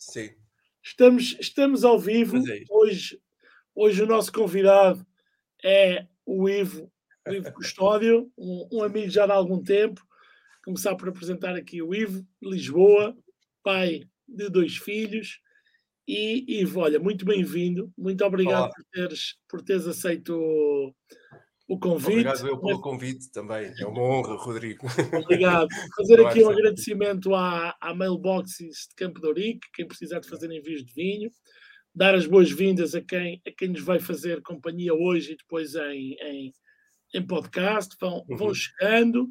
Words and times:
Sim. 0.00 0.30
Estamos, 0.82 1.36
estamos 1.38 1.84
ao 1.84 1.98
vivo. 1.98 2.38
é 2.38 2.64
hoje, 2.70 3.20
hoje 3.74 4.02
o 4.02 4.06
nosso 4.06 4.32
convidado 4.32 5.06
é 5.62 6.06
o 6.24 6.48
Ivo, 6.48 6.90
o 7.28 7.32
Ivo 7.32 7.52
Custódio, 7.52 8.32
um, 8.36 8.68
um, 8.72 8.82
amigo 8.82 9.10
já 9.10 9.26
de 9.26 9.32
algum 9.32 9.62
tempo. 9.62 10.02
Começar 10.64 10.96
por 10.96 11.10
apresentar 11.10 11.54
aqui 11.54 11.82
o 11.82 11.94
Ivo, 11.94 12.26
Lisboa, 12.42 13.14
pai 13.62 14.08
de 14.26 14.48
dois 14.48 14.78
filhos. 14.78 15.38
E 16.08 16.60
Ivo, 16.60 16.80
olha, 16.80 16.98
muito 16.98 17.26
bem-vindo. 17.26 17.92
Muito 17.96 18.24
obrigado 18.24 18.72
por 18.72 18.84
teres, 18.90 19.36
por 19.46 19.60
teres 19.60 19.86
aceito 19.86 20.94
o, 21.70 21.78
convite. 21.78 22.10
Obrigado 22.10 22.48
eu 22.48 22.58
pelo 22.58 22.80
convite 22.80 23.30
também. 23.30 23.72
É 23.78 23.86
uma 23.86 24.02
honra, 24.02 24.34
Rodrigo. 24.34 24.86
Obrigado. 25.22 25.68
Fazer 25.96 26.26
aqui 26.26 26.42
um 26.42 26.50
agradecimento 26.50 27.32
à, 27.32 27.76
à 27.80 27.94
Mailboxes 27.94 28.88
de 28.88 28.94
Campo 28.96 29.20
de 29.20 29.26
Ourique, 29.28 29.68
quem 29.72 29.86
precisar 29.86 30.18
de 30.18 30.28
fazer 30.28 30.50
envios 30.50 30.84
de 30.84 30.92
vinho. 30.92 31.30
Dar 31.94 32.14
as 32.14 32.26
boas-vindas 32.26 32.94
a 32.94 33.00
quem, 33.00 33.40
a 33.46 33.50
quem 33.52 33.68
nos 33.68 33.82
vai 33.82 34.00
fazer 34.00 34.42
companhia 34.42 34.92
hoje 34.92 35.32
e 35.32 35.36
depois 35.36 35.76
em, 35.76 36.14
em, 36.20 36.52
em 37.14 37.26
podcast. 37.26 37.96
Vão, 38.00 38.24
uhum. 38.28 38.36
vão 38.36 38.54
chegando. 38.54 39.28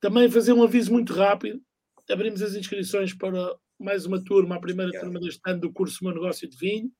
Também 0.00 0.30
fazer 0.30 0.52
um 0.52 0.62
aviso 0.62 0.92
muito 0.92 1.12
rápido. 1.12 1.60
Abrimos 2.08 2.40
as 2.40 2.54
inscrições 2.54 3.12
para 3.12 3.56
mais 3.78 4.06
uma 4.06 4.22
turma, 4.22 4.56
a 4.56 4.60
primeira 4.60 4.90
Obrigado. 4.90 5.10
turma 5.10 5.20
deste 5.20 5.40
ano 5.44 5.60
do 5.60 5.72
curso 5.72 6.04
Meu 6.04 6.14
Negócio 6.14 6.48
de 6.48 6.56
Vinho. 6.56 6.90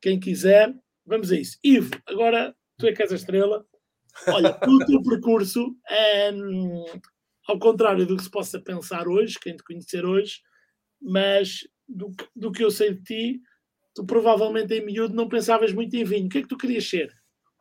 Quem 0.00 0.18
quiser, 0.18 0.74
vamos 1.04 1.30
a 1.30 1.36
isso. 1.38 1.58
Ivo, 1.62 1.90
agora 2.06 2.54
tu 2.78 2.86
é 2.86 2.92
que 2.92 3.02
és 3.02 3.12
a 3.12 3.16
estrela 3.16 3.66
Olha, 4.26 4.52
pelo 4.52 4.84
teu 4.84 5.02
percurso, 5.02 5.74
é, 5.88 6.30
ao 7.46 7.58
contrário 7.58 8.06
do 8.06 8.16
que 8.16 8.22
se 8.22 8.30
possa 8.30 8.60
pensar 8.60 9.08
hoje, 9.08 9.38
quem 9.40 9.56
te 9.56 9.62
conhecer 9.62 10.04
hoje, 10.04 10.40
mas 11.00 11.60
do 11.88 12.12
do 12.34 12.52
que 12.52 12.62
eu 12.62 12.70
sei 12.70 12.94
de 12.94 13.02
ti, 13.02 13.40
tu 13.94 14.04
provavelmente 14.04 14.74
em 14.74 14.84
miúdo 14.84 15.14
não 15.14 15.28
pensavas 15.28 15.72
muito 15.72 15.94
em 15.94 16.04
vinho. 16.04 16.26
O 16.26 16.28
que 16.28 16.38
é 16.38 16.42
que 16.42 16.48
tu 16.48 16.56
querias 16.56 16.88
ser? 16.88 17.12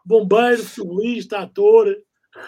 Bombeiro, 0.05 0.63
futebolista, 0.63 1.39
ator? 1.39 1.95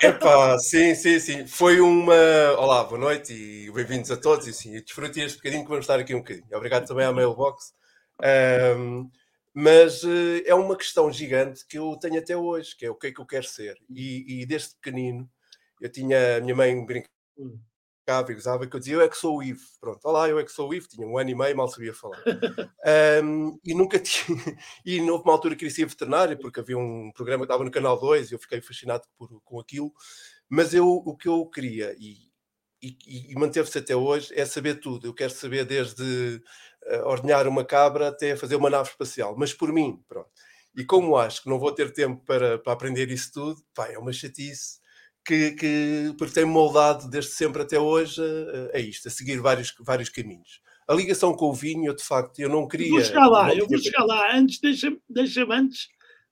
Epá, 0.02 0.57
sim, 0.59 0.93
sim, 0.93 1.19
sim. 1.19 1.47
Foi 1.47 1.80
uma. 1.80 2.13
Olá, 2.57 2.83
boa 2.83 2.99
noite 2.99 3.33
e 3.33 3.71
bem-vindos 3.71 4.11
a 4.11 4.17
todos. 4.17 4.47
E 4.47 4.53
sim, 4.53 4.71
desfrutem 4.71 5.23
este 5.23 5.37
bocadinho 5.37 5.63
que 5.63 5.69
vamos 5.69 5.83
estar 5.83 5.99
aqui 5.99 6.13
um 6.13 6.19
bocadinho. 6.19 6.45
Obrigado 6.53 6.87
também 6.87 7.05
à 7.05 7.11
Mailbox. 7.11 7.73
Um, 8.77 9.09
mas 9.53 10.03
uh, 10.03 10.42
é 10.45 10.53
uma 10.53 10.78
questão 10.78 11.11
gigante 11.11 11.66
que 11.67 11.78
eu 11.78 11.97
tenho 11.97 12.19
até 12.19 12.36
hoje, 12.36 12.75
que 12.75 12.86
é 12.86 12.89
o 12.89 12.95
que 12.95 13.08
é 13.08 13.11
que 13.11 13.19
eu 13.19 13.25
quero 13.25 13.47
ser. 13.47 13.78
E, 13.89 14.42
e 14.42 14.45
desde 14.45 14.75
pequenino, 14.75 15.30
eu 15.81 15.92
tinha, 15.92 16.38
a 16.38 16.42
minha 16.42 16.55
mãe 16.55 16.86
brincava 16.86 18.31
e 18.31 18.33
gozava 18.33 18.67
que 18.67 18.75
eu 18.75 18.80
dizia, 18.80 18.95
eu 18.95 19.02
é 19.02 19.09
que 19.09 19.17
sou 19.17 19.38
o 19.38 19.44
Ivo. 19.44 19.61
Pronto, 19.80 20.00
olá, 20.03 20.27
eu 20.27 20.39
é 20.39 20.44
que 20.44 20.52
sou 20.52 20.70
o 20.70 20.73
Ivo, 20.73 20.88
tinha 20.88 21.08
um 21.08 21.17
ano 21.17 21.30
e 21.30 21.36
meio, 21.36 21.55
mal 21.55 21.67
sabia 21.67 21.94
falar. 21.94 22.22
um, 23.23 23.59
e 23.64 23.73
nunca 23.73 23.97
tinha, 24.00 24.58
e 24.86 25.00
houve 25.02 25.23
uma 25.23 25.33
altura 25.33 25.55
que 25.55 25.59
queria 25.59 25.75
ser 25.75 25.86
veterinário, 25.86 26.38
porque 26.38 26.59
havia 26.59 26.77
um 26.77 27.11
programa 27.14 27.45
que 27.45 27.52
estava 27.52 27.64
no 27.64 27.72
Canal 27.72 28.00
2 28.00 28.31
e 28.31 28.33
eu 28.36 28.39
fiquei 28.39 28.61
fascinado 28.61 29.03
por, 29.17 29.30
com 29.44 29.59
aquilo, 29.59 29.94
mas 30.50 30.73
eu, 30.73 30.88
o 30.88 31.16
que 31.16 31.27
eu 31.27 31.45
queria, 31.45 31.95
e, 32.00 32.30
e, 32.81 33.31
e 33.31 33.36
manteve-se 33.36 33.77
até 33.77 33.95
hoje, 33.95 34.33
é 34.33 34.45
saber 34.45 34.80
tudo. 34.80 35.08
Eu 35.08 35.14
quero 35.14 35.31
saber 35.31 35.66
desde 35.66 36.42
ordenhar 37.05 37.47
uma 37.47 37.63
cabra 37.63 38.09
até 38.09 38.35
fazer 38.35 38.55
uma 38.55 38.69
nave 38.69 38.89
espacial, 38.89 39.35
mas 39.37 39.53
por 39.53 39.71
mim, 39.71 40.01
pronto. 40.07 40.29
E 40.75 40.83
como 40.83 41.17
acho 41.17 41.43
que 41.43 41.49
não 41.49 41.59
vou 41.59 41.71
ter 41.71 41.91
tempo 41.91 42.23
para, 42.25 42.57
para 42.57 42.73
aprender 42.73 43.09
isso 43.09 43.31
tudo, 43.33 43.61
pá, 43.73 43.87
é 43.87 43.97
uma 43.97 44.13
chatice 44.13 44.79
que, 45.25 45.51
que 45.51 46.15
porque 46.17 46.33
tem 46.33 46.45
moldado 46.45 47.09
desde 47.09 47.31
sempre 47.31 47.61
até 47.61 47.79
hoje 47.79 48.21
a, 48.73 48.77
a, 48.77 48.79
isto, 48.79 49.07
a 49.07 49.11
seguir 49.11 49.39
vários, 49.39 49.73
vários 49.79 50.09
caminhos. 50.09 50.61
A 50.87 50.93
ligação 50.93 51.33
com 51.33 51.49
o 51.49 51.53
vinho, 51.53 51.85
eu, 51.85 51.95
de 51.95 52.03
facto, 52.03 52.39
eu 52.39 52.49
não 52.49 52.67
queria. 52.67 52.87
Eu 52.87 52.93
vou 52.93 53.03
chegar 53.03 53.27
lá, 53.27 53.53
eu 53.53 53.67
vou 53.67 53.77
chegar 53.77 54.03
lá. 54.05 54.35
Antes, 54.35 54.59
deixa-me 54.59 54.99
deixa 55.07 55.45
antes. 55.51 55.87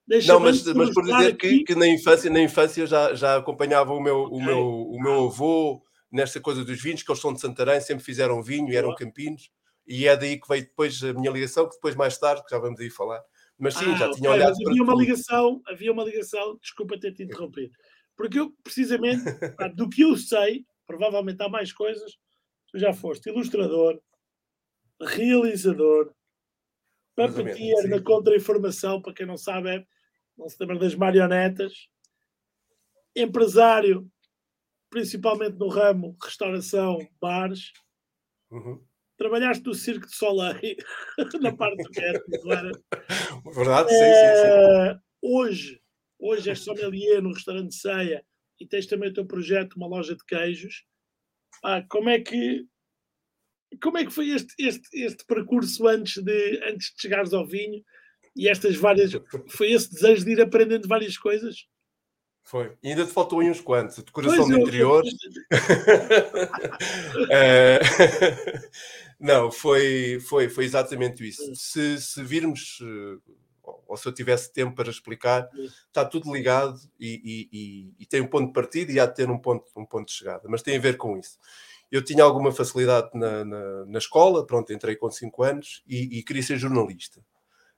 Deixa 0.07 0.33
não, 0.33 0.39
mas, 0.39 0.63
mas 0.65 0.93
por 0.93 1.03
dizer 1.03 1.35
que, 1.35 1.63
que, 1.63 1.75
na 1.75 1.87
infância, 1.87 2.29
na 2.31 2.39
infância 2.39 2.87
já, 2.87 3.13
já 3.13 3.35
acompanhava 3.35 3.93
o 3.93 3.99
meu, 3.99 4.21
okay. 4.21 4.37
o, 4.37 4.43
meu, 4.43 4.59
o 4.59 4.99
meu 4.99 5.25
avô 5.25 5.83
nesta 6.11 6.39
coisa 6.39 6.63
dos 6.63 6.81
vinhos, 6.81 7.03
que 7.03 7.11
eles 7.11 7.21
são 7.21 7.33
de 7.33 7.41
Santarém, 7.41 7.81
sempre 7.81 8.05
fizeram 8.05 8.41
vinho 8.41 8.69
e 8.71 8.75
eram 8.75 8.95
campinos 8.95 9.51
e 9.87 10.05
é 10.05 10.17
daí 10.17 10.39
que 10.39 10.47
veio 10.47 10.63
depois 10.63 11.01
a 11.01 11.13
minha 11.13 11.31
ligação, 11.31 11.67
que 11.67 11.75
depois 11.75 11.95
mais 11.95 12.17
tarde, 12.17 12.43
que 12.43 12.49
já 12.51 12.59
vamos 12.59 12.79
aí 12.79 12.89
falar. 12.89 13.23
Mas 13.57 13.73
sim, 13.73 13.85
ah, 13.93 13.95
já 13.95 14.11
tinha 14.11 14.29
okay, 14.29 14.41
olhado 14.41 14.55
havia 14.67 14.83
uma 14.83 14.95
ligação, 14.95 15.61
havia 15.65 15.91
uma 15.91 16.03
ligação, 16.03 16.57
desculpa 16.61 16.99
ter 16.99 17.13
te 17.13 17.23
interrompido, 17.23 17.73
porque 18.15 18.37
eu, 18.39 18.53
precisamente, 18.63 19.23
do 19.73 19.89
que 19.89 20.01
eu 20.01 20.15
sei, 20.17 20.65
provavelmente 20.85 21.41
há 21.41 21.49
mais 21.49 21.71
coisas, 21.71 22.17
tu 22.69 22.77
já 22.77 22.93
foste 22.93 23.29
ilustrador, 23.29 23.99
realizador, 25.01 26.13
puppeteer 27.15 27.89
na 27.89 28.01
contra-informação, 28.01 29.01
para 29.01 29.13
quem 29.13 29.25
não 29.25 29.37
sabe, 29.37 29.69
é, 29.69 29.85
não 30.37 30.47
se 30.49 30.57
lembra 30.59 30.77
das 30.77 30.93
marionetas, 30.93 31.87
empresário, 33.15 34.07
principalmente 34.89 35.57
no 35.57 35.67
ramo 35.67 36.15
restauração, 36.21 36.99
bares, 37.19 37.71
uhum 38.51 38.85
trabalhaste 39.17 39.65
no 39.65 39.73
Circo 39.73 40.07
de 40.07 40.15
Soleil, 40.15 40.77
na 41.41 41.55
parte 41.55 41.83
do 41.83 42.01
era? 42.01 42.71
Verdade, 43.53 43.89
sim, 43.89 43.97
sim, 43.97 44.35
sim. 44.35 44.47
Eh, 44.47 44.99
hoje, 45.21 45.81
hoje 46.19 46.49
és 46.49 46.59
sommelier 46.59 47.21
no 47.21 47.33
restaurante 47.33 47.75
Ceia 47.75 48.23
e 48.59 48.67
tens 48.67 48.85
também 48.85 49.09
o 49.09 49.13
teu 49.13 49.25
projeto, 49.25 49.75
uma 49.75 49.87
loja 49.87 50.15
de 50.15 50.23
queijos. 50.25 50.85
Ah, 51.63 51.83
como 51.89 52.09
é 52.09 52.19
que 52.19 52.65
como 53.81 53.97
é 53.97 54.05
que 54.05 54.11
foi 54.13 54.29
este, 54.29 54.53
este, 54.59 54.87
este 54.93 55.25
percurso 55.25 55.87
antes 55.87 56.23
de, 56.23 56.61
antes 56.63 56.93
de 56.93 57.01
chegares 57.01 57.33
ao 57.33 57.45
vinho 57.45 57.83
e 58.35 58.47
estas 58.47 58.75
várias. 58.77 59.11
Foi 59.49 59.71
esse 59.71 59.91
desejo 59.91 60.23
de 60.23 60.31
ir 60.31 60.41
aprendendo 60.41 60.87
várias 60.87 61.17
coisas? 61.17 61.67
Foi. 62.43 62.77
E 62.81 62.89
ainda 62.89 63.05
te 63.05 63.11
faltou 63.11 63.41
aí 63.41 63.49
uns 63.49 63.59
quantos. 63.59 63.97
Decoração 63.97 64.47
de 64.47 64.59
interior. 64.59 65.03
Eh, 67.31 67.79
não, 69.19 69.51
foi, 69.51 70.19
foi, 70.19 70.49
foi 70.49 70.65
exatamente 70.65 71.27
isso. 71.27 71.55
Se, 71.55 71.99
se 71.99 72.23
virmos, 72.23 72.79
eh, 72.81 73.33
ou 73.87 73.97
se 73.97 74.07
eu 74.07 74.13
tivesse 74.13 74.53
tempo 74.53 74.75
para 74.75 74.89
explicar, 74.89 75.49
está 75.87 76.05
tudo 76.05 76.33
ligado 76.33 76.79
e, 76.99 77.21
e, 77.23 77.49
e, 77.51 77.93
e, 77.99 78.05
tem 78.05 78.21
um 78.21 78.27
ponto 78.27 78.47
de 78.47 78.53
partida 78.53 78.91
e 78.91 78.99
há 78.99 79.05
de 79.05 79.15
ter 79.15 79.29
um 79.29 79.39
ponto, 79.39 79.65
um 79.75 79.85
ponto 79.85 80.07
de 80.07 80.13
chegada. 80.13 80.43
Mas 80.47 80.61
tem 80.61 80.77
a 80.77 80.81
ver 80.81 80.97
com 80.97 81.17
isso. 81.17 81.37
Eu 81.91 82.03
tinha 82.03 82.23
alguma 82.23 82.51
facilidade 82.51 83.09
na, 83.13 83.43
na, 83.45 83.85
na 83.85 83.97
escola, 83.97 84.45
pronto, 84.45 84.71
entrei 84.73 84.95
com 84.95 85.09
5 85.09 85.43
anos 85.43 85.83
e, 85.87 86.21
queria 86.23 86.43
ser 86.43 86.57
jornalista. 86.57 87.21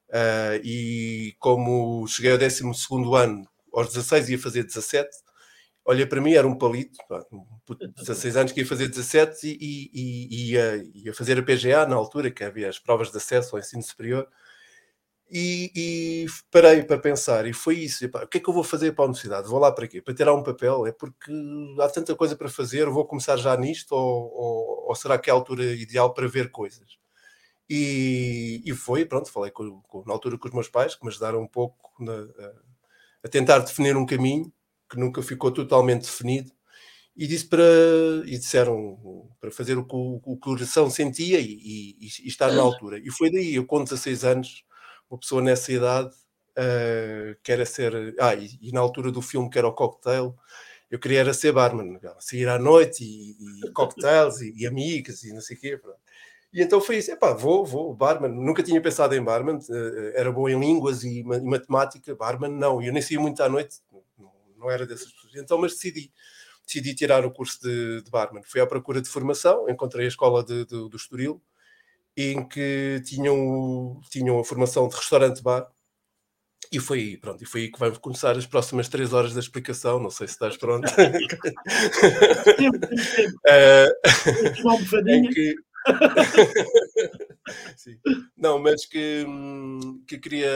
Uh, 0.10 0.58
e 0.64 1.36
como 1.40 2.08
cheguei 2.08 2.32
ao 2.32 2.38
12 2.38 2.64
ano 3.16 3.48
aos 3.72 3.88
16 3.90 4.30
ia 4.30 4.40
fazer 4.40 4.64
17. 4.64 5.08
Olha, 5.86 6.08
para 6.08 6.22
mim 6.22 6.34
era 6.34 6.48
um 6.48 6.58
palito, 6.58 7.00
um 7.32 7.46
16 7.98 8.38
anos 8.38 8.52
que 8.52 8.62
ia 8.62 8.66
fazer 8.66 8.88
17 8.88 9.48
e, 9.48 9.90
e, 9.94 10.28
e 10.30 10.52
ia, 10.52 10.84
ia, 10.94 11.14
fazer 11.14 11.40
a 11.40 11.44
PGA 11.44 11.86
na 11.88 11.96
altura, 11.96 12.30
que 12.30 12.44
havia 12.44 12.70
as 12.70 12.78
provas 12.78 13.12
de 13.12 13.18
acesso 13.18 13.56
ao 13.56 13.60
ensino 13.60 13.82
superior. 13.82 14.28
E, 15.32 15.72
e 15.76 16.26
parei 16.50 16.84
para 16.84 16.98
pensar, 16.98 17.46
e 17.46 17.54
foi 17.54 17.76
isso. 17.76 18.04
o 18.06 18.28
que 18.28 18.40
é 18.40 18.42
que 18.42 18.50
eu 18.50 18.54
vou 18.54 18.64
fazer 18.64 18.94
para 18.94 19.04
a 19.06 19.08
universidade? 19.08 19.48
Vou 19.48 19.60
lá 19.60 19.72
para 19.72 19.88
quê? 19.88 20.02
Para 20.02 20.14
tirar 20.14 20.34
um 20.34 20.44
papel? 20.44 20.88
É 20.88 20.92
porque 20.92 21.32
há 21.80 21.88
tanta 21.88 22.16
coisa 22.16 22.36
para 22.36 22.50
fazer, 22.50 22.88
vou 22.90 23.06
começar 23.06 23.38
já 23.38 23.56
nisto? 23.56 23.92
Ou, 23.92 24.32
ou, 24.34 24.86
ou 24.90 24.96
será 24.96 25.20
que 25.20 25.30
é 25.30 25.34
a 25.34 25.36
altura 25.36 25.64
ideal 25.64 26.14
para 26.14 26.28
ver 26.28 26.50
coisas? 26.50 26.98
E, 27.70 28.64
e 28.66 28.74
foi, 28.74 29.06
pronto, 29.06 29.32
falei 29.32 29.52
com, 29.52 29.82
com, 29.84 30.04
na 30.06 30.14
altura 30.14 30.38
com 30.38 30.48
os 30.48 30.54
meus 30.54 30.68
pais, 30.68 30.96
que 30.96 31.04
me 31.04 31.10
ajudaram 31.10 31.42
um 31.42 31.48
pouco 31.48 31.92
na, 32.00 32.28
a 33.24 33.28
tentar 33.30 33.60
definir 33.60 33.96
um 33.96 34.06
caminho 34.08 34.52
que 34.90 35.00
nunca 35.00 35.22
ficou 35.22 35.52
totalmente 35.52 36.02
definido 36.02 36.52
e 37.16 37.28
disse 37.28 37.46
para 37.48 37.64
e 38.26 38.38
disseram 38.38 39.30
para 39.40 39.52
fazer 39.52 39.78
o 39.78 39.86
que 39.86 39.96
o, 39.96 40.22
o 40.24 40.38
coração 40.38 40.90
sentia 40.90 41.40
e, 41.40 41.52
e, 41.52 41.98
e, 42.00 42.28
estar 42.28 42.52
na 42.52 42.62
altura 42.62 42.98
e 42.98 43.12
foi 43.12 43.32
daí 43.32 43.56
eu 43.56 43.66
com 43.66 43.84
16 43.84 44.24
anos 44.24 44.64
uma 45.10 45.20
pessoa 45.20 45.42
nessa 45.42 45.72
idade 45.72 46.10
uh, 46.10 47.36
era 47.48 47.66
ser 47.66 48.16
ah 48.20 48.36
e, 48.36 48.58
e, 48.62 48.72
na 48.72 48.80
altura 48.80 49.12
do 49.12 49.22
filme 49.22 49.50
que 49.50 49.58
era 49.58 49.68
o 49.68 49.74
cocktail 49.74 50.36
eu 50.90 50.98
queria 50.98 51.20
era 51.20 51.34
ser 51.34 51.52
barman 51.52 52.00
sair 52.20 52.48
à 52.48 52.58
noite 52.58 53.04
e, 53.04 53.68
e 53.68 53.72
cocktails 53.74 54.42
e, 54.42 54.66
amigas 54.66 55.24
e 55.24 55.34
não 55.34 55.42
sei 55.42 55.58
o 55.58 55.60
quê 55.60 55.78
pronto. 55.78 56.00
E 56.52 56.64
então 56.64 56.82
foi 56.82 56.98
isso, 56.98 57.12
epá, 57.12 57.32
vou, 57.34 57.64
vou, 57.64 57.94
barman. 57.94 58.30
Nunca 58.30 58.64
tinha 58.64 58.82
pensado 58.82 59.14
em 59.14 59.24
barman, 59.24 59.60
eh, 59.70 60.14
era 60.16 60.32
bom 60.32 60.50
em 60.50 60.60
línguas 60.60 61.04
e, 61.04 61.24
matemática, 61.24 62.16
barman 62.16 62.50
não. 62.50 62.82
Eu 62.82 62.92
nem 62.92 63.04
saía 63.04 63.20
muito 63.20 63.42
à 63.44 63.48
noite, 63.48 63.78
não, 64.60 64.70
era 64.70 64.86
dessas 64.86 65.12
pessoas. 65.12 65.36
Então, 65.36 65.58
mas 65.58 65.74
decidi, 65.74 66.12
decidi 66.66 66.94
tirar 66.94 67.26
o 67.26 67.32
curso 67.32 67.60
de, 67.62 68.02
de 68.04 68.12
barman. 68.12 68.44
Fui 68.44 68.62
à 68.62 68.68
procura 68.68 69.02
de 69.02 69.10
formação, 69.10 69.70
encontrei 69.70 70.06
a 70.06 70.10
escola 70.10 70.44
de, 70.44 70.66
de, 70.66 70.90
do 70.90 70.96
Estoril, 70.96 71.42
em 72.16 72.48
que 72.48 73.02
tinham, 73.06 74.00
tinham 74.10 74.40
a 74.40 74.44
formação 74.44 74.88
de 74.88 74.96
restaurante-bar. 74.96 75.68
E 76.72 76.80
foi, 76.80 77.18
pronto, 77.20 77.44
e 77.44 77.48
foi 77.48 77.62
aí 77.62 77.72
que 77.72 77.80
vamos 77.80 77.98
começar 77.98 78.38
as 78.38 78.46
próximas 78.46 78.88
três 78.88 79.12
horas 79.14 79.34
da 79.34 79.40
explicação. 79.40 80.00
Não 80.00 80.12
sei 80.12 80.28
se 80.28 80.34
estás 80.34 80.56
pronto. 80.58 80.88
Tempo, 80.96 82.80
tempo. 82.80 83.40
Uh, 83.48 85.10
em 85.10 85.30
que, 85.30 85.56
Sim. 87.78 88.00
Não, 88.38 88.60
mas 88.60 88.86
que, 88.86 89.26
que 90.08 90.18
queria 90.18 90.50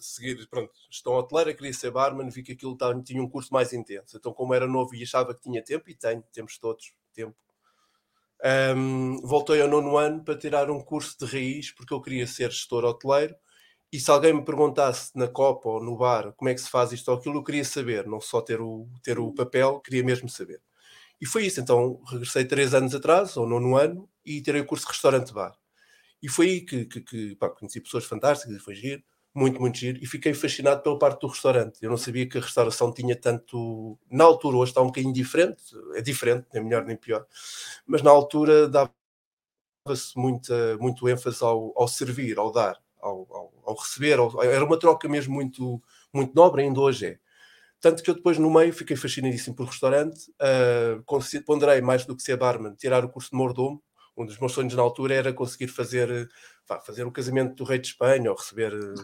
seguir, 0.00 0.46
pronto, 0.48 0.72
gestão 0.90 1.14
hoteleira, 1.14 1.54
queria 1.54 1.72
ser 1.72 1.90
barman, 1.90 2.28
vi 2.28 2.42
que 2.42 2.52
aquilo 2.52 2.76
tinha 3.04 3.22
um 3.22 3.28
curso 3.28 3.52
mais 3.52 3.72
intenso. 3.72 4.16
Então, 4.16 4.32
como 4.32 4.54
era 4.54 4.66
novo 4.66 4.94
e 4.94 5.02
achava 5.02 5.34
que 5.34 5.42
tinha 5.42 5.62
tempo, 5.62 5.88
e 5.90 5.94
tenho, 5.94 6.22
temos 6.32 6.58
todos 6.58 6.92
tempo, 7.12 7.36
um, 8.76 9.20
voltei 9.22 9.60
ao 9.60 9.68
nono 9.68 9.96
ano 9.96 10.22
para 10.24 10.36
tirar 10.38 10.70
um 10.70 10.80
curso 10.80 11.16
de 11.18 11.26
raiz, 11.26 11.70
porque 11.72 11.92
eu 11.94 12.00
queria 12.00 12.26
ser 12.26 12.50
gestor 12.50 12.84
hoteleiro. 12.84 13.34
E 13.92 14.00
se 14.00 14.10
alguém 14.10 14.32
me 14.34 14.44
perguntasse 14.44 15.12
na 15.16 15.28
Copa 15.28 15.68
ou 15.68 15.82
no 15.82 15.96
bar 15.96 16.32
como 16.36 16.48
é 16.50 16.54
que 16.54 16.60
se 16.60 16.68
faz 16.70 16.92
isto 16.92 17.08
ou 17.10 17.16
aquilo, 17.18 17.36
eu 17.38 17.44
queria 17.44 17.64
saber, 17.64 18.06
não 18.06 18.20
só 18.20 18.40
ter 18.42 18.60
o, 18.60 18.88
ter 19.02 19.18
o 19.18 19.32
papel, 19.32 19.80
queria 19.80 20.04
mesmo 20.04 20.28
saber. 20.28 20.60
E 21.20 21.26
foi 21.26 21.46
isso. 21.46 21.60
Então 21.60 22.02
regressei 22.08 22.44
três 22.44 22.74
anos 22.74 22.94
atrás, 22.94 23.36
ou 23.36 23.46
nono 23.48 23.76
ano, 23.76 24.08
e 24.24 24.42
tirei 24.42 24.62
o 24.62 24.66
curso 24.66 24.86
de 24.86 24.92
restaurante-bar. 24.92 25.54
E 26.22 26.28
foi 26.28 26.46
aí 26.48 26.60
que, 26.62 26.84
que, 26.86 27.00
que 27.00 27.36
pá, 27.36 27.50
conheci 27.50 27.80
pessoas 27.80 28.04
fantásticas, 28.04 28.56
e 28.56 28.60
foi 28.60 28.74
giro, 28.74 29.02
muito, 29.34 29.60
muito 29.60 29.76
giro, 29.78 29.98
e 30.02 30.06
fiquei 30.06 30.32
fascinado 30.32 30.82
pela 30.82 30.98
parte 30.98 31.20
do 31.20 31.28
restaurante. 31.28 31.78
Eu 31.82 31.90
não 31.90 31.98
sabia 31.98 32.26
que 32.28 32.38
a 32.38 32.40
restauração 32.40 32.92
tinha 32.92 33.14
tanto. 33.14 33.98
Na 34.10 34.24
altura, 34.24 34.56
hoje 34.56 34.70
está 34.70 34.80
um 34.80 34.86
bocadinho 34.86 35.12
diferente, 35.12 35.62
é 35.94 36.00
diferente, 36.00 36.46
nem 36.54 36.64
melhor 36.64 36.84
nem 36.84 36.96
pior, 36.96 37.26
mas 37.86 38.02
na 38.02 38.10
altura 38.10 38.68
dava-se 38.68 40.16
muito 40.16 41.08
ênfase 41.08 41.42
ao, 41.44 41.72
ao 41.76 41.86
servir, 41.88 42.38
ao 42.38 42.50
dar, 42.50 42.80
ao, 43.00 43.26
ao, 43.30 43.52
ao 43.66 43.74
receber, 43.76 44.18
ao, 44.18 44.42
era 44.42 44.64
uma 44.64 44.78
troca 44.78 45.08
mesmo 45.08 45.34
muito, 45.34 45.82
muito 46.12 46.34
nobre, 46.34 46.62
ainda 46.62 46.80
hoje 46.80 47.06
é. 47.06 47.18
Tanto 47.80 48.02
que 48.02 48.10
eu 48.10 48.14
depois, 48.14 48.38
no 48.38 48.50
meio, 48.50 48.72
fiquei 48.72 48.96
fascinadíssimo 48.96 49.54
por 49.54 49.66
restaurante, 49.66 50.30
uh, 50.40 51.42
ponderei 51.44 51.80
mais 51.82 52.06
do 52.06 52.16
que 52.16 52.22
ser 52.22 52.36
barman, 52.36 52.74
tirar 52.74 53.04
o 53.04 53.08
curso 53.08 53.30
de 53.30 53.36
mordomo, 53.36 53.82
um 54.16 54.24
dos 54.24 54.38
meus 54.38 54.52
sonhos 54.52 54.74
na 54.74 54.82
altura 54.82 55.14
era 55.14 55.32
conseguir 55.32 55.68
fazer, 55.68 56.28
pá, 56.66 56.80
fazer 56.80 57.04
o 57.04 57.12
casamento 57.12 57.54
do 57.54 57.64
rei 57.64 57.78
de 57.78 57.88
Espanha 57.88 58.30
ou 58.30 58.36
receber 58.36 58.72
eh, 58.72 58.94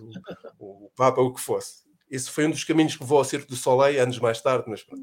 o, 0.59 0.87
o 0.87 0.91
Papa, 0.97 1.21
o 1.21 1.33
que 1.33 1.41
fosse. 1.41 1.83
Esse 2.11 2.31
foi 2.31 2.47
um 2.47 2.51
dos 2.51 2.65
caminhos 2.65 2.97
que 2.97 3.05
vou 3.05 3.19
ao 3.19 3.25
Circo 3.25 3.49
do 3.49 3.57
Soleil 3.57 4.03
anos 4.03 4.19
mais 4.19 4.41
tarde, 4.41 4.65
mas 4.69 4.83
pronto. 4.83 5.03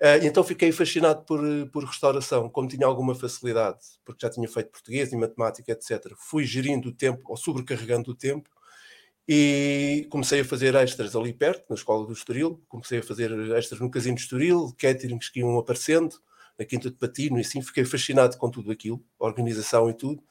Uh, 0.00 0.22
então 0.22 0.44
fiquei 0.44 0.70
fascinado 0.70 1.24
por, 1.24 1.40
por 1.72 1.84
restauração, 1.84 2.48
como 2.48 2.68
tinha 2.68 2.86
alguma 2.86 3.16
facilidade, 3.16 3.80
porque 4.04 4.24
já 4.24 4.30
tinha 4.30 4.48
feito 4.48 4.70
português 4.70 5.12
e 5.12 5.16
matemática, 5.16 5.72
etc. 5.72 6.14
Fui 6.16 6.44
gerindo 6.44 6.90
o 6.90 6.92
tempo, 6.92 7.22
ou 7.26 7.36
sobrecarregando 7.36 8.12
o 8.12 8.14
tempo, 8.14 8.48
e 9.26 10.06
comecei 10.10 10.40
a 10.40 10.44
fazer 10.44 10.74
extras 10.76 11.16
ali 11.16 11.32
perto, 11.32 11.66
na 11.68 11.74
escola 11.74 12.06
do 12.06 12.12
Estoril. 12.12 12.62
Comecei 12.68 13.00
a 13.00 13.02
fazer 13.02 13.30
extras 13.56 13.80
no 13.80 13.90
Casino 13.90 14.14
do 14.14 14.20
Estoril, 14.20 14.72
caterings 14.78 15.28
que 15.28 15.40
iam 15.40 15.58
aparecendo 15.58 16.18
na 16.58 16.64
Quinta 16.64 16.90
de 16.90 16.96
Patino, 16.96 17.38
e 17.38 17.42
assim 17.42 17.62
fiquei 17.62 17.84
fascinado 17.84 18.36
com 18.36 18.50
tudo 18.50 18.72
aquilo, 18.72 19.02
organização 19.18 19.88
e 19.88 19.94
tudo. 19.94 20.22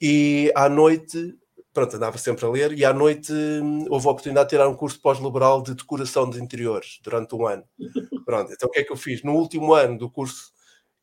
E 0.00 0.52
à 0.54 0.68
noite, 0.68 1.34
pronto, 1.72 1.96
andava 1.96 2.18
sempre 2.18 2.44
a 2.44 2.48
ler, 2.48 2.72
e 2.78 2.84
à 2.84 2.92
noite 2.92 3.32
hum, 3.32 3.86
houve 3.90 4.06
a 4.06 4.10
oportunidade 4.10 4.48
de 4.48 4.50
tirar 4.50 4.68
um 4.68 4.74
curso 4.74 5.00
pós-laboral 5.00 5.62
de 5.62 5.74
decoração 5.74 6.28
de 6.30 6.40
interiores 6.40 7.00
durante 7.02 7.34
um 7.34 7.46
ano. 7.46 7.64
Pronto, 8.24 8.52
então 8.52 8.68
o 8.68 8.72
que 8.72 8.78
é 8.78 8.84
que 8.84 8.92
eu 8.92 8.96
fiz? 8.96 9.22
No 9.22 9.34
último 9.34 9.74
ano 9.74 9.98
do 9.98 10.08
curso, 10.10 10.50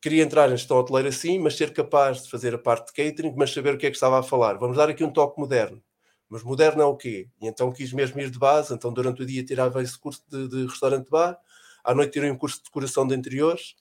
queria 0.00 0.24
entrar 0.24 0.48
em 0.48 0.56
gestão 0.56 0.76
hoteleira 0.78 1.12
sim, 1.12 1.38
mas 1.38 1.56
ser 1.56 1.72
capaz 1.72 2.24
de 2.24 2.30
fazer 2.30 2.52
a 2.54 2.58
parte 2.58 2.86
de 2.88 2.92
catering, 2.92 3.34
mas 3.36 3.52
saber 3.52 3.74
o 3.74 3.78
que 3.78 3.86
é 3.86 3.90
que 3.90 3.96
estava 3.96 4.18
a 4.18 4.22
falar. 4.22 4.54
Vamos 4.54 4.76
dar 4.76 4.88
aqui 4.88 5.04
um 5.04 5.12
toque 5.12 5.38
moderno. 5.38 5.80
Mas 6.28 6.42
moderno 6.42 6.82
é 6.82 6.86
o 6.86 6.96
quê? 6.96 7.28
E 7.40 7.46
então 7.46 7.70
quis 7.70 7.92
mesmo 7.92 8.18
ir 8.20 8.30
de 8.30 8.38
base, 8.38 8.74
então 8.74 8.92
durante 8.92 9.22
o 9.22 9.26
dia 9.26 9.44
tirava 9.44 9.82
esse 9.82 9.98
curso 9.98 10.22
de, 10.28 10.48
de 10.48 10.66
restaurante-bar, 10.66 11.38
à 11.84 11.94
noite 11.94 12.12
tirei 12.12 12.30
um 12.30 12.36
curso 12.38 12.56
de 12.58 12.64
decoração 12.64 13.06
de 13.06 13.14
interiores, 13.14 13.76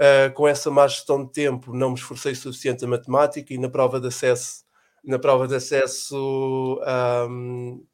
Uh, 0.00 0.32
com 0.32 0.48
essa 0.48 0.70
má 0.70 0.88
gestão 0.88 1.26
de 1.26 1.30
tempo, 1.30 1.74
não 1.74 1.90
me 1.90 1.96
esforcei 1.96 2.34
suficiente 2.34 2.86
a 2.86 2.88
matemática 2.88 3.52
e 3.52 3.58
na 3.58 3.68
prova 3.68 4.00
de 4.00 4.08
acesso, 4.08 4.64
na 5.04 5.18
prova 5.18 5.46
de 5.46 5.54
acesso 5.54 6.80
um, 7.28 7.84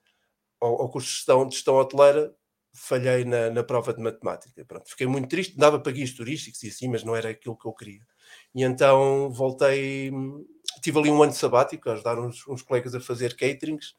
ao, 0.60 0.82
ao, 0.82 0.88
curso 0.88 1.08
de 1.08 1.14
gestão, 1.14 1.48
de 1.48 1.56
gestão 1.56 1.74
hoteleira, 1.74 2.32
falhei 2.72 3.24
na, 3.24 3.50
na 3.50 3.64
prova 3.64 3.92
de 3.92 4.00
matemática. 4.00 4.64
Pronto, 4.64 4.88
fiquei 4.88 5.08
muito 5.08 5.28
triste, 5.28 5.56
dava 5.56 5.80
para 5.80 5.90
guias 5.90 6.12
turísticos 6.12 6.62
e 6.62 6.68
assim, 6.68 6.88
mas 6.88 7.02
não 7.02 7.16
era 7.16 7.30
aquilo 7.30 7.58
que 7.58 7.66
eu 7.66 7.72
queria. 7.72 8.02
E 8.54 8.62
então 8.62 9.28
voltei, 9.32 10.12
tive 10.82 11.00
ali 11.00 11.10
um 11.10 11.20
ano 11.20 11.32
sabático 11.32 11.90
a 11.90 11.94
ajudar 11.94 12.20
uns, 12.20 12.46
uns 12.46 12.62
colegas 12.62 12.94
a 12.94 13.00
fazer 13.00 13.34
caterings 13.34 13.94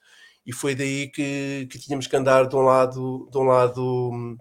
e 0.46 0.54
foi 0.54 0.76
daí 0.76 1.10
que, 1.10 1.68
que 1.70 1.78
tínhamos 1.78 2.08
que 2.08 2.16
andar 2.16 2.48
de 2.48 2.56
um 2.56 2.62
lado, 2.62 3.28
de 3.30 3.38
um 3.38 3.44
lado 3.44 4.12
hum, 4.14 4.38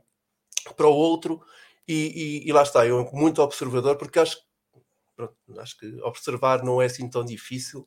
para 0.76 0.86
o 0.86 0.94
outro 0.94 1.40
e, 1.86 2.42
e, 2.44 2.48
e, 2.48 2.52
lá 2.52 2.62
está, 2.62 2.86
eu 2.86 3.08
muito 3.12 3.42
observador, 3.42 3.96
porque 3.96 4.18
acho, 4.18 4.38
pronto, 5.14 5.34
acho 5.58 5.78
que 5.78 5.86
observar 6.02 6.62
não 6.64 6.82
é 6.82 6.86
assim 6.86 7.08
tão 7.08 7.24
difícil 7.24 7.86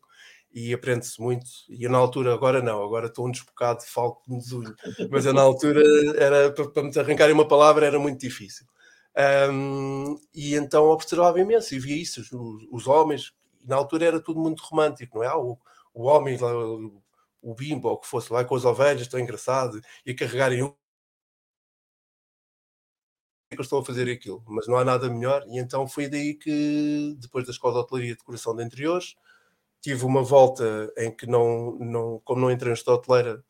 e 0.52 0.74
aprende-se 0.74 1.22
muito. 1.22 1.46
E 1.70 1.84
eu 1.84 1.92
na 1.92 1.98
altura, 1.98 2.34
agora 2.34 2.62
não, 2.62 2.84
agora 2.84 3.08
estou 3.08 3.28
um 3.28 3.32
desbocado 3.32 3.82
de 3.82 3.88
falco 3.88 4.24
de 4.28 4.38
desunho, 4.38 4.76
mas 5.12 5.26
eu 5.26 5.34
na 5.34 5.42
altura 5.42 5.82
era 6.18 6.52
para, 6.52 6.84
me 6.84 6.98
arrancarem 6.98 7.34
uma 7.34 7.48
palavra 7.48 7.86
era 7.86 8.00
muito 8.00 8.20
difícil. 8.20 8.66
Um, 9.52 10.16
e 10.34 10.56
então 10.56 10.86
observava 10.86 11.40
imenso 11.40 11.76
e 11.76 11.80
via 11.80 11.96
isso, 11.96 12.22
os, 12.22 12.32
os 12.72 12.88
homens, 12.88 13.34
na 13.66 13.76
altura 13.76 14.06
era 14.06 14.20
tudo 14.20 14.40
muito 14.40 14.62
romântico, 14.64 15.18
não 15.18 15.24
é? 15.24 15.28
Ah, 15.28 15.38
o, 15.38 15.58
o 15.94 16.04
homem, 16.04 16.38
o, 16.42 17.02
o 17.42 17.54
bimbo, 17.54 17.90
ou 17.90 17.96
o 17.96 17.98
que 17.98 18.08
fosse, 18.08 18.32
lá 18.32 18.44
com 18.46 18.56
as 18.56 18.66
ovelhas, 18.66 19.08
tão 19.08 19.20
engraçado, 19.20 19.82
e 20.06 20.14
carregarem 20.14 20.64
um 23.52 23.56
que 23.56 23.62
eu 23.62 23.64
estou 23.64 23.80
a 23.80 23.86
fazer 23.86 24.10
aquilo, 24.10 24.44
mas 24.48 24.68
não 24.68 24.78
há 24.78 24.86
nada 24.86 25.10
melhor. 25.10 25.44
E 25.48 25.58
então 25.58 25.88
foi 25.88 26.08
daí 26.08 26.36
que, 26.36 27.16
depois 27.20 27.46
da 27.46 27.52
Escola 27.52 27.74
de 27.74 27.80
Hotelaria 27.80 28.12
e 28.12 28.16
Decoração 28.16 28.56
de 28.56 28.64
Interiores, 28.64 29.16
tive 29.82 30.06
uma 30.06 30.24
volta 30.24 30.92
em 30.98 31.12
que 31.12 31.26
não, 31.26 31.78
não 31.80 32.22
como 32.24 32.42
não 32.42 32.52
entrei 32.52 32.74
na 32.74 32.94
hoteleira, 32.94 33.44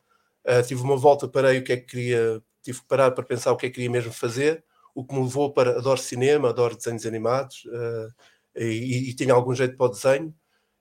uh, 0.46 0.66
tive 0.66 0.82
uma 0.82 0.96
volta, 0.96 1.28
parei 1.28 1.58
o 1.58 1.64
que 1.64 1.72
é 1.72 1.76
que 1.76 1.86
queria, 1.86 2.42
tive 2.62 2.80
que 2.80 2.86
parar 2.86 3.10
para 3.10 3.24
pensar 3.24 3.52
o 3.52 3.56
que 3.56 3.66
é 3.66 3.68
que 3.68 3.74
queria 3.74 3.90
mesmo 3.90 4.12
fazer, 4.12 4.64
o 4.94 5.04
que 5.04 5.14
me 5.14 5.22
levou 5.22 5.52
para, 5.52 5.78
adoro 5.78 6.00
cinema, 6.00 6.48
adoro 6.48 6.76
desenhos 6.76 7.04
animados, 7.06 7.64
uh, 7.66 8.12
e, 8.56 9.14
e 9.18 9.30
algum 9.30 9.54
jeito 9.54 9.76
para 9.76 9.86
o 9.86 9.90
desenho, 9.90 10.34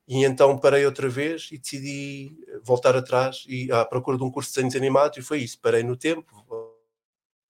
e 0.07 0.23
então 0.25 0.57
parei 0.57 0.85
outra 0.85 1.09
vez 1.09 1.49
e 1.51 1.57
decidi 1.57 2.31
voltar 2.63 2.95
atrás 2.95 3.43
e 3.47 3.71
à 3.71 3.85
procura 3.85 4.17
de 4.17 4.23
um 4.23 4.31
curso 4.31 4.49
de 4.49 4.55
desenhos 4.55 4.75
animados, 4.75 5.17
e 5.17 5.21
foi 5.21 5.39
isso, 5.39 5.59
parei 5.61 5.83
no 5.83 5.97
tempo, 5.97 6.25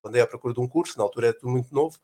andei 0.05 0.21
à 0.21 0.27
procura 0.27 0.53
de 0.53 0.59
um 0.59 0.67
curso, 0.67 0.97
na 0.97 1.03
altura 1.03 1.27
era 1.27 1.37
tudo 1.37 1.51
muito 1.51 1.73
novo, 1.73 1.97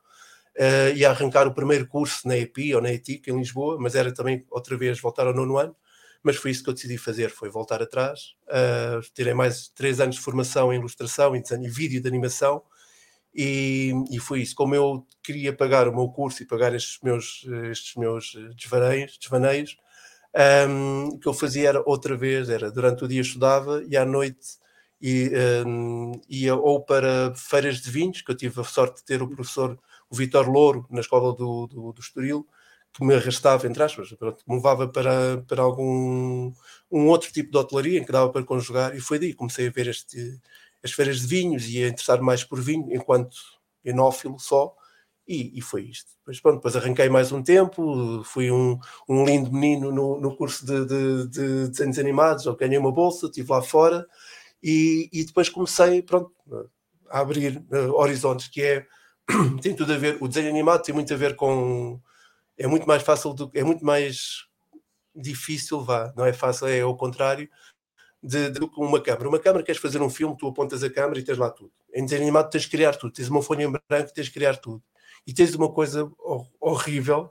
uh, 0.57 0.95
ia 0.95 1.09
arrancar 1.09 1.47
o 1.47 1.53
primeiro 1.53 1.87
curso 1.87 2.27
na 2.27 2.37
EPI 2.37 2.75
ou 2.75 2.81
na 2.81 2.91
ETIC 2.91 3.29
em 3.29 3.37
Lisboa, 3.37 3.77
mas 3.79 3.95
era 3.95 4.13
também 4.13 4.45
outra 4.49 4.77
vez 4.77 4.99
voltar 4.99 5.27
ao 5.27 5.33
nono 5.33 5.57
ano, 5.57 5.75
mas 6.23 6.37
foi 6.37 6.51
isso 6.51 6.63
que 6.63 6.69
eu 6.69 6.73
decidi 6.73 6.97
fazer, 6.97 7.29
foi 7.29 7.49
voltar 7.49 7.81
atrás, 7.81 8.35
uh, 8.47 9.01
tirei 9.13 9.33
mais 9.33 9.69
três 9.69 9.99
anos 9.99 10.15
de 10.15 10.21
formação 10.21 10.73
em 10.73 10.77
ilustração, 10.77 11.35
em 11.35 11.41
e 11.41 11.69
vídeo 11.69 12.01
de 12.01 12.07
animação, 12.07 12.63
e, 13.37 13.91
e, 14.09 14.17
foi 14.17 14.41
isso, 14.41 14.55
como 14.55 14.73
eu 14.73 15.05
queria 15.21 15.51
pagar 15.51 15.89
o 15.89 15.93
meu 15.93 16.07
curso 16.07 16.41
e 16.41 16.45
pagar 16.45 16.73
estes 16.73 16.99
meus, 17.03 17.45
estes 17.69 17.95
meus 17.95 18.33
desvaneios, 18.55 19.17
desvaneios 19.17 19.77
um, 20.69 21.07
o 21.13 21.19
que 21.19 21.27
eu 21.27 21.33
fazia 21.33 21.69
era 21.69 21.83
outra 21.85 22.17
vez, 22.17 22.49
era 22.49 22.69
durante 22.69 23.05
o 23.05 23.07
dia 23.07 23.21
estudava 23.21 23.81
e 23.87 23.95
à 23.95 24.03
noite 24.03 24.57
e 25.01 25.31
um, 25.65 26.13
ia 26.29 26.55
ou 26.55 26.81
para 26.83 27.33
feiras 27.35 27.81
de 27.81 27.89
vinhos, 27.91 28.21
que 28.21 28.31
eu 28.31 28.35
tive 28.35 28.59
a 28.61 28.63
sorte 28.63 28.97
de 28.97 29.05
ter 29.05 29.21
o 29.21 29.29
professor, 29.29 29.77
o 30.09 30.15
Vitor 30.15 30.49
Louro, 30.49 30.85
na 30.89 31.01
escola 31.01 31.33
do, 31.33 31.67
do, 31.67 31.93
do 31.93 31.99
Estoril, 31.99 32.47
que 32.93 33.03
me 33.03 33.13
arrastava, 33.13 33.67
entre 33.67 33.83
aspas, 33.83 34.13
pronto, 34.13 34.41
me 34.47 34.55
levava 34.55 34.87
para, 34.87 35.43
para 35.47 35.61
algum 35.61 36.53
um 36.89 37.07
outro 37.07 37.31
tipo 37.31 37.51
de 37.51 37.57
hotelaria 37.57 37.99
em 37.99 38.05
que 38.05 38.11
dava 38.11 38.31
para 38.31 38.43
conjugar, 38.43 38.95
e 38.95 39.01
foi 39.01 39.19
daí 39.19 39.29
que 39.31 39.35
comecei 39.35 39.67
a 39.67 39.71
ver 39.71 39.87
este, 39.87 40.39
as 40.83 40.91
feiras 40.91 41.19
de 41.19 41.27
vinhos 41.27 41.67
e 41.67 41.83
a 41.83 41.89
interessar 41.89 42.21
mais 42.21 42.43
por 42.43 42.61
vinho, 42.61 42.87
enquanto 42.93 43.35
enófilo 43.83 44.39
só, 44.39 44.73
e, 45.27 45.57
e, 45.57 45.61
foi 45.61 45.83
isto. 45.83 46.11
Depois, 46.19 46.39
pronto, 46.39 46.55
depois 46.57 46.75
arranquei 46.75 47.09
mais 47.09 47.31
um 47.31 47.41
tempo, 47.41 48.23
fui 48.23 48.51
um, 48.51 48.79
um 49.09 49.25
lindo 49.25 49.51
menino 49.51 49.91
no, 49.91 50.21
no 50.21 50.35
curso 50.35 50.65
de, 50.65 50.85
de, 50.85 51.27
de 51.27 51.67
desenhos 51.69 51.97
animados, 51.97 52.45
ganhei 52.57 52.77
uma 52.77 52.91
bolsa, 52.91 53.25
estive 53.25 53.51
lá 53.51 53.61
fora, 53.61 54.05
e, 54.67 55.07
e 55.13 55.23
depois 55.23 55.47
comecei 55.47 56.01
pronto, 56.01 56.31
a 57.07 57.19
abrir 57.19 57.63
uh, 57.71 57.93
horizontes, 57.93 58.47
que 58.47 58.63
é 58.63 58.87
tem 59.61 59.75
tudo 59.75 59.93
a 59.93 59.97
ver, 59.97 60.17
o 60.19 60.27
desenho 60.27 60.49
animado 60.49 60.81
tem 60.81 60.93
muito 60.93 61.13
a 61.13 61.17
ver 61.17 61.35
com 61.35 62.01
é 62.57 62.65
muito 62.65 62.87
mais 62.87 63.03
fácil 63.03 63.31
do, 63.35 63.51
é 63.53 63.63
muito 63.63 63.85
mais 63.85 64.47
difícil, 65.15 65.81
vá, 65.81 66.11
não 66.17 66.25
é 66.25 66.33
fácil, 66.33 66.65
é 66.65 66.81
ao 66.81 66.97
contrário 66.97 67.47
de, 68.23 68.49
de 68.49 68.59
uma 68.75 68.99
câmara. 68.99 69.29
Uma 69.29 69.39
câmara 69.39 69.63
queres 69.63 69.79
fazer 69.79 70.01
um 70.01 70.09
filme, 70.09 70.35
tu 70.35 70.47
apontas 70.47 70.83
a 70.83 70.89
câmara 70.89 71.19
e 71.19 71.23
tens 71.23 71.37
lá 71.37 71.51
tudo. 71.51 71.71
Em 71.93 72.03
desenho 72.03 72.23
animado 72.23 72.49
tens 72.49 72.63
de 72.63 72.69
criar 72.69 72.95
tudo, 72.95 73.13
tens 73.13 73.29
uma 73.29 73.43
folha 73.43 73.65
em 73.65 73.71
branco, 73.71 74.13
tens 74.15 74.25
de 74.25 74.31
criar 74.31 74.57
tudo. 74.57 74.81
E 75.27 75.33
tens 75.33 75.53
uma 75.53 75.71
coisa 75.71 76.11
horrível 76.59 77.29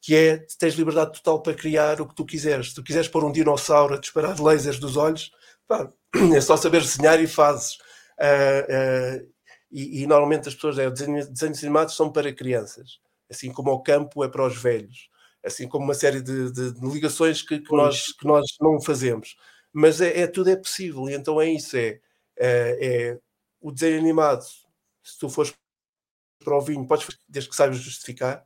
que 0.00 0.14
é 0.14 0.36
tens 0.56 0.74
liberdade 0.74 1.14
total 1.14 1.42
para 1.42 1.54
criar 1.54 2.00
o 2.00 2.06
que 2.06 2.14
tu 2.14 2.24
quiseres. 2.24 2.68
Se 2.68 2.74
tu 2.76 2.82
quiseres 2.84 3.08
pôr 3.08 3.24
um 3.24 3.32
dinossauro 3.32 3.94
a 3.94 3.98
disparar 3.98 4.40
lasers 4.40 4.78
dos 4.78 4.96
olhos, 4.96 5.32
pá, 5.66 5.90
é 6.34 6.40
só 6.40 6.56
saber 6.56 6.80
desenhar 6.80 7.20
e 7.20 7.26
fazes. 7.26 7.74
Uh, 8.18 9.22
uh, 9.22 9.36
e, 9.70 10.02
e, 10.02 10.06
normalmente 10.06 10.48
as 10.48 10.54
pessoas, 10.54 10.78
é, 10.78 10.88
desenhos, 10.88 11.28
desenhos 11.28 11.62
animados 11.62 11.96
são 11.96 12.10
para 12.10 12.32
crianças, 12.32 13.00
assim 13.30 13.52
como 13.52 13.72
o 13.72 13.82
campo 13.82 14.24
é 14.24 14.28
para 14.28 14.46
os 14.46 14.56
velhos, 14.56 15.10
assim 15.44 15.68
como 15.68 15.84
uma 15.84 15.94
série 15.94 16.20
de, 16.22 16.50
de, 16.50 16.72
de 16.72 16.86
ligações 16.86 17.42
que, 17.42 17.60
que 17.60 17.72
nós, 17.72 18.12
que 18.12 18.26
nós 18.26 18.46
não 18.60 18.80
fazemos. 18.80 19.36
mas 19.72 20.00
é, 20.00 20.20
é, 20.20 20.26
tudo 20.26 20.50
é 20.50 20.56
possível, 20.56 21.08
e 21.08 21.14
então 21.14 21.40
é 21.40 21.50
isso, 21.50 21.76
é, 21.76 22.00
é, 22.38 22.78
é 22.80 23.18
o 23.60 23.72
desenho 23.72 23.98
animado, 23.98 24.44
se 25.02 25.18
tu 25.18 25.28
fores 25.28 25.52
para 26.42 26.56
o 26.56 26.60
vinho, 26.60 26.86
podes 26.86 27.08
desde 27.28 27.50
que 27.50 27.56
saibas 27.56 27.78
justificar, 27.78 28.38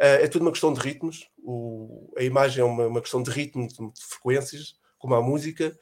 uh, 0.00 0.20
é 0.22 0.28
tudo 0.28 0.42
uma 0.42 0.52
questão 0.52 0.72
de 0.72 0.80
ritmos, 0.80 1.28
o, 1.38 2.12
a 2.16 2.22
imagem 2.22 2.62
é 2.62 2.64
uma, 2.64 2.86
uma 2.86 3.00
questão 3.00 3.22
de 3.22 3.30
ritmo, 3.30 3.66
de, 3.66 3.74
de 3.74 4.04
frequências, 4.04 4.76
como 4.98 5.14
a 5.14 5.22
música, 5.22 5.76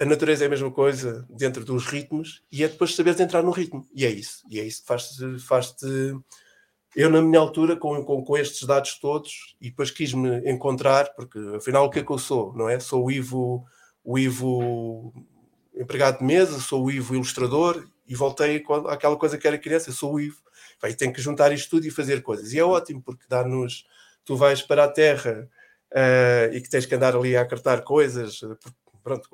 a 0.00 0.04
natureza 0.06 0.44
é 0.44 0.46
a 0.46 0.50
mesma 0.50 0.70
coisa 0.70 1.26
dentro 1.28 1.62
dos 1.62 1.84
ritmos 1.84 2.42
e 2.50 2.64
é 2.64 2.68
depois 2.68 2.94
saberes 2.94 3.20
entrar 3.20 3.42
no 3.42 3.50
ritmo. 3.50 3.86
E 3.94 4.06
é 4.06 4.10
isso. 4.10 4.42
E 4.48 4.58
é 4.58 4.64
isso 4.64 4.80
que 4.80 4.86
faz-te. 4.88 5.38
Faz 5.40 5.76
eu, 6.96 7.08
na 7.08 7.20
minha 7.20 7.38
altura, 7.38 7.76
com, 7.76 8.02
com, 8.02 8.24
com, 8.24 8.36
estes 8.36 8.66
dados 8.66 8.98
todos, 8.98 9.56
e 9.60 9.70
depois 9.70 9.92
quis-me 9.92 10.38
encontrar, 10.50 11.14
porque 11.14 11.38
afinal 11.54 11.84
o 11.84 11.90
que 11.90 12.00
é 12.00 12.04
que 12.04 12.10
eu 12.10 12.18
sou? 12.18 12.52
Não 12.56 12.68
é? 12.68 12.80
Sou 12.80 13.04
o 13.04 13.10
Ivo, 13.12 13.64
o 14.02 14.18
Ivo 14.18 15.12
empregado 15.72 16.18
de 16.18 16.24
mesa, 16.24 16.58
sou 16.58 16.84
o 16.84 16.90
Ivo 16.90 17.14
ilustrador, 17.14 17.86
e 18.08 18.14
voltei 18.16 18.64
àquela 18.88 19.16
coisa 19.16 19.38
que 19.38 19.46
era 19.46 19.56
criança, 19.56 19.92
sou 19.92 20.14
o 20.14 20.20
Ivo. 20.20 20.38
Vai, 20.80 20.94
tem 20.94 21.12
que 21.12 21.22
juntar 21.22 21.52
isto 21.52 21.70
tudo 21.70 21.86
e 21.86 21.90
fazer 21.90 22.22
coisas. 22.22 22.52
E 22.52 22.58
é 22.58 22.64
ótimo, 22.64 23.02
porque 23.02 23.24
dá-nos. 23.28 23.86
Tu 24.24 24.34
vais 24.34 24.60
para 24.62 24.84
a 24.84 24.88
terra 24.88 25.48
uh, 25.92 26.54
e 26.54 26.60
que 26.60 26.68
tens 26.68 26.86
que 26.86 26.94
andar 26.94 27.14
ali 27.14 27.36
a 27.36 27.42
acartar 27.42 27.82
coisas, 27.82 28.40
pronto, 29.02 29.28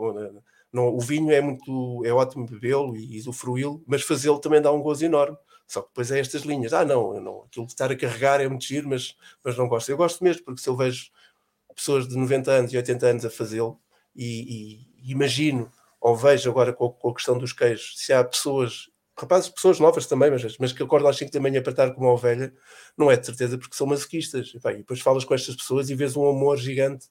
não, 0.73 0.88
o 0.88 1.00
vinho 1.00 1.32
é 1.32 1.40
muito 1.40 2.02
é 2.04 2.12
ótimo 2.12 2.46
bebê-lo 2.46 2.96
e 2.96 3.18
usufruí-lo, 3.18 3.82
mas 3.87 4.02
fazê-lo 4.02 4.38
também 4.38 4.61
dá 4.61 4.73
um 4.73 4.82
gozo 4.82 5.04
enorme. 5.04 5.37
Só 5.66 5.82
que 5.82 5.88
depois 5.88 6.11
é 6.11 6.20
estas 6.20 6.42
linhas. 6.42 6.73
Ah, 6.73 6.85
não, 6.85 7.20
não 7.20 7.42
aquilo 7.42 7.66
de 7.66 7.73
estar 7.73 7.90
a 7.90 7.96
carregar 7.96 8.40
é 8.40 8.49
muito 8.49 8.64
giro, 8.64 8.88
mas, 8.88 9.16
mas 9.44 9.56
não 9.56 9.68
gosto. 9.68 9.90
Eu 9.90 9.96
gosto 9.96 10.23
mesmo, 10.23 10.44
porque 10.44 10.61
se 10.61 10.68
eu 10.68 10.76
vejo 10.76 11.11
pessoas 11.75 12.08
de 12.08 12.16
90 12.16 12.50
anos 12.50 12.73
e 12.73 12.76
80 12.76 13.06
anos 13.06 13.25
a 13.25 13.30
fazê-lo 13.30 13.78
e, 14.14 14.87
e, 15.04 15.11
imagino, 15.12 15.70
ou 16.00 16.16
vejo 16.16 16.50
agora 16.50 16.73
com, 16.73 16.90
com, 16.90 17.11
a 17.11 17.14
questão 17.14 17.38
dos 17.38 17.52
queijos, 17.52 17.94
se 17.96 18.12
há 18.12 18.25
pessoas, 18.25 18.88
rapazes, 19.18 19.50
pessoas 19.50 19.78
novas 19.80 20.06
também, 20.06 20.30
mas, 20.30 20.56
mas 20.58 20.73
que 20.73 20.82
acordam 20.82 21.11
às 21.11 21.16
5 21.16 21.30
da 21.30 21.40
manhã 21.40 21.62
para 21.62 21.73
estar 21.73 21.90
com 21.92 22.02
uma 22.02 22.12
ovelha, 22.12 22.52
não 22.96 23.11
é 23.11 23.16
de 23.16 23.26
certeza 23.26 23.58
porque 23.58 23.76
são 23.76 23.87
masoquistas. 23.87 24.52
E, 24.54 24.61
bem, 24.61 24.78
depois 24.78 25.00
falas 25.00 25.25
com 25.25 25.35
estas 25.35 25.56
pessoas 25.56 25.90
e 25.90 25.94
vês 25.94 26.16
um 26.16 26.28
amor 26.28 26.56
gigante 26.56 27.08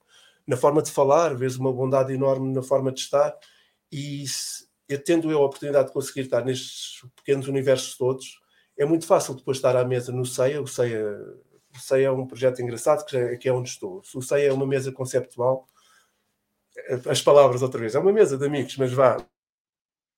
na 0.47 0.57
forma 0.57 0.81
de 0.81 0.91
falar, 0.91 1.35
vês 1.35 1.55
uma 1.57 1.73
bondade 1.73 2.13
enorme 2.13 2.53
na 2.53 2.61
forma 2.61 2.91
de 2.91 2.99
estar 2.99 3.35
e 3.91 4.27
se, 4.27 4.67
eu 4.87 5.03
tendo 5.03 5.31
eu 5.31 5.39
a 5.39 5.45
oportunidade 5.45 5.87
de 5.87 5.93
conseguir 5.93 6.21
estar 6.21 6.43
nestes 6.43 7.01
pequenos 7.15 7.47
universos 7.47 7.97
todos, 7.97 8.39
é 8.77 8.85
muito 8.85 9.05
fácil 9.07 9.33
depois 9.33 9.57
estar 9.57 9.75
à 9.75 9.83
mesa 9.83 10.11
no 10.11 10.25
CEIA. 10.25 10.61
O 10.61 10.67
CEIA, 10.67 11.01
o 11.73 11.79
CEIA 11.79 12.07
é 12.07 12.11
um 12.11 12.27
projeto 12.27 12.61
engraçado, 12.61 13.05
que, 13.05 13.17
é, 13.17 13.37
que 13.37 13.49
é 13.49 13.53
onde 13.53 13.69
estou. 13.69 14.01
O 14.13 14.21
CEIA 14.21 14.49
é 14.49 14.53
uma 14.53 14.67
mesa 14.67 14.91
conceptual, 14.91 15.67
as 17.09 17.21
palavras 17.21 17.61
outra 17.61 17.79
vez, 17.79 17.95
é 17.95 17.99
uma 17.99 18.11
mesa 18.11 18.37
de 18.37 18.45
amigos, 18.45 18.75
mas 18.77 18.91
vá. 18.91 19.17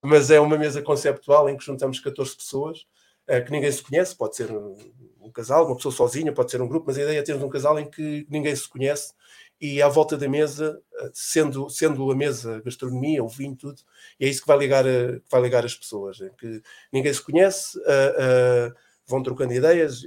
Mas 0.04 0.32
é 0.32 0.40
uma 0.40 0.58
mesa 0.58 0.82
conceptual 0.82 1.50
em 1.50 1.58
que 1.58 1.64
juntamos 1.64 2.00
14 2.00 2.36
pessoas, 2.36 2.86
eh, 3.28 3.42
que 3.42 3.52
ninguém 3.52 3.72
se 3.72 3.82
conhece, 3.82 4.16
pode 4.16 4.36
ser 4.36 4.52
um, 4.52 4.76
um 5.20 5.32
casal, 5.32 5.66
uma 5.66 5.76
pessoa 5.76 5.94
sozinha, 5.94 6.34
pode 6.34 6.52
ser 6.52 6.62
um 6.62 6.68
grupo, 6.68 6.88
mas 6.88 6.98
a 6.98 7.02
ideia 7.04 7.20
é 7.20 7.24
termos 7.24 7.44
um 7.44 7.50
casal 7.50 7.80
em 7.80 7.90
que 7.90 8.26
ninguém 8.30 8.56
se 8.56 8.68
conhece 8.68 9.14
e 9.60 9.82
à 9.82 9.88
volta 9.88 10.18
da 10.18 10.30
mesa, 10.30 10.82
eh, 11.00 11.10
sendo, 11.14 11.70
sendo 11.70 12.12
a 12.12 12.16
mesa 12.16 12.62
gastronomia, 12.62 13.24
o 13.24 13.28
vinho, 13.28 13.56
tudo, 13.56 13.82
e 14.20 14.26
é 14.26 14.30
isso 14.30 14.42
que 14.42 14.48
vai 14.48 14.58
ligar, 14.58 14.86
a, 14.88 15.20
que 15.20 15.30
vai 15.32 15.42
ligar 15.42 15.66
as 15.66 15.76
pessoas, 15.76 16.22
é 16.22 16.30
que 16.30 16.62
ninguém 16.94 17.14
se 17.14 17.22
conhece, 17.22 17.78
uh, 17.80 18.72
uh, 18.72 18.76
vão 19.08 19.24
trocando 19.24 19.54
ideias, 19.54 20.04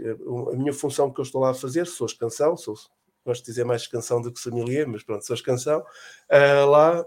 a 0.53 0.57
minha 0.57 0.73
função 0.73 1.13
que 1.13 1.21
eu 1.21 1.25
estou 1.25 1.41
lá 1.41 1.51
a 1.51 1.55
fazer, 1.55 1.87
sou 1.87 2.07
canção, 2.17 2.57
sou, 2.57 2.77
gosto 3.25 3.43
de 3.43 3.51
dizer 3.51 3.65
mais 3.65 3.87
canção 3.87 4.23
do 4.23 4.33
que 4.33 4.41
sommelier, 4.41 4.87
mas 4.87 5.03
pronto, 5.03 5.27
sou 5.27 5.43
canção, 5.43 5.81
uh, 5.81 6.67
lá... 6.71 7.05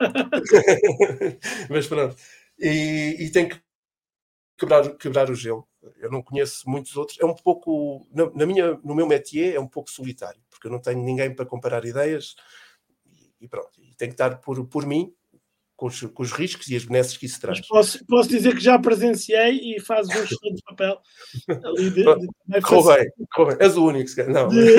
mas 1.68 1.86
pronto, 1.86 2.16
e, 2.58 3.16
e 3.20 3.30
tem 3.30 3.48
que 3.48 3.60
quebrar, 4.56 4.96
quebrar 4.96 5.30
o 5.30 5.34
gelo. 5.34 5.67
Eu 5.98 6.10
não 6.10 6.22
conheço 6.22 6.68
muitos 6.68 6.96
outros. 6.96 7.18
É 7.20 7.24
um 7.24 7.34
pouco, 7.34 8.06
na, 8.12 8.30
na 8.30 8.46
minha, 8.46 8.74
no 8.84 8.94
meu 8.94 9.06
métier, 9.06 9.54
é 9.54 9.60
um 9.60 9.68
pouco 9.68 9.90
solitário 9.90 10.40
porque 10.58 10.66
eu 10.66 10.72
não 10.72 10.80
tenho 10.80 11.02
ninguém 11.02 11.34
para 11.34 11.46
comparar 11.46 11.84
ideias 11.84 12.34
e, 13.06 13.44
e 13.44 13.48
pronto, 13.48 13.70
e 13.80 13.94
tenho 13.94 14.10
que 14.10 14.14
estar 14.14 14.40
por, 14.40 14.66
por 14.66 14.84
mim 14.84 15.14
com 15.76 15.86
os, 15.86 16.00
com 16.00 16.22
os, 16.24 16.32
riscos 16.32 16.68
e 16.68 16.74
as 16.74 16.84
benesses 16.84 17.16
que 17.16 17.26
isso 17.26 17.40
traz. 17.40 17.60
Posso, 17.68 18.04
posso, 18.04 18.28
dizer 18.28 18.52
que 18.54 18.60
já 18.60 18.76
presenciei 18.76 19.76
e 19.76 19.80
fazes 19.80 20.10
um 20.10 20.18
excelente 20.24 20.62
papel 20.66 21.00
ali 21.64 21.90
de, 21.90 22.02
de, 22.02 22.28
de 22.48 22.60
correu 22.60 22.96
bem, 22.96 23.26
correu 23.32 23.56
bem, 23.56 23.64
és 23.64 23.76
o 23.76 23.86
único, 23.86 24.10
não. 24.28 24.48
De, 24.48 24.76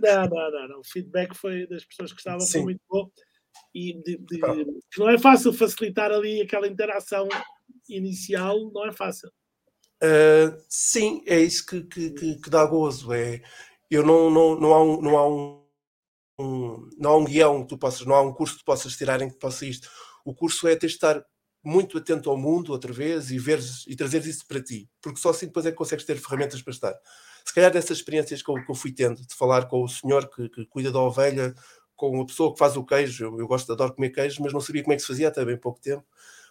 não, 0.00 0.28
não, 0.28 0.50
não, 0.50 0.68
não, 0.68 0.80
o 0.80 0.84
feedback 0.84 1.34
foi 1.34 1.66
das 1.66 1.84
pessoas 1.84 2.12
que 2.12 2.18
estavam 2.18 2.46
foi 2.46 2.62
muito 2.62 2.80
bom 2.88 3.10
e 3.74 3.92
de, 4.02 4.16
de, 4.16 4.40
não 4.96 5.10
é 5.10 5.18
fácil 5.18 5.52
facilitar 5.52 6.10
ali 6.10 6.40
aquela 6.40 6.66
interação 6.66 7.28
inicial, 7.88 8.70
não 8.72 8.86
é 8.86 8.92
fácil. 8.92 9.30
Uh, 10.02 10.60
sim, 10.68 11.22
é 11.26 11.38
isso 11.38 11.64
que, 11.64 11.82
que, 11.82 12.10
que, 12.10 12.40
que 12.40 12.50
dá 12.50 12.66
gozo. 12.66 13.12
É, 13.12 13.40
eu 13.88 14.04
não, 14.04 14.28
não, 14.30 14.58
não 14.58 14.74
há 14.74 14.82
um, 14.82 15.00
não 15.00 15.16
há 15.16 15.28
um, 15.28 15.62
um, 16.40 16.90
não 16.98 17.10
há 17.10 17.16
um 17.18 17.24
guião 17.24 17.62
que 17.62 17.68
tu 17.68 17.78
possas, 17.78 18.06
não 18.06 18.14
há 18.16 18.22
um 18.22 18.32
curso 18.32 18.54
que 18.54 18.60
tu 18.60 18.64
possas 18.64 18.96
tirar 18.96 19.22
em 19.22 19.30
que 19.30 19.38
possa 19.38 19.64
isto. 19.64 19.88
O 20.24 20.34
curso 20.34 20.66
é 20.66 20.74
ter 20.74 20.88
de 20.88 20.94
estar 20.94 21.24
muito 21.64 21.96
atento 21.98 22.28
ao 22.28 22.36
mundo 22.36 22.72
outra 22.72 22.92
vez 22.92 23.30
e 23.30 23.38
veres 23.38 23.84
e 23.86 23.94
trazeres 23.94 24.26
isso 24.26 24.46
para 24.46 24.60
ti, 24.62 24.90
porque 25.00 25.20
só 25.20 25.30
assim 25.30 25.46
depois 25.46 25.64
é 25.64 25.70
que 25.70 25.76
consegues 25.76 26.04
ter 26.04 26.18
ferramentas 26.18 26.60
para 26.60 26.72
estar. 26.72 26.94
Se 27.44 27.54
calhar 27.54 27.70
dessas 27.70 27.98
experiências 27.98 28.42
que 28.42 28.50
eu, 28.50 28.54
que 28.54 28.70
eu 28.70 28.74
fui 28.74 28.92
tendo, 28.92 29.24
de 29.24 29.34
falar 29.34 29.66
com 29.66 29.84
o 29.84 29.88
senhor 29.88 30.28
que, 30.28 30.48
que, 30.48 30.66
cuida 30.66 30.90
da 30.90 31.00
ovelha, 31.00 31.54
com 31.94 32.20
a 32.20 32.26
pessoa 32.26 32.52
que 32.52 32.58
faz 32.58 32.76
o 32.76 32.84
queijo, 32.84 33.24
eu, 33.24 33.38
eu 33.38 33.46
gosto, 33.46 33.72
adoro 33.72 33.94
comer 33.94 34.10
queijo, 34.10 34.42
mas 34.42 34.52
não 34.52 34.60
sabia 34.60 34.82
como 34.82 34.92
é 34.92 34.96
que 34.96 35.02
se 35.02 35.08
fazia 35.08 35.28
até 35.28 35.44
bem 35.44 35.56
pouco 35.56 35.80
tempo. 35.80 36.04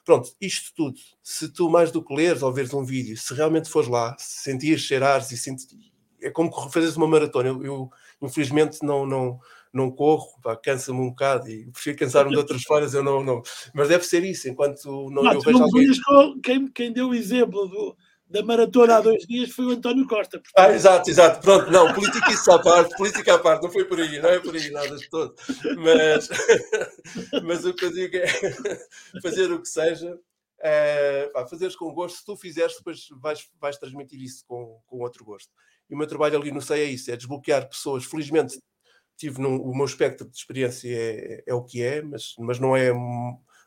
Pronto, 0.03 0.31
isto 0.41 0.71
tudo, 0.75 0.97
se 1.21 1.51
tu 1.51 1.69
mais 1.69 1.91
do 1.91 2.03
que 2.03 2.13
leres 2.13 2.41
ou 2.41 2.51
veres 2.51 2.73
um 2.73 2.83
vídeo, 2.83 3.15
se 3.17 3.33
realmente 3.33 3.69
fores 3.69 3.87
lá, 3.89 4.15
se 4.17 4.43
sentires, 4.43 4.81
cheirares 4.81 5.31
e, 5.31 5.37
sentir 5.37 5.91
é 6.21 6.29
como 6.29 6.51
fazeres 6.69 6.95
uma 6.95 7.07
maratona. 7.07 7.49
Eu, 7.49 7.63
eu, 7.65 7.89
infelizmente 8.21 8.79
não, 8.83 9.05
não, 9.05 9.39
não 9.73 9.91
corro, 9.91 10.27
cansa-me 10.63 10.99
um 10.99 11.09
bocado 11.09 11.49
e 11.49 11.65
prefiro 11.71 11.97
cansar-me 11.97 12.31
de 12.31 12.37
outras 12.37 12.63
formas, 12.63 12.93
eu 12.93 13.03
não, 13.03 13.23
não. 13.23 13.41
Mas 13.73 13.89
deve 13.89 14.03
ser 14.03 14.23
isso, 14.23 14.47
enquanto 14.47 15.09
não, 15.09 15.23
não 15.23 15.33
eu 15.33 15.41
vejo 15.41 15.63
alguém... 15.63 16.41
Quem, 16.41 16.67
quem 16.67 16.93
deu 16.93 17.09
o 17.09 17.15
exemplo 17.15 17.67
do, 17.67 17.97
da 18.31 18.43
maratona 18.43 18.97
há 18.97 19.01
dois 19.01 19.25
dias 19.27 19.51
foi 19.51 19.65
o 19.65 19.71
António 19.71 20.07
Costa. 20.07 20.39
Portanto... 20.39 20.53
Ah, 20.55 20.73
exato, 20.73 21.09
exato. 21.09 21.41
Pronto, 21.41 21.69
não, 21.69 21.93
política 21.93 22.31
isso 22.31 22.51
à 22.51 22.59
parte, 22.59 22.95
política 22.95 23.35
à 23.35 23.39
parte, 23.39 23.63
não 23.63 23.71
foi 23.71 23.85
por 23.85 23.99
aí, 23.99 24.19
não 24.19 24.29
é 24.29 24.39
por 24.39 24.55
aí 24.55 24.71
nada 24.71 24.95
de 24.95 25.09
todo. 25.09 25.35
Mas, 25.77 26.29
mas 27.43 27.65
o 27.65 27.73
que 27.73 27.85
eu 27.85 27.91
digo 27.91 28.15
é 28.15 28.27
fazer 29.21 29.51
o 29.51 29.61
que 29.61 29.67
seja, 29.67 30.17
é, 30.61 31.29
fazeres 31.49 31.75
com 31.75 31.93
gosto, 31.93 32.19
se 32.19 32.25
tu 32.25 32.37
fizeres, 32.37 32.77
depois 32.77 33.07
vais, 33.21 33.47
vais 33.59 33.77
transmitir 33.77 34.21
isso 34.21 34.45
com, 34.47 34.79
com 34.87 34.99
outro 34.99 35.25
gosto. 35.25 35.49
E 35.89 35.93
o 35.93 35.97
meu 35.97 36.07
trabalho 36.07 36.39
ali 36.39 36.51
no 36.51 36.61
SEI 36.61 36.81
é 36.81 36.85
isso, 36.85 37.11
é 37.11 37.17
desbloquear 37.17 37.67
pessoas. 37.67 38.05
Felizmente 38.05 38.57
tive 39.17 39.41
num, 39.41 39.57
o 39.57 39.75
meu 39.75 39.85
espectro 39.85 40.27
de 40.29 40.37
experiência 40.37 40.89
é, 40.89 41.43
é 41.45 41.53
o 41.53 41.63
que 41.63 41.83
é, 41.83 42.01
mas, 42.01 42.33
mas 42.39 42.59
não 42.59 42.75
é 42.75 42.91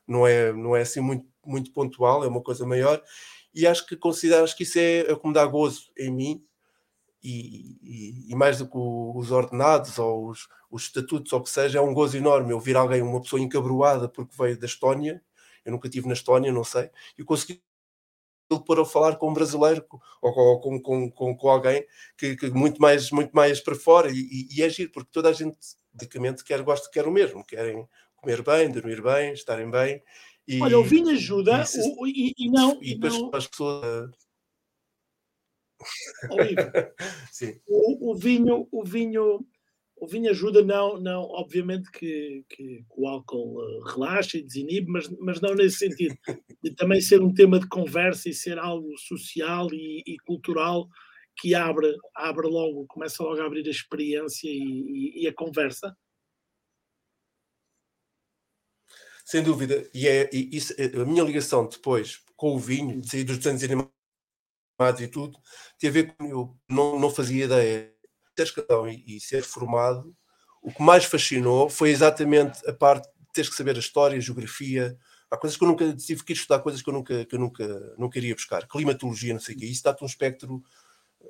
não 0.07 0.27
é 0.27 0.53
não 0.53 0.75
é 0.75 0.83
assim 0.83 1.01
muito 1.01 1.27
muito 1.45 1.73
pontual, 1.73 2.25
é 2.25 2.29
uma 2.29 2.43
coisa 2.43 2.67
maior. 2.67 3.03
E 3.55 3.67
acho 3.67 3.87
que 3.87 3.97
considero 3.97 4.45
que 4.55 4.65
isso 4.65 4.79
é, 4.79 5.01
é 5.01 5.17
como 5.17 5.33
dá 5.33 5.45
gozo 5.47 5.91
em 5.97 6.11
mim 6.11 6.45
e, 7.23 7.79
e, 7.83 8.33
e, 8.33 8.35
mais 8.35 8.59
do 8.59 8.67
que 8.67 8.77
os 8.77 9.31
ordenados 9.31 9.99
ou 9.99 10.29
os, 10.29 10.49
os 10.71 10.83
estatutos 10.83 11.33
ou 11.33 11.41
o 11.41 11.43
que 11.43 11.51
seja, 11.51 11.79
é 11.79 11.81
um 11.81 11.95
gozo 11.95 12.17
enorme 12.17 12.53
eu 12.53 12.61
vir 12.61 12.77
alguém, 12.77 13.01
uma 13.01 13.23
pessoa 13.23 13.41
encabroada 13.41 14.09
porque 14.09 14.37
veio 14.37 14.59
da 14.59 14.67
Estónia, 14.67 15.23
eu 15.65 15.73
nunca 15.73 15.89
estive 15.89 16.07
na 16.07 16.13
Estónia, 16.13 16.53
não 16.53 16.65
sei, 16.65 16.91
e 17.19 17.25
consegui 17.25 17.63
pôr 18.67 18.79
a 18.79 18.85
falar 18.85 19.17
com 19.17 19.31
um 19.31 19.35
brasileiro 19.35 19.85
ou, 20.21 20.31
ou 20.31 20.61
com, 20.61 20.81
com, 20.81 21.11
com, 21.11 21.37
com, 21.37 21.49
alguém 21.49 21.87
que, 22.17 22.37
que, 22.37 22.51
muito, 22.51 22.81
mais, 22.81 23.11
muito 23.11 23.33
mais 23.33 23.59
para 23.59 23.75
fora 23.75 24.11
e, 24.11 24.19
e, 24.19 24.59
e 24.59 24.63
é 24.63 24.69
porque 24.93 25.11
toda 25.11 25.31
a 25.31 25.33
gente 25.33 25.57
basicamente 25.93 26.45
quer, 26.45 26.63
gosta, 26.63 26.91
quer 26.91 27.07
o 27.07 27.11
mesmo, 27.11 27.45
querem 27.45 27.89
comer 28.17 28.43
bem, 28.43 28.71
dormir 28.71 29.03
bem, 29.03 29.33
estarem 29.33 29.71
bem. 29.71 30.03
E, 30.47 30.61
Olha, 30.61 30.79
o 30.79 30.85
vinho 30.85 31.11
ajuda 31.11 31.65
e, 31.75 31.79
o, 31.99 32.07
e, 32.07 32.35
e 32.37 32.51
não. 32.51 32.79
E 32.83 32.95
depois 32.95 33.21
não... 33.21 33.31
as 33.35 33.47
pessoas. 33.47 34.11
Sim. 37.33 37.61
O, 37.67 38.13
o, 38.13 38.15
vinho, 38.15 38.69
o 38.71 38.85
vinho 38.85 39.47
o 39.97 40.07
vinho 40.07 40.31
ajuda, 40.31 40.63
não, 40.63 41.01
não 41.01 41.23
obviamente 41.23 41.91
que, 41.91 42.45
que 42.49 42.85
o 42.91 43.09
álcool 43.09 43.63
eh, 43.63 43.93
relaxa 43.93 44.37
e 44.37 44.43
desinibe, 44.43 44.91
mas, 44.91 45.09
mas 45.19 45.41
não 45.41 45.55
nesse 45.55 45.79
sentido. 45.79 46.17
De 46.63 46.75
também 46.75 47.01
ser 47.01 47.23
um 47.23 47.33
tema 47.33 47.59
de 47.59 47.69
conversa 47.69 48.29
e 48.29 48.35
ser 48.35 48.59
algo 48.59 48.97
social 48.99 49.73
e, 49.73 50.03
e 50.07 50.17
cultural 50.27 50.89
que 51.37 51.55
abre, 51.55 51.97
abre 52.15 52.47
logo, 52.47 52.87
começa 52.87 53.23
logo 53.23 53.41
a 53.41 53.47
abrir 53.47 53.67
a 53.67 53.71
experiência 53.71 54.49
e, 54.49 54.59
e, 54.59 55.23
e 55.23 55.27
a 55.27 55.33
conversa. 55.33 55.97
Sem 59.25 59.43
dúvida, 59.43 59.89
e, 59.95 60.07
é, 60.07 60.29
e 60.33 60.55
isso, 60.55 60.75
é, 60.77 60.85
a 60.85 61.05
minha 61.07 61.25
ligação 61.25 61.67
depois 61.67 62.21
com 62.37 62.55
o 62.55 62.59
vinho, 62.59 63.01
de 63.01 63.09
sair 63.09 63.25
dos 63.25 63.39
desenhos 63.39 63.65
animados 63.65 65.01
e 65.01 65.09
tudo, 65.09 65.39
tem 65.79 65.89
a 65.89 65.93
ver 65.93 66.15
com 66.15 66.27
eu 66.27 66.57
não, 66.69 66.99
não 66.99 67.11
fazia 67.11 67.47
ideia 67.47 67.91
ter 68.35 68.43
escalão 68.43 68.89
e, 68.89 69.17
e 69.17 69.21
ser 69.21 69.43
formado, 69.43 70.15
o 70.63 70.71
que 70.73 70.83
mais 70.83 71.05
fascinou 71.05 71.71
foi 71.71 71.91
exatamente 71.91 72.69
a 72.69 72.73
parte 72.73 73.09
de 73.09 73.27
tens 73.33 73.49
que 73.49 73.57
saber 73.57 73.77
a 73.77 73.81
história, 73.81 74.17
a 74.17 74.21
geografia, 74.21 74.97
há 75.31 75.37
coisas 75.37 75.57
que 75.57 75.65
eu 75.65 75.69
nunca 75.69 75.95
tive 75.95 76.23
que 76.25 76.33
estudar, 76.33 76.59
coisas 76.61 76.83
que 76.83 76.89
eu 76.89 76.95
nunca, 76.95 77.25
que 77.25 77.35
eu 77.35 77.39
nunca, 77.39 77.95
nunca 77.97 78.19
iria 78.19 78.35
buscar, 78.35 78.67
climatologia, 78.67 79.33
não 79.33 79.41
sei 79.41 79.55
o 79.55 79.59
quê, 79.59 79.67
isso 79.67 79.83
dá-te 79.85 80.03
um 80.03 80.07
espectro, 80.07 80.63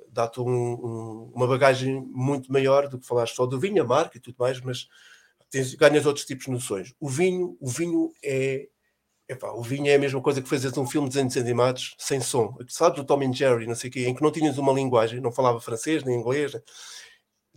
dá-te 0.09 0.39
um, 0.39 0.45
um, 0.47 1.31
uma 1.33 1.47
bagagem 1.47 2.01
muito 2.11 2.51
maior 2.51 2.87
do 2.87 2.99
que 2.99 3.07
falaste 3.07 3.35
só 3.35 3.45
do 3.45 3.59
vinho, 3.59 3.81
a 3.81 3.85
marca 3.85 4.17
e 4.17 4.21
tudo 4.21 4.35
mais, 4.37 4.59
mas 4.61 4.87
tens, 5.55 5.73
ganhas 5.75 6.05
outros 6.05 6.25
tipos 6.25 6.45
de 6.45 6.51
noções. 6.51 6.93
O 6.99 7.07
vinho, 7.07 7.57
o 7.61 7.69
vinho 7.69 8.11
é 8.23 8.67
Epá, 9.27 9.51
o 9.53 9.61
vinho 9.63 9.87
é 9.87 9.95
a 9.95 9.99
mesma 9.99 10.21
coisa 10.21 10.39
que 10.39 10.47
fazes 10.47 10.77
um 10.77 10.85
filme 10.85 11.09
de 11.09 11.15
desenhos 11.15 11.35
animados 11.35 11.95
sem 11.97 12.21
som. 12.21 12.55
Sabes 12.67 12.99
o 12.99 13.03
Tom 13.03 13.23
and 13.23 13.33
Jerry, 13.33 13.65
não 13.65 13.73
sei 13.73 13.89
o 13.89 13.93
quê, 13.93 14.05
em 14.05 14.13
que 14.13 14.21
não 14.21 14.31
tinhas 14.31 14.59
uma 14.59 14.71
linguagem, 14.71 15.19
não 15.19 15.31
falava 15.31 15.59
francês 15.59 16.03
nem 16.03 16.19
inglês. 16.19 16.51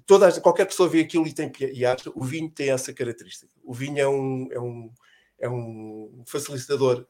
Toda, 0.07 0.41
qualquer 0.41 0.65
pessoa 0.65 0.89
vê 0.89 1.01
aquilo 1.01 1.27
e, 1.27 1.33
tem, 1.35 1.53
e 1.61 1.85
acha, 1.85 2.11
o 2.15 2.25
vinho 2.25 2.51
tem 2.51 2.71
essa 2.71 2.91
característica. 2.95 3.53
O 3.63 3.75
vinho 3.75 3.99
é 3.99 4.09
um, 4.09 4.49
é 4.51 4.59
um, 4.59 4.93
é 5.41 5.49
um 5.51 6.25
facilitador 6.27 7.07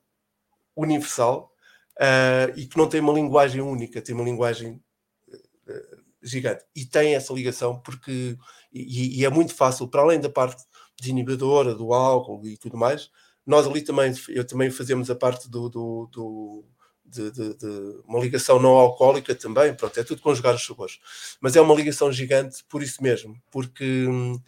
universal 0.75 1.52
uh, 1.97 2.59
e 2.59 2.66
que 2.66 2.76
não 2.76 2.88
tem 2.88 3.00
uma 3.00 3.12
linguagem 3.12 3.61
única, 3.61 4.02
tem 4.02 4.12
uma 4.12 4.25
linguagem 4.25 4.83
uh, 5.28 6.02
gigante. 6.21 6.64
E 6.75 6.85
tem 6.85 7.14
essa 7.14 7.33
ligação 7.33 7.80
porque, 7.80 8.37
e, 8.73 9.21
e 9.21 9.25
é 9.25 9.30
muito 9.30 9.54
fácil, 9.54 9.87
para 9.87 10.02
além 10.02 10.21
da 10.21 10.28
parte 10.28 10.64
desinibidora, 10.98 11.74
do 11.74 11.92
álcool 11.92 12.46
e 12.46 12.56
tudo 12.56 12.76
mais, 12.76 13.10
nós 13.46 13.66
ali 13.66 13.82
também, 13.82 14.12
eu 14.28 14.46
também 14.46 14.70
fazemos 14.70 15.10
a 15.10 15.14
parte 15.14 15.48
do, 15.48 15.68
do, 15.68 16.08
do 16.12 16.64
de, 17.04 17.30
de, 17.30 17.54
de, 17.54 18.00
uma 18.06 18.20
ligação 18.20 18.60
não 18.60 18.72
alcoólica 18.72 19.34
também, 19.34 19.74
pronto, 19.74 19.98
é 19.98 20.04
tudo 20.04 20.20
conjugar 20.20 20.54
os 20.54 20.64
sabores. 20.64 20.98
Mas 21.40 21.56
é 21.56 21.60
uma 21.60 21.74
ligação 21.74 22.12
gigante 22.12 22.62
por 22.68 22.82
isso 22.82 23.02
mesmo, 23.02 23.40
porque 23.50 24.06
hum, 24.06 24.38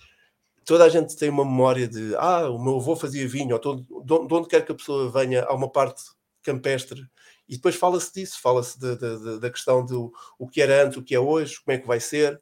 toda 0.64 0.84
a 0.84 0.88
gente 0.88 1.16
tem 1.16 1.30
uma 1.30 1.44
memória 1.44 1.88
de 1.88 2.14
ah, 2.16 2.50
o 2.50 2.62
meu 2.62 2.76
avô 2.76 2.94
fazia 2.94 3.26
vinho, 3.26 3.58
ou 3.64 4.04
de 4.04 4.34
onde 4.34 4.48
quer 4.48 4.64
que 4.64 4.72
a 4.72 4.74
pessoa 4.74 5.10
venha, 5.10 5.44
há 5.44 5.54
uma 5.54 5.70
parte 5.70 6.02
campestre, 6.42 7.06
e 7.48 7.56
depois 7.56 7.74
fala-se 7.74 8.12
disso, 8.12 8.40
fala-se 8.40 8.78
da 8.78 9.50
questão 9.50 9.84
do 9.84 10.12
o 10.38 10.46
que 10.46 10.62
era 10.62 10.84
antes, 10.84 10.96
o 10.96 11.02
que 11.02 11.14
é 11.14 11.20
hoje, 11.20 11.60
como 11.64 11.76
é 11.76 11.80
que 11.80 11.86
vai 11.86 11.98
ser, 11.98 12.40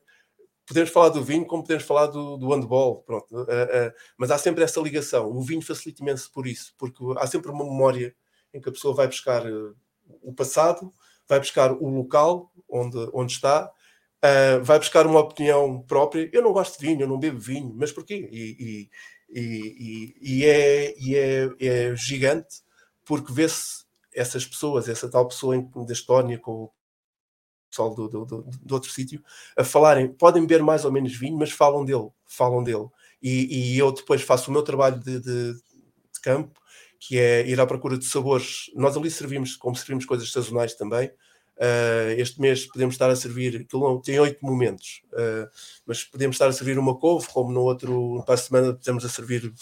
podemos 0.69 0.91
falar 0.91 1.09
do 1.09 1.25
vinho 1.25 1.47
como 1.47 1.63
podemos 1.63 1.85
falar 1.85 2.07
do, 2.07 2.37
do 2.37 2.51
handball, 2.51 3.03
pronto. 3.03 3.35
Uh, 3.35 3.43
uh, 3.43 3.93
mas 4.19 4.31
há 4.31 4.37
sempre 4.37 4.63
essa 4.63 4.81
ligação. 4.81 5.31
O 5.31 5.43
vinho 5.43 5.63
facilita 5.63 6.03
imenso 6.03 6.31
por 6.31 6.47
isso, 6.47 6.75
porque 6.77 7.03
há 7.17 7.27
sempre 7.27 7.51
uma 7.51 7.65
memória 7.65 8.15
em 8.53 8.61
que 8.61 8.69
a 8.69 8.73
pessoa 8.73 8.95
vai 8.95 9.07
buscar 9.09 9.47
uh, 9.47 9.75
o 10.23 10.33
passado, 10.33 10.93
vai 11.27 11.41
buscar 11.41 11.73
o 11.73 11.89
local 11.89 12.53
onde, 12.69 12.99
onde 13.15 13.33
está, 13.33 13.71
vai 14.63 14.79
buscar 14.79 15.07
uma 15.07 15.21
opinião 15.21 15.83
própria. 15.83 16.29
Eu 16.33 16.43
não 16.43 16.53
gosto 16.53 16.79
de 16.79 16.87
vinho, 16.87 17.03
eu 17.03 17.09
não 17.09 17.19
bebo 17.19 17.39
vinho, 17.39 17.73
mas 17.77 17.93
porquê? 17.93 18.29
E, 18.31 18.89
e, 19.31 19.41
e, 19.41 20.17
e 20.21 20.45
é, 20.45 20.95
é, 21.15 21.51
é, 21.61 21.97
gigante 21.97 22.63
porque 23.05 23.33
vê-se 23.33 23.85
essas 24.15 24.47
pessoas, 24.47 24.89
essa 24.89 25.11
tal 25.11 25.29
pessoa 25.29 25.63
da 25.87 25.93
Estónia 25.93 26.39
com, 26.39 26.71
pessoal 27.71 27.95
do, 27.95 28.09
do, 28.09 28.25
do, 28.25 28.47
do 28.63 28.75
outro 28.75 28.91
sítio, 28.91 29.23
a 29.57 29.65
falarem, 29.65 30.09
podem 30.09 30.43
beber 30.47 30.63
mais 30.63 30.85
ou 30.85 30.93
menos 30.93 31.15
vinho, 31.15 31.37
mas 31.37 31.51
falam 31.51 31.85
dele, 31.85 32.09
falam 32.27 32.63
dele. 32.63 32.87
E, 33.23 33.75
e 33.75 33.79
eu 33.79 33.93
depois 33.93 34.23
faço 34.23 34.51
o 34.51 34.53
meu 34.53 34.63
trabalho 34.63 34.99
de, 34.99 35.21
de, 35.21 35.53
de, 35.55 36.21
campo, 36.23 36.61
que 37.01 37.19
é 37.19 37.47
ir 37.47 37.61
à 37.61 37.67
procura 37.67 37.99
de 37.99 38.05
sabores. 38.05 38.71
Nós 38.75 38.97
ali 38.97 39.11
servimos, 39.11 39.57
como 39.57 39.77
servimos 39.77 40.05
coisas 40.05 40.31
sazonais 40.31 40.75
também. 40.75 41.11
Uh, 41.57 42.15
este 42.17 42.41
mês 42.41 42.67
podemos 42.67 42.95
estar 42.95 43.11
a 43.11 43.17
servir, 43.17 43.67
tem 44.05 44.21
oito 44.21 44.39
momentos, 44.47 45.03
uh, 45.13 45.51
mas 45.85 46.05
podemos 46.05 46.37
estar 46.37 46.47
a 46.47 46.53
servir 46.53 46.79
uma 46.79 46.97
couve, 46.97 47.27
como 47.27 47.51
no 47.51 47.63
outro, 47.63 48.23
para 48.25 48.35
a 48.35 48.39
semana, 48.39 48.75
podemos 48.75 49.05
a 49.05 49.09
servir 49.09 49.53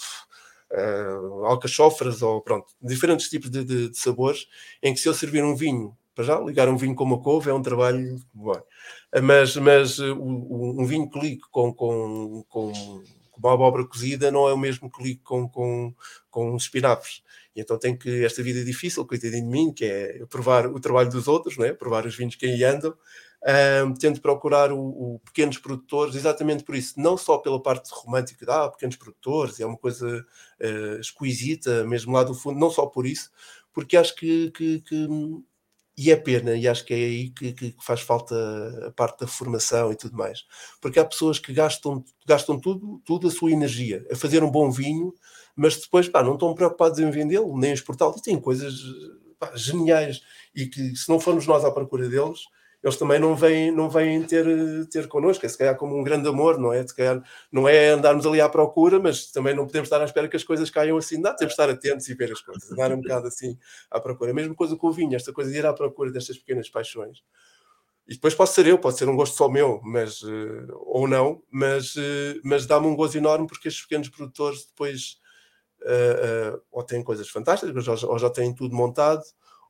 uh, 0.71 1.45
alcachofras 1.45 2.21
ou 2.21 2.39
pronto, 2.41 2.67
diferentes 2.79 3.29
tipos 3.29 3.49
de, 3.49 3.63
de, 3.63 3.89
de 3.89 3.97
sabores, 3.97 4.47
em 4.83 4.93
que 4.93 4.99
se 4.99 5.09
eu 5.09 5.13
servir 5.13 5.43
um 5.43 5.55
vinho 5.55 5.97
para 6.17 6.25
já, 6.25 6.39
ligar 6.39 6.67
um 6.67 6.75
vinho 6.75 6.95
com 6.95 7.03
uma 7.03 7.21
couve 7.21 7.51
é 7.51 7.53
um 7.53 7.61
trabalho 7.61 8.19
bom. 8.33 8.59
Mas, 9.21 9.55
mas 9.55 9.99
uh, 9.99 10.15
um 10.19 10.83
vinho 10.83 11.07
que 11.07 11.19
ligue 11.19 11.41
com, 11.51 11.71
com, 11.71 12.43
com, 12.49 12.73
uma 13.37 13.53
abóbora 13.53 13.85
cozida 13.85 14.31
não 14.31 14.49
é 14.49 14.53
o 14.53 14.57
mesmo 14.57 14.89
que 14.89 15.03
ligue 15.03 15.21
com, 15.23 15.47
com, 15.47 15.93
com 16.31 16.55
espinafres. 16.55 17.21
E 17.55 17.61
então 17.61 17.77
tem 17.77 17.95
que, 17.95 18.25
esta 18.25 18.41
vida 18.41 18.61
é 18.61 18.63
difícil, 18.63 19.05
coitadinho 19.05 19.43
de 19.43 19.47
mim, 19.47 19.71
que 19.71 19.85
é 19.85 20.25
provar 20.25 20.65
o 20.65 20.79
trabalho 20.79 21.11
dos 21.11 21.27
outros, 21.27 21.55
não 21.55 21.65
é? 21.65 21.71
provar 21.71 22.03
os 22.07 22.15
vinhos 22.15 22.35
que 22.35 22.47
aí 22.47 22.63
andam, 22.63 22.95
um, 23.85 23.93
tento 23.93 24.19
procurar 24.19 24.71
o, 24.71 24.79
o, 24.79 25.21
pequenos 25.23 25.59
produtores, 25.59 26.15
exatamente 26.15 26.63
por 26.63 26.75
isso, 26.75 26.99
não 26.99 27.15
só 27.15 27.37
pela 27.37 27.61
parte 27.61 27.91
romântica, 27.93 28.43
ah, 28.51 28.69
pequenos 28.71 28.95
produtores, 28.95 29.59
é 29.59 29.67
uma 29.67 29.77
coisa 29.77 30.25
uh, 30.59 30.99
esquisita, 30.99 31.83
mesmo 31.85 32.11
lá 32.11 32.23
do 32.23 32.33
fundo, 32.33 32.59
não 32.59 32.71
só 32.71 32.87
por 32.87 33.05
isso, 33.05 33.29
porque 33.71 33.95
acho 33.95 34.15
que, 34.15 34.49
que, 34.49 34.81
que 34.81 35.07
e 35.97 36.11
é 36.11 36.15
pena, 36.15 36.55
e 36.55 36.67
acho 36.67 36.85
que 36.85 36.93
é 36.93 36.97
aí 36.97 37.29
que, 37.31 37.53
que, 37.53 37.75
faz 37.81 38.01
falta 38.01 38.35
a 38.87 38.91
parte 38.91 39.21
da 39.21 39.27
formação 39.27 39.91
e 39.91 39.95
tudo 39.95 40.15
mais. 40.15 40.45
Porque 40.79 40.99
há 40.99 41.05
pessoas 41.05 41.39
que 41.39 41.51
gastam, 41.51 42.05
gastam 42.27 42.59
tudo, 42.59 43.01
tudo 43.03 43.27
a 43.27 43.31
sua 43.31 43.51
energia 43.51 44.05
a 44.11 44.15
fazer 44.15 44.43
um 44.43 44.51
bom 44.51 44.69
vinho, 44.69 45.11
mas 45.55 45.75
depois 45.75 46.07
pá, 46.07 46.21
não 46.21 46.35
estão 46.35 46.53
preocupados 46.53 46.99
em 46.99 47.09
vendê-lo, 47.09 47.57
nem 47.57 47.73
exportá-lo. 47.73 48.13
E 48.15 48.21
têm 48.21 48.39
coisas 48.39 48.75
pá, 49.39 49.51
geniais 49.55 50.21
e 50.55 50.67
que 50.67 50.95
se 50.95 51.09
não 51.09 51.19
formos 51.19 51.47
nós 51.47 51.65
à 51.65 51.71
procura 51.71 52.07
deles, 52.07 52.41
eles 52.87 52.97
também 52.97 53.19
não 53.19 53.35
vêm, 53.35 53.69
não 53.69 53.89
vêm 53.89 54.23
ter, 54.23 54.45
ter 54.89 55.09
connosco, 55.09 55.45
é 55.45 55.49
se 55.49 55.57
calhar 55.57 55.75
como 55.75 55.99
um 55.99 56.03
grande 56.03 56.25
amor, 56.29 56.57
não 56.57 56.71
é? 56.71 56.87
Se 56.87 56.95
calhar, 56.95 57.21
não 57.51 57.67
é 57.67 57.89
andarmos 57.89 58.25
ali 58.25 58.39
à 58.39 58.47
procura, 58.47 58.97
mas 58.97 59.29
também 59.29 59.53
não 59.53 59.65
podemos 59.65 59.87
estar 59.87 59.99
à 59.99 60.05
espera 60.05 60.29
que 60.29 60.37
as 60.37 60.43
coisas 60.45 60.69
caiam 60.69 60.97
assim, 60.97 61.21
dá, 61.21 61.33
temos 61.33 61.53
de 61.53 61.61
estar 61.61 61.69
atentos 61.69 62.07
e 62.07 62.13
ver 62.13 62.31
as 62.31 62.41
coisas, 62.41 62.69
dar 62.77 62.89
um 62.93 63.01
bocado 63.01 63.27
assim 63.27 63.57
à 63.91 63.99
procura. 63.99 64.31
A 64.31 64.33
mesma 64.33 64.55
coisa 64.55 64.77
com 64.77 64.87
o 64.87 64.93
vinho, 64.93 65.13
esta 65.17 65.33
coisa 65.33 65.51
de 65.51 65.57
ir 65.57 65.65
à 65.65 65.73
procura 65.73 66.09
destas 66.11 66.37
pequenas 66.37 66.69
paixões. 66.69 67.17
E 68.07 68.13
depois 68.13 68.33
pode 68.33 68.51
ser 68.51 68.65
eu, 68.65 68.79
pode 68.79 68.97
ser 68.97 69.09
um 69.09 69.17
gosto 69.17 69.35
só 69.35 69.49
meu, 69.49 69.81
mas, 69.83 70.21
uh, 70.21 70.67
ou 70.85 71.09
não, 71.09 71.43
mas, 71.51 71.93
uh, 71.97 72.39
mas 72.41 72.65
dá-me 72.65 72.87
um 72.87 72.95
gozo 72.95 73.17
enorme 73.17 73.47
porque 73.47 73.67
estes 73.67 73.83
pequenos 73.83 74.07
produtores 74.07 74.65
depois 74.65 75.17
uh, 75.81 76.61
ou 76.71 76.83
têm 76.83 77.03
coisas 77.03 77.27
fantásticas, 77.27 77.75
ou 77.75 77.97
já, 77.97 78.07
ou 78.07 78.17
já 78.17 78.29
têm 78.29 78.55
tudo 78.55 78.73
montado, 78.73 79.23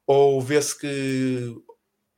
ou 0.06 0.40
vê-se 0.40 0.78
que 0.78 1.56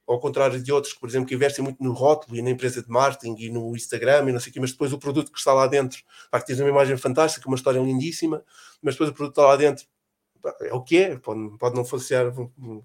ao 0.09 0.19
contrário 0.19 0.61
de 0.61 0.71
outros 0.71 0.91
que, 0.91 0.99
por 0.99 1.07
exemplo, 1.07 1.27
que 1.27 1.35
investem 1.35 1.63
muito 1.63 1.83
no 1.83 1.93
rótulo 1.93 2.35
e 2.35 2.41
na 2.41 2.49
empresa 2.49 2.81
de 2.81 2.89
marketing 2.89 3.35
e 3.37 3.49
no 3.51 3.75
Instagram 3.75 4.27
e 4.27 4.31
não 4.31 4.39
sei 4.39 4.49
o 4.49 4.53
quê, 4.53 4.59
mas 4.59 4.71
depois 4.71 4.91
o 4.91 4.97
produto 4.97 5.31
que 5.31 5.37
está 5.37 5.53
lá 5.53 5.67
dentro, 5.67 6.01
pá, 6.31 6.39
que 6.39 6.47
tens 6.47 6.59
uma 6.59 6.67
imagem 6.67 6.97
fantástica, 6.97 7.47
uma 7.47 7.55
história 7.55 7.79
lindíssima, 7.79 8.43
mas 8.81 8.95
depois 8.95 9.11
o 9.11 9.13
produto 9.13 9.33
está 9.33 9.47
lá 9.47 9.55
dentro, 9.55 9.85
pá, 10.41 10.55
é 10.61 10.73
o 10.73 10.81
que 10.81 10.97
é, 10.97 11.15
pode, 11.15 11.55
pode 11.59 11.75
não 11.75 11.85
funcionar. 11.85 12.33
Uh, 12.35 12.83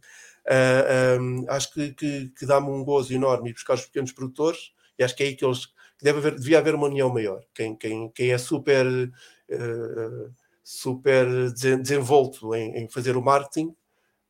um, 1.18 1.46
acho 1.48 1.72
que, 1.72 1.94
que, 1.94 2.28
que 2.28 2.44
dá-me 2.44 2.68
um 2.68 2.84
gozo 2.84 3.14
enorme 3.14 3.48
ir 3.48 3.54
buscar 3.54 3.72
os 3.72 3.86
pequenos 3.86 4.12
produtores 4.12 4.72
e 4.98 5.02
acho 5.02 5.16
que 5.16 5.22
é 5.22 5.26
aí 5.28 5.34
que 5.34 5.46
eles 5.46 5.64
que 5.64 6.04
deve 6.04 6.18
haver, 6.18 6.34
devia 6.38 6.58
haver 6.58 6.74
uma 6.74 6.88
união 6.88 7.08
maior. 7.08 7.42
Quem, 7.54 7.74
quem, 7.74 8.10
quem 8.10 8.32
é 8.32 8.36
super, 8.36 8.86
uh, 8.86 10.34
super 10.62 11.26
desenvolto 11.52 12.54
em, 12.54 12.80
em 12.80 12.88
fazer 12.90 13.16
o 13.16 13.22
marketing, 13.22 13.74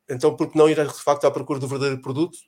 então 0.08 0.36
por 0.36 0.48
que 0.48 0.56
não 0.56 0.68
ir 0.68 0.76
de 0.76 1.02
facto 1.02 1.24
à 1.24 1.30
procura 1.32 1.58
do 1.58 1.66
verdadeiro 1.66 2.00
produto 2.00 2.38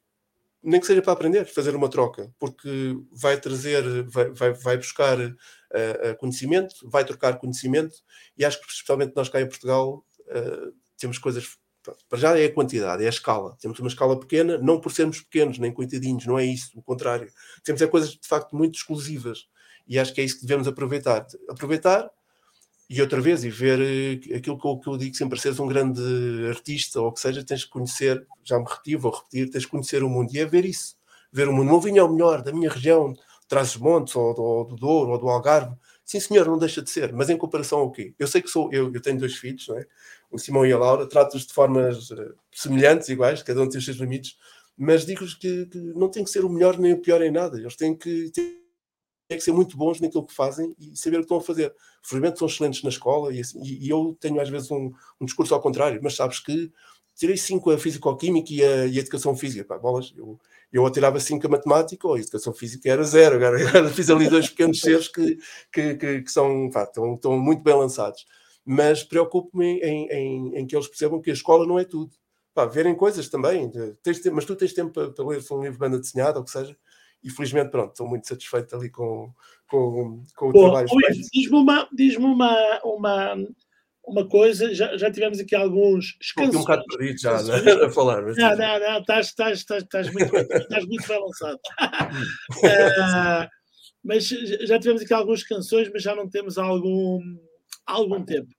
nem 0.66 0.80
que 0.80 0.86
seja 0.86 1.00
para 1.00 1.12
aprender, 1.12 1.44
fazer 1.44 1.76
uma 1.76 1.88
troca, 1.88 2.34
porque 2.40 2.96
vai 3.12 3.40
trazer, 3.40 4.02
vai, 4.08 4.30
vai, 4.30 4.52
vai 4.52 4.76
buscar 4.76 5.16
uh, 5.20 6.16
conhecimento, 6.18 6.74
vai 6.84 7.04
trocar 7.04 7.38
conhecimento, 7.38 7.94
e 8.36 8.44
acho 8.44 8.60
que 8.60 8.66
especialmente 8.68 9.14
nós 9.14 9.28
cá 9.28 9.40
em 9.40 9.48
Portugal 9.48 10.04
uh, 10.22 10.74
temos 10.98 11.18
coisas. 11.18 11.56
Para 12.08 12.18
já 12.18 12.36
é 12.36 12.46
a 12.46 12.52
quantidade, 12.52 13.04
é 13.04 13.06
a 13.06 13.10
escala. 13.10 13.56
Temos 13.60 13.78
uma 13.78 13.86
escala 13.86 14.18
pequena, 14.18 14.58
não 14.58 14.80
por 14.80 14.90
sermos 14.90 15.20
pequenos, 15.20 15.56
nem 15.56 15.72
coitadinhos, 15.72 16.26
não 16.26 16.36
é 16.36 16.44
isso, 16.44 16.76
o 16.76 16.82
contrário. 16.82 17.30
Temos 17.62 17.80
é 17.80 17.86
coisas 17.86 18.10
de 18.10 18.26
facto 18.26 18.56
muito 18.56 18.74
exclusivas. 18.74 19.46
E 19.86 19.96
acho 19.96 20.12
que 20.12 20.20
é 20.20 20.24
isso 20.24 20.40
que 20.40 20.46
devemos 20.46 20.66
aproveitar. 20.66 21.24
Aproveitar 21.48 22.10
e 22.88 23.00
outra 23.00 23.20
vez, 23.20 23.44
e 23.44 23.50
ver 23.50 23.80
eh, 23.80 24.36
aquilo 24.36 24.58
que 24.58 24.66
eu, 24.66 24.78
que 24.78 24.88
eu 24.88 24.96
digo 24.96 25.16
sempre, 25.16 25.40
seres 25.40 25.58
um 25.58 25.66
grande 25.66 26.00
artista 26.48 27.00
ou 27.00 27.12
que 27.12 27.20
seja, 27.20 27.44
tens 27.44 27.64
que 27.64 27.70
conhecer, 27.70 28.26
já 28.44 28.58
me 28.58 28.64
repeti, 28.64 28.96
vou 28.96 29.12
repetir, 29.12 29.50
tens 29.50 29.64
que 29.64 29.70
conhecer 29.70 30.02
o 30.02 30.08
mundo 30.08 30.32
e 30.34 30.38
é 30.38 30.44
ver 30.44 30.64
isso, 30.64 30.96
ver 31.32 31.48
o 31.48 31.52
mundo. 31.52 31.70
Não 31.70 31.80
vinha 31.80 32.02
ao 32.02 32.12
melhor 32.12 32.42
da 32.42 32.52
minha 32.52 32.70
região, 32.70 33.14
Trás-os-Montes, 33.48 34.14
ou 34.16 34.34
do, 34.34 34.42
ou 34.42 34.64
do 34.64 34.76
Douro, 34.76 35.12
ou 35.12 35.18
do 35.18 35.28
Algarve. 35.28 35.74
Sim, 36.04 36.20
senhor, 36.20 36.46
não 36.46 36.58
deixa 36.58 36.80
de 36.80 36.90
ser, 36.90 37.12
mas 37.12 37.28
em 37.28 37.36
comparação 37.36 37.80
ao 37.80 37.90
quê? 37.90 38.14
Eu 38.18 38.28
sei 38.28 38.40
que 38.40 38.48
sou, 38.48 38.72
eu, 38.72 38.92
eu 38.94 39.02
tenho 39.02 39.18
dois 39.18 39.34
filhos, 39.36 39.66
não 39.68 39.78
é? 39.78 39.86
o 40.30 40.38
Simão 40.38 40.66
e 40.66 40.72
a 40.72 40.78
Laura, 40.78 41.08
trato-os 41.08 41.46
de 41.46 41.52
formas 41.52 42.10
uh, 42.10 42.34
semelhantes, 42.52 43.08
iguais, 43.08 43.42
cada 43.42 43.62
um 43.62 43.68
tem 43.68 43.78
os 43.78 43.84
seus 43.84 43.96
limites, 43.96 44.36
mas 44.76 45.06
digo-lhes 45.06 45.34
que, 45.34 45.66
que, 45.66 45.78
não 45.78 46.10
tem 46.10 46.24
que 46.24 46.30
ser 46.30 46.44
o 46.44 46.48
melhor 46.48 46.78
nem 46.78 46.92
o 46.92 47.00
pior 47.00 47.22
em 47.22 47.30
nada, 47.30 47.58
eles 47.58 47.76
têm 47.76 47.96
que. 47.96 48.30
Têm 48.30 48.65
têm 49.28 49.38
que 49.38 49.44
ser 49.44 49.52
muito 49.52 49.76
bons 49.76 50.00
naquilo 50.00 50.24
que 50.24 50.34
fazem 50.34 50.74
e 50.78 50.96
saber 50.96 51.16
o 51.16 51.20
que 51.20 51.24
estão 51.24 51.38
a 51.38 51.42
fazer. 51.42 51.74
Felizmente 52.02 52.38
são 52.38 52.46
excelentes 52.46 52.82
na 52.82 52.90
escola 52.90 53.34
e, 53.34 53.40
assim, 53.40 53.60
e, 53.62 53.86
e 53.86 53.90
eu 53.90 54.16
tenho 54.20 54.40
às 54.40 54.48
vezes 54.48 54.70
um, 54.70 54.92
um, 55.20 55.24
discurso 55.24 55.54
ao 55.54 55.60
contrário, 55.60 56.00
mas 56.02 56.14
sabes 56.14 56.38
que 56.38 56.70
tirei 57.14 57.36
5 57.36 57.70
a 57.70 57.78
Físico-Química 57.78 58.52
e, 58.52 58.62
a, 58.62 58.86
e 58.86 58.96
a 58.96 59.00
Educação 59.00 59.36
Física. 59.36 59.64
Pá, 59.64 59.78
bolas, 59.78 60.12
eu, 60.16 60.38
eu 60.72 60.90
tirava 60.90 61.18
5 61.18 61.46
a 61.46 61.50
Matemática 61.50 62.06
ou 62.06 62.14
a 62.14 62.20
Educação 62.20 62.52
Física 62.52 62.88
era 62.88 63.02
zero. 63.02 63.36
Agora, 63.36 63.58
agora 63.68 63.90
fiz 63.90 64.08
ali 64.10 64.28
dois 64.28 64.48
pequenos 64.48 64.80
seres 64.80 65.08
que, 65.08 65.38
que, 65.72 65.94
que, 65.96 66.22
que 66.22 66.30
são, 66.30 66.70
pá, 66.70 66.84
estão, 66.84 67.14
estão 67.14 67.38
muito 67.38 67.62
bem 67.62 67.74
lançados. 67.74 68.24
mas 68.64 69.02
preocupo-me 69.02 69.80
em, 69.80 70.08
em, 70.08 70.56
em, 70.58 70.66
que 70.66 70.76
eles 70.76 70.88
percebam 70.88 71.20
que 71.20 71.30
a 71.30 71.34
escola 71.34 71.66
não 71.66 71.78
é 71.78 71.84
tudo. 71.84 72.12
Pá, 72.54 72.64
verem 72.64 72.94
coisas 72.94 73.28
também, 73.28 73.70
tens, 74.02 74.24
mas 74.32 74.44
tu 74.46 74.56
tens 74.56 74.72
tempo 74.72 74.90
para, 74.90 75.10
para 75.10 75.26
ler 75.26 75.42
um 75.50 75.60
livro 75.60 75.72
de 75.72 75.78
banda 75.78 75.98
desenhada, 75.98 76.38
ou 76.38 76.42
o 76.42 76.44
que 76.44 76.50
seja, 76.50 76.74
e 77.26 77.30
felizmente, 77.30 77.72
pronto, 77.72 77.90
estou 77.90 78.08
muito 78.08 78.28
satisfeito 78.28 78.76
ali 78.76 78.88
com, 78.88 79.34
com, 79.68 80.22
com 80.36 80.48
o 80.48 80.52
Bom, 80.52 80.70
trabalho. 80.70 80.88
Diz-me 81.32 81.56
uma, 81.56 81.88
diz 81.92 82.16
uma, 82.16 82.80
uma, 82.84 83.34
uma 84.04 84.28
coisa, 84.28 84.72
já, 84.72 84.96
já 84.96 85.10
tivemos 85.10 85.40
aqui 85.40 85.56
alguns. 85.56 86.16
Estou 86.22 86.44
um 86.44 86.50
bocado 86.52 86.84
perdido 86.86 87.18
já 87.18 87.42
né? 87.42 87.72
a 87.84 87.90
falar. 87.90 88.22
Mas... 88.22 88.36
Não, 88.36 88.56
não, 88.56 88.78
não, 88.78 88.98
estás, 89.00 89.26
estás, 89.26 89.58
estás, 89.58 89.82
estás, 89.82 90.12
muito, 90.12 90.36
estás 90.36 90.86
muito 90.86 91.08
bem 91.08 91.20
lançado. 91.20 91.58
uh, 92.62 93.50
mas 94.04 94.28
já 94.28 94.78
tivemos 94.78 95.02
aqui 95.02 95.12
algumas 95.12 95.42
canções, 95.42 95.90
mas 95.92 96.04
já 96.04 96.14
não 96.14 96.30
temos 96.30 96.58
algum, 96.58 97.20
algum 97.84 98.24
tempo. 98.24 98.54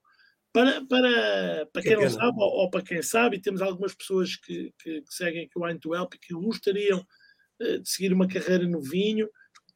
Para, 0.52 0.84
para, 0.84 1.66
para 1.72 1.82
quem 1.82 1.96
não 1.96 2.10
sabe, 2.10 2.36
ou, 2.36 2.50
ou, 2.50 2.70
para 2.70 2.82
quem 2.82 3.00
sabe, 3.00 3.40
temos 3.40 3.62
algumas 3.62 3.94
pessoas 3.94 4.36
que, 4.36 4.74
que, 4.78 5.00
que 5.00 5.14
seguem 5.14 5.46
aqui 5.46 5.58
o 5.58 5.64
Wine 5.64 5.80
to 5.80 5.94
Help 5.94 6.12
e 6.14 6.18
que 6.18 6.34
gostariam 6.34 7.02
de 7.58 7.88
seguir 7.88 8.12
uma 8.12 8.28
carreira 8.28 8.66
no 8.66 8.80
vinho 8.80 9.28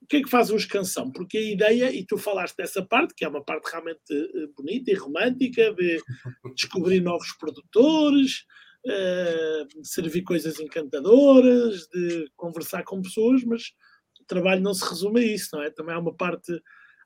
o 0.02 0.06
que 0.06 0.16
é 0.16 0.22
que 0.22 0.28
faz 0.28 0.50
um 0.50 0.56
escansão? 0.56 1.10
Porque 1.10 1.38
a 1.38 1.40
ideia, 1.40 1.94
e 1.94 2.04
tu 2.04 2.18
falaste 2.18 2.56
dessa 2.56 2.84
parte, 2.84 3.14
que 3.14 3.24
é 3.24 3.28
uma 3.28 3.42
parte 3.42 3.70
realmente 3.70 4.00
eh, 4.10 4.48
bonita 4.56 4.90
e 4.90 4.94
romântica, 4.94 5.72
de 5.72 6.02
descobrir 6.56 7.00
novos 7.00 7.32
produtores, 7.38 8.44
uh, 8.84 9.84
servir 9.84 10.22
coisas 10.22 10.58
encantadoras, 10.58 11.86
de 11.86 12.28
conversar 12.36 12.82
com 12.82 13.00
pessoas, 13.00 13.44
mas 13.44 13.72
o 14.20 14.24
trabalho 14.24 14.60
não 14.60 14.74
se 14.74 14.84
resume 14.84 15.20
a 15.20 15.24
isso, 15.24 15.50
não 15.52 15.62
é? 15.62 15.70
Também 15.70 15.94
há 15.94 15.98
uma 16.00 16.14
parte 16.14 16.52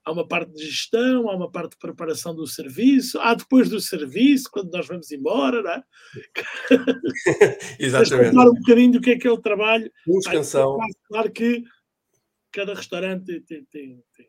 há 0.07 0.13
uma 0.13 0.27
parte 0.27 0.53
de 0.53 0.65
gestão, 0.65 1.29
há 1.29 1.35
uma 1.35 1.51
parte 1.51 1.73
de 1.73 1.79
preparação 1.79 2.33
do 2.33 2.47
serviço, 2.47 3.19
há 3.19 3.35
depois 3.35 3.69
do 3.69 3.81
serviço, 3.81 4.49
quando 4.53 4.71
nós 4.73 4.87
vamos 4.87 5.11
embora, 5.11 5.61
não 5.61 5.71
é? 5.73 5.83
Exatamente. 7.79 8.35
Mas 8.35 8.51
um 8.51 8.55
bocadinho 8.55 8.93
do 8.93 9.01
que 9.01 9.11
é 9.11 9.19
que 9.19 9.27
é 9.27 9.31
o 9.31 9.41
trabalho. 9.41 9.91
Descansão. 10.07 10.79
Claro 11.09 11.33
que 11.33 11.65
cada 12.53 12.73
restaurante 12.73 13.41
tem, 13.41 13.65
tem, 13.65 14.01
tem, 14.15 14.29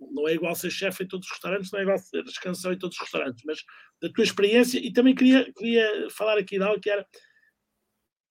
não 0.00 0.26
é 0.26 0.34
igual 0.34 0.54
ser 0.56 0.70
chefe 0.70 1.04
em 1.04 1.08
todos 1.08 1.26
os 1.26 1.32
restaurantes, 1.32 1.70
não 1.70 1.78
é 1.78 1.82
igual 1.82 1.98
ser 1.98 2.24
descansão 2.24 2.72
em 2.72 2.78
todos 2.78 2.96
os 2.96 3.02
restaurantes, 3.02 3.42
mas 3.46 3.62
da 4.02 4.12
tua 4.12 4.24
experiência, 4.24 4.78
e 4.78 4.92
também 4.92 5.14
queria, 5.14 5.50
queria 5.52 6.10
falar 6.10 6.38
aqui 6.38 6.58
de 6.58 6.64
algo 6.64 6.80
que 6.80 6.90
era 6.90 7.06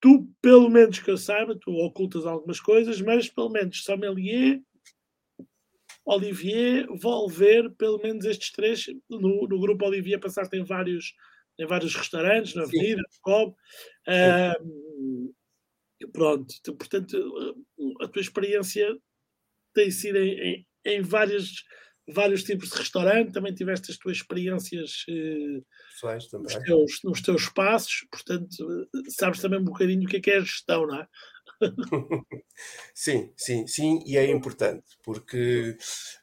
tu, 0.00 0.28
pelo 0.42 0.68
menos 0.68 0.98
que 0.98 1.10
eu 1.10 1.16
saiba, 1.16 1.58
tu 1.58 1.72
ocultas 1.72 2.26
algumas 2.26 2.60
coisas, 2.60 3.00
mas 3.00 3.28
pelo 3.28 3.48
menos 3.48 3.82
sommelier, 3.82 4.60
Olivier, 6.08 6.86
Volver, 7.00 7.70
pelo 7.76 7.98
menos 7.98 8.24
estes 8.24 8.50
três, 8.50 8.86
no, 9.10 9.46
no 9.46 9.60
grupo 9.60 9.84
Olivier 9.84 10.18
passaste 10.18 10.56
em 10.56 10.64
vários, 10.64 11.12
em 11.58 11.66
vários 11.66 11.94
restaurantes, 11.94 12.54
na 12.54 12.62
Avenida, 12.62 13.02
no 13.02 13.20
Cobb. 13.20 13.54
Uh, 14.08 15.34
pronto, 16.10 16.54
portanto, 16.78 17.56
a 18.00 18.08
tua 18.08 18.22
experiência 18.22 18.88
tem 19.74 19.90
sido 19.90 20.16
em, 20.16 20.40
em, 20.40 20.66
em 20.86 21.02
vários, 21.02 21.62
vários 22.08 22.42
tipos 22.42 22.70
de 22.70 22.76
restaurante, 22.76 23.32
também 23.32 23.54
tiveste 23.54 23.90
as 23.90 23.98
tuas 23.98 24.16
experiências 24.16 25.04
eh. 25.10 25.60
Nos, 26.38 26.54
teus, 26.64 27.00
nos 27.04 27.20
teus 27.20 27.48
passos, 27.50 28.06
portanto, 28.10 28.88
sabes 29.08 29.40
também 29.42 29.60
um 29.60 29.64
bocadinho 29.64 30.04
o 30.04 30.06
que 30.08 30.16
é, 30.16 30.20
que 30.20 30.30
é 30.30 30.38
a 30.38 30.40
gestão, 30.40 30.86
não 30.86 31.02
é? 31.02 31.06
sim, 32.94 33.32
sim, 33.36 33.66
sim, 33.66 34.02
e 34.06 34.16
é 34.16 34.30
importante, 34.30 34.84
porque 35.02 35.76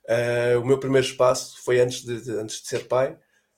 uh, 0.10 0.60
o 0.62 0.65
meu 0.65 0.80
primeiro 0.80 1.06
espaço 1.06 1.62
foi 1.63 1.80
antes 1.80 2.04
de, 2.04 2.21
de, 2.21 2.32
antes 2.32 2.62
de 2.62 2.67
ser 2.67 2.88
pai, 2.88 3.17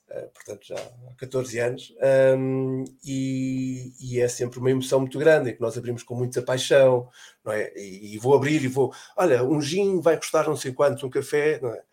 uh, 0.10 0.30
portanto 0.34 0.66
já 0.66 0.76
há 0.76 1.16
14 1.18 1.60
anos, 1.60 1.94
um, 2.38 2.84
e, 3.04 3.94
e, 4.00 4.20
é 4.20 4.28
sempre 4.28 4.60
uma 4.60 4.72
emoção 4.72 5.00
muito 5.00 5.20
grande, 5.20 5.52
em 5.52 5.56
que 5.56 5.62
nós 5.62 5.78
abrimos 5.78 6.04
com 6.04 6.16
muita 6.16 6.42
paixão, 6.42 7.10
não 7.44 7.52
é? 7.52 7.72
E, 7.76 8.16
e, 8.16 8.18
vou 8.18 8.36
abrir 8.36 8.64
e 8.64 8.68
vou, 8.68 8.94
olha, 9.16 9.44
um 9.44 9.62
gin 9.62 10.02
vai 10.02 10.18
custar 10.18 10.48
não 10.48 10.56
sei 10.56 10.74
quanto, 10.74 11.06
um 11.06 11.10
café, 11.10 11.60
não 11.62 11.70
é? 11.74 11.84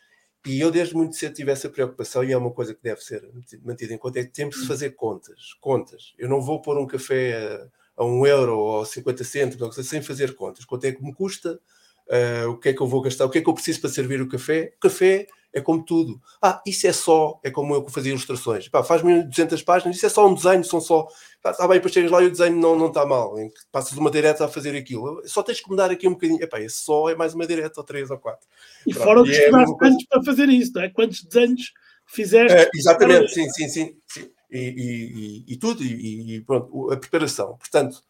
E 0.46 0.60
eu 0.60 0.70
desde 0.70 0.94
muito 0.94 1.16
cedo 1.16 1.34
tive 1.34 1.50
essa 1.50 1.70
preocupação 1.70 2.22
e 2.22 2.32
é 2.32 2.36
uma 2.36 2.50
coisa 2.50 2.74
que 2.74 2.82
deve 2.82 3.00
ser 3.00 3.26
mantida 3.62 3.94
em 3.94 3.98
conta, 3.98 4.20
é 4.20 4.24
que 4.24 4.30
temos 4.30 4.56
de 4.56 4.66
fazer 4.66 4.90
contas, 4.90 5.54
contas. 5.58 6.12
Eu 6.18 6.28
não 6.28 6.40
vou 6.42 6.60
pôr 6.60 6.76
um 6.78 6.86
café 6.86 7.34
a, 7.34 7.66
a 7.96 8.04
um 8.04 8.26
euro 8.26 8.58
ou 8.58 8.84
50 8.84 9.24
cêntimos, 9.24 9.76
sem 9.86 10.02
fazer 10.02 10.34
contas. 10.34 10.64
Quanto 10.64 10.84
é 10.84 10.92
que 10.92 11.02
me 11.02 11.14
custa? 11.14 11.60
Uh, 12.06 12.50
o 12.50 12.58
que 12.58 12.68
é 12.68 12.72
que 12.74 12.80
eu 12.80 12.86
vou 12.86 13.00
gastar? 13.00 13.24
O 13.24 13.30
que 13.30 13.38
é 13.38 13.42
que 13.42 13.48
eu 13.48 13.54
preciso 13.54 13.80
para 13.80 13.90
servir 13.90 14.20
o 14.20 14.28
café? 14.28 14.72
O 14.76 14.80
café 14.80 15.26
é 15.54 15.60
como 15.60 15.84
tudo. 15.84 16.20
Ah, 16.42 16.60
isso 16.66 16.86
é 16.86 16.92
só, 16.92 17.38
é 17.42 17.50
como 17.50 17.74
eu 17.74 17.84
que 17.84 17.92
fazia 17.92 18.10
ilustrações. 18.10 18.68
Faz-me 18.86 19.22
200 19.22 19.62
páginas, 19.62 19.96
isso 19.96 20.04
é 20.04 20.08
só 20.08 20.26
um 20.26 20.34
desenho, 20.34 20.64
são 20.64 20.80
só. 20.80 21.06
Está 21.44 21.68
bem, 21.68 21.80
para 21.80 21.90
chegas 21.90 22.10
lá 22.10 22.20
e 22.22 22.26
o 22.26 22.30
desenho 22.30 22.56
não, 22.56 22.76
não 22.76 22.88
está 22.88 23.06
mal. 23.06 23.36
Passas 23.70 23.96
uma 23.96 24.10
direta 24.10 24.44
a 24.44 24.48
fazer 24.48 24.76
aquilo. 24.76 25.22
Só 25.26 25.42
tens 25.42 25.60
que 25.60 25.70
mudar 25.70 25.90
aqui 25.92 26.08
um 26.08 26.12
bocadinho. 26.12 26.42
Epá, 26.42 26.60
esse 26.60 26.82
só 26.82 27.08
é 27.08 27.14
mais 27.14 27.34
uma 27.34 27.46
direta, 27.46 27.80
ou 27.80 27.84
três 27.84 28.10
ou 28.10 28.18
quatro. 28.18 28.46
E 28.84 28.92
Pronto, 28.92 29.04
fora 29.04 29.22
os 29.22 29.30
é 29.30 29.50
coisa... 29.50 29.84
anos 29.86 30.04
para 30.06 30.24
fazer 30.24 30.48
isso, 30.48 30.72
não 30.74 30.82
é? 30.82 30.88
Quantos 30.88 31.22
desenhos 31.22 31.72
fizeste? 32.04 32.58
É, 32.58 32.70
exatamente, 32.74 33.32
sim, 33.32 33.48
sim, 33.50 33.68
sim. 33.68 33.96
sim. 34.08 34.30
E, 34.56 35.44
e, 35.48 35.52
e, 35.52 35.56
tudo, 35.56 35.82
e, 35.82 36.40
pronto, 36.42 36.92
a 36.92 36.96
preparação. 36.96 37.56
Portanto, 37.56 38.00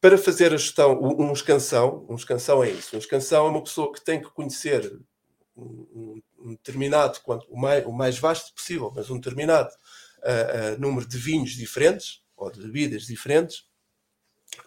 para 0.00 0.18
fazer 0.18 0.52
a 0.52 0.56
gestão, 0.56 1.00
um 1.00 1.32
escansão, 1.32 2.04
um 2.08 2.16
escansão 2.16 2.64
é 2.64 2.70
isso. 2.70 2.96
Um 2.96 2.98
escansão 2.98 3.46
é 3.46 3.50
uma 3.50 3.62
pessoa 3.62 3.92
que 3.92 4.04
tem 4.04 4.20
que 4.20 4.28
conhecer 4.30 5.00
um, 5.56 6.20
um 6.40 6.50
determinado, 6.50 7.20
quanto, 7.22 7.46
o, 7.48 7.56
mais, 7.56 7.86
o 7.86 7.92
mais 7.92 8.18
vasto 8.18 8.52
possível, 8.52 8.92
mas 8.94 9.08
um 9.08 9.14
determinado 9.14 9.70
uh, 9.70 10.74
uh, 10.74 10.80
número 10.80 11.06
de 11.06 11.16
vinhos 11.16 11.52
diferentes 11.52 12.20
ou 12.36 12.50
de 12.50 12.60
bebidas 12.60 13.06
diferentes, 13.06 13.64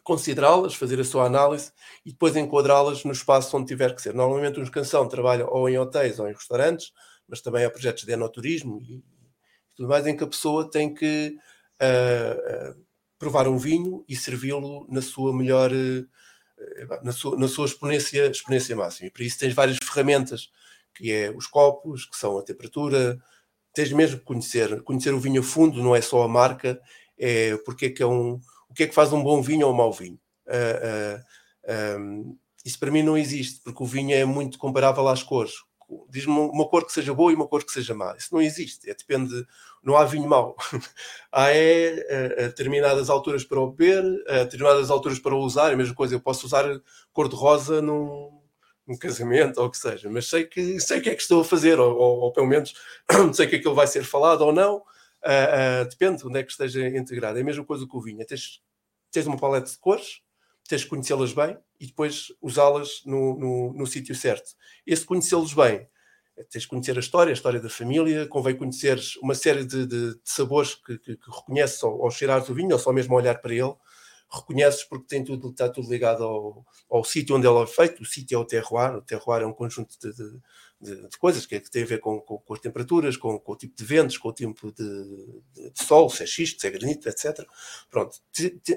considerá-las, 0.01 0.75
fazer 0.75 0.99
a 0.99 1.03
sua 1.03 1.25
análise 1.25 1.73
e 2.05 2.11
depois 2.11 2.35
enquadrá-las 2.37 3.03
no 3.03 3.11
espaço 3.11 3.55
onde 3.57 3.67
tiver 3.67 3.93
que 3.93 4.01
ser. 4.01 4.13
Normalmente, 4.13 4.59
um 4.59 4.63
escansão 4.63 5.07
trabalha 5.09 5.45
ou 5.45 5.67
em 5.67 5.77
hotéis 5.77 6.19
ou 6.19 6.27
em 6.27 6.33
restaurantes, 6.33 6.93
mas 7.27 7.41
também 7.41 7.65
há 7.65 7.69
projetos 7.69 8.05
de 8.05 8.13
enoturismo 8.13 8.81
e 8.81 9.03
tudo 9.77 9.87
mais, 9.87 10.05
em 10.05 10.17
que 10.17 10.23
a 10.23 10.27
pessoa 10.27 10.69
tem 10.69 10.93
que 10.93 11.37
uh, 11.81 12.83
provar 13.17 13.47
um 13.47 13.57
vinho 13.57 14.03
e 14.09 14.15
servi-lo 14.15 14.85
na 14.89 15.01
sua 15.01 15.33
melhor. 15.33 15.71
Na 17.03 17.11
sua, 17.11 17.37
na 17.37 17.47
sua 17.47 17.67
exponência, 17.67 18.25
exponência 18.25 18.75
máxima. 18.75 19.07
E 19.07 19.11
para 19.11 19.23
isso 19.23 19.37
tens 19.37 19.53
várias 19.53 19.77
ferramentas 19.77 20.49
que 20.97 21.11
é 21.11 21.31
os 21.31 21.45
copos, 21.45 22.05
que 22.05 22.17
são 22.17 22.37
a 22.37 22.43
temperatura. 22.43 23.17
Tens 23.73 23.91
mesmo 23.91 24.17
que 24.17 24.25
conhecer, 24.25 24.81
conhecer 24.81 25.13
o 25.13 25.19
vinho 25.19 25.41
a 25.41 25.43
fundo, 25.43 25.81
não 25.83 25.95
é 25.95 26.01
só 26.01 26.23
a 26.23 26.27
marca, 26.27 26.81
é 27.17 27.55
porque 27.57 27.85
é 27.85 27.89
que 27.91 28.01
é 28.01 28.07
um, 28.07 28.39
o 28.67 28.73
que 28.73 28.83
é 28.83 28.87
que 28.87 28.95
faz 28.95 29.13
um 29.13 29.23
bom 29.23 29.41
vinho 29.41 29.67
ou 29.67 29.73
um 29.73 29.75
mau 29.75 29.93
vinho. 29.93 30.19
Uh, 30.47 31.17
uh, 31.69 31.99
um, 31.99 32.37
isso 32.65 32.79
para 32.79 32.91
mim 32.91 33.03
não 33.03 33.17
existe, 33.17 33.61
porque 33.63 33.83
o 33.83 33.85
vinho 33.85 34.15
é 34.15 34.25
muito 34.25 34.57
comparável 34.57 35.07
às 35.07 35.21
cores. 35.21 35.53
Diz-me 36.09 36.33
uma 36.33 36.67
cor 36.67 36.85
que 36.85 36.91
seja 36.91 37.13
boa 37.13 37.31
e 37.31 37.35
uma 37.35 37.47
cor 37.47 37.63
que 37.63 37.71
seja 37.71 37.93
má. 37.93 38.15
Isso 38.17 38.33
não 38.33 38.41
existe. 38.41 38.89
É, 38.89 38.93
depende. 38.93 39.45
Não 39.83 39.95
há 39.95 40.03
vinho 40.03 40.27
mau. 40.27 40.55
há 41.31 41.49
é 41.49 42.43
a, 42.43 42.47
determinadas 42.47 43.09
alturas 43.09 43.43
para 43.43 43.59
o 43.59 43.71
beber, 43.71 44.03
a 44.27 44.43
determinadas 44.43 44.91
alturas 44.91 45.19
para 45.19 45.33
o 45.33 45.39
usar. 45.39 45.69
É 45.71 45.73
a 45.73 45.77
mesma 45.77 45.95
coisa. 45.95 46.15
Eu 46.15 46.19
posso 46.19 46.45
usar 46.45 46.65
cor 47.13 47.29
de 47.29 47.35
rosa 47.35 47.81
num, 47.81 48.37
um 48.87 48.97
casamento 48.97 49.59
ou 49.59 49.67
o 49.67 49.69
que 49.69 49.77
seja, 49.77 50.09
mas 50.09 50.27
sei 50.29 50.45
que 50.45 50.79
sei 50.79 50.99
o 50.99 51.01
que 51.01 51.09
é 51.09 51.15
que 51.15 51.21
estou 51.21 51.41
a 51.41 51.45
fazer, 51.45 51.79
ou, 51.79 51.95
ou, 51.95 52.19
ou 52.21 52.31
pelo 52.31 52.47
menos 52.47 52.73
sei 53.33 53.47
que 53.47 53.57
aquilo 53.57 53.75
vai 53.75 53.85
ser 53.85 54.03
falado 54.03 54.41
ou 54.41 54.53
não, 54.53 54.77
uh, 54.77 55.83
uh, 55.83 55.89
depende 55.89 56.19
de 56.19 56.27
onde 56.27 56.39
é 56.39 56.43
que 56.43 56.51
esteja 56.51 56.87
integrado. 56.87 57.37
É 57.37 57.41
a 57.41 57.45
mesma 57.45 57.65
coisa 57.65 57.85
que 57.85 57.95
o 57.95 58.01
vinho, 58.01 58.25
tens, 58.25 58.61
tens 59.11 59.27
uma 59.27 59.37
paleta 59.37 59.69
de 59.69 59.77
cores, 59.77 60.21
tens 60.67 60.83
que 60.83 60.89
conhecê-las 60.89 61.33
bem 61.33 61.57
e 61.79 61.87
depois 61.87 62.27
usá-las 62.41 63.01
no, 63.05 63.37
no, 63.37 63.73
no 63.73 63.87
sítio 63.87 64.15
certo. 64.15 64.55
Esse 64.85 65.05
conhecê-los 65.05 65.53
bem, 65.53 65.87
tens 66.49 66.65
que 66.65 66.69
conhecer 66.69 66.95
a 66.97 66.99
história, 66.99 67.31
a 67.31 67.33
história 67.33 67.59
da 67.59 67.69
família, 67.69 68.27
convém 68.27 68.55
conhecer 68.55 68.99
uma 69.21 69.35
série 69.35 69.65
de, 69.65 69.85
de, 69.85 70.13
de 70.15 70.19
sabores 70.23 70.75
que, 70.75 70.97
que, 70.99 71.17
que 71.17 71.31
reconheces 71.31 71.83
ao, 71.83 71.91
ao 72.03 72.07
o 72.09 72.53
vinho, 72.53 72.73
ou 72.73 72.79
só 72.79 72.91
mesmo 72.91 73.15
olhar 73.15 73.35
para 73.41 73.53
ele, 73.53 73.73
reconheces 74.29 74.83
porque 74.83 75.07
tem 75.07 75.23
tudo, 75.23 75.49
está 75.49 75.69
tudo 75.69 75.89
ligado 75.89 76.23
ao, 76.23 76.65
ao 76.89 77.03
sítio 77.03 77.35
onde 77.35 77.47
ele 77.47 77.59
é 77.59 77.67
feito. 77.67 78.03
O 78.03 78.05
sítio 78.05 78.35
é 78.35 78.39
o 78.39 78.45
terroir, 78.45 78.95
o 78.95 79.01
terroir 79.01 79.41
é 79.41 79.45
um 79.45 79.53
conjunto 79.53 79.95
de, 79.99 80.13
de, 80.13 81.09
de 81.09 81.17
coisas 81.17 81.45
que, 81.45 81.55
é, 81.55 81.59
que 81.59 81.79
a 81.79 81.85
ver 81.85 81.99
com, 81.99 82.19
com, 82.19 82.37
com 82.37 82.53
as 82.53 82.59
temperaturas, 82.59 83.17
com, 83.17 83.39
com, 83.39 83.51
o 83.53 83.55
tipo 83.55 83.75
de 83.75 83.85
ventos, 83.85 84.17
com 84.17 84.29
o 84.29 84.33
tipo 84.33 84.71
de, 84.71 85.41
de, 85.53 85.83
sol, 85.83 86.09
se 86.09 86.23
é 86.23 86.25
xisto, 86.25 86.61
se 86.61 86.67
é 86.67 86.71
granito, 86.71 87.07
etc. 87.07 87.45
Pronto, 87.89 88.17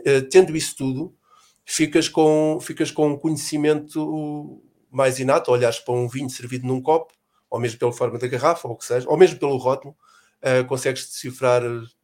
eh, 0.04 0.20
tendo 0.22 0.56
isso 0.56 0.76
tudo, 0.76 1.16
ficas 1.64 2.08
com, 2.08 2.58
ficas 2.60 2.90
com 2.90 3.08
um 3.08 3.18
conhecimento 3.18 4.62
mais 4.90 5.18
inato, 5.18 5.50
olhares 5.50 5.78
para 5.78 5.94
um 5.94 6.08
vinho 6.08 6.28
servido 6.28 6.66
num 6.66 6.80
copo, 6.80 7.12
ou 7.48 7.60
mesmo 7.60 7.78
pela 7.78 7.92
forma 7.92 8.18
da 8.18 8.26
garrafa, 8.26 8.68
ou 8.68 8.74
o 8.74 8.76
que 8.76 8.84
seja, 8.84 9.08
ou 9.08 9.16
mesmo 9.16 9.38
pelo 9.38 9.56
rótulo, 9.56 9.96
uh, 10.42 10.66
consegues 10.66 11.06
decifrar, 11.06 11.62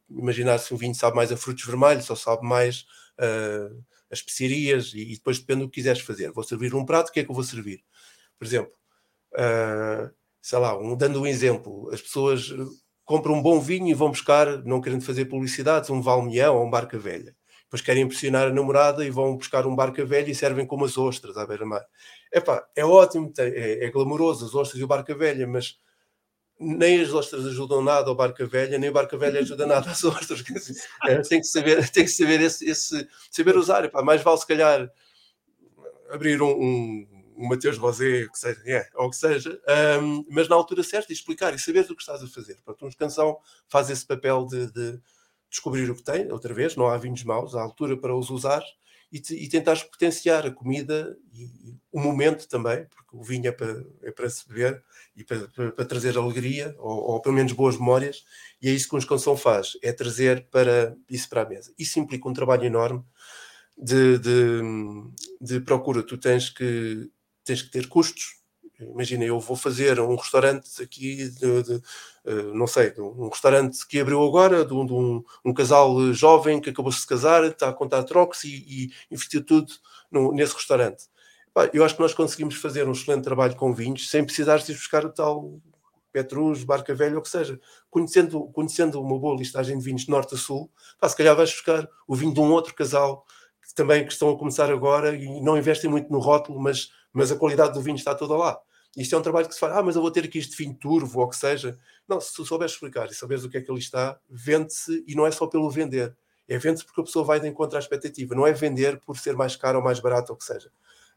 imaginar 0.09 0.57
se 0.57 0.73
um 0.73 0.77
vinho 0.77 0.95
sabe 0.95 1.15
mais 1.15 1.31
a 1.31 1.37
frutos 1.37 1.65
vermelhos 1.65 2.09
ou 2.09 2.15
sabe 2.15 2.45
mais 2.45 2.85
uh, 3.19 3.83
as 4.11 4.19
especiarias 4.19 4.93
e, 4.93 4.99
e, 4.99 5.13
depois 5.15 5.39
depende 5.39 5.61
do 5.61 5.69
que 5.69 5.75
quiseres 5.75 6.01
fazer. 6.01 6.31
Vou 6.31 6.43
servir 6.43 6.73
um 6.75 6.85
prato, 6.85 7.09
o 7.09 7.11
que 7.11 7.19
é 7.19 7.23
que 7.23 7.31
eu 7.31 7.35
vou 7.35 7.43
servir? 7.43 7.83
Por 8.37 8.45
exemplo, 8.45 8.73
uh, 9.33 10.13
sei 10.41 10.59
lá, 10.59 10.77
um, 10.77 10.95
dando 10.95 11.21
um 11.21 11.27
exemplo, 11.27 11.89
as 11.91 12.01
pessoas 12.01 12.53
compram 13.05 13.35
um 13.35 13.41
bom 13.41 13.59
vinho 13.59 13.87
e 13.87 13.93
vão 13.93 14.09
buscar, 14.09 14.63
não 14.65 14.81
querendo 14.81 15.03
fazer 15.03 15.25
publicidades, 15.25 15.89
um 15.89 16.01
valmião 16.01 16.57
ou 16.57 16.65
um 16.65 16.69
barca 16.69 16.99
velha. 16.99 17.35
Depois 17.67 17.81
querem 17.81 18.03
impressionar 18.03 18.47
a 18.47 18.53
namorada 18.53 19.05
e 19.05 19.09
vão 19.09 19.35
buscar 19.35 19.67
um 19.67 19.75
barca 19.75 20.05
velha 20.05 20.31
e 20.31 20.35
servem 20.35 20.65
como 20.65 20.85
as 20.85 20.97
ostras 20.97 21.35
à 21.35 21.45
beira-mar. 21.45 21.85
É 22.75 22.85
ótimo, 22.85 23.31
é, 23.37 23.85
é 23.85 23.91
glamouroso 23.91 24.45
as 24.45 24.55
ostras 24.55 24.79
e 24.79 24.83
o 24.83 24.87
barca 24.87 25.13
velha, 25.13 25.45
mas 25.45 25.77
nem 26.59 27.01
as 27.01 27.13
ostras 27.13 27.45
ajudam 27.45 27.83
nada 27.83 28.09
ao 28.09 28.15
barca 28.15 28.45
velha, 28.45 28.77
nem 28.77 28.89
o 28.89 28.93
barca 28.93 29.17
velha 29.17 29.39
ajuda 29.41 29.65
nada 29.67 29.91
às 29.91 30.03
ostras. 30.05 30.43
É, 31.05 31.21
tem 31.21 31.41
que 31.41 31.47
saber, 31.47 31.89
tem 31.89 32.05
que 32.05 32.11
saber 32.11 32.41
esse, 32.41 32.67
esse 32.69 33.07
saber 33.29 33.57
usar. 33.57 33.83
Epá, 33.83 34.01
mais 34.01 34.21
vale 34.21 34.37
se 34.37 34.47
calhar 34.47 34.89
abrir 36.09 36.41
um, 36.41 36.49
um, 36.49 37.07
um 37.37 37.47
Mateus 37.47 37.77
Rosé, 37.77 38.27
que 38.27 38.39
seja, 38.39 38.61
é, 38.65 38.87
ou 38.95 39.09
que 39.09 39.15
seja, 39.15 39.59
um, 40.01 40.25
mas 40.29 40.47
na 40.47 40.55
altura 40.55 40.83
certa 40.83 41.11
e 41.11 41.15
explicar 41.15 41.53
e 41.53 41.59
saber 41.59 41.81
o 41.81 41.95
que 41.95 42.01
estás 42.01 42.23
a 42.23 42.27
fazer. 42.27 42.57
Pronto, 42.63 42.85
um 42.85 42.91
canção 42.91 43.37
faz 43.67 43.89
esse 43.89 44.05
papel 44.05 44.45
de, 44.45 44.71
de, 44.71 44.99
descobrir 45.49 45.89
o 45.89 45.95
que 45.95 46.03
tem, 46.03 46.31
outra 46.31 46.53
vez, 46.53 46.75
não 46.75 46.87
há 46.87 46.97
vinhos 46.97 47.23
maus, 47.23 47.55
há 47.55 47.61
altura 47.61 47.97
para 47.97 48.15
os 48.15 48.29
usar 48.29 48.63
e, 49.11 49.19
te, 49.19 49.33
e 49.35 49.47
tentares 49.47 49.83
potenciar 49.83 50.45
a 50.45 50.51
comida 50.51 51.17
e, 51.33 51.43
e, 51.43 51.75
o 51.91 51.99
momento 51.99 52.47
também, 52.47 52.85
porque 52.85 53.15
o 53.15 53.23
vinho 53.23 53.47
é 53.47 53.51
para, 53.51 53.85
é 54.03 54.11
para 54.11 54.29
se 54.29 54.47
beber 54.47 54.83
e 55.15 55.23
para, 55.23 55.47
para, 55.47 55.71
para 55.71 55.85
trazer 55.85 56.17
alegria, 56.17 56.75
ou, 56.77 57.11
ou, 57.11 57.21
pelo 57.21 57.35
menos 57.35 57.53
boas 57.53 57.77
memórias, 57.77 58.23
e 58.61 58.67
é 58.67 58.71
isso 58.71 58.89
que 58.89 58.95
um 58.95 58.99
escansão 58.99 59.37
faz, 59.37 59.77
é 59.81 59.91
trazer 59.91 60.47
para 60.49 60.95
isso 61.09 61.29
para 61.29 61.43
a 61.43 61.49
mesa. 61.49 61.73
Isso 61.77 61.99
implica 61.99 62.27
um 62.27 62.33
trabalho 62.33 62.65
enorme 62.65 63.03
de, 63.77 64.17
de, 64.17 64.61
de 65.39 65.59
procura. 65.61 66.03
Tu 66.03 66.17
tens 66.17 66.49
que, 66.49 67.09
tens 67.43 67.61
que 67.61 67.71
ter 67.71 67.87
custos. 67.87 68.37
Imagina, 68.79 69.23
eu 69.23 69.39
vou 69.39 69.55
fazer 69.55 69.99
um 69.99 70.15
restaurante 70.15 70.81
aqui, 70.81 71.29
de, 71.29 71.63
de 71.63 71.73
uh, 72.25 72.53
não 72.53 72.67
sei, 72.67 72.93
um 72.97 73.29
restaurante 73.29 73.85
que 73.87 73.99
abriu 73.99 74.23
agora, 74.23 74.63
de 74.63 74.73
um, 74.73 74.85
de 74.85 74.93
um, 74.93 75.23
um 75.43 75.53
casal 75.53 76.13
jovem 76.13 76.61
que 76.61 76.69
acabou 76.69 76.91
-se 76.91 77.01
de 77.01 77.07
casar, 77.07 77.43
está 77.43 77.69
a 77.69 77.73
contar 77.73 78.03
trocos 78.03 78.43
e, 78.43 78.65
e 78.67 78.91
investiu 79.11 79.43
tudo 79.43 79.73
no, 80.11 80.31
nesse 80.31 80.53
restaurante. 80.53 81.05
eu 81.73 81.83
acho 81.83 81.95
que 81.95 82.01
nós 82.01 82.13
conseguimos 82.13 82.55
fazer 82.55 82.87
um 82.87 82.91
excelente 82.91 83.23
trabalho 83.23 83.55
com 83.55 83.73
vinhos 83.73 84.09
sem 84.09 84.23
precisar 84.23 84.57
de 84.57 84.73
buscar 84.73 85.05
o 85.05 85.09
tal 85.09 85.59
Petrus, 86.11 86.63
Barca 86.63 86.95
Velha, 86.95 87.15
ou 87.15 87.21
que 87.21 87.29
seja. 87.29 87.59
Conhecendo, 87.89 88.47
conhecendo 88.51 89.01
uma 89.01 89.19
boa 89.19 89.37
listagem 89.37 89.77
de 89.77 89.83
vinhos 89.83 90.03
de 90.03 90.09
norte 90.09 90.35
a 90.35 90.37
sul, 90.37 90.71
pá, 90.99 91.07
se 91.07 91.15
calhar 91.15 91.35
vais 91.35 91.51
buscar 91.51 91.87
o 92.07 92.15
vinho 92.15 92.33
de 92.33 92.39
um 92.39 92.51
outro 92.51 92.73
casal 92.73 93.25
que 93.61 93.75
também 93.75 94.05
que 94.05 94.13
estão 94.13 94.29
a 94.29 94.37
começar 94.37 94.71
agora 94.71 95.15
e 95.15 95.41
não 95.41 95.57
investem 95.57 95.89
muito 95.89 96.11
no 96.11 96.19
rótulo, 96.19 96.59
mas, 96.59 96.91
mas 97.17 97.31
a 97.31 97.35
qualidade 97.35 97.73
do 97.73 97.81
vinho 97.81 97.95
está 97.95 98.13
toda 98.13 98.35
lá. 98.35 98.59
Isto 98.95 99.15
é 99.15 99.17
um 99.17 99.23
trabalho 99.23 99.47
que 99.47 99.53
se 99.55 99.59
faz, 99.59 99.75
ah, 99.75 99.81
mas 99.81 99.95
eu 99.95 100.03
vou 100.03 100.11
ter 100.11 100.23
aqui 100.23 100.37
este 100.37 100.55
vinho 100.55 100.75
turvo, 100.75 101.19
ou 101.19 101.25
o 101.25 101.29
que 101.29 101.35
seja. 101.35 101.75
Não, 102.07 102.21
se 102.21 102.31
tu 102.31 102.45
souberes 102.45 102.73
explicar 102.73 103.09
e 103.09 103.15
souberes 103.15 103.43
o 103.43 103.49
que 103.49 103.57
é 103.57 103.61
que 103.61 103.71
ali 103.71 103.79
está, 103.79 104.19
vende-se 104.29 105.03
e 105.07 105.15
não 105.15 105.25
é 105.25 105.31
só 105.31 105.47
pelo 105.47 105.67
vender. 105.71 106.15
É 106.47 106.59
vende-se 106.59 106.85
porque 106.85 107.01
a 107.01 107.03
pessoa 107.03 107.25
vai 107.25 107.39
de 107.39 107.47
encontro 107.47 107.75
à 107.75 107.79
expectativa. 107.79 108.35
Não 108.35 108.45
é 108.45 108.53
vender 108.53 108.99
por 108.99 109.17
ser 109.17 109.35
mais 109.35 109.55
caro 109.55 109.79
ou 109.79 109.83
mais 109.83 109.99
barato, 109.99 110.31
ou 110.31 110.37
que 110.37 110.45
seja. 110.45 110.69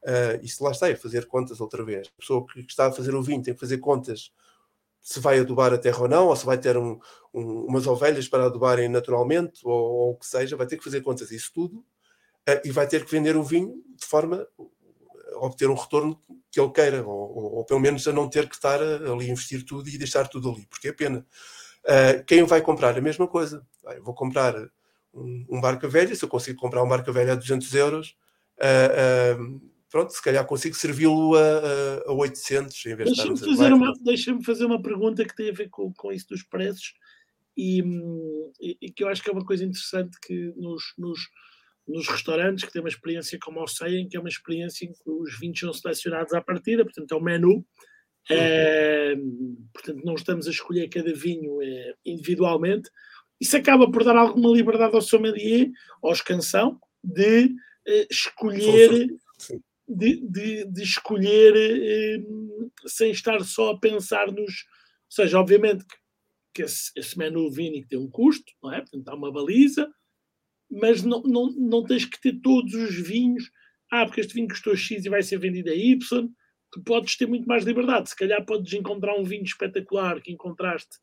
Uh, 0.02 0.64
lá 0.64 0.70
está, 0.70 0.88
é 0.88 0.96
fazer 0.96 1.26
contas 1.26 1.60
outra 1.60 1.84
vez. 1.84 2.08
A 2.08 2.20
pessoa 2.20 2.46
que 2.46 2.60
está 2.60 2.86
a 2.86 2.92
fazer 2.92 3.14
o 3.14 3.22
vinho 3.22 3.42
tem 3.42 3.52
que 3.52 3.60
fazer 3.60 3.76
contas 3.76 4.32
se 5.02 5.20
vai 5.20 5.38
adubar 5.38 5.72
a 5.74 5.78
terra 5.78 6.00
ou 6.00 6.08
não, 6.08 6.28
ou 6.28 6.36
se 6.36 6.46
vai 6.46 6.56
ter 6.56 6.78
um, 6.78 6.98
um, 7.34 7.66
umas 7.66 7.86
ovelhas 7.86 8.26
para 8.26 8.46
adubarem 8.46 8.88
naturalmente, 8.88 9.60
ou, 9.64 9.72
ou, 9.72 10.10
o 10.12 10.16
que 10.16 10.26
seja, 10.26 10.56
vai 10.56 10.66
ter 10.66 10.78
que 10.78 10.84
fazer 10.84 11.02
contas 11.02 11.30
isso 11.30 11.52
tudo 11.52 11.76
uh, 12.48 12.60
e 12.64 12.70
vai 12.70 12.86
ter 12.86 13.04
que 13.04 13.10
vender 13.10 13.36
o 13.36 13.42
vinho 13.42 13.82
de 13.96 14.06
forma 14.06 14.46
obter 15.36 15.68
um 15.68 15.74
retorno 15.74 16.20
que 16.50 16.60
ele 16.60 16.70
queira, 16.70 17.06
ou, 17.06 17.56
ou, 17.56 17.64
pelo 17.64 17.80
menos 17.80 18.06
a 18.06 18.12
não 18.12 18.28
ter 18.28 18.48
que 18.48 18.54
estar 18.54 18.80
ali 18.80 19.26
a 19.26 19.32
investir 19.32 19.64
tudo 19.64 19.88
e 19.88 19.98
deixar 19.98 20.28
tudo 20.28 20.50
ali, 20.50 20.66
porque 20.66 20.88
é 20.88 20.92
pena. 20.92 21.26
Uh, 21.84 22.24
quem 22.26 22.42
vai 22.44 22.60
comprar 22.60 22.96
a 22.96 23.00
mesma 23.00 23.26
coisa? 23.26 23.66
Vou 24.02 24.14
comprar 24.14 24.54
um, 25.14 25.46
um 25.48 25.60
barca 25.60 25.88
velha, 25.88 26.14
se 26.14 26.24
eu 26.24 26.28
consigo 26.28 26.58
comprar 26.58 26.82
um 26.82 26.88
barca 26.88 27.12
velha 27.12 27.32
a 27.32 27.36
200 27.36 27.74
euros, 27.74 28.16
uh, 28.58 29.60
pronto, 29.90 30.12
se 30.12 30.22
calhar 30.22 30.44
consigo 30.46 30.76
servi-lo 30.76 31.34
a, 31.36 32.10
a, 32.10 32.12
800 32.12 32.86
em 32.86 32.94
vez 32.94 33.08
deixa-me 33.10 33.38
fazer, 33.38 33.72
uma, 33.72 33.92
deixa 34.00 34.40
fazer 34.42 34.64
uma 34.64 34.80
pergunta 34.80 35.24
que 35.24 35.34
tem 35.34 35.50
a 35.50 35.54
ver 35.54 35.68
com, 35.68 35.92
com 35.92 36.12
isso 36.12 36.28
dos 36.28 36.42
preços 36.42 36.94
e, 37.56 37.82
e, 38.60 38.78
e, 38.80 38.90
que 38.90 39.02
eu 39.02 39.08
acho 39.08 39.22
que 39.22 39.28
é 39.28 39.32
uma 39.32 39.44
coisa 39.44 39.64
interessante 39.64 40.18
que 40.20 40.52
nos, 40.56 40.94
nos, 40.96 41.20
nos 41.90 42.08
restaurantes 42.08 42.64
que 42.64 42.72
têm 42.72 42.82
uma 42.82 42.88
experiência 42.88 43.38
como 43.40 43.62
o 43.62 43.66
Seien, 43.66 44.08
que 44.08 44.16
é 44.16 44.20
uma 44.20 44.28
experiência 44.28 44.84
em 44.84 44.92
que 44.92 45.10
os 45.10 45.38
vinhos 45.38 45.58
são 45.58 45.72
selecionados 45.72 46.32
à 46.32 46.40
partida, 46.40 46.84
portanto 46.84 47.12
é 47.12 47.16
o 47.16 47.20
menu, 47.20 47.64
é, 48.30 49.14
portanto 49.72 50.04
não 50.04 50.14
estamos 50.14 50.46
a 50.46 50.50
escolher 50.50 50.88
cada 50.88 51.12
vinho 51.12 51.60
é, 51.62 51.94
individualmente, 52.04 52.90
isso 53.40 53.56
acaba 53.56 53.90
por 53.90 54.04
dar 54.04 54.16
alguma 54.16 54.50
liberdade 54.50 54.94
ao 54.94 55.00
sommelier, 55.00 55.70
ao 56.02 56.12
escansão, 56.12 56.78
de 57.02 57.54
é, 57.86 58.06
escolher 58.10 59.08
de, 59.88 60.20
de, 60.20 60.64
de 60.66 60.82
escolher 60.82 62.24
sem 62.86 63.10
estar 63.10 63.40
só 63.40 63.70
a 63.70 63.78
pensar 63.78 64.30
nos. 64.30 64.38
Ou 64.38 65.24
seja, 65.24 65.40
obviamente 65.40 65.84
que, 65.84 65.96
que 66.54 66.62
esse, 66.62 66.92
esse 66.94 67.18
menu 67.18 67.50
vínico 67.50 67.88
tem 67.88 67.98
um 67.98 68.08
custo, 68.08 68.52
não 68.62 68.72
é? 68.72 68.80
Portanto, 68.80 69.08
há 69.08 69.14
uma 69.14 69.32
baliza, 69.32 69.90
mas 70.70 71.02
não, 71.02 71.22
não, 71.22 71.50
não 71.52 71.84
tens 71.84 72.04
que 72.04 72.20
ter 72.20 72.40
todos 72.40 72.72
os 72.74 72.94
vinhos. 72.94 73.50
Ah, 73.90 74.06
porque 74.06 74.20
este 74.20 74.34
vinho 74.34 74.48
custou 74.48 74.76
X 74.76 75.04
e 75.04 75.08
vai 75.08 75.22
ser 75.22 75.38
vendido 75.38 75.70
a 75.70 75.74
Y. 75.74 76.28
Tu 76.72 76.82
podes 76.84 77.16
ter 77.16 77.26
muito 77.26 77.46
mais 77.46 77.64
liberdade. 77.64 78.10
Se 78.10 78.16
calhar 78.16 78.44
podes 78.44 78.72
encontrar 78.72 79.18
um 79.18 79.24
vinho 79.24 79.42
espetacular 79.42 80.20
que 80.20 80.32
encontraste 80.32 80.98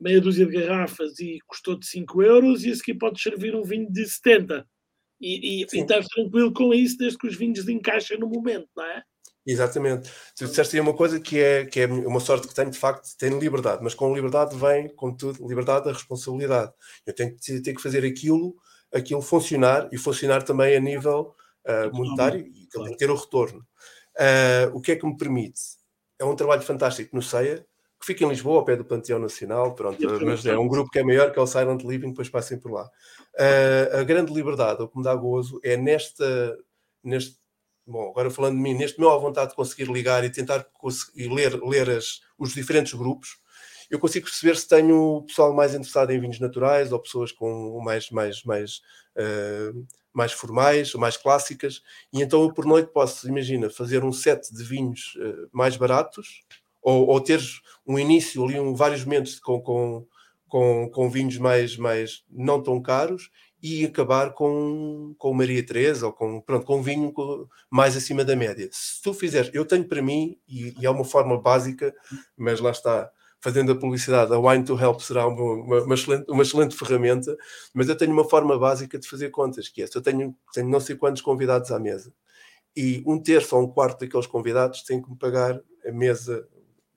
meia 0.00 0.20
dúzia 0.20 0.46
de 0.46 0.52
garrafas 0.52 1.18
e 1.18 1.38
custou-te 1.46 1.86
5 1.86 2.22
euros, 2.22 2.64
e 2.64 2.70
a 2.70 2.74
seguir 2.74 2.94
podes 2.94 3.22
servir 3.22 3.54
um 3.54 3.64
vinho 3.64 3.90
de 3.90 4.06
70 4.08 4.66
e, 5.20 5.62
e, 5.62 5.66
e 5.72 5.80
estás 5.80 6.06
tranquilo 6.06 6.52
com 6.52 6.72
isso 6.72 6.96
desde 6.96 7.18
que 7.18 7.26
os 7.26 7.36
vinhos 7.36 7.68
encaixem 7.68 8.18
no 8.18 8.28
momento, 8.28 8.68
não 8.76 8.84
é? 8.84 9.02
Exatamente. 9.44 10.10
Tu 10.36 10.44
disseste 10.44 10.76
aí 10.76 10.80
uma 10.80 10.94
coisa 10.94 11.18
que 11.18 11.38
é, 11.38 11.64
que 11.64 11.80
é 11.80 11.86
uma 11.86 12.20
sorte 12.20 12.46
que 12.46 12.54
tenho, 12.54 12.70
de 12.70 12.78
facto, 12.78 13.08
tenho 13.18 13.40
liberdade, 13.40 13.82
mas 13.82 13.94
com 13.94 14.14
liberdade 14.14 14.56
vem, 14.56 14.94
como 14.94 15.16
tudo, 15.16 15.46
liberdade 15.48 15.88
a 15.88 15.92
responsabilidade. 15.92 16.70
Eu 17.06 17.14
tenho 17.14 17.34
que, 17.34 17.60
tenho 17.62 17.76
que 17.76 17.82
fazer 17.82 18.04
aquilo, 18.04 18.54
aquilo 18.92 19.22
funcionar 19.22 19.88
e 19.92 19.98
funcionar 19.98 20.42
também 20.42 20.76
a 20.76 20.80
nível 20.80 21.34
uh, 21.66 21.96
monetário 21.96 22.46
e 22.46 22.66
também 22.66 22.96
ter 22.96 23.10
o 23.10 23.16
retorno. 23.16 23.66
Uh, 24.16 24.74
o 24.76 24.80
que 24.80 24.92
é 24.92 24.96
que 24.96 25.06
me 25.06 25.16
permite? 25.16 25.60
É 26.18 26.24
um 26.24 26.34
trabalho 26.34 26.62
fantástico 26.62 27.14
no 27.14 27.22
CEIA, 27.22 27.64
que 28.00 28.06
fica 28.06 28.24
em 28.24 28.28
Lisboa, 28.28 28.58
ao 28.58 28.64
pé 28.64 28.76
do 28.76 28.84
Panteão 28.84 29.18
Nacional, 29.18 29.74
pronto, 29.74 29.98
mas 30.24 30.46
é 30.46 30.56
um 30.56 30.68
grupo 30.68 30.90
que 30.90 31.00
é 31.00 31.02
maior, 31.02 31.32
que 31.32 31.38
é 31.38 31.42
o 31.42 31.46
Silent 31.46 31.82
Living, 31.82 32.10
depois 32.10 32.28
passem 32.28 32.58
por 32.58 32.70
lá. 32.70 32.88
Uh, 33.34 33.98
a 33.98 34.04
grande 34.04 34.32
liberdade, 34.32 34.82
o 34.82 34.88
que 34.88 34.96
me 34.96 35.04
dá 35.04 35.14
gozo, 35.14 35.60
é 35.64 35.76
nesta, 35.76 36.56
neste, 37.02 37.36
bom, 37.86 38.10
agora 38.10 38.30
falando 38.30 38.56
de 38.56 38.62
mim, 38.62 38.74
neste 38.74 39.00
meu 39.00 39.10
à 39.10 39.18
vontade 39.18 39.50
de 39.50 39.56
conseguir 39.56 39.90
ligar 39.90 40.24
e 40.24 40.30
tentar 40.30 40.64
conseguir 40.74 41.28
ler, 41.28 41.60
ler 41.62 41.90
as, 41.90 42.20
os 42.38 42.54
diferentes 42.54 42.94
grupos, 42.94 43.38
eu 43.90 43.98
consigo 43.98 44.26
perceber 44.26 44.56
se 44.56 44.68
tenho 44.68 45.22
pessoal 45.26 45.54
mais 45.54 45.74
interessado 45.74 46.10
em 46.10 46.20
vinhos 46.20 46.40
naturais 46.40 46.92
ou 46.92 46.98
pessoas 46.98 47.32
com 47.32 47.80
mais, 47.80 48.10
mais, 48.10 48.42
mais, 48.44 48.82
uh, 49.16 49.86
mais 50.12 50.32
formais, 50.32 50.94
mais 50.94 51.16
clássicas, 51.16 51.82
e 52.12 52.22
então 52.22 52.42
eu 52.42 52.52
por 52.52 52.66
noite 52.66 52.92
posso, 52.92 53.28
imagina, 53.28 53.70
fazer 53.70 54.04
um 54.04 54.12
set 54.12 54.52
de 54.54 54.62
vinhos 54.62 55.16
uh, 55.16 55.48
mais 55.52 55.76
baratos, 55.76 56.42
ou, 56.82 57.06
ou 57.06 57.20
teres 57.20 57.60
um 57.86 57.98
início 57.98 58.44
ali, 58.44 58.58
um, 58.60 58.74
vários 58.74 59.04
momentos 59.04 59.40
com, 59.40 59.60
com, 59.60 60.06
com, 60.48 60.90
com 60.90 61.10
vinhos 61.10 61.38
mais, 61.38 61.76
mais 61.76 62.24
não 62.30 62.62
tão 62.62 62.80
caros 62.80 63.30
e 63.62 63.84
acabar 63.84 64.32
com, 64.32 65.14
com 65.18 65.34
Maria 65.34 65.64
Teresa 65.64 66.06
ou 66.06 66.12
com, 66.12 66.40
pronto, 66.40 66.64
com 66.64 66.82
vinho 66.82 67.12
mais 67.68 67.96
acima 67.96 68.24
da 68.24 68.36
média. 68.36 68.68
Se 68.70 69.02
tu 69.02 69.12
fizeres, 69.12 69.50
eu 69.52 69.64
tenho 69.64 69.84
para 69.84 70.00
mim, 70.00 70.38
e, 70.46 70.74
e 70.78 70.86
é 70.86 70.90
uma 70.90 71.04
forma 71.04 71.40
básica, 71.40 71.94
mas 72.36 72.60
lá 72.60 72.70
está, 72.70 73.10
fazendo 73.40 73.72
a 73.72 73.76
publicidade, 73.76 74.32
a 74.32 74.38
Wine 74.38 74.64
to 74.64 74.78
Help 74.78 75.00
será 75.00 75.26
uma, 75.26 75.82
uma, 75.84 75.94
excelente, 75.94 76.30
uma 76.30 76.42
excelente 76.42 76.76
ferramenta, 76.76 77.36
mas 77.72 77.88
eu 77.88 77.96
tenho 77.96 78.12
uma 78.12 78.28
forma 78.28 78.58
básica 78.58 78.98
de 78.98 79.08
fazer 79.08 79.30
contas, 79.30 79.68
que 79.68 79.82
é, 79.82 79.86
se 79.86 79.96
eu 79.96 80.02
tenho, 80.02 80.36
tenho 80.52 80.68
não 80.68 80.80
sei 80.80 80.96
quantos 80.96 81.22
convidados 81.22 81.70
à 81.70 81.78
mesa, 81.78 82.12
e 82.76 83.02
um 83.06 83.20
terço 83.20 83.56
ou 83.56 83.62
um 83.62 83.68
quarto 83.68 84.00
daqueles 84.00 84.26
convidados 84.26 84.82
têm 84.82 85.02
que 85.02 85.10
me 85.10 85.16
pagar 85.16 85.60
a 85.86 85.92
mesa, 85.92 86.46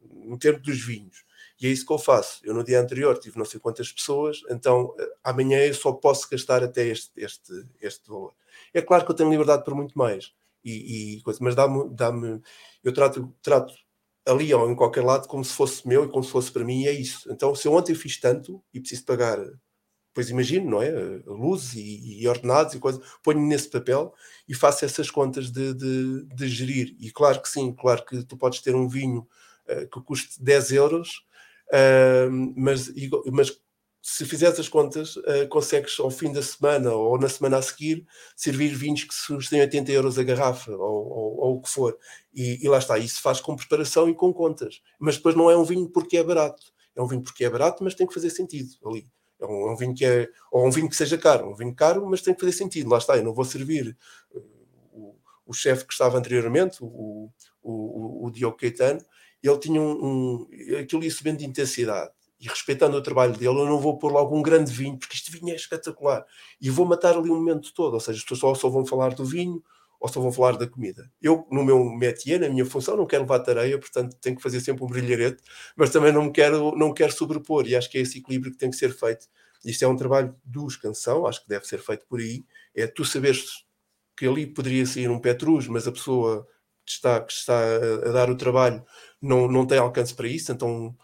no 0.01 0.37
termo 0.37 0.59
dos 0.59 0.79
vinhos. 0.83 1.23
E 1.59 1.67
é 1.67 1.69
isso 1.69 1.85
que 1.85 1.93
eu 1.93 1.99
faço. 1.99 2.39
Eu 2.43 2.55
no 2.55 2.63
dia 2.63 2.81
anterior 2.81 3.17
tive 3.19 3.37
não 3.37 3.45
sei 3.45 3.59
quantas 3.59 3.91
pessoas, 3.91 4.41
então 4.49 4.95
eh, 4.99 5.09
amanhã 5.23 5.59
eu 5.59 5.73
só 5.73 5.91
posso 5.91 6.27
gastar 6.29 6.63
até 6.63 6.87
este, 6.87 7.11
este, 7.17 7.53
este 7.79 8.09
valor. 8.09 8.33
É 8.73 8.81
claro 8.81 9.05
que 9.05 9.11
eu 9.11 9.15
tenho 9.15 9.29
liberdade 9.29 9.63
para 9.63 9.75
muito 9.75 9.97
mais, 9.97 10.33
e, 10.63 11.17
e 11.17 11.23
mas 11.39 11.55
dá-me, 11.55 11.89
dá-me, 11.89 12.41
eu 12.83 12.93
trato, 12.93 13.33
trato 13.41 13.73
ali 14.25 14.53
ou 14.53 14.69
em 14.69 14.75
qualquer 14.75 15.03
lado 15.03 15.27
como 15.27 15.43
se 15.43 15.53
fosse 15.53 15.87
meu 15.87 16.05
e 16.05 16.09
como 16.09 16.23
se 16.23 16.31
fosse 16.31 16.51
para 16.51 16.63
mim, 16.63 16.83
e 16.83 16.87
é 16.87 16.91
isso. 16.91 17.31
Então, 17.31 17.55
se 17.55 17.67
eu 17.67 17.73
ontem 17.73 17.95
fiz 17.95 18.19
tanto 18.19 18.63
e 18.73 18.79
preciso 18.79 19.05
pagar, 19.05 19.39
pois 20.13 20.29
imagino, 20.29 20.69
não 20.69 20.81
é? 20.81 20.91
Luzes 21.25 21.73
e, 21.75 22.21
e 22.21 22.27
ordenados 22.27 22.73
e 22.73 22.79
coisas, 22.79 23.01
ponho-me 23.23 23.47
nesse 23.47 23.69
papel 23.69 24.13
e 24.47 24.53
faço 24.53 24.85
essas 24.85 25.09
contas 25.09 25.51
de, 25.51 25.73
de, 25.73 26.23
de 26.35 26.47
gerir. 26.47 26.95
E 26.99 27.11
claro 27.11 27.41
que 27.41 27.49
sim, 27.49 27.73
claro 27.73 28.05
que 28.05 28.23
tu 28.23 28.37
podes 28.37 28.61
ter 28.61 28.75
um 28.75 28.87
vinho 28.87 29.27
uh, 29.67 29.87
que 29.89 30.01
custe 30.01 30.41
10 30.43 30.71
euros 30.73 31.25
Uh, 31.71 32.53
mas, 32.57 32.91
mas 33.31 33.57
se 34.01 34.25
fizeres 34.25 34.59
as 34.59 34.67
contas, 34.67 35.15
uh, 35.17 35.47
consegues 35.49 35.99
ao 35.99 36.09
fim 36.09 36.33
da 36.33 36.41
semana 36.41 36.91
ou 36.91 37.19
na 37.19 37.29
semana 37.29 37.57
a 37.57 37.61
seguir 37.61 38.05
servir 38.35 38.69
vinhos 38.69 39.03
que 39.03 39.13
custem 39.27 39.61
80 39.61 39.91
euros 39.91 40.17
a 40.17 40.23
garrafa 40.23 40.71
ou, 40.71 41.07
ou, 41.07 41.37
ou 41.37 41.57
o 41.57 41.61
que 41.61 41.69
for. 41.69 41.95
E, 42.33 42.65
e, 42.65 42.67
lá 42.67 42.79
está, 42.79 42.97
isso 42.97 43.21
faz 43.21 43.39
com 43.39 43.55
preparação 43.55 44.09
e 44.09 44.15
com 44.15 44.33
contas. 44.33 44.81
Mas 44.99 45.17
depois 45.17 45.35
não 45.35 45.51
é 45.51 45.57
um 45.57 45.63
vinho 45.63 45.87
porque 45.87 46.17
é 46.17 46.23
barato. 46.23 46.63
É 46.95 47.01
um 47.01 47.07
vinho 47.07 47.21
porque 47.21 47.45
é 47.45 47.49
barato, 47.49 47.83
mas 47.83 47.93
tem 47.93 48.07
que 48.07 48.13
fazer 48.13 48.31
sentido 48.31 48.71
ali. 48.85 49.07
É 49.39 49.45
um, 49.45 49.67
é 49.69 49.73
um 49.73 49.77
vinho 49.77 49.93
que 49.93 50.03
é, 50.03 50.27
ou 50.51 50.65
um 50.65 50.71
vinho 50.71 50.89
que 50.89 50.95
seja 50.95 51.17
caro, 51.17 51.49
um 51.49 51.55
vinho 51.55 51.75
caro, 51.75 52.05
mas 52.09 52.21
tem 52.21 52.33
que 52.33 52.39
fazer 52.39 52.53
sentido. 52.53 52.89
Lá 52.89 52.97
está, 52.97 53.17
eu 53.17 53.23
não 53.23 53.33
vou 53.33 53.45
servir 53.45 53.95
uh, 54.31 54.39
o, 54.91 55.15
o 55.45 55.53
chefe 55.53 55.85
que 55.85 55.93
estava 55.93 56.17
anteriormente, 56.17 56.77
o, 56.81 57.31
o, 57.61 57.71
o, 57.71 58.25
o 58.25 58.31
Diogo 58.31 58.57
Caetano, 58.57 59.01
ele 59.43 59.57
tinha 59.59 59.81
um, 59.81 60.05
um 60.05 60.47
aquilo 60.79 61.03
ia 61.03 61.11
subindo 61.11 61.37
de 61.37 61.45
intensidade 61.45 62.11
e 62.41 62.47
respeitando 62.47 62.97
o 62.97 63.01
trabalho 63.03 63.33
dele, 63.33 63.59
eu 63.59 63.65
não 63.65 63.79
vou 63.79 63.99
pôr 63.99 64.11
logo 64.11 64.35
um 64.35 64.41
grande 64.41 64.71
vinho, 64.71 64.97
porque 64.97 65.15
este 65.15 65.31
vinho 65.31 65.53
é 65.53 65.55
espetacular. 65.55 66.25
E 66.59 66.71
vou 66.71 66.87
matar 66.87 67.15
ali 67.15 67.29
o 67.29 67.35
momento 67.35 67.71
todo. 67.71 67.93
Ou 67.93 67.99
seja, 67.99 68.17
as 68.17 68.25
pessoas 68.25 68.57
só, 68.57 68.67
vão 68.67 68.83
falar 68.83 69.13
do 69.13 69.23
vinho 69.23 69.63
ou 69.99 70.09
só 70.09 70.19
vão 70.19 70.31
falar 70.31 70.57
da 70.57 70.67
comida. 70.67 71.11
Eu, 71.21 71.47
no 71.51 71.63
meu 71.63 71.85
métier, 71.85 72.39
na 72.39 72.49
minha 72.49 72.65
função, 72.65 72.97
não 72.97 73.05
quero 73.05 73.21
levar 73.21 73.41
tareia, 73.41 73.77
portanto 73.77 74.17
tenho 74.19 74.35
que 74.35 74.41
fazer 74.41 74.59
sempre 74.59 74.83
um 74.83 74.87
brilharete, 74.87 75.43
mas 75.75 75.91
também 75.91 76.11
não 76.11 76.31
quero, 76.31 76.75
não 76.75 76.91
quero 76.91 77.11
sobrepor. 77.11 77.67
E 77.67 77.75
acho 77.75 77.91
que 77.91 77.99
é 77.99 78.01
esse 78.01 78.17
equilíbrio 78.17 78.51
que 78.51 78.57
tem 78.57 78.71
que 78.71 78.75
ser 78.75 78.91
feito. 78.91 79.27
Isto 79.63 79.85
é 79.85 79.87
um 79.87 79.95
trabalho 79.95 80.35
dos 80.43 80.75
canção, 80.75 81.27
acho 81.27 81.43
que 81.43 81.47
deve 81.47 81.67
ser 81.67 81.77
feito 81.77 82.07
por 82.07 82.19
aí. 82.19 82.43
É 82.75 82.87
tu 82.87 83.05
saberes 83.05 83.63
que 84.17 84.25
ali 84.25 84.47
poderia 84.47 84.83
sair 84.87 85.11
um 85.11 85.19
Petrus, 85.19 85.67
mas 85.67 85.87
a 85.87 85.91
pessoa 85.91 86.47
que 86.83 86.91
está, 86.91 87.21
que 87.21 87.33
está 87.33 87.59
a 88.03 88.11
dar 88.11 88.31
o 88.31 88.35
trabalho 88.35 88.83
não, 89.21 89.47
não 89.47 89.67
tem 89.67 89.77
alcance 89.77 90.15
para 90.15 90.27
isso, 90.27 90.51
então 90.51 90.97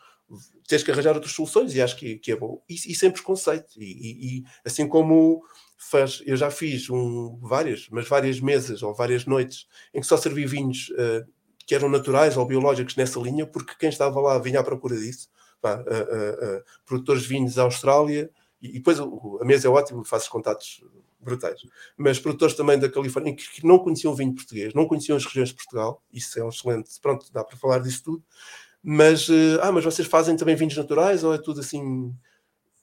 tens 0.67 0.83
que 0.83 0.91
arranjar 0.91 1.15
outras 1.15 1.33
soluções 1.33 1.73
e 1.73 1.81
acho 1.81 1.95
que, 1.95 2.17
que 2.17 2.31
é 2.31 2.35
bom. 2.35 2.61
E, 2.67 2.73
e 2.73 2.95
sem 2.95 3.11
preconceito. 3.11 3.73
E, 3.77 4.39
e, 4.39 4.43
assim 4.65 4.87
como 4.87 5.43
faz, 5.77 6.21
eu 6.25 6.35
já 6.35 6.51
fiz 6.51 6.89
um, 6.89 7.37
várias, 7.41 7.87
mas 7.89 8.07
várias 8.07 8.39
mesas 8.39 8.83
ou 8.83 8.93
várias 8.93 9.25
noites 9.25 9.67
em 9.93 10.01
que 10.01 10.07
só 10.07 10.17
servi 10.17 10.45
vinhos 10.45 10.89
uh, 10.89 11.25
que 11.65 11.75
eram 11.75 11.89
naturais 11.89 12.35
ou 12.37 12.45
biológicos 12.45 12.95
nessa 12.95 13.19
linha, 13.19 13.45
porque 13.45 13.75
quem 13.79 13.89
estava 13.89 14.19
lá 14.19 14.37
vinha 14.39 14.59
à 14.59 14.63
procura 14.63 14.97
disso. 14.97 15.29
Pá, 15.61 15.75
uh, 15.75 15.81
uh, 15.81 16.63
produtores 16.85 17.23
de 17.23 17.29
vinhos 17.29 17.55
da 17.55 17.63
Austrália, 17.63 18.29
e, 18.61 18.73
depois 18.73 18.99
a 18.99 19.45
mesa 19.45 19.67
é 19.67 19.71
ótima, 19.71 20.03
fazes 20.03 20.27
contatos 20.27 20.83
brutais. 21.19 21.61
Mas 21.97 22.19
produtores 22.19 22.55
também 22.55 22.77
da 22.77 22.89
Califórnia 22.89 23.35
que, 23.35 23.65
não 23.65 23.79
conheciam 23.79 24.13
vinho 24.13 24.35
português, 24.35 24.73
não 24.73 24.87
conheciam 24.87 25.17
as 25.17 25.25
regiões 25.25 25.49
de 25.49 25.55
Portugal, 25.55 26.03
isso 26.13 26.39
é 26.39 26.43
um 26.43 26.49
excelente, 26.49 26.91
pronto, 27.01 27.31
dá 27.33 27.43
para 27.43 27.57
falar 27.57 27.79
disso 27.79 28.03
tudo 28.03 28.23
mas, 28.89 29.27
uh, 29.27 29.59
ah, 29.61 29.69
mas 29.69 29.83
vocês 29.83 30.07
fazem 30.07 30.37
também 30.37 30.55
vinhos 30.55 30.77
naturais 30.77 31.21
ou 31.21 31.33
é 31.33 31.37
tudo 31.37 31.59
assim? 31.59 32.15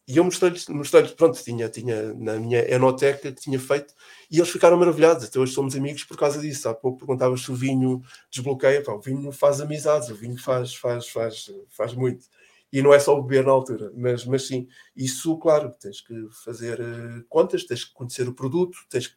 E 0.06 0.18
eu 0.18 0.24
mostrei-lhes, 0.24 0.68
mostrei 0.68 1.02
pronto, 1.08 1.42
tinha, 1.42 1.66
tinha 1.70 2.12
na 2.12 2.38
minha 2.38 2.60
enoteca 2.70 3.32
que 3.32 3.40
tinha 3.40 3.58
feito 3.58 3.94
e 4.30 4.36
eles 4.36 4.50
ficaram 4.50 4.76
maravilhados. 4.76 5.24
Até 5.24 5.38
hoje 5.38 5.54
somos 5.54 5.74
amigos 5.74 6.04
por 6.04 6.18
causa 6.18 6.38
disso. 6.42 6.68
Há 6.68 6.74
pouco 6.74 6.98
perguntavas 6.98 7.40
se 7.40 7.50
o 7.50 7.54
vinho 7.54 8.02
desbloqueia. 8.30 8.82
Pá, 8.82 8.92
o 8.92 9.00
vinho 9.00 9.32
faz 9.32 9.62
amizades, 9.62 10.10
o 10.10 10.14
vinho 10.14 10.36
faz, 10.36 10.74
faz, 10.74 11.08
faz, 11.08 11.50
faz 11.70 11.94
muito. 11.94 12.26
E 12.70 12.82
não 12.82 12.92
é 12.92 12.98
só 12.98 13.18
beber 13.18 13.46
na 13.46 13.52
altura, 13.52 13.90
mas, 13.96 14.26
mas 14.26 14.46
sim, 14.46 14.68
isso, 14.94 15.38
claro, 15.38 15.72
tens 15.80 16.02
que 16.02 16.14
fazer 16.44 16.80
uh, 16.80 17.24
contas, 17.30 17.64
tens 17.64 17.84
que 17.84 17.94
conhecer 17.94 18.28
o 18.28 18.34
produto, 18.34 18.76
tens 18.90 19.06
que... 19.06 19.14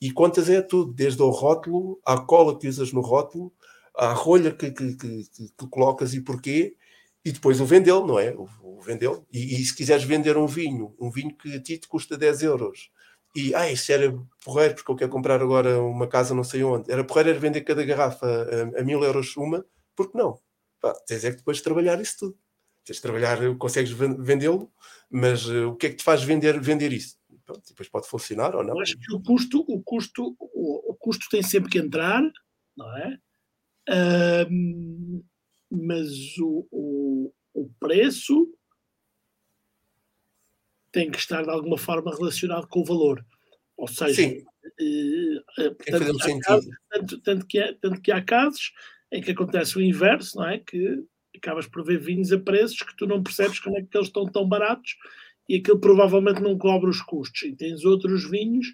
e 0.00 0.10
contas 0.10 0.48
é 0.48 0.62
tudo, 0.62 0.92
desde 0.92 1.22
o 1.22 1.30
rótulo, 1.30 2.00
à 2.04 2.18
cola 2.18 2.58
que 2.58 2.66
usas 2.66 2.92
no 2.92 3.02
rótulo, 3.02 3.52
à 3.98 4.12
rolha 4.12 4.52
que, 4.52 4.70
que, 4.70 4.96
que, 4.96 5.24
que, 5.24 5.66
colocas 5.70 6.14
e 6.14 6.20
porquê, 6.20 6.76
e 7.24 7.32
depois 7.32 7.60
o 7.60 7.66
vendê-lo, 7.66 8.06
não 8.06 8.18
é? 8.18 8.30
O, 8.34 8.48
o 8.62 8.80
vendê-lo. 8.80 9.26
E, 9.32 9.60
e, 9.60 9.64
se 9.64 9.74
quiseres 9.74 10.04
vender 10.04 10.36
um 10.36 10.46
vinho, 10.46 10.94
um 11.00 11.10
vinho 11.10 11.36
que 11.36 11.56
a 11.56 11.60
ti 11.60 11.78
te 11.78 11.88
custa 11.88 12.16
10 12.16 12.42
euros, 12.42 12.90
e 13.34 13.54
ah, 13.54 13.70
isso 13.70 13.92
era 13.92 14.16
porreiro, 14.44 14.74
porque 14.74 14.90
eu 14.90 14.96
quero 14.96 15.10
comprar 15.10 15.42
agora 15.42 15.80
uma 15.82 16.06
casa 16.06 16.34
não 16.34 16.44
sei 16.44 16.62
onde, 16.62 16.90
era 16.90 17.04
porreiro 17.04 17.30
era 17.30 17.38
vender 17.38 17.60
cada 17.62 17.84
garrafa 17.84 18.26
a, 18.26 18.80
a 18.80 18.84
mil 18.84 19.02
euros 19.02 19.36
uma, 19.36 19.64
porque 19.94 20.16
não? 20.16 20.40
Pá, 20.80 20.94
tens 21.06 21.24
é 21.24 21.30
que 21.30 21.38
depois 21.38 21.60
trabalhar 21.60 22.00
isso 22.00 22.18
tudo. 22.18 22.38
Tens 22.84 22.96
de 22.96 23.02
trabalhar, 23.02 23.38
consegues 23.58 23.90
vendê-lo, 23.90 24.72
mas 25.10 25.46
uh, 25.46 25.68
o 25.68 25.76
que 25.76 25.88
é 25.88 25.90
que 25.90 25.96
te 25.96 26.04
faz 26.04 26.22
vender, 26.22 26.58
vender 26.60 26.92
isso? 26.92 27.18
Pronto, 27.44 27.62
depois 27.68 27.88
pode 27.88 28.08
funcionar 28.08 28.54
ou 28.54 28.62
não. 28.62 28.80
Acho 28.80 28.96
que 28.98 29.14
o 29.14 29.20
custo, 29.20 29.64
o 29.68 29.82
custo, 29.82 30.36
o, 30.38 30.92
o 30.92 30.94
custo 30.94 31.26
tem 31.30 31.42
sempre 31.42 31.70
que 31.70 31.78
entrar, 31.78 32.22
não 32.76 32.96
é? 32.96 33.18
Mas 35.70 36.38
o, 36.38 36.66
o, 36.70 37.32
o, 37.54 37.70
preço 37.80 38.52
tem 40.92 41.10
que 41.10 41.18
estar 41.18 41.42
de 41.42 41.50
alguma 41.50 41.78
forma 41.78 42.14
relacionado 42.14 42.66
com 42.68 42.80
o 42.80 42.84
valor. 42.84 43.24
Ou 43.76 43.88
seja, 43.88 44.28
uh, 44.28 45.74
tanto, 45.86 46.18
que 46.18 46.40
casos, 46.40 46.76
tanto, 46.90 47.20
tanto, 47.20 47.46
que 47.46 47.58
é, 47.58 47.72
tanto 47.74 48.00
que 48.00 48.12
há 48.12 48.22
casos 48.22 48.72
em 49.10 49.22
que 49.22 49.30
acontece 49.30 49.76
o 49.76 49.82
inverso, 49.82 50.38
não 50.38 50.48
é? 50.48 50.58
Que 50.58 51.04
acabas 51.36 51.66
por 51.66 51.84
ver 51.84 51.98
vinhos 51.98 52.32
a 52.32 52.38
preços 52.38 52.82
que 52.82 52.96
tu 52.96 53.06
não 53.06 53.22
percebes 53.22 53.60
como 53.60 53.78
é 53.78 53.82
que 53.82 53.96
eles 53.96 54.08
estão 54.08 54.26
tão 54.26 54.46
baratos 54.46 54.96
e 55.48 55.56
aquilo 55.56 55.80
provavelmente 55.80 56.42
não 56.42 56.58
cobre 56.58 56.90
os 56.90 57.00
custos. 57.00 57.42
E 57.42 57.54
tens 57.54 57.84
outros 57.84 58.28
vinhos 58.28 58.66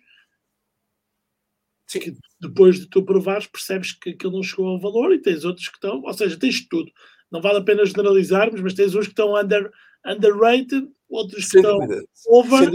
Sim. 1.87 2.01
que 2.01 2.15
depois 2.41 2.81
de 2.81 2.89
tu 2.89 3.05
provares 3.05 3.47
percebes 3.47 3.93
que 3.93 4.11
aquilo 4.11 4.33
não 4.33 4.43
chegou 4.43 4.69
ao 4.69 4.81
valor 4.81 5.13
e 5.13 5.21
tens 5.21 5.45
outros 5.45 5.69
que 5.69 5.77
estão, 5.77 6.03
ou 6.03 6.15
seja, 6.15 6.39
tens 6.39 6.67
tudo. 6.67 6.91
Não 7.31 7.41
vale 7.41 7.59
a 7.59 7.65
pena 7.65 7.85
generalizarmos, 7.85 8.61
mas 8.61 8.75
tens 8.75 8.95
uns 8.95 9.07
que 9.07 9.13
estão 9.13 9.37
under, 9.37 9.71
underrated, 10.07 10.89
outros 11.09 11.51
que 11.51 11.57
estão 11.57 11.79
dúvida. 11.79 12.05
over, 12.29 12.71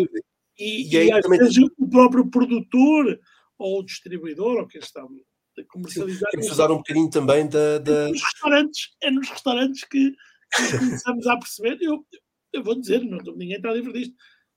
e, 0.57 0.95
e, 0.95 1.05
e 1.05 1.11
às 1.11 1.27
vezes 1.27 1.57
o 1.77 1.89
próprio 1.89 2.29
produtor 2.29 3.19
ou 3.57 3.79
o 3.79 3.83
distribuidor, 3.83 4.57
ou 4.57 4.67
quem 4.67 4.79
está 4.79 5.01
a 5.01 5.63
comercializar. 5.67 6.29
Temos 6.31 6.47
que 6.47 6.53
usar 6.53 6.71
um 6.71 6.77
bocadinho 6.77 7.09
também 7.09 7.47
da. 7.47 7.77
da... 7.77 8.07
É 8.07 8.09
nos 8.09 8.23
restaurantes, 8.23 8.89
é 9.01 9.11
nos 9.11 9.29
restaurantes 9.29 9.83
que, 9.83 10.11
que 10.11 10.77
começamos 10.77 11.27
a 11.27 11.37
perceber. 11.37 11.77
Eu, 11.81 12.05
eu 12.53 12.63
vou 12.63 12.79
dizer, 12.79 13.01
não, 13.01 13.17
ninguém 13.35 13.57
está 13.57 13.71
livre 13.71 13.93
disto. 13.93 14.15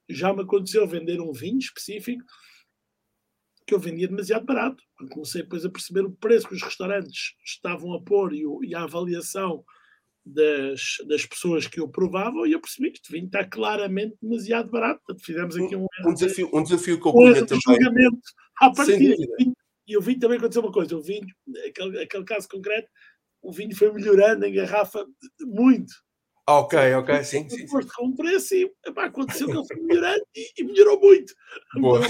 Já 0.08 0.32
me 0.32 0.42
aconteceu 0.42 0.86
vender 0.86 1.20
um 1.20 1.32
vinho 1.32 1.58
específico 1.58 2.24
que 3.72 3.76
eu 3.76 3.80
vendia 3.80 4.06
demasiado 4.06 4.44
barato. 4.44 4.82
Comecei 5.10 5.42
depois 5.42 5.64
a 5.64 5.70
perceber 5.70 6.04
o 6.04 6.12
preço 6.12 6.46
que 6.46 6.54
os 6.54 6.62
restaurantes 6.62 7.34
estavam 7.42 7.94
a 7.94 8.02
pôr 8.02 8.34
e, 8.34 8.44
o, 8.44 8.62
e 8.62 8.74
a 8.74 8.82
avaliação 8.82 9.64
das, 10.24 10.98
das 11.08 11.24
pessoas 11.24 11.66
que 11.66 11.80
eu 11.80 11.88
provava, 11.88 12.46
e 12.46 12.52
eu 12.52 12.60
percebi 12.60 12.90
que 12.90 12.98
este 12.98 13.10
vinho 13.10 13.26
está 13.26 13.44
claramente 13.44 14.14
demasiado 14.20 14.70
barato. 14.70 15.00
Portanto, 15.06 15.24
fizemos 15.24 15.56
aqui 15.56 15.74
um, 15.74 15.86
um, 16.06 16.14
desafio, 16.14 16.50
um 16.52 16.62
desafio 16.62 17.00
que 17.00 17.08
eu 17.08 17.12
punha 17.12 17.46
também. 17.46 17.60
julgamento 17.66 18.20
à 18.60 18.70
partida. 18.70 19.16
E 19.86 19.96
o 19.96 20.02
vinho 20.02 20.20
também 20.20 20.36
aconteceu 20.36 20.62
uma 20.62 20.70
coisa: 20.70 20.96
o 20.96 21.02
vinho, 21.02 21.26
aquele, 21.66 22.02
aquele 22.02 22.24
caso 22.24 22.46
concreto, 22.48 22.88
o 23.40 23.52
vinho 23.52 23.74
foi 23.74 23.90
melhorando 23.90 24.44
em 24.44 24.52
garrafa 24.52 25.04
muito. 25.40 25.92
Ok, 26.48 26.94
ok, 26.94 27.22
sim. 27.22 27.48
sim, 27.48 27.68
sim. 27.68 27.78
um 28.00 28.16
preço 28.16 28.54
e 28.54 28.72
epá, 28.84 29.04
aconteceu 29.04 29.46
que 29.46 29.56
ele 29.56 29.66
foi 29.66 29.76
melhorando 29.76 30.26
e, 30.34 30.52
e 30.58 30.64
melhorou 30.64 31.00
muito. 31.00 31.32
Boa. 31.80 32.00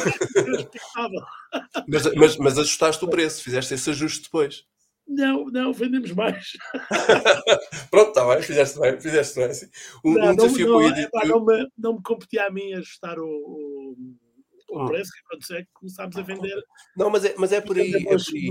mas, 1.87 2.15
mas, 2.15 2.37
mas 2.39 2.59
ajustaste 2.59 3.05
o 3.05 3.11
preço, 3.11 3.43
fizeste 3.43 3.75
esse 3.75 3.91
ajuste 3.91 4.23
depois. 4.25 4.65
Não, 5.07 5.45
não, 5.47 5.73
vendemos 5.73 6.13
mais. 6.13 6.53
Pronto, 7.91 8.09
está 8.09 8.27
bem, 8.27 8.43
fizeste 8.43 8.81
bem, 8.81 8.99
fizeste 8.99 9.39
bem. 9.39 9.51
Um, 10.05 10.15
não, 10.15 10.31
um 10.31 10.37
desafio 10.37 10.69
não, 10.69 10.81
não, 10.81 10.99
epá, 10.99 11.27
não, 11.27 11.45
me, 11.45 11.69
não 11.77 11.93
me 11.95 12.03
competia 12.03 12.47
a 12.47 12.51
mim 12.51 12.73
ajustar 12.73 13.19
o, 13.19 13.27
o, 13.27 13.97
o 14.71 14.83
hum. 14.83 14.87
preço 14.87 15.11
que 15.13 15.19
aconteceu, 15.27 15.57
é 15.59 15.63
que 15.63 15.69
começámos 15.75 16.17
a 16.17 16.23
vender. 16.23 16.59
Não, 16.97 17.11
mas 17.11 17.25
é, 17.27 17.35
mas 17.37 17.53
é 17.53 17.61
por 17.61 17.77
aí. 17.77 17.93
É 17.95 18.01
por 18.01 18.35
aí 18.35 18.51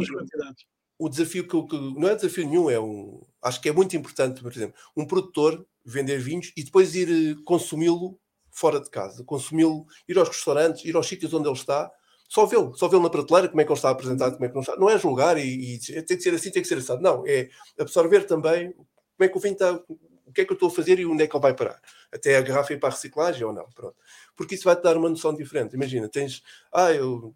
o 1.02 1.10
desafio 1.10 1.48
que, 1.48 1.64
que, 1.64 2.00
não 2.00 2.08
é 2.08 2.16
desafio 2.16 2.48
nenhum, 2.48 2.70
é 2.70 2.80
um. 2.80 3.24
Acho 3.42 3.60
que 3.60 3.68
é 3.68 3.72
muito 3.72 3.98
importante, 3.98 4.40
por 4.40 4.52
exemplo, 4.52 4.76
um 4.96 5.04
produtor 5.04 5.66
vender 5.84 6.20
vinhos 6.20 6.54
e 6.56 6.64
depois 6.64 6.94
ir 6.94 7.10
eh, 7.10 7.36
consumi-lo 7.44 8.20
fora 8.52 8.80
de 8.80 8.88
casa, 8.88 9.24
consumi-lo, 9.24 9.88
ir 10.08 10.20
aos 10.20 10.28
restaurantes, 10.28 10.86
ir 10.86 10.96
aos 10.96 11.08
sítios 11.08 11.34
onde 11.34 11.48
ele 11.48 11.58
está, 11.58 11.92
só 12.30 12.46
vê-lo, 12.46 12.76
só 12.78 12.88
vê-lo 12.88 13.02
na 13.02 13.10
prateleira, 13.10 13.50
como 13.50 13.60
é 13.62 13.66
que 13.66 13.72
ele 13.72 13.80
está 13.80 13.90
apresentado, 13.90 14.34
como 14.34 14.46
é 14.46 14.50
que 14.50 14.54
não 14.54 14.62
está. 14.62 14.76
Não 14.76 14.90
é 14.92 15.00
julgar 15.00 15.40
e, 15.40 15.74
e 15.74 15.80
tem 15.80 16.18
que 16.18 16.22
ser 16.22 16.36
assim, 16.36 16.52
tem 16.52 16.62
que 16.62 16.68
ser 16.68 16.78
assim. 16.78 17.02
Não, 17.02 17.24
é 17.26 17.50
absorver 17.80 18.28
também 18.28 18.72
como 18.72 19.22
é 19.22 19.28
que 19.28 19.38
o 19.38 19.42
vinho 19.42 19.54
está, 19.54 19.74
o 19.74 20.32
que 20.32 20.42
é 20.42 20.46
que 20.46 20.52
eu 20.52 20.54
estou 20.54 20.70
a 20.70 20.72
fazer 20.72 21.00
e 21.00 21.06
onde 21.08 21.24
é 21.24 21.28
que 21.28 21.36
ele 21.36 21.42
vai 21.42 21.56
parar. 21.56 21.82
Até 22.12 22.38
a 22.38 22.42
garrafa 22.42 22.74
ir 22.74 22.80
para 22.80 22.90
a 22.90 22.92
reciclagem 22.92 23.44
ou 23.44 23.52
não, 23.52 23.68
pronto. 23.72 23.96
Porque 24.36 24.54
isso 24.54 24.66
vai-te 24.66 24.84
dar 24.84 24.98
uma 24.98 25.10
noção 25.10 25.34
diferente. 25.34 25.74
Imagina, 25.74 26.08
tens, 26.08 26.44
ah, 26.72 26.92
eu 26.92 27.34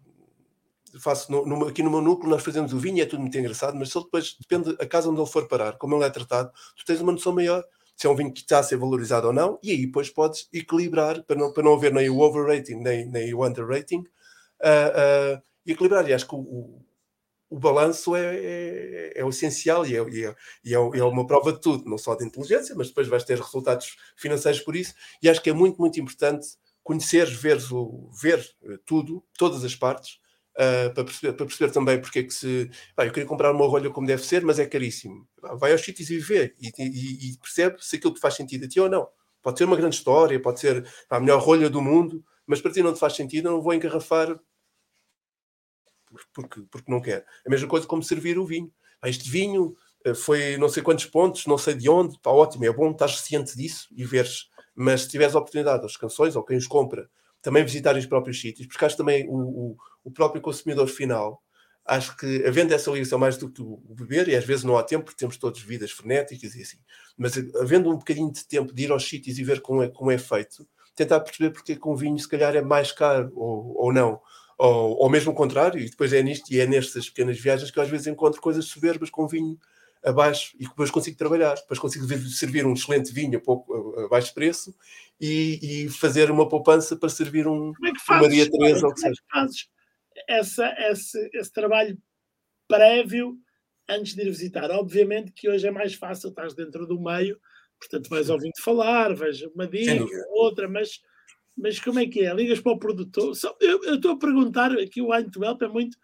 faço 1.00 1.30
no, 1.30 1.46
no, 1.46 1.68
aqui 1.68 1.82
no 1.82 1.90
meu 1.90 2.00
núcleo, 2.00 2.30
nós 2.30 2.42
fazemos 2.42 2.72
o 2.72 2.78
vinho, 2.78 3.02
é 3.02 3.06
tudo 3.06 3.20
muito 3.20 3.36
engraçado, 3.38 3.76
mas 3.76 3.90
se 3.90 3.98
ele 3.98 4.04
depois, 4.04 4.36
depende 4.38 4.76
a 4.80 4.86
casa 4.86 5.08
onde 5.08 5.20
ele 5.20 5.28
for 5.28 5.46
parar, 5.48 5.76
como 5.76 5.94
ele 5.94 6.04
é 6.04 6.10
tratado, 6.10 6.50
tu 6.76 6.84
tens 6.84 7.00
uma 7.00 7.12
noção 7.12 7.32
maior 7.32 7.64
se 7.96 8.06
é 8.06 8.10
um 8.10 8.14
vinho 8.14 8.32
que 8.32 8.40
está 8.40 8.58
a 8.58 8.62
ser 8.62 8.76
valorizado 8.76 9.28
ou 9.28 9.32
não, 9.32 9.58
e 9.62 9.70
aí 9.70 9.86
depois 9.86 10.10
podes 10.10 10.48
equilibrar, 10.52 11.22
para 11.24 11.34
não, 11.34 11.52
para 11.52 11.62
não 11.62 11.74
haver 11.74 11.92
nem 11.92 12.10
o 12.10 12.20
overrating 12.20 12.74
nem, 12.74 13.06
nem 13.06 13.32
o 13.32 13.44
underrating, 13.44 14.00
uh, 14.60 15.36
uh, 15.38 15.42
equilibrar. 15.66 16.06
E 16.06 16.12
acho 16.12 16.28
que 16.28 16.34
o, 16.34 16.84
o 17.48 17.58
balanço 17.58 18.14
é, 18.14 18.36
é, 18.36 19.12
é 19.16 19.24
o 19.24 19.30
essencial 19.30 19.86
e, 19.86 19.96
é, 19.96 20.02
e, 20.10 20.24
é, 20.24 20.34
e 20.64 20.74
é, 20.74 20.76
é, 20.76 21.04
uma 21.04 21.26
prova 21.26 21.52
de 21.52 21.60
tudo, 21.60 21.88
não 21.88 21.96
só 21.96 22.14
de 22.14 22.24
inteligência, 22.24 22.74
mas 22.74 22.88
depois 22.88 23.08
vais 23.08 23.24
ter 23.24 23.38
resultados 23.38 23.96
financeiros 24.16 24.60
por 24.60 24.76
isso. 24.76 24.94
E 25.22 25.28
acho 25.28 25.40
que 25.40 25.50
é 25.50 25.52
muito, 25.52 25.78
muito 25.78 25.98
importante 26.00 26.46
conhecer, 26.82 27.26
ver, 27.26 27.58
ver 28.22 28.38
eh, 28.64 28.78
tudo, 28.84 29.24
todas 29.36 29.64
as 29.64 29.74
partes, 29.74 30.20
uh, 30.56 30.92
para, 30.94 31.04
perceber, 31.04 31.32
para 31.34 31.46
perceber 31.46 31.72
também 31.72 32.00
porque 32.00 32.20
é 32.20 32.22
que 32.22 32.34
se. 32.34 32.70
eu 32.96 33.12
queria 33.12 33.26
comprar 33.26 33.52
uma 33.52 33.66
rolha 33.66 33.90
como 33.90 34.06
deve 34.06 34.24
ser, 34.24 34.44
mas 34.44 34.58
é 34.58 34.66
caríssimo. 34.66 35.26
Vai 35.58 35.72
aos 35.72 35.82
sítios 35.82 36.10
e 36.10 36.18
vê 36.18 36.54
e, 36.60 36.72
e, 36.78 37.32
e, 37.32 37.38
percebe 37.38 37.76
se 37.80 37.96
aquilo 37.96 38.14
te 38.14 38.20
faz 38.20 38.34
sentido 38.34 38.64
a 38.64 38.68
ti 38.68 38.80
ou 38.80 38.88
não. 38.88 39.08
Pode 39.42 39.58
ser 39.58 39.64
uma 39.64 39.76
grande 39.76 39.94
história, 39.94 40.40
pode 40.40 40.58
ser 40.60 40.84
a 41.08 41.20
melhor 41.20 41.40
rolha 41.40 41.70
do 41.70 41.80
mundo, 41.80 42.24
mas 42.46 42.60
para 42.60 42.72
ti 42.72 42.82
não 42.82 42.92
te 42.92 42.98
faz 42.98 43.14
sentido, 43.14 43.48
eu 43.48 43.52
não 43.52 43.62
vou 43.62 43.74
engarrafar 43.74 44.38
porque, 46.32 46.62
porque 46.70 46.90
não 46.90 47.00
quer. 47.00 47.26
A 47.46 47.50
mesma 47.50 47.68
coisa 47.68 47.86
como 47.86 48.02
servir 48.02 48.38
o 48.38 48.46
vinho. 48.46 48.72
Este 49.04 49.30
vinho 49.30 49.76
eh, 50.04 50.14
foi 50.14 50.56
não 50.56 50.68
sei 50.68 50.82
quantos 50.82 51.06
pontos, 51.06 51.46
não 51.46 51.58
sei 51.58 51.74
de 51.74 51.88
onde, 51.88 52.16
está 52.16 52.30
ótimo, 52.30 52.64
é 52.64 52.72
bom, 52.72 52.90
estás 52.90 53.20
ciente 53.20 53.56
disso 53.56 53.88
e 53.94 54.04
veres. 54.04 54.48
Mas 54.74 55.02
se 55.02 55.08
tiveres 55.08 55.34
a 55.34 55.38
oportunidade, 55.38 55.84
as 55.84 55.96
canções 55.96 56.36
ou 56.36 56.42
quem 56.42 56.56
os 56.56 56.66
compra, 56.66 57.08
também 57.46 57.62
visitarem 57.62 58.00
os 58.00 58.06
próprios 58.06 58.40
sítios, 58.40 58.66
porque 58.66 58.84
acho 58.84 58.96
também 58.96 59.28
o, 59.28 59.36
o, 59.36 59.76
o, 60.02 60.10
próprio 60.10 60.42
consumidor 60.42 60.88
final, 60.88 61.40
acho 61.84 62.16
que 62.16 62.44
havendo 62.44 62.74
essa 62.74 62.90
ligação 62.90 63.20
mais 63.20 63.36
do 63.36 63.48
que 63.48 63.62
o 63.62 63.80
beber, 63.94 64.26
e 64.26 64.34
às 64.34 64.44
vezes 64.44 64.64
não 64.64 64.76
há 64.76 64.82
tempo, 64.82 65.04
porque 65.04 65.20
temos 65.20 65.36
todas 65.36 65.60
vidas 65.60 65.92
frenéticas 65.92 66.56
e 66.56 66.62
assim, 66.62 66.78
mas 67.16 67.34
havendo 67.60 67.88
um 67.88 67.98
bocadinho 67.98 68.32
de 68.32 68.44
tempo 68.48 68.74
de 68.74 68.82
ir 68.82 68.90
aos 68.90 69.08
sítios 69.08 69.38
e 69.38 69.44
ver 69.44 69.60
como 69.60 69.80
é, 69.80 69.88
como 69.88 70.10
é 70.10 70.18
feito, 70.18 70.66
tentar 70.96 71.20
perceber 71.20 71.50
porque 71.50 71.76
com 71.76 71.94
vinho 71.94 72.18
se 72.18 72.28
calhar 72.28 72.56
é 72.56 72.60
mais 72.60 72.90
caro 72.90 73.30
ou, 73.36 73.76
ou 73.76 73.92
não. 73.92 74.20
Ou, 74.58 74.96
ou 75.02 75.08
mesmo 75.08 75.30
o 75.30 75.34
contrário, 75.34 75.78
e 75.78 75.88
depois 75.88 76.12
é 76.12 76.20
nisto 76.24 76.52
e 76.52 76.58
é 76.58 76.66
nestas 76.66 77.08
pequenas 77.08 77.38
viagens 77.38 77.70
que 77.70 77.78
eu 77.78 77.82
às 77.84 77.88
vezes 77.88 78.08
encontro 78.08 78.40
coisas 78.40 78.64
soberbas 78.64 79.08
com 79.08 79.28
vinho 79.28 79.56
abaixo 80.06 80.56
e 80.58 80.64
depois 80.64 80.90
consigo 80.90 81.16
trabalhar, 81.16 81.56
depois 81.56 81.80
consigo 81.80 82.06
servir 82.28 82.64
um 82.64 82.74
excelente 82.74 83.12
vinho 83.12 83.38
a 83.38 83.40
pouco 83.40 83.98
a 83.98 84.08
baixo 84.08 84.32
preço 84.32 84.74
e, 85.20 85.58
e 85.84 85.88
fazer 85.88 86.30
uma 86.30 86.48
poupança 86.48 86.96
para 86.96 87.08
servir 87.08 87.48
um 87.48 87.74
como 87.74 87.88
é 87.88 87.92
que 87.92 88.00
fazes, 88.00 88.22
Maria 88.22 88.50
Teresa 88.50 88.86
ou 88.86 88.92
o 88.92 88.94
que 88.94 89.00
seja. 89.00 89.20
É 89.20 89.32
fazes 89.32 89.68
essa, 90.28 90.74
esse, 90.90 91.30
esse 91.34 91.52
trabalho 91.52 91.98
prévio 92.68 93.36
antes 93.88 94.14
de 94.14 94.22
ir 94.22 94.26
visitar? 94.26 94.70
Obviamente 94.70 95.32
que 95.32 95.48
hoje 95.48 95.66
é 95.66 95.70
mais 95.70 95.94
fácil, 95.94 96.30
estás 96.30 96.54
dentro 96.54 96.86
do 96.86 97.00
meio, 97.00 97.38
portanto 97.78 98.08
vais 98.08 98.30
ouvindo 98.30 98.60
falar, 98.60 99.12
veja 99.14 99.50
uma 99.54 99.66
dica, 99.66 100.06
outra, 100.30 100.68
mas 100.68 101.00
mas 101.58 101.80
como 101.80 101.98
é 101.98 102.06
que 102.06 102.20
é? 102.20 102.34
Ligas 102.34 102.60
para 102.60 102.72
o 102.72 102.78
produtor? 102.78 103.32
Eu 103.60 103.94
estou 103.94 104.12
a 104.12 104.18
perguntar, 104.18 104.72
aqui 104.72 105.00
o 105.00 105.14
Help 105.14 105.62
é 105.62 105.68
muito 105.68 105.96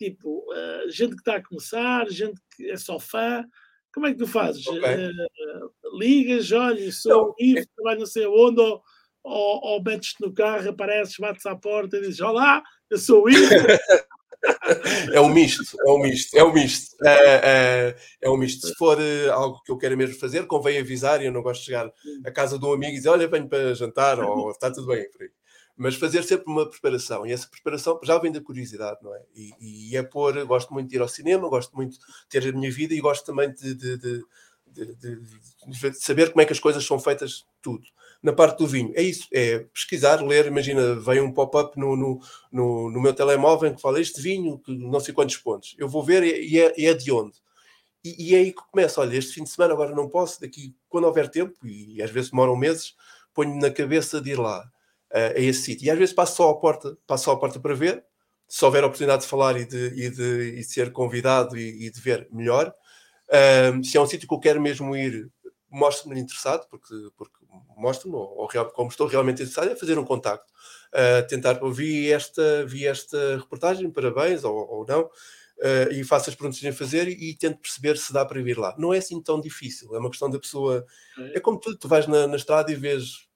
tipo, 0.00 0.46
uh, 0.50 0.90
gente 0.90 1.10
que 1.10 1.20
está 1.20 1.36
a 1.36 1.42
começar, 1.42 2.08
gente 2.08 2.40
que 2.56 2.70
é 2.70 2.76
só 2.76 2.98
fã. 2.98 3.44
Como 3.92 4.06
é 4.06 4.12
que 4.12 4.18
tu 4.18 4.26
fazes? 4.26 4.66
Okay. 4.66 5.08
Uh, 5.08 5.98
ligas, 5.98 6.50
olha, 6.52 6.90
sou 6.90 7.34
não, 7.38 7.58
é... 7.58 7.64
trabalho 7.76 8.00
não 8.00 8.06
sei 8.06 8.26
onde, 8.26 8.60
ou, 8.60 8.82
ou, 9.22 9.60
ou 9.62 9.82
metes-te 9.82 10.22
no 10.22 10.32
carro, 10.32 10.70
apareces, 10.70 11.16
bates 11.18 11.44
à 11.44 11.54
porta 11.54 11.98
e 11.98 12.00
dizes: 12.00 12.20
Olá, 12.20 12.62
eu 12.88 12.96
sou 12.96 13.24
o 13.24 13.28
é 15.12 15.20
um 15.20 15.28
misto, 15.28 15.76
é 15.86 15.90
um 15.92 15.98
misto, 15.98 16.38
é 16.38 16.42
um 16.42 16.52
misto. 16.54 16.96
É, 17.04 17.10
é, 17.12 17.96
é 18.22 18.30
um 18.30 18.38
misto. 18.38 18.66
Se 18.66 18.74
for 18.76 18.96
uh, 18.96 19.32
algo 19.32 19.60
que 19.62 19.70
eu 19.70 19.76
quero 19.76 19.98
mesmo 19.98 20.18
fazer, 20.18 20.46
convém 20.46 20.78
avisar 20.78 21.20
e 21.20 21.26
eu 21.26 21.32
não 21.32 21.42
gosto 21.42 21.60
de 21.60 21.66
chegar 21.66 21.92
à 22.24 22.30
casa 22.30 22.58
de 22.58 22.64
um 22.64 22.72
amigo 22.72 22.92
e 22.92 22.96
dizer 22.96 23.10
olha, 23.10 23.28
venho 23.28 23.48
para 23.48 23.74
jantar 23.74 24.18
ou 24.18 24.50
está 24.50 24.72
tudo 24.72 24.86
bem 24.86 25.10
por 25.10 25.22
aí. 25.22 25.30
Mas 25.76 25.94
fazer 25.94 26.22
sempre 26.24 26.50
uma 26.50 26.68
preparação 26.68 27.26
e 27.26 27.32
essa 27.32 27.48
preparação 27.48 27.98
já 28.02 28.18
vem 28.18 28.30
da 28.30 28.40
curiosidade, 28.40 28.98
não 29.02 29.14
é? 29.14 29.22
E, 29.34 29.90
e 29.90 29.96
é 29.96 30.02
pôr, 30.02 30.44
gosto 30.44 30.72
muito 30.74 30.90
de 30.90 30.96
ir 30.96 31.00
ao 31.00 31.08
cinema, 31.08 31.48
gosto 31.48 31.74
muito 31.74 31.92
de 31.92 32.04
ter 32.28 32.46
a 32.46 32.52
minha 32.52 32.70
vida 32.70 32.92
e 32.94 33.00
gosto 33.00 33.24
também 33.24 33.52
de, 33.52 33.74
de, 33.74 33.96
de 33.96 34.24
de, 34.72 35.20
saber 35.94 36.30
como 36.30 36.42
é 36.42 36.44
que 36.44 36.52
as 36.52 36.60
coisas 36.60 36.84
são 36.84 36.98
feitas, 36.98 37.44
tudo 37.60 37.84
na 38.22 38.32
parte 38.32 38.58
do 38.58 38.66
vinho. 38.66 38.92
É 38.94 39.02
isso, 39.02 39.26
é 39.32 39.60
pesquisar, 39.72 40.22
ler. 40.22 40.46
Imagina, 40.46 40.94
vem 40.96 41.20
um 41.20 41.32
pop-up 41.32 41.78
no, 41.78 41.96
no, 41.96 42.20
no, 42.52 42.90
no, 42.90 43.00
meu 43.00 43.14
telemóvel 43.14 43.74
que 43.74 43.80
fala 43.80 44.00
este 44.00 44.20
vinho, 44.20 44.58
que 44.58 44.76
não 44.76 45.00
sei 45.00 45.14
quantos 45.14 45.36
pontos. 45.38 45.74
Eu 45.78 45.88
vou 45.88 46.04
ver 46.04 46.22
e 46.22 46.58
é, 46.58 46.84
é 46.84 46.94
de 46.94 47.10
onde. 47.10 47.38
E, 48.04 48.30
e, 48.30 48.34
é 48.34 48.38
aí 48.38 48.52
que 48.52 48.62
começa. 48.70 49.00
Olha, 49.00 49.16
este 49.16 49.34
fim 49.34 49.44
de 49.44 49.50
semana 49.50 49.72
agora 49.74 49.94
não 49.94 50.08
posso, 50.08 50.40
daqui 50.40 50.74
quando 50.88 51.04
houver 51.04 51.28
tempo, 51.30 51.54
e 51.66 52.02
às 52.02 52.10
vezes 52.10 52.30
demoram 52.30 52.56
meses, 52.56 52.94
ponho 53.34 53.58
na 53.58 53.70
cabeça 53.70 54.20
de 54.20 54.32
ir 54.32 54.38
lá 54.38 54.70
a 55.12 55.38
esse 55.40 55.62
sítio. 55.62 55.86
E 55.86 55.90
às 55.90 55.98
vezes 55.98 56.14
passo 56.14 56.36
só 56.36 56.50
a 56.50 56.58
porta, 56.58 56.96
passo 57.06 57.24
só 57.24 57.32
a 57.32 57.38
porta 57.38 57.58
para 57.58 57.74
ver. 57.74 58.04
Se 58.48 58.64
houver 58.64 58.82
a 58.82 58.86
oportunidade 58.86 59.22
de 59.22 59.28
falar 59.28 59.56
e 59.60 59.64
de, 59.64 59.86
e 59.94 60.10
de, 60.10 60.54
e 60.54 60.56
de 60.56 60.64
ser 60.64 60.92
convidado 60.92 61.56
e, 61.56 61.86
e, 61.86 61.90
de 61.90 62.00
ver, 62.00 62.28
melhor. 62.32 62.74
Se 63.84 63.96
é 63.96 64.00
um 64.00 64.06
sítio 64.06 64.26
que 64.26 64.34
eu 64.34 64.40
quero 64.40 64.60
mesmo 64.60 64.96
ir, 64.96 65.30
mostro-me 65.70 66.20
interessado, 66.20 66.66
porque, 66.68 66.94
porque 67.16 67.36
mostro-me, 67.76 68.16
ou, 68.16 68.36
ou 68.38 68.48
como 68.72 68.90
estou 68.90 69.06
realmente 69.06 69.42
interessado, 69.42 69.70
é 69.70 69.76
fazer 69.76 69.98
um 69.98 70.04
contacto. 70.04 70.52
Uh, 70.92 71.26
tentar, 71.28 71.58
vi 71.72 72.12
esta, 72.12 72.66
vi 72.66 72.86
esta 72.86 73.36
reportagem, 73.36 73.90
parabéns, 73.90 74.42
ou, 74.42 74.54
ou 74.54 74.86
não, 74.86 75.02
uh, 75.02 75.92
e 75.92 76.02
faço 76.02 76.28
as 76.28 76.36
perguntas 76.36 76.62
a 76.64 76.72
fazer 76.72 77.08
e, 77.08 77.30
e, 77.30 77.36
tento 77.36 77.58
perceber 77.58 77.96
se 77.96 78.12
dá 78.12 78.24
para 78.24 78.42
vir 78.42 78.58
lá. 78.58 78.74
Não 78.76 78.92
é 78.92 78.98
assim 78.98 79.22
tão 79.22 79.40
difícil, 79.40 79.94
é 79.94 79.98
uma 79.98 80.10
questão 80.10 80.28
da 80.28 80.38
pessoa. 80.38 80.84
É, 81.18 81.38
é 81.38 81.40
como 81.40 81.58
tu, 81.58 81.76
tu 81.76 81.86
vais 81.86 82.06
na, 82.06 82.26
na 82.26 82.36
estrada 82.36 82.72
e 82.72 82.74
vês, 82.74 83.28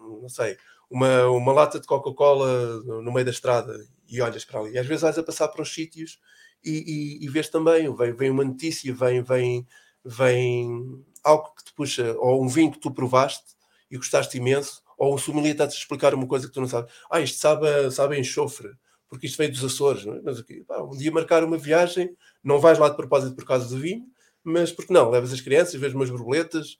não 0.00 0.28
sei, 0.28 0.56
uma, 0.90 1.26
uma 1.28 1.52
lata 1.52 1.80
de 1.80 1.86
Coca-Cola 1.86 2.82
no 2.82 3.12
meio 3.12 3.24
da 3.24 3.30
estrada 3.30 3.76
e 4.08 4.20
olhas 4.20 4.44
para 4.44 4.60
ali. 4.60 4.72
E 4.72 4.78
às 4.78 4.86
vezes 4.86 5.02
vais 5.02 5.18
a 5.18 5.22
passar 5.22 5.48
para 5.48 5.62
os 5.62 5.72
sítios 5.72 6.20
e, 6.64 7.18
e, 7.20 7.24
e 7.24 7.28
vês 7.28 7.48
também, 7.48 7.94
vem, 7.94 8.12
vem 8.12 8.30
uma 8.30 8.44
notícia, 8.44 8.92
vem, 8.94 9.22
vem, 9.22 9.66
vem 10.04 11.04
algo 11.24 11.52
que 11.56 11.64
te 11.64 11.72
puxa, 11.74 12.14
ou 12.18 12.42
um 12.42 12.48
vinho 12.48 12.70
que 12.70 12.78
tu 12.78 12.90
provaste 12.90 13.56
e 13.90 13.96
gostaste 13.96 14.36
imenso, 14.38 14.82
ou 14.96 15.14
o 15.14 15.18
sommelier 15.18 15.52
está-te 15.52 15.74
a 15.74 15.78
explicar 15.78 16.14
uma 16.14 16.26
coisa 16.26 16.46
que 16.46 16.52
tu 16.52 16.60
não 16.60 16.68
sabes. 16.68 16.92
Ah, 17.10 17.20
isto 17.20 17.38
sabe, 17.38 17.90
sabe 17.90 18.18
enxofre, 18.18 18.70
porque 19.08 19.26
isto 19.26 19.36
veio 19.36 19.52
dos 19.52 19.64
Açores. 19.64 20.04
Não 20.04 20.14
é? 20.14 20.20
Mas 20.22 20.42
pá, 20.66 20.82
um 20.82 20.96
dia 20.96 21.10
marcar 21.12 21.44
uma 21.44 21.58
viagem, 21.58 22.16
não 22.42 22.58
vais 22.58 22.78
lá 22.78 22.88
de 22.88 22.96
propósito 22.96 23.36
por 23.36 23.44
causa 23.44 23.68
do 23.68 23.80
vinho, 23.80 24.06
mas 24.42 24.72
porque 24.72 24.92
não? 24.92 25.10
Levas 25.10 25.32
as 25.32 25.40
crianças, 25.40 25.74
vês 25.74 25.92
umas 25.92 26.10
borboletas, 26.10 26.78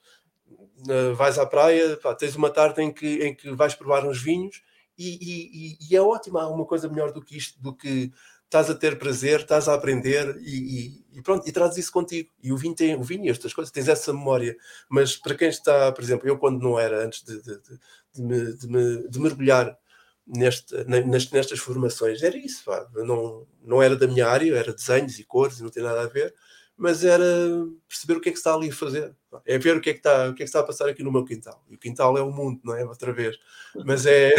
vais 1.15 1.39
à 1.39 1.47
praia, 1.47 1.97
pá, 1.97 2.15
tens 2.15 2.37
uma 2.37 2.51
tarde 2.51 2.83
em 2.83 2.93
que, 2.93 3.25
em 3.25 3.35
que 3.35 3.51
vais 3.53 3.75
provar 3.75 4.07
uns 4.07 4.21
vinhos 4.21 4.63
e, 4.99 5.19
e, 5.21 5.79
e, 5.91 5.97
é 5.97 6.01
ótimo. 6.01 6.39
Há 6.39 6.49
uma 6.49 6.65
coisa 6.65 6.89
melhor 6.89 7.13
do 7.13 7.23
que 7.23 7.37
isto, 7.37 7.61
do 7.61 7.75
que 7.75 8.11
estás 8.45 8.71
a 8.71 8.75
ter 8.75 8.99
prazer, 8.99 9.41
estás 9.41 9.69
a 9.69 9.75
aprender 9.75 10.37
e, 10.41 11.05
e, 11.13 11.19
e, 11.19 11.23
pronto, 11.23 11.47
e 11.49 11.53
trazes 11.53 11.79
isso 11.79 11.93
contigo. 11.93 12.31
E 12.43 12.53
o 12.53 12.57
vinho 12.57 12.75
tem 12.75 12.95
o 12.95 13.03
vinho 13.03 13.25
e 13.25 13.29
estas 13.29 13.53
coisas, 13.53 13.73
tens 13.73 13.89
essa 13.89 14.13
memória. 14.13 14.57
Mas 14.89 15.17
para 15.17 15.35
quem 15.35 15.49
está, 15.49 15.93
por 15.93 16.03
exemplo, 16.03 16.29
eu 16.29 16.39
quando 16.39 16.63
não 16.63 16.79
era, 16.79 17.05
antes 17.05 17.23
de, 17.25 17.43
de, 17.43 17.61
de, 17.61 18.59
de 18.59 18.69
me, 18.69 19.09
me, 19.09 19.19
mergulhar 19.19 19.77
neste, 20.27 20.75
nestas, 20.85 21.31
nestas 21.33 21.59
formações, 21.59 22.23
era 22.23 22.37
isso, 22.37 22.65
pá. 22.65 22.87
Não, 22.95 23.47
não 23.63 23.83
era 23.83 23.97
da 23.97 24.07
minha 24.07 24.27
área, 24.27 24.55
era 24.55 24.73
desenhos 24.73 25.19
e 25.19 25.25
cores, 25.25 25.61
não 25.61 25.71
tem 25.71 25.83
nada 25.83 26.03
a 26.03 26.07
ver 26.07 26.35
mas 26.77 27.05
era 27.05 27.25
perceber 27.89 28.19
o 28.19 28.21
que 28.21 28.29
é 28.29 28.33
que 28.33 28.39
está 28.39 28.55
ali 28.55 28.69
a 28.69 28.73
fazer. 28.73 29.15
É 29.47 29.59
ver 29.59 29.77
o 29.77 29.81
que 29.81 29.91
é 29.91 29.93
que 29.95 29.99
está, 29.99 30.29
o 30.29 30.35
que 30.35 30.43
é 30.43 30.45
que 30.45 30.49
está 30.49 30.61
a 30.61 30.65
passar 30.65 30.89
aqui 30.89 31.03
no 31.03 31.11
meu 31.11 31.25
quintal. 31.25 31.63
E 31.71 31.75
o 31.75 31.79
quintal 31.79 32.17
é 32.19 32.23
o 32.23 32.31
mundo, 32.31 32.61
não 32.63 32.75
é? 32.77 32.85
Outra 32.85 33.13
vez. 33.13 33.37
Mas 33.85 34.05
é. 34.05 34.33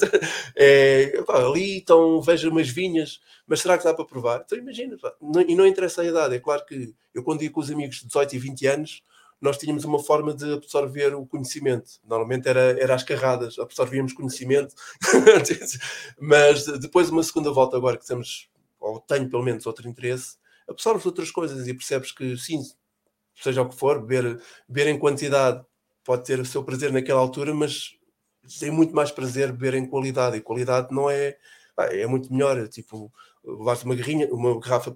é 0.56 1.22
pá, 1.22 1.44
ali 1.44 1.76
então 1.78 2.20
vejo 2.22 2.50
umas 2.50 2.68
vinhas, 2.68 3.20
mas 3.46 3.60
será 3.60 3.76
que 3.76 3.84
dá 3.84 3.92
para 3.92 4.06
provar? 4.06 4.42
Então 4.44 4.56
imagina, 4.56 4.96
pá, 4.96 5.14
não, 5.20 5.42
e 5.42 5.54
não 5.54 5.66
interessa 5.66 6.00
a 6.00 6.06
idade. 6.06 6.34
É 6.34 6.40
claro 6.40 6.64
que 6.64 6.94
eu, 7.14 7.22
quando 7.22 7.42
ia 7.42 7.50
com 7.50 7.60
os 7.60 7.70
amigos 7.70 7.96
de 7.96 8.06
18 8.06 8.36
e 8.36 8.38
20 8.38 8.66
anos, 8.66 9.02
nós 9.38 9.58
tínhamos 9.58 9.84
uma 9.84 9.98
forma 9.98 10.32
de 10.32 10.50
absorver 10.54 11.14
o 11.14 11.26
conhecimento. 11.26 11.90
Normalmente 12.08 12.48
era, 12.48 12.80
era 12.80 12.94
às 12.94 13.02
carradas, 13.02 13.58
absorvíamos 13.58 14.14
conhecimento. 14.14 14.74
mas 16.18 16.64
depois, 16.78 17.10
uma 17.10 17.22
segunda 17.22 17.50
volta, 17.50 17.76
agora 17.76 17.98
que 17.98 18.06
temos, 18.06 18.48
ou 18.80 19.00
tenho 19.00 19.28
pelo 19.28 19.42
menos 19.42 19.66
outro 19.66 19.86
interesse 19.88 20.36
absorves 20.72 21.06
outras 21.06 21.30
coisas 21.30 21.66
e 21.68 21.74
percebes 21.74 22.12
que 22.12 22.36
sim, 22.36 22.60
seja 23.34 23.62
o 23.62 23.68
que 23.68 23.76
for, 23.76 24.00
beber, 24.00 24.40
beber 24.68 24.88
em 24.88 24.98
quantidade 24.98 25.64
pode 26.04 26.24
ter 26.24 26.40
o 26.40 26.44
seu 26.44 26.64
prazer 26.64 26.92
naquela 26.92 27.20
altura, 27.20 27.54
mas 27.54 27.96
tem 28.58 28.70
muito 28.70 28.94
mais 28.94 29.10
prazer 29.10 29.52
beber 29.52 29.74
em 29.74 29.86
qualidade, 29.86 30.36
e 30.36 30.40
qualidade 30.40 30.92
não 30.92 31.08
é 31.08 31.36
é 31.78 32.06
muito 32.06 32.32
melhor, 32.32 32.68
tipo, 32.68 33.10
levar 33.44 33.82
uma 33.84 33.94
garrinha, 33.94 34.28
uma 34.32 34.58
garrafa 34.60 34.94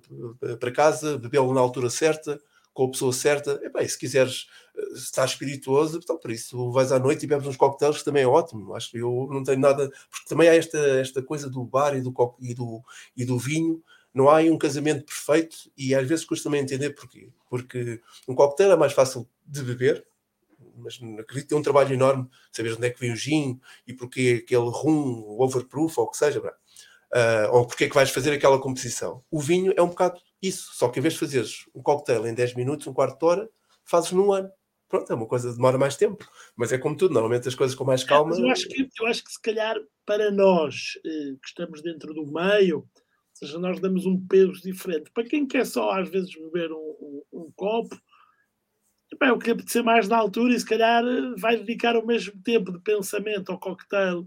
para 0.61 0.71
casa, 0.71 1.19
bebê-lo 1.19 1.55
na 1.55 1.61
altura 1.61 1.89
certa, 1.89 2.39
com 2.73 2.85
a 2.85 2.91
pessoa 2.91 3.13
certa, 3.13 3.59
e, 3.63 3.71
bem, 3.71 3.89
se 3.89 3.99
quiseres 3.99 4.47
estar 4.95 5.25
espirituoso, 5.25 5.99
então 5.99 6.19
por 6.19 6.31
isso 6.31 6.71
vais 6.71 6.93
à 6.93 6.99
noite 6.99 7.25
e 7.25 7.27
bebes 7.27 7.47
uns 7.47 7.57
coquetéis, 7.57 7.99
que 7.99 8.05
também 8.05 8.25
é 8.25 8.27
ótimo, 8.27 8.75
acho 8.75 8.91
que 8.91 8.99
eu 8.99 9.29
não 9.31 9.43
tenho 9.43 9.59
nada, 9.59 9.91
porque 10.11 10.29
também 10.29 10.49
há 10.49 10.55
esta, 10.55 10.79
esta 10.79 11.23
coisa 11.23 11.49
do 11.49 11.65
bar 11.65 11.97
e 11.97 12.03
do, 12.03 12.13
e 12.41 12.55
do, 12.55 12.83
e 13.17 13.25
do 13.25 13.39
vinho, 13.39 13.83
não 14.17 14.31
há 14.31 14.39
aí 14.39 14.51
um 14.51 14.57
casamento 14.57 15.05
perfeito 15.05 15.71
e 15.77 15.95
às 15.95 16.09
vezes 16.09 16.25
custa-me 16.25 16.59
entender 16.59 16.91
porquê. 16.91 17.29
Porque 17.51 18.01
um 18.27 18.35
coquetel 18.35 18.73
é 18.73 18.77
mais 18.77 18.95
fácil 18.95 19.29
de 19.45 19.63
beber, 19.63 20.07
mas 20.75 20.95
acredito 20.95 21.43
que 21.43 21.49
tem 21.49 21.59
um 21.59 21.63
trabalho 21.63 21.93
enorme 21.93 22.27
saber 22.51 22.73
onde 22.73 22.87
é 22.87 22.91
que 22.91 22.99
vem 22.99 23.13
o 23.13 23.17
gin 23.17 23.61
e 23.87 23.93
porque 23.93 24.43
aquele 24.43 24.71
rum, 24.71 25.23
o 25.27 25.45
overproof 25.45 25.99
ou 25.99 26.07
o 26.07 26.11
que 26.11 26.17
seja. 26.17 26.41
Uh, 26.41 27.53
ou 27.53 27.67
porque 27.67 27.85
é 27.85 27.89
que 27.91 27.95
vais 27.95 28.09
fazer 28.09 28.33
aquela 28.33 28.59
composição. 28.59 29.23
O 29.31 29.39
vinho 29.39 29.75
é 29.77 29.83
um 29.83 29.89
bocado 29.89 30.19
isso, 30.41 30.71
só 30.73 30.89
que 30.89 30.99
em 30.99 31.03
vez 31.03 31.13
de 31.13 31.21
fazeres 31.21 31.67
um 31.75 31.83
cocktail 31.83 32.27
em 32.27 32.33
10 32.33 32.55
minutos, 32.55 32.87
um 32.87 32.95
quarto 32.95 33.19
de 33.19 33.25
hora, 33.27 33.51
fazes 33.85 34.13
num 34.13 34.33
ano. 34.33 34.51
Pronto, 34.89 35.13
é 35.13 35.15
uma 35.15 35.27
coisa 35.27 35.51
que 35.51 35.57
demora 35.57 35.77
mais 35.77 35.97
tempo, 35.97 36.27
mas 36.57 36.73
é 36.73 36.79
como 36.79 36.97
tudo, 36.97 37.13
normalmente 37.13 37.49
as 37.49 37.55
coisas 37.55 37.77
com 37.77 37.85
mais 37.85 38.03
calma. 38.03 38.35
É, 38.35 38.41
eu, 38.41 38.49
acho 38.49 38.67
que, 38.67 38.89
eu 38.99 39.07
acho 39.07 39.25
que 39.25 39.33
se 39.33 39.43
calhar 39.43 39.77
para 40.07 40.31
nós 40.31 40.93
eh, 41.05 41.35
que 41.43 41.49
estamos 41.49 41.83
dentro 41.83 42.15
do 42.15 42.25
meio, 42.25 42.89
ou 43.37 43.47
seja, 43.47 43.59
nós 43.59 43.79
damos 43.81 44.07
um 44.07 44.19
peso 44.27 44.63
diferente. 44.63 45.11
Para 45.11 45.25
quem 45.25 45.47
quer 45.47 45.67
só 45.67 45.91
às 45.91 46.09
vezes 46.09 46.35
beber 46.35 46.73
um, 46.73 46.77
um, 46.77 47.23
um 47.33 47.53
copo, 47.55 47.95
bem, 49.21 49.31
o 49.31 49.39
que 49.39 49.51
apetecer 49.51 49.85
mais 49.85 50.09
na 50.09 50.17
altura 50.17 50.55
e 50.55 50.59
se 50.59 50.65
calhar 50.65 51.05
vai 51.39 51.59
dedicar 51.59 51.97
o 51.97 52.07
mesmo 52.07 52.41
tempo 52.43 52.73
de 52.73 52.81
pensamento 52.81 53.53
ao 53.53 53.61
cocktail 53.61 54.27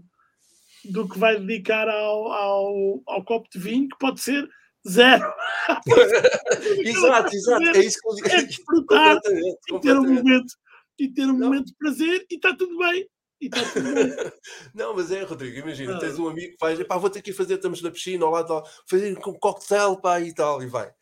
do 0.84 1.08
que 1.08 1.18
vai 1.18 1.40
dedicar 1.40 1.88
ao, 1.88 2.32
ao, 2.32 3.02
ao 3.06 3.24
copo 3.24 3.48
de 3.50 3.58
vinho, 3.58 3.88
que 3.88 3.98
pode 3.98 4.20
ser 4.20 4.48
zero. 4.88 5.32
exato, 6.78 7.34
exato. 7.34 7.64
É 7.64 7.78
isso 7.80 7.98
que 8.00 8.08
eu 8.08 8.14
digo. 8.14 8.28
É 8.28 8.42
desfrutar 8.42 9.20
e 9.26 9.80
ter 9.80 9.98
um 9.98 10.14
momento, 10.14 10.54
e 10.98 11.08
ter 11.08 11.26
um 11.26 11.38
momento 11.38 11.66
de 11.66 11.74
prazer 11.74 12.26
e 12.30 12.36
está 12.36 12.54
tudo 12.54 12.78
bem. 12.78 13.08
E 13.40 13.46
está 13.46 13.62
tudo 13.72 13.94
bem. 13.94 14.14
Não, 14.74 14.94
mas 14.94 15.10
é, 15.10 15.22
Rodrigo, 15.22 15.58
imagina, 15.58 15.98
tens 15.98 16.18
um 16.18 16.28
amigo 16.28 16.52
que 16.52 16.58
faz, 16.58 16.82
pá, 16.84 16.98
vou 16.98 17.10
ter 17.10 17.22
que 17.22 17.30
ir 17.30 17.34
fazer, 17.34 17.54
estamos 17.54 17.80
na 17.80 17.90
piscina, 17.90 18.24
ao 18.24 18.30
lado, 18.30 18.62
fazer 18.88 19.16
um 19.16 19.34
cocktail, 19.38 19.96
pá, 19.96 20.20
e 20.20 20.34
tal, 20.34 20.62
e 20.62 20.66
vai. 20.66 20.92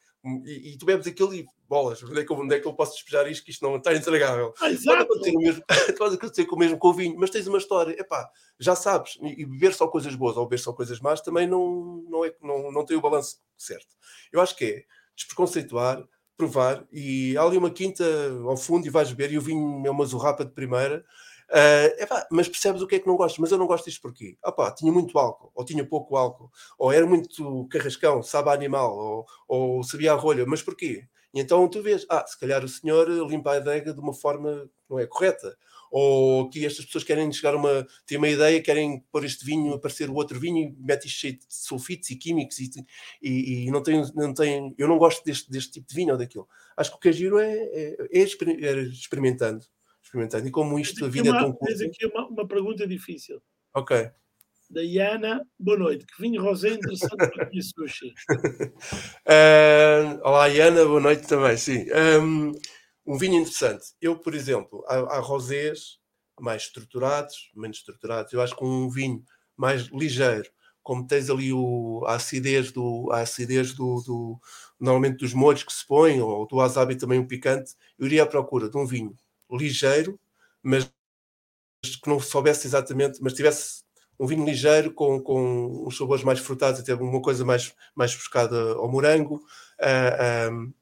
E, 0.45 0.72
e 0.72 0.78
tu 0.78 0.86
bebes 0.86 1.07
aquilo 1.07 1.34
e 1.34 1.47
bolas, 1.68 2.03
onde 2.03 2.20
é, 2.20 2.24
que 2.24 2.32
eu, 2.32 2.36
onde 2.36 2.55
é 2.55 2.61
que 2.61 2.66
eu 2.66 2.72
posso 2.72 2.95
despejar 2.95 3.30
isto 3.30 3.45
que 3.45 3.51
isto 3.51 3.62
não 3.62 3.76
está 3.76 3.95
entregável? 3.95 4.55
Ah, 4.61 4.70
exato. 4.70 5.07
Pode 5.07 5.28
acontecer, 5.30 5.64
pode 5.99 6.14
acontecer 6.14 6.45
com 6.47 6.57
o 6.57 6.59
mesmo 6.59 6.78
com 6.78 6.89
o 6.89 6.95
vinho, 6.95 7.16
mas 7.18 7.30
tens 7.30 7.47
uma 7.47 7.59
história, 7.59 7.93
epá, 8.01 8.28
já 8.59 8.74
sabes, 8.74 9.18
e, 9.20 9.43
e 9.43 9.47
beber 9.47 9.74
só 9.74 9.86
coisas 9.86 10.14
boas 10.14 10.36
ou 10.36 10.47
beber 10.47 10.59
só 10.59 10.72
coisas 10.72 10.99
más 11.01 11.20
também 11.20 11.47
não, 11.47 12.03
não, 12.09 12.24
é, 12.24 12.34
não, 12.43 12.72
não 12.72 12.84
tem 12.84 12.97
o 12.97 13.01
balanço 13.01 13.39
certo. 13.57 13.97
Eu 14.32 14.41
acho 14.41 14.57
que 14.57 14.64
é 14.64 14.84
despreconceituar, 15.14 16.03
provar, 16.36 16.86
e 16.93 17.36
há 17.36 17.43
ali 17.43 17.59
uma 17.59 17.70
quinta 17.70 18.05
ao 18.47 18.57
fundo 18.57 18.86
e 18.86 18.91
vais 18.91 19.11
beber, 19.12 19.32
e 19.32 19.39
o 19.39 19.43
vinho 19.43 19.86
é 19.86 19.91
uma 19.91 20.07
zurrapa 20.07 20.45
de 20.45 20.53
primeira, 20.53 21.05
Uh, 21.51 22.03
epá, 22.03 22.26
mas 22.30 22.46
percebes 22.46 22.82
o 22.82 22.86
que 22.86 22.96
é 22.96 22.99
que 22.99 23.07
não 23.07 23.16
gosto? 23.16 23.40
Mas 23.40 23.51
eu 23.51 23.59
não 23.59 23.66
gosto 23.66 23.86
disto 23.86 24.03
porquê? 24.03 24.36
Opá, 24.44 24.70
tinha 24.70 24.92
muito 24.92 25.18
álcool, 25.18 25.51
ou 25.55 25.64
tinha 25.64 25.84
pouco 25.84 26.16
álcool, 26.16 26.51
ou 26.78 26.92
era 26.92 27.07
muito 27.07 27.66
carrascão, 27.68 28.22
sabe 28.22 28.51
a 28.51 28.53
animal, 28.53 28.96
ou, 28.96 29.26
ou 29.49 29.82
sabia 29.82 30.12
a 30.12 30.16
rolha, 30.16 30.44
mas 30.46 30.62
porquê? 30.62 31.09
E 31.32 31.40
então 31.40 31.66
tu 31.68 31.82
vês, 31.82 32.05
ah, 32.11 32.24
se 32.26 32.38
calhar 32.38 32.64
o 32.64 32.68
senhor 32.68 33.09
limpa 33.28 33.53
a 33.53 33.57
adega 33.57 33.94
de 33.94 34.01
uma 34.01 34.12
forma 34.12 34.70
não 34.88 34.99
é 34.99 35.07
correta. 35.07 35.57
Ou 35.90 36.51
que 36.51 36.66
estas 36.66 36.84
pessoas 36.84 37.05
querem 37.05 37.32
chegar 37.32 37.55
a 37.55 37.57
uma. 37.57 37.86
têm 38.07 38.18
uma 38.18 38.28
ideia, 38.28 38.62
querem 38.62 39.01
pôr 39.11 39.24
este 39.24 39.44
vinho, 39.44 39.72
aparecer 39.72 40.11
o 40.11 40.14
outro 40.14 40.38
vinho 40.38 40.59
e 40.59 40.76
mete 40.78 41.09
cheio 41.09 41.34
de 41.38 41.46
sulfitos 41.49 42.11
e 42.11 42.16
químicos 42.16 42.59
e, 42.59 42.70
e, 43.22 43.66
e 43.66 43.70
não, 43.70 43.82
tem, 43.82 44.03
não 44.14 44.34
tem. 44.34 44.74
Eu 44.76 44.86
não 44.86 44.99
gosto 44.99 45.24
deste, 45.24 45.51
deste 45.51 45.72
tipo 45.72 45.88
de 45.88 45.94
vinho 45.94 46.12
ou 46.12 46.18
daquilo. 46.18 46.46
Acho 46.76 46.90
que 46.90 46.96
o 46.96 47.01
que 47.01 47.09
é 47.09 47.12
giro 47.12 47.38
é, 47.38 47.55
é, 47.55 47.96
é, 48.12 48.20
é 48.20 48.82
experimentando 48.82 49.64
experimentando. 50.09 50.48
E 50.48 50.50
como 50.50 50.78
isto, 50.78 51.04
a 51.04 51.09
vida 51.09 51.30
uma, 51.30 51.38
é 51.38 51.42
tão 51.42 51.52
curta. 51.52 51.84
Aqui 51.84 52.06
uma, 52.06 52.26
uma 52.26 52.48
pergunta 52.48 52.86
difícil. 52.86 53.40
Ok. 53.74 54.11
Diana, 54.70 55.46
boa 55.59 55.78
noite. 55.78 56.06
Que 56.06 56.20
vinho 56.20 56.42
rosé 56.42 56.70
interessante 56.70 57.16
para 57.16 57.46
comer 57.46 57.62
sushi. 57.62 58.14
uh, 59.24 60.20
olá, 60.22 60.48
Iana, 60.48 60.84
boa 60.84 61.00
noite 61.00 61.26
também, 61.26 61.56
sim. 61.56 61.86
Um, 62.20 62.52
um 63.06 63.16
vinho 63.16 63.40
interessante. 63.40 63.94
Eu, 64.00 64.18
por 64.18 64.34
exemplo, 64.34 64.84
há, 64.86 64.96
há 64.96 65.20
rosés 65.20 65.98
mais 66.38 66.62
estruturados, 66.62 67.50
menos 67.54 67.78
estruturados. 67.78 68.32
Eu 68.32 68.42
acho 68.42 68.54
que 68.56 68.64
um 68.64 68.90
vinho 68.90 69.24
mais 69.56 69.86
ligeiro, 69.86 70.50
como 70.82 71.06
tens 71.06 71.30
ali 71.30 71.52
o, 71.52 72.04
a 72.06 72.14
acidez 72.14 72.70
do, 72.70 73.09
a 73.11 73.20
acidez 73.20 73.72
do, 73.72 74.02
do 74.02 74.38
normalmente 74.78 75.18
dos 75.18 75.32
molhos 75.34 75.62
que 75.62 75.72
se 75.72 75.86
põem, 75.86 76.20
ou 76.20 76.46
do 76.46 76.56
wasabi 76.56 76.94
também 76.96 77.18
um 77.18 77.26
picante, 77.26 77.74
eu 77.98 78.06
iria 78.06 78.22
à 78.22 78.26
procura 78.26 78.68
de 78.68 78.76
um 78.76 78.86
vinho 78.86 79.16
ligeiro, 79.51 80.18
mas 80.62 80.90
que 82.03 82.09
não 82.09 82.18
soubesse 82.20 82.66
exatamente, 82.66 83.22
mas 83.22 83.32
tivesse 83.32 83.82
um 84.18 84.26
vinho 84.26 84.44
ligeiro 84.44 84.92
com, 84.92 85.20
com 85.20 85.86
uns 85.86 85.96
sabores 85.96 86.24
mais 86.24 86.40
frutados, 86.40 86.80
até 86.80 86.94
uma 86.94 87.22
coisa 87.22 87.44
mais, 87.44 87.72
mais 87.94 88.14
buscada 88.14 88.72
ao 88.72 88.90
morango. 88.90 89.36
Uh, 89.80 90.72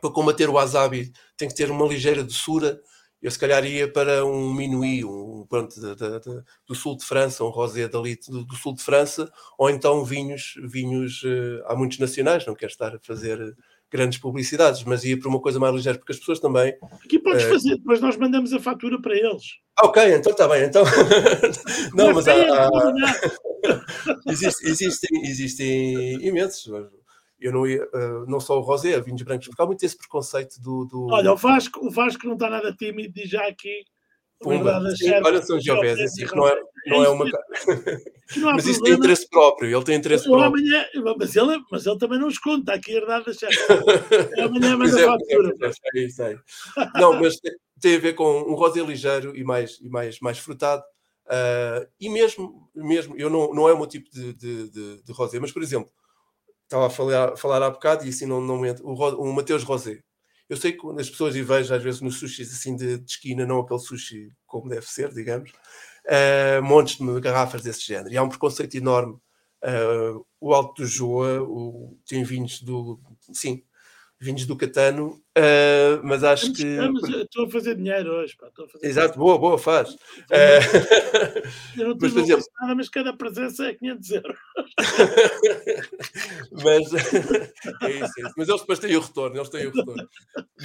para 0.00 0.10
combater 0.10 0.48
o 0.48 0.54
wasabi 0.54 1.12
tem 1.36 1.48
que 1.48 1.54
ter 1.54 1.70
uma 1.70 1.86
ligeira 1.86 2.24
doçura. 2.24 2.80
Eu 3.22 3.30
se 3.30 3.38
calhar 3.38 3.64
ia 3.64 3.90
para 3.90 4.24
um 4.26 4.52
minuí, 4.52 5.02
um, 5.04 5.46
pronto, 5.48 5.74
de, 5.80 5.94
de, 5.94 6.20
de, 6.20 6.44
do 6.66 6.74
sul 6.74 6.96
de 6.96 7.04
França, 7.04 7.44
um 7.44 7.48
rosé 7.48 7.88
dali 7.88 8.18
do, 8.28 8.44
do, 8.44 8.54
sul 8.56 8.74
de 8.74 8.82
França, 8.82 9.32
ou 9.56 9.70
então 9.70 10.04
vinhos, 10.04 10.54
vinhos 10.62 11.22
uh, 11.22 11.64
há 11.66 11.74
muitos 11.74 11.98
nacionais, 11.98 12.44
não 12.44 12.54
quero 12.54 12.72
estar 12.72 12.94
a 12.94 12.98
fazer 12.98 13.56
grandes 13.94 14.18
publicidades, 14.18 14.82
mas 14.82 15.04
ia 15.04 15.16
para 15.16 15.28
uma 15.28 15.40
coisa 15.40 15.60
mais 15.60 15.72
ligeira, 15.72 15.96
porque 15.96 16.10
as 16.10 16.18
pessoas 16.18 16.40
também. 16.40 16.76
Aqui 17.04 17.16
podes 17.20 17.44
uh... 17.44 17.48
fazer, 17.48 17.76
depois 17.76 18.00
nós 18.00 18.16
mandamos 18.16 18.52
a 18.52 18.58
fatura 18.58 19.00
para 19.00 19.16
eles. 19.16 19.44
Ok, 19.80 20.02
então 20.12 20.32
está 20.32 20.48
bem. 20.48 20.64
Então... 20.64 20.82
não, 21.94 22.12
mas 22.12 22.26
há, 22.26 22.34
há... 22.34 22.70
Existe, 24.28 24.66
existem, 24.68 25.22
existem 25.22 26.26
imensos. 26.26 26.70
Eu 27.40 27.52
não 27.52 27.66
ia, 27.66 27.82
uh, 27.84 28.26
não 28.28 28.38
só 28.38 28.58
o 28.58 28.60
rosé, 28.60 29.00
vinhos 29.00 29.22
brancos, 29.22 29.48
porque 29.48 29.62
há 29.62 29.66
muito 29.66 29.82
esse 29.82 29.96
preconceito 29.96 30.60
do, 30.60 30.84
do. 30.84 31.06
Olha, 31.10 31.32
o 31.32 31.36
Vasco, 31.36 31.86
o 31.86 31.90
Vasco 31.90 32.26
não 32.26 32.34
está 32.34 32.50
nada 32.50 32.74
tímido, 32.74 33.14
diz 33.14 33.30
já 33.30 33.46
aqui 33.46 33.84
Pumba. 34.44 34.80
Olha, 35.24 35.42
São 35.42 35.58
Giovese, 35.58 36.02
é 36.02 36.04
assim, 36.04 36.24
não 36.34 36.46
é, 36.46 36.60
não 36.86 37.04
é 37.04 37.08
uma. 37.08 37.24
mas 38.54 38.66
isso 38.66 38.82
tem 38.82 38.92
interesse 38.92 39.28
próprio, 39.28 39.74
ele 39.74 39.84
tem 39.84 39.96
interesse 39.96 40.24
próprio. 40.24 40.46
Amanhã, 40.46 40.84
mas, 41.18 41.34
ele, 41.34 41.58
mas 41.70 41.86
ele 41.86 41.98
também 41.98 42.18
não 42.18 42.28
esconde, 42.28 42.60
está 42.60 42.74
aqui 42.74 42.92
a 42.92 42.96
herdade 42.96 43.24
da 43.24 43.32
chefe. 43.34 44.40
Amanhã 44.40 44.76
manda 44.76 45.00
é, 45.00 45.04
fatura. 45.04 45.54
É, 45.60 46.00
é, 46.00 46.32
é, 46.32 47.00
não, 47.00 47.20
mas 47.20 47.36
tem 47.80 47.96
a 47.96 48.00
ver 48.00 48.14
com 48.14 48.42
um 48.42 48.54
rosé 48.54 48.82
ligeiro 48.82 49.36
e 49.36 49.42
mais, 49.42 49.78
e 49.80 49.88
mais, 49.88 50.20
mais 50.20 50.38
frutado. 50.38 50.82
Uh, 51.26 51.88
e 51.98 52.10
mesmo, 52.10 52.70
mesmo, 52.74 53.16
eu 53.16 53.30
não, 53.30 53.52
não 53.54 53.66
é 53.66 53.72
o 53.72 53.78
meu 53.78 53.86
tipo 53.86 54.10
de, 54.10 54.34
de, 54.34 54.68
de, 54.68 55.02
de 55.02 55.12
rosé, 55.12 55.40
mas 55.40 55.50
por 55.50 55.62
exemplo, 55.62 55.90
estava 56.64 56.86
a 56.86 56.90
falar, 56.90 57.36
falar 57.36 57.62
há 57.62 57.70
bocado 57.70 58.04
e 58.04 58.10
assim 58.10 58.26
não, 58.26 58.42
não 58.42 58.60
o, 58.82 58.92
o 59.22 59.32
Mateus 59.32 59.62
Rosé 59.62 60.02
eu 60.48 60.56
sei 60.56 60.72
que 60.72 60.86
as 60.98 61.08
pessoas 61.08 61.34
e 61.34 61.42
vejo 61.42 61.74
às 61.74 61.82
vezes 61.82 62.00
nos 62.00 62.18
sushis 62.18 62.52
assim 62.52 62.76
de, 62.76 62.98
de 62.98 63.10
esquina, 63.10 63.46
não 63.46 63.60
aquele 63.60 63.80
sushi 63.80 64.28
como 64.46 64.68
deve 64.68 64.86
ser, 64.86 65.12
digamos, 65.12 65.50
uh, 65.50 66.62
montes 66.62 66.98
de 66.98 67.20
garrafas 67.20 67.62
desse 67.62 67.86
género. 67.86 68.12
E 68.12 68.16
há 68.16 68.22
um 68.22 68.28
preconceito 68.28 68.76
enorme. 68.76 69.14
Uh, 69.64 70.24
o 70.38 70.52
Alto 70.52 70.82
do 70.82 70.86
Joa 70.86 71.42
o, 71.42 71.98
tem 72.06 72.22
vinhos 72.22 72.60
do. 72.60 73.00
Sim, 73.32 73.62
vinhos 74.24 74.46
do 74.46 74.56
Catano, 74.56 75.22
uh, 75.36 76.00
mas 76.02 76.24
acho 76.24 76.52
que. 76.54 76.64
estou 76.64 77.44
a 77.44 77.50
fazer 77.50 77.76
dinheiro 77.76 78.10
hoje. 78.10 78.34
Pá, 78.36 78.46
a 78.46 78.68
fazer 78.68 78.86
Exato, 78.86 79.18
boa, 79.18 79.38
boa, 79.38 79.58
faz. 79.58 79.94
Eu 81.76 81.88
não 81.88 81.98
por 81.98 82.06
exemplo... 82.06 82.44
nada, 82.60 82.74
mas 82.74 82.88
cada 82.88 83.14
presença 83.14 83.66
é 83.66 83.74
500 83.74 84.10
euros. 84.10 84.38
mas 86.52 86.92
é 87.82 87.90
isso, 87.90 88.12
é 88.18 88.22
isso. 88.22 88.32
Mas 88.36 88.48
eles 88.48 88.60
depois 88.62 88.78
têm 88.78 88.96
o 88.96 89.00
retorno, 89.00 89.36
eles 89.36 89.48
têm 89.50 89.66
o 89.66 89.72
retorno. 89.72 90.08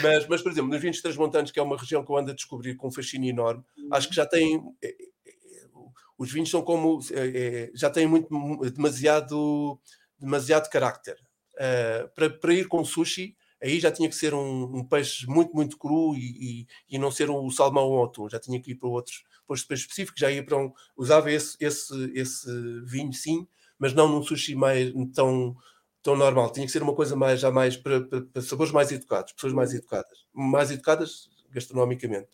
Mas, 0.01 0.28
mas 0.28 0.41
por 0.41 0.51
exemplo, 0.51 0.72
nos 0.72 0.82
Vinhos 0.82 1.01
Transmontanos, 1.01 1.51
que 1.51 1.60
é 1.60 1.64
uma 1.64 1.78
região 1.78 2.03
que 2.03 2.12
eu 2.12 2.18
ando 2.18 2.32
a 2.32 2.36
descobrir 2.36 2.76
com 2.76 2.88
um 2.88 2.91
fascínio 2.91 3.30
enorme, 3.30 3.64
acho 3.91 4.07
que 4.07 4.16
já 4.16 4.26
tem. 4.26 4.64
É, 4.82 4.88
é, 4.88 5.10
os 6.18 6.32
vinhos 6.32 6.49
são 6.49 6.62
como. 6.62 6.99
É, 7.12 7.70
já 7.74 7.89
têm 7.89 8.07
muito, 8.07 8.30
demasiado, 8.72 9.80
demasiado 10.18 10.70
carácter. 10.70 11.18
Uh, 11.55 12.07
para, 12.16 12.30
para 12.30 12.53
ir 12.53 12.70
com 12.70 12.86
sushi, 12.86 13.36
aí 13.62 13.80
já 13.80 13.91
tinha 13.91 14.07
que 14.07 14.16
ser 14.16 14.34
um, 14.34 14.78
um 14.78 14.84
peixe 14.84 15.28
muito, 15.28 15.53
muito 15.53 15.78
cru 15.78 16.16
e, 16.16 16.62
e, 16.62 16.95
e, 16.95 16.97
não 16.97 17.12
ser 17.12 17.30
o 17.30 17.49
salmão 17.51 17.86
ou 17.86 17.99
o 17.99 18.03
atum, 18.05 18.30
já 18.30 18.39
tinha 18.39 18.60
que 18.62 18.72
ir 18.72 18.76
para 18.76 18.89
outros, 18.89 19.24
para 19.47 19.55
peixes 19.68 19.86
específicos, 19.86 20.20
já 20.20 20.32
ia 20.32 20.43
para 20.43 20.57
um, 20.57 20.72
usava 20.95 21.32
esse, 21.32 21.57
esse, 21.60 22.12
esse 22.14 22.49
vinho 22.86 23.14
sim, 23.14 23.47
mas 23.78 23.93
não 23.93 24.07
num 24.07 24.24
sushi 24.24 24.55
mais 24.55 24.91
tão, 25.14 25.55
tão 26.01 26.16
normal, 26.16 26.51
tinha 26.51 26.66
que 26.66 26.72
ser 26.72 26.82
uma 26.82 26.95
coisa 26.95 27.16
mais, 27.16 27.39
já 27.39 27.51
mais 27.51 27.76
para, 27.76 28.01
para, 28.01 28.22
para 28.22 28.41
sabores 28.41 28.72
mais 28.72 28.91
educados, 28.91 29.34
pessoas 29.34 29.53
mais 29.53 29.74
educadas, 29.74 30.26
mais 30.34 30.72
educadas 30.72 31.30
gastronomicamente. 31.51 32.30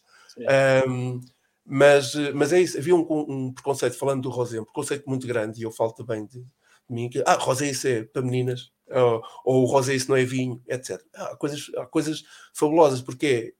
Um, 0.88 1.22
mas, 1.66 2.14
mas 2.34 2.54
é 2.54 2.62
isso, 2.62 2.78
havia 2.78 2.96
um, 2.96 3.06
um, 3.10 3.54
preconceito, 3.54 3.98
falando 3.98 4.24
do 4.24 4.30
rosé, 4.30 4.60
um 4.60 4.66
preconceito 4.66 5.06
muito 5.08 5.26
grande, 5.26 5.60
e 5.60 5.64
eu 5.64 5.72
falo 5.72 5.94
também 5.94 6.26
de, 6.26 6.40
de 6.40 6.48
mim, 6.90 7.10
que, 7.10 7.24
ah, 7.26 7.36
rosé 7.36 7.68
isso 7.70 7.88
é 7.88 8.04
para 8.04 8.22
meninas, 8.22 8.72
ou, 8.90 9.24
ou 9.44 9.64
o 9.64 9.66
rosé 9.66 9.96
isso 9.96 10.10
não 10.10 10.18
é 10.18 10.24
vinho, 10.24 10.62
etc. 10.68 11.02
Há 11.14 11.36
coisas, 11.36 11.72
há 11.78 11.86
coisas 11.86 12.24
fabulosas, 12.54 13.02
porque 13.02 13.56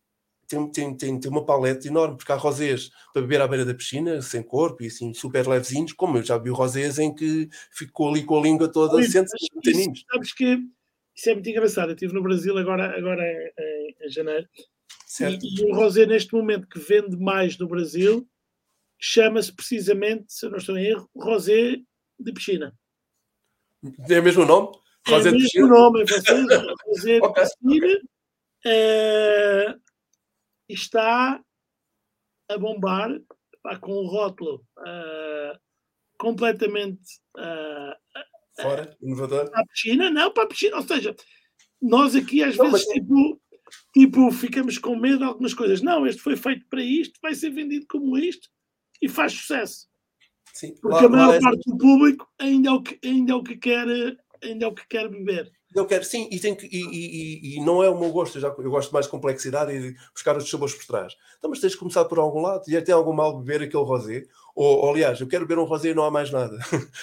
tem, 0.48 0.72
tem, 0.72 0.96
tem, 0.96 1.20
tem 1.20 1.32
uma 1.32 1.46
paleta 1.46 1.88
enorme, 1.88 2.18
porque 2.18 2.32
há 2.32 2.36
rosés 2.36 2.92
para 3.12 3.22
beber 3.22 3.42
à 3.42 3.48
beira 3.48 3.66
da 3.66 3.74
piscina, 3.74 4.22
sem 4.22 4.44
corpo 4.44 4.84
e 4.84 4.88
assim, 4.88 5.14
super 5.14 5.48
levezinhos, 5.48 5.94
como 5.94 6.18
eu 6.18 6.24
já 6.24 6.38
vi 6.38 6.50
rosés 6.50 7.00
em 7.00 7.14
que 7.14 7.50
ficou 7.72 8.10
ali 8.10 8.24
com 8.24 8.40
a 8.40 8.42
língua 8.42 8.72
toda 8.72 9.02
sente. 9.04 10.06
Sabes 10.12 10.34
que 10.34 10.60
isso 11.16 11.30
é 11.30 11.34
muito 11.34 11.50
engraçado. 11.50 11.90
Eu 11.90 11.96
estive 11.96 12.14
no 12.14 12.22
Brasil 12.22 12.58
agora, 12.58 12.96
agora 12.96 13.24
em, 13.58 13.96
em 14.02 14.10
janeiro, 14.10 14.48
certo. 15.08 15.44
e, 15.44 15.62
e 15.62 15.72
o 15.72 15.76
rosé 15.76 16.06
neste 16.06 16.34
momento 16.34 16.68
que 16.68 16.80
vende 16.80 17.18
mais 17.18 17.58
no 17.58 17.68
Brasil 17.68 18.28
chama-se 19.00 19.52
precisamente, 19.52 20.26
se 20.28 20.46
eu 20.46 20.52
não 20.52 20.58
estou 20.58 20.78
em 20.78 20.86
erro, 20.86 21.10
rosé 21.16 21.78
de 22.20 22.34
piscina. 22.34 22.74
Tem 24.08 24.20
o 24.20 24.24
mesmo 24.24 24.46
nome? 24.46 24.76
Rosé 25.08 25.30
é 25.30 25.62
nome, 25.62 26.02
é 26.02 26.06
vocês, 26.06 26.48
Rosé 26.86 27.20
de 27.20 27.34
Piscina. 27.34 28.02
Uh, 28.66 29.80
está 30.68 31.40
a 32.50 32.58
bombar 32.58 33.12
pá, 33.62 33.78
com 33.78 33.92
o 33.92 34.08
rótulo 34.08 34.66
uh, 34.80 35.60
completamente 36.18 37.02
uh, 37.38 37.96
fora, 38.60 38.98
inovador. 39.02 39.50
Para 39.52 39.62
a 39.62 39.66
piscina, 39.68 40.10
não, 40.10 40.32
para 40.32 40.44
a 40.44 40.48
piscina, 40.48 40.78
ou 40.78 40.84
seja, 40.84 41.16
nós 41.82 42.16
aqui 42.16 42.42
às 42.42 42.58
não, 42.58 42.72
vezes 42.72 42.88
tipo, 42.88 43.42
tipo, 43.94 44.32
ficamos 44.32 44.78
com 44.80 44.96
medo 44.96 45.20
de 45.20 45.24
algumas 45.26 45.54
coisas. 45.54 45.82
Não, 45.82 46.08
este 46.08 46.22
foi 46.22 46.36
feito 46.36 46.66
para 46.68 46.82
isto, 46.82 47.20
vai 47.22 47.36
ser 47.36 47.52
vendido 47.52 47.86
como 47.88 48.18
isto 48.18 48.50
e 49.02 49.08
faz 49.08 49.34
sucesso. 49.34 49.88
Sim, 50.54 50.74
Porque 50.82 51.02
lá, 51.02 51.06
a 51.06 51.10
maior 51.10 51.40
parte 51.42 51.70
é... 51.70 51.72
do 51.72 51.78
público 51.78 52.28
ainda 52.40 52.70
é 52.70 52.72
o 52.72 52.82
que, 52.82 53.00
ainda 53.08 53.34
é 53.34 53.36
o 53.36 53.44
que 53.44 53.58
quer 53.58 53.88
é 54.46 54.68
o 54.68 54.74
que 54.74 54.88
quer 54.88 55.10
beber. 55.10 55.52
Eu 55.76 55.86
quero, 55.86 56.06
sim, 56.06 56.30
e, 56.32 56.40
tem 56.40 56.56
que, 56.56 56.66
e, 56.68 56.86
e, 56.86 57.58
e, 57.58 57.66
não 57.66 57.84
é 57.84 57.90
o 57.90 58.00
meu 58.00 58.10
gosto, 58.10 58.38
eu, 58.38 58.42
já, 58.42 58.48
eu 58.48 58.72
gosto 58.72 58.94
mais 58.94 59.08
de 59.08 59.12
complexidade 59.12 59.74
e 59.74 59.80
de 59.80 60.00
buscar 60.14 60.38
os 60.38 60.50
sabores 60.50 60.74
por 60.74 60.86
trás. 60.86 61.14
Então, 61.38 61.50
mas 61.50 61.60
tens 61.60 61.74
de 61.74 61.78
começar 61.78 62.06
por 62.06 62.18
algum 62.18 62.42
lado, 62.42 62.64
e 62.66 62.82
tem 62.82 62.96
algum 62.96 63.12
mal 63.12 63.38
beber 63.38 63.68
aquele 63.68 63.84
rosé, 63.84 64.24
ou, 64.56 64.86
ou, 64.86 64.92
aliás, 64.92 65.20
eu 65.20 65.28
quero 65.28 65.46
beber 65.46 65.60
um 65.60 65.66
rosé 65.66 65.90
e 65.90 65.94
não 65.94 66.06
há 66.06 66.12
mais 66.12 66.32
nada. 66.32 66.58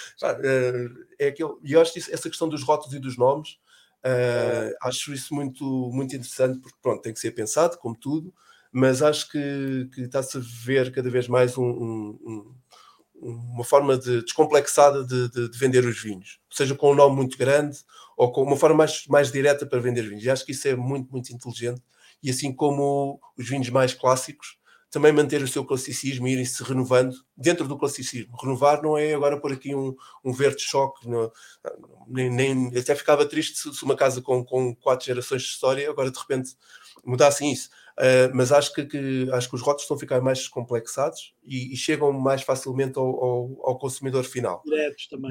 Eh, 0.43 0.87
é 1.19 1.27
aquele, 1.27 1.53
e 1.63 1.73
eu 1.73 1.81
acho 1.81 1.93
que 1.93 1.99
isso, 1.99 2.11
essa 2.11 2.29
questão 2.29 2.49
dos 2.49 2.63
rótulos 2.63 2.95
e 2.95 2.99
dos 2.99 3.17
nomes, 3.17 3.59
uh, 4.03 4.73
acho 4.81 5.13
isso 5.13 5.35
muito, 5.35 5.63
muito 5.91 6.15
interessante, 6.15 6.59
porque 6.59 6.77
pronto, 6.81 7.01
tem 7.01 7.13
que 7.13 7.19
ser 7.19 7.31
pensado, 7.31 7.77
como 7.77 7.95
tudo, 7.95 8.33
mas 8.71 9.03
acho 9.03 9.29
que, 9.29 9.89
que 9.93 10.01
está-se 10.01 10.37
a 10.37 10.41
ver 10.65 10.91
cada 10.91 11.09
vez 11.09 11.27
mais 11.27 11.57
um, 11.57 11.65
um 11.65 12.55
uma 13.23 13.63
forma 13.63 13.97
de, 13.97 14.21
descomplexada 14.23 15.03
de, 15.03 15.29
de, 15.29 15.49
de, 15.49 15.57
vender 15.57 15.85
os 15.85 16.01
vinhos, 16.01 16.39
seja 16.51 16.75
com 16.75 16.91
um 16.91 16.95
nome 16.95 17.15
muito 17.15 17.37
grande 17.37 17.77
ou 18.17 18.31
com 18.31 18.43
uma 18.43 18.57
forma 18.57 18.77
mais, 18.77 19.05
mais 19.07 19.31
direta 19.31 19.65
para 19.65 19.79
vender 19.79 20.03
vinhos. 20.03 20.23
E 20.23 20.29
acho 20.29 20.45
que 20.45 20.51
isso 20.51 20.67
é 20.67 20.75
muito, 20.75 21.11
muito 21.11 21.31
inteligente. 21.31 21.81
E 22.21 22.29
assim 22.29 22.53
como 22.53 23.19
os 23.37 23.47
vinhos 23.47 23.69
mais 23.69 23.93
clássicos, 23.93 24.57
também 24.93 25.11
manter 25.11 25.41
o 25.41 25.47
seu 25.47 25.65
classicismo 25.65 26.27
e 26.27 26.33
irem 26.33 26.45
se 26.45 26.63
renovando 26.63 27.15
dentro 27.35 27.67
do 27.67 27.77
classicismo. 27.77 28.37
Renovar 28.37 28.79
não 28.83 28.95
é 28.95 29.15
agora 29.15 29.39
por 29.39 29.51
aqui 29.51 29.73
um, 29.73 29.95
um 30.23 30.31
verde 30.31 30.61
choque, 30.61 31.09
não, 31.09 31.31
nem, 32.07 32.29
nem, 32.29 32.67
até 32.77 32.93
ficava 32.93 33.25
triste 33.25 33.57
se, 33.57 33.73
se 33.73 33.83
uma 33.83 33.95
casa 33.95 34.21
com, 34.21 34.45
com 34.45 34.75
quatro 34.75 35.07
gerações 35.07 35.41
de 35.41 35.47
história 35.47 35.89
agora 35.89 36.11
de 36.11 36.19
repente 36.19 36.55
mudassem 37.03 37.51
isso. 37.51 37.69
Uh, 37.99 38.33
mas 38.33 38.51
acho 38.51 38.73
que, 38.73 38.85
que, 38.85 39.29
acho 39.31 39.47
que 39.47 39.55
os 39.55 39.61
rótulos 39.61 39.83
estão 39.83 39.95
a 39.95 39.99
ficar 39.99 40.19
mais 40.19 40.47
complexados 40.47 41.35
e, 41.43 41.73
e 41.73 41.77
chegam 41.77 42.11
mais 42.11 42.41
facilmente 42.41 42.97
ao, 42.97 43.05
ao, 43.05 43.69
ao 43.69 43.77
consumidor 43.77 44.23
final. 44.23 44.63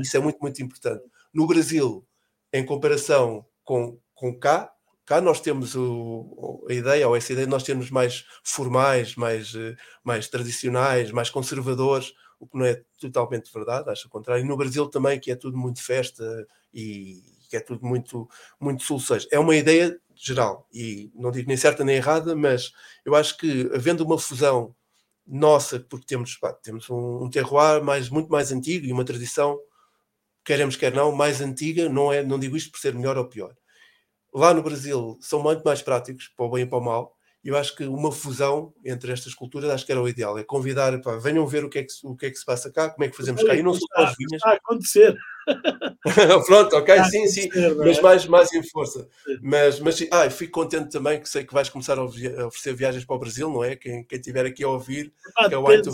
Isso 0.00 0.16
é 0.16 0.20
muito, 0.20 0.38
muito 0.40 0.62
importante. 0.62 1.02
No 1.34 1.46
Brasil, 1.46 2.06
em 2.52 2.64
comparação 2.64 3.44
com, 3.64 3.98
com 4.14 4.38
cá, 4.38 4.72
cá 5.04 5.20
nós 5.20 5.40
temos 5.40 5.74
o, 5.74 6.64
a 6.68 6.72
ideia, 6.72 7.08
ou 7.08 7.16
essa 7.16 7.32
ideia, 7.32 7.46
nós 7.48 7.64
temos 7.64 7.90
mais 7.90 8.24
formais, 8.44 9.16
mais, 9.16 9.54
eh, 9.54 9.74
mais 10.04 10.28
tradicionais, 10.28 11.10
mais 11.10 11.30
conservadores, 11.30 12.12
o 12.38 12.46
que 12.46 12.58
não 12.58 12.64
é 12.64 12.82
totalmente 13.00 13.52
verdade, 13.52 13.90
acho 13.90 14.06
o 14.06 14.10
contrário. 14.10 14.44
E 14.44 14.48
no 14.48 14.56
Brasil 14.56 14.86
também, 14.88 15.18
que 15.18 15.30
é 15.30 15.36
tudo 15.36 15.56
muito 15.56 15.82
festa 15.82 16.46
e 16.72 17.22
que 17.48 17.56
é 17.56 17.60
tudo 17.60 17.84
muito, 17.86 18.28
muito 18.58 18.82
sul 18.82 18.98
É 19.30 19.38
uma 19.38 19.54
ideia 19.54 20.00
geral, 20.22 20.68
e 20.72 21.10
não 21.14 21.32
digo 21.32 21.48
nem 21.48 21.56
certa 21.56 21.84
nem 21.84 21.96
errada, 21.96 22.36
mas 22.36 22.72
eu 23.04 23.14
acho 23.14 23.36
que 23.36 23.68
havendo 23.74 24.04
uma 24.04 24.18
fusão 24.18 24.74
nossa, 25.26 25.80
porque 25.80 26.06
temos, 26.06 26.36
pá, 26.36 26.52
temos 26.52 26.88
um, 26.90 27.24
um 27.24 27.30
terroir 27.30 27.82
mais, 27.82 28.08
muito 28.08 28.30
mais 28.30 28.52
antigo 28.52 28.86
e 28.86 28.92
uma 28.92 29.04
tradição, 29.04 29.58
queremos 30.44 30.76
quer 30.76 30.94
não, 30.94 31.12
mais 31.12 31.40
antiga, 31.40 31.88
não, 31.88 32.12
é, 32.12 32.22
não 32.22 32.38
digo 32.38 32.56
isto 32.56 32.70
por 32.70 32.78
ser 32.78 32.94
melhor 32.94 33.16
ou 33.18 33.28
pior. 33.28 33.54
Lá 34.32 34.54
no 34.54 34.62
Brasil 34.62 35.18
são 35.20 35.42
muito 35.42 35.62
mais 35.64 35.82
práticos, 35.82 36.28
para 36.36 36.46
o 36.46 36.50
bem 36.50 36.62
e 36.64 36.66
para 36.66 36.78
o 36.78 36.84
mal, 36.84 37.16
eu 37.44 37.56
acho 37.56 37.74
que 37.74 37.84
uma 37.84 38.12
fusão 38.12 38.72
entre 38.84 39.12
estas 39.12 39.34
culturas 39.34 39.70
acho 39.70 39.84
que 39.84 39.90
era 39.90 40.00
o 40.00 40.08
ideal. 40.08 40.38
É 40.38 40.44
convidar, 40.44 41.00
pá, 41.00 41.16
venham 41.16 41.44
ver 41.46 41.64
o 41.64 41.68
que, 41.68 41.80
é 41.80 41.82
que, 41.82 41.92
o 42.04 42.14
que 42.14 42.26
é 42.26 42.30
que 42.30 42.36
se 42.36 42.44
passa 42.44 42.70
cá, 42.70 42.90
como 42.90 43.04
é 43.04 43.08
que 43.08 43.16
fazemos 43.16 43.42
cá. 43.42 43.54
E 43.56 43.62
não 43.62 43.74
só 43.74 43.84
as 43.96 44.14
vinhas. 44.16 44.34
Está 44.34 44.50
a 44.50 44.54
acontecer. 44.54 45.18
Pronto, 46.46 46.76
ok, 46.76 47.04
sim, 47.04 47.26
sim. 47.26 47.48
É? 47.54 47.74
Mas 47.74 48.00
mais, 48.00 48.26
mais 48.26 48.52
em 48.52 48.62
força. 48.62 49.08
Mas, 49.40 49.80
mas 49.80 50.06
ah, 50.10 50.28
fico 50.30 50.52
contente 50.52 50.90
também 50.90 51.20
que 51.20 51.28
sei 51.28 51.44
que 51.44 51.52
vais 51.52 51.68
começar 51.68 51.98
a 51.98 52.04
oferecer 52.04 52.74
viagens 52.74 53.04
para 53.04 53.16
o 53.16 53.18
Brasil, 53.18 53.50
não 53.50 53.62
é? 53.62 53.76
Quem, 53.76 54.04
quem 54.04 54.20
tiver 54.20 54.46
aqui 54.46 54.64
a 54.64 54.68
ouvir, 54.68 55.12
ah, 55.36 55.48
é 55.50 55.56
o 55.56 55.70
Help. 55.70 55.84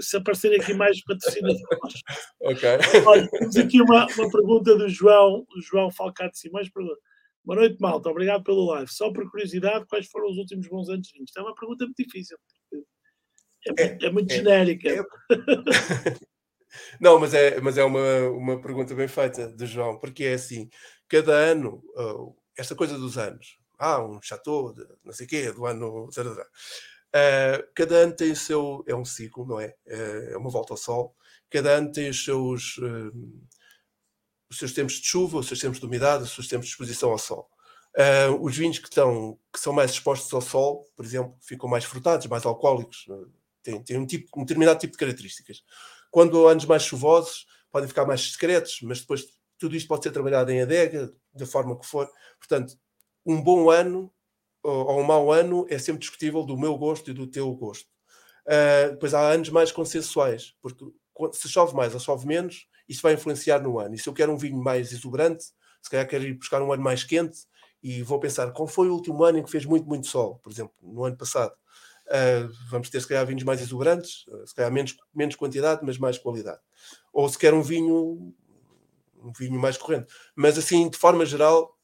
Se 0.00 0.16
aparecerem 0.16 0.60
aqui 0.60 0.74
mais 0.74 1.02
patrocinadores. 1.02 1.64
ok. 2.42 2.68
Olha, 3.06 3.28
temos 3.28 3.56
aqui 3.56 3.80
uma, 3.80 4.06
uma 4.06 4.30
pergunta 4.30 4.76
do 4.76 4.88
João, 4.88 5.46
João 5.62 5.90
Falcato 5.90 6.36
Simões. 6.36 6.68
Pergunta. 6.70 6.98
Boa 7.44 7.60
noite, 7.60 7.80
malta. 7.80 8.08
Obrigado 8.08 8.42
pelo 8.42 8.66
live. 8.66 8.90
Só 8.90 9.12
por 9.12 9.30
curiosidade, 9.30 9.86
quais 9.86 10.06
foram 10.06 10.28
os 10.28 10.36
últimos 10.36 10.66
bons 10.68 10.88
anos 10.88 11.10
vinhos? 11.12 11.30
Isto 11.30 11.38
é 11.38 11.42
uma 11.42 11.54
pergunta 11.54 11.84
muito 11.84 12.02
difícil. 12.02 12.36
É, 13.78 13.82
é, 13.82 13.98
é 14.02 14.10
muito 14.10 14.32
é, 14.32 14.36
genérica. 14.36 15.06
Não, 17.00 17.18
mas 17.18 17.34
é, 17.34 17.60
mas 17.60 17.78
é 17.78 17.84
uma, 17.84 18.28
uma 18.30 18.60
pergunta 18.60 18.94
bem 18.94 19.08
feita 19.08 19.48
de 19.52 19.66
João, 19.66 19.98
porque 19.98 20.24
é 20.24 20.34
assim: 20.34 20.68
cada 21.08 21.32
ano, 21.32 21.82
uh, 21.96 22.34
esta 22.56 22.74
coisa 22.74 22.98
dos 22.98 23.18
anos, 23.18 23.58
ah, 23.78 24.02
um 24.02 24.20
chateau, 24.22 24.72
de, 24.72 24.86
não 25.04 25.12
sei 25.12 25.26
o 25.26 25.28
quê, 25.28 25.52
do 25.52 25.66
ano. 25.66 26.08
Uh, 26.08 27.62
cada 27.74 27.96
ano 27.96 28.14
tem 28.14 28.32
o 28.32 28.36
seu. 28.36 28.84
É 28.86 28.94
um 28.94 29.04
ciclo, 29.04 29.46
não 29.46 29.60
é? 29.60 29.74
É, 29.86 30.32
é 30.32 30.36
uma 30.36 30.50
volta 30.50 30.72
ao 30.72 30.76
sol. 30.76 31.14
Cada 31.50 31.72
ano 31.72 31.92
tem 31.92 32.08
os 32.08 32.24
seus. 32.24 32.78
Uh, 32.78 33.12
os 34.48 34.58
seus 34.58 34.72
tempos 34.72 34.94
de 34.94 35.06
chuva, 35.06 35.38
os 35.38 35.46
seus 35.48 35.60
tempos 35.60 35.80
de 35.80 35.86
umidade, 35.86 36.22
os 36.22 36.30
seus 36.30 36.46
tempos 36.46 36.66
de 36.66 36.72
exposição 36.72 37.10
ao 37.10 37.18
sol. 37.18 37.50
Uh, 37.96 38.44
os 38.44 38.56
vinhos 38.56 38.78
que, 38.78 38.88
estão, 38.88 39.38
que 39.52 39.58
são 39.58 39.72
mais 39.72 39.90
expostos 39.90 40.32
ao 40.32 40.40
sol, 40.40 40.84
por 40.94 41.04
exemplo, 41.04 41.34
ficam 41.40 41.68
mais 41.68 41.84
frutados, 41.84 42.26
mais 42.26 42.44
alcoólicos, 42.44 43.06
uh, 43.08 43.32
têm, 43.62 43.82
têm 43.82 43.98
um, 43.98 44.06
tipo, 44.06 44.28
um 44.38 44.44
determinado 44.44 44.78
tipo 44.78 44.92
de 44.92 44.98
características. 44.98 45.64
Quando 46.10 46.46
há 46.46 46.52
anos 46.52 46.64
mais 46.64 46.82
chuvosos, 46.82 47.46
podem 47.70 47.88
ficar 47.88 48.06
mais 48.06 48.20
discretos, 48.20 48.80
mas 48.82 49.00
depois 49.00 49.24
tudo 49.58 49.76
isto 49.76 49.88
pode 49.88 50.02
ser 50.02 50.10
trabalhado 50.10 50.50
em 50.50 50.62
adega, 50.62 51.12
da 51.32 51.46
forma 51.46 51.78
que 51.78 51.86
for. 51.86 52.10
Portanto, 52.38 52.74
um 53.24 53.40
bom 53.42 53.70
ano 53.70 54.12
ou, 54.62 55.00
um 55.00 55.04
mau 55.04 55.32
ano 55.32 55.66
é 55.68 55.78
sempre 55.78 56.00
discutível 56.00 56.44
do 56.44 56.58
meu 56.58 56.76
gosto 56.76 57.10
e 57.10 57.14
do 57.14 57.26
teu 57.26 57.52
gosto. 57.54 57.88
Uh, 58.46 58.90
depois 58.92 59.14
há 59.14 59.28
anos 59.30 59.48
mais 59.50 59.72
consensuais, 59.72 60.54
porque 60.60 60.84
se 61.32 61.48
chove 61.48 61.74
mais 61.74 61.94
ou 61.94 62.00
chove 62.00 62.26
menos, 62.26 62.68
isso 62.88 63.02
vai 63.02 63.14
influenciar 63.14 63.60
no 63.60 63.78
ano. 63.78 63.94
E 63.94 63.98
se 63.98 64.08
eu 64.08 64.12
quero 64.12 64.32
um 64.32 64.36
vinho 64.36 64.58
mais 64.62 64.92
exuberante, 64.92 65.44
se 65.82 65.90
calhar 65.90 66.06
quero 66.06 66.24
ir 66.24 66.34
buscar 66.34 66.62
um 66.62 66.72
ano 66.72 66.82
mais 66.82 67.04
quente 67.04 67.38
e 67.82 68.02
vou 68.02 68.18
pensar 68.18 68.52
qual 68.52 68.66
foi 68.66 68.88
o 68.88 68.94
último 68.94 69.22
ano 69.24 69.38
em 69.38 69.42
que 69.42 69.50
fez 69.50 69.64
muito, 69.64 69.86
muito 69.86 70.06
sol, 70.06 70.38
por 70.42 70.52
exemplo, 70.52 70.74
no 70.82 71.04
ano 71.04 71.16
passado. 71.16 71.52
Uh, 72.06 72.52
vamos 72.70 72.88
ter, 72.88 73.00
se 73.00 73.08
calhar, 73.08 73.26
vinhos 73.26 73.42
mais 73.42 73.60
exuberantes, 73.60 74.26
uh, 74.28 74.46
se 74.46 74.54
calhar 74.54 74.72
menos, 74.72 74.96
menos 75.14 75.34
quantidade, 75.34 75.80
mas 75.84 75.98
mais 75.98 76.16
qualidade. 76.16 76.60
Ou 77.12 77.28
se 77.28 77.38
quer 77.38 77.52
um 77.52 77.62
vinho, 77.62 78.32
um 79.22 79.32
vinho 79.36 79.58
mais 79.58 79.76
corrente. 79.76 80.06
Mas, 80.34 80.56
assim, 80.56 80.88
de 80.88 80.96
forma 80.96 81.26
geral, 81.26 81.76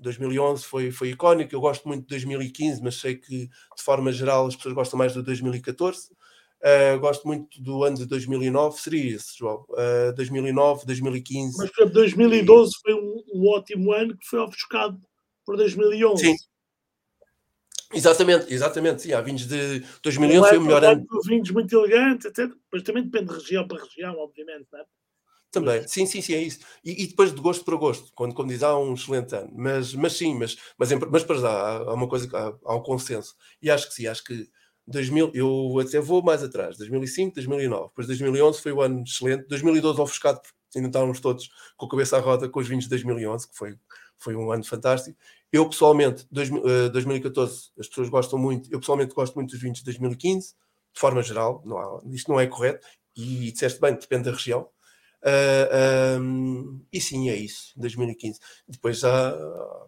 2011 0.00 0.64
foi, 0.64 0.90
foi 0.90 1.10
icónico. 1.10 1.54
Eu 1.54 1.60
gosto 1.60 1.86
muito 1.86 2.02
de 2.02 2.08
2015, 2.08 2.82
mas 2.82 2.96
sei 2.96 3.16
que, 3.16 3.46
de 3.46 3.82
forma 3.82 4.12
geral, 4.12 4.46
as 4.46 4.56
pessoas 4.56 4.74
gostam 4.74 4.98
mais 4.98 5.12
de 5.12 5.22
2014. 5.22 6.10
Uh, 6.60 7.00
gosto 7.00 7.26
muito 7.26 7.62
do 7.62 7.84
ano 7.84 7.96
de 7.96 8.06
2009, 8.06 8.78
seria 8.78 9.16
esse, 9.16 9.38
João. 9.38 9.64
Uh, 9.70 10.12
2009, 10.14 10.84
2015. 10.84 11.56
Mas, 11.56 11.70
para 11.70 11.86
2012 11.86 12.70
e... 12.70 12.80
foi 12.82 12.94
um, 12.94 13.22
um, 13.34 13.48
ótimo 13.48 13.92
ano 13.92 14.16
que 14.16 14.26
foi 14.26 14.40
ofuscado 14.40 15.00
por 15.46 15.56
2011. 15.56 16.22
Sim. 16.22 16.36
Exatamente, 17.92 18.52
exatamente. 18.52 19.02
Sim, 19.02 19.12
há 19.12 19.20
vinhos 19.20 19.46
de 19.46 19.80
2011 20.02 20.48
foi 20.48 20.58
o 20.58 20.62
melhor 20.62 20.84
ano. 20.84 21.06
Vinhos 21.26 21.50
muito 21.50 21.74
elegantes, 21.76 22.26
etc. 22.26 22.50
Mas 22.72 22.82
também 22.82 23.02
depende 23.02 23.32
de 23.32 23.38
região 23.38 23.66
para 23.66 23.82
região, 23.82 24.16
obviamente, 24.18 24.66
não 24.72 24.80
é? 24.80 24.84
Também, 25.50 25.86
sim, 25.88 26.06
sim, 26.06 26.22
sim, 26.22 26.34
é 26.34 26.42
isso. 26.42 26.60
E, 26.84 27.02
e, 27.02 27.06
depois 27.08 27.34
de 27.34 27.40
gosto 27.40 27.64
para 27.64 27.74
gosto, 27.76 28.12
quando, 28.14 28.34
quando 28.34 28.50
diz 28.50 28.62
há 28.62 28.78
um 28.78 28.94
excelente 28.94 29.34
ano. 29.34 29.50
Mas, 29.52 29.92
mas 29.94 30.12
sim, 30.12 30.32
mas, 30.36 30.56
mas, 30.78 30.90
mas 30.92 31.24
para 31.24 31.38
já 31.38 31.50
há, 31.50 31.76
há 31.78 31.94
uma 31.94 32.08
coisa, 32.08 32.28
há, 32.32 32.54
há 32.64 32.76
um 32.76 32.82
consenso. 32.82 33.34
E 33.60 33.68
acho 33.68 33.88
que 33.88 33.94
sim, 33.94 34.06
acho 34.06 34.22
que 34.22 34.48
2000, 34.86 35.32
eu 35.34 35.78
até 35.80 36.00
vou 36.00 36.22
mais 36.22 36.42
atrás, 36.42 36.76
2005, 36.76 37.34
2009, 37.34 37.88
depois 37.88 38.06
2011 38.06 38.60
foi 38.60 38.72
o 38.72 38.80
ano 38.80 39.02
excelente, 39.02 39.46
2012 39.48 40.00
ofuscado, 40.00 40.40
porque 40.40 40.54
ainda 40.76 40.88
estávamos 40.88 41.20
todos 41.20 41.48
com 41.76 41.86
a 41.86 41.88
cabeça 41.88 42.16
à 42.16 42.20
roda 42.20 42.48
com 42.48 42.60
os 42.60 42.68
vinhos 42.68 42.84
de 42.84 42.90
2011, 42.90 43.48
que 43.48 43.56
foi, 43.56 43.76
foi 44.18 44.36
um 44.36 44.52
ano 44.52 44.64
fantástico. 44.64 45.18
Eu 45.52 45.68
pessoalmente, 45.68 46.26
dois, 46.30 46.50
uh, 46.50 46.90
2014, 46.90 47.70
as 47.78 47.88
pessoas 47.88 48.08
gostam 48.08 48.38
muito, 48.38 48.72
eu 48.72 48.78
pessoalmente 48.78 49.14
gosto 49.14 49.34
muito 49.34 49.50
dos 49.50 49.60
vinhos 49.60 49.78
de 49.78 49.84
2015, 49.84 50.54
de 50.92 51.00
forma 51.00 51.22
geral, 51.22 51.62
não 51.64 51.78
há, 51.78 52.00
isto 52.12 52.30
não 52.30 52.38
é 52.38 52.46
correto, 52.46 52.86
e 53.16 53.50
disseste 53.52 53.80
bem, 53.80 53.94
depende 53.94 54.24
da 54.24 54.32
região. 54.32 54.68
Uh, 55.22 56.18
um, 56.20 56.84
e 56.90 57.00
sim, 57.00 57.28
é 57.28 57.36
isso, 57.36 57.72
2015. 57.76 58.40
Depois 58.66 59.04
há, 59.04 59.36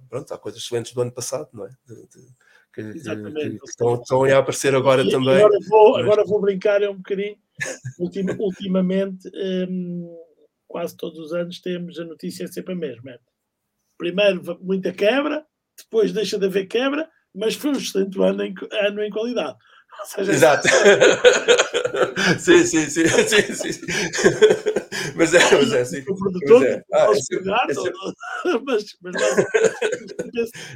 pronto, 0.08 0.32
há 0.34 0.38
coisas 0.38 0.62
excelentes 0.62 0.92
do 0.92 1.00
ano 1.00 1.12
passado, 1.12 1.48
não 1.52 1.66
é? 1.66 1.70
De, 1.86 1.94
de, 1.94 2.34
que, 2.72 2.82
que, 2.82 3.00
que 3.00 3.68
estão, 3.68 3.94
estão, 3.94 4.24
a 4.24 4.38
aparecer 4.38 4.74
agora 4.74 5.02
e, 5.02 5.10
também. 5.10 5.36
Agora 5.36 5.58
vou, 5.68 5.96
agora 5.96 6.24
vou 6.24 6.40
brincar 6.40 6.82
um 6.82 6.96
bocadinho. 6.96 7.36
ultimamente, 8.38 9.30
um, 9.68 10.18
quase 10.66 10.96
todos 10.96 11.18
os 11.18 11.32
anos 11.32 11.60
temos 11.60 11.98
a 11.98 12.04
notícia 12.04 12.44
é 12.44 12.48
sempre 12.48 12.72
a 12.72 12.76
mesma. 12.76 13.18
Primeiro, 13.98 14.58
muita 14.60 14.92
quebra, 14.92 15.46
depois 15.76 16.12
deixa 16.12 16.38
de 16.38 16.46
haver 16.46 16.66
quebra, 16.66 17.08
mas 17.34 17.54
foi 17.54 17.70
um 17.70 17.76
excelente 17.76 18.20
ano 18.20 18.42
em, 18.42 18.54
ano 18.86 19.02
em 19.02 19.10
qualidade. 19.10 19.56
Seja, 20.04 20.32
Exato. 20.32 20.68
sim, 22.40 22.64
sim, 22.64 22.86
sim, 22.90 23.06
sim, 23.54 23.72
sim. 23.72 23.80
Mas 25.14 25.34
é, 25.34 25.38
mas 25.38 25.72
é 25.72 25.80
assim. 25.80 26.00
O 26.08 26.16
produtor 26.16 26.60
mas 26.60 26.70
é. 26.70 26.84
Ah, 26.92 27.06
é 27.06 28.52
é 28.52 28.58
mas, 28.64 28.84
mas, 29.00 29.14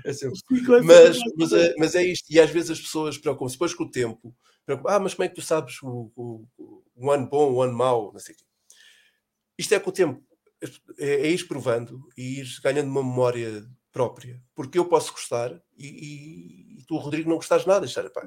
é 0.05 0.83
mas, 0.83 1.19
mas, 1.37 1.53
é, 1.53 1.75
mas 1.79 1.95
é 1.95 2.05
isto, 2.05 2.27
e 2.31 2.39
às 2.39 2.51
vezes 2.51 2.71
as 2.71 2.81
pessoas 2.81 3.19
preocupam-se 3.19 3.55
depois 3.55 3.75
com 3.75 3.85
o 3.85 3.91
tempo. 3.91 4.35
Ah, 4.87 4.99
mas 4.99 5.15
como 5.15 5.25
é 5.25 5.29
que 5.29 5.35
tu 5.35 5.43
sabes 5.43 5.83
o, 5.83 6.11
o, 6.17 6.47
o 6.95 7.11
ano 7.11 7.29
bom, 7.29 7.53
o 7.53 7.63
ano 7.63 7.73
mau? 7.73 8.13
Não 8.13 8.21
sei 8.21 8.35
o 8.35 8.39
quê. 8.39 8.45
Isto 9.59 9.75
é 9.75 9.81
com 9.81 9.91
o 9.91 9.93
tempo. 9.93 10.23
É, 10.99 11.27
é 11.27 11.31
ir 11.31 11.47
provando 11.47 12.01
e 12.17 12.41
ir 12.41 12.47
ganhando 12.63 12.89
uma 12.89 13.03
memória 13.03 13.65
própria, 13.97 14.39
porque 14.55 14.79
eu 14.79 14.85
posso 14.85 15.11
gostar 15.11 15.51
e, 15.75 15.87
e, 15.87 16.81
e 16.81 16.85
tu, 16.87 16.99
Rodrigo, 16.99 17.31
não 17.31 17.37
gostares 17.37 17.65
nada. 17.65 17.87
Pá, 18.11 18.23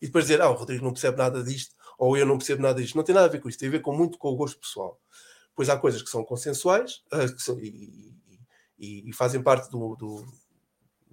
e 0.00 0.06
depois 0.06 0.24
dizer, 0.24 0.42
ah, 0.42 0.50
o 0.50 0.54
Rodrigo 0.54 0.84
não 0.84 0.92
percebe 0.92 1.16
nada 1.16 1.44
disto, 1.44 1.76
ou 1.96 2.16
eu 2.16 2.26
não 2.26 2.38
percebo 2.38 2.60
nada 2.60 2.82
disto. 2.82 2.96
Não 2.96 3.04
tem 3.04 3.14
nada 3.14 3.28
a 3.28 3.30
ver 3.30 3.40
com 3.40 3.48
isto, 3.48 3.60
tem 3.60 3.68
a 3.68 3.70
ver 3.70 3.82
com 3.82 3.94
muito 3.96 4.18
com 4.18 4.30
o 4.30 4.36
gosto 4.36 4.58
pessoal. 4.58 5.00
Pois 5.54 5.68
há 5.68 5.78
coisas 5.78 6.02
que 6.02 6.10
são 6.10 6.24
consensuais 6.24 7.04
uh, 7.12 7.32
que 7.32 7.40
são, 7.40 7.56
e, 7.60 8.12
e, 8.76 9.12
fazem 9.12 9.40
parte 9.40 9.70
do, 9.70 9.94
do, 9.94 10.26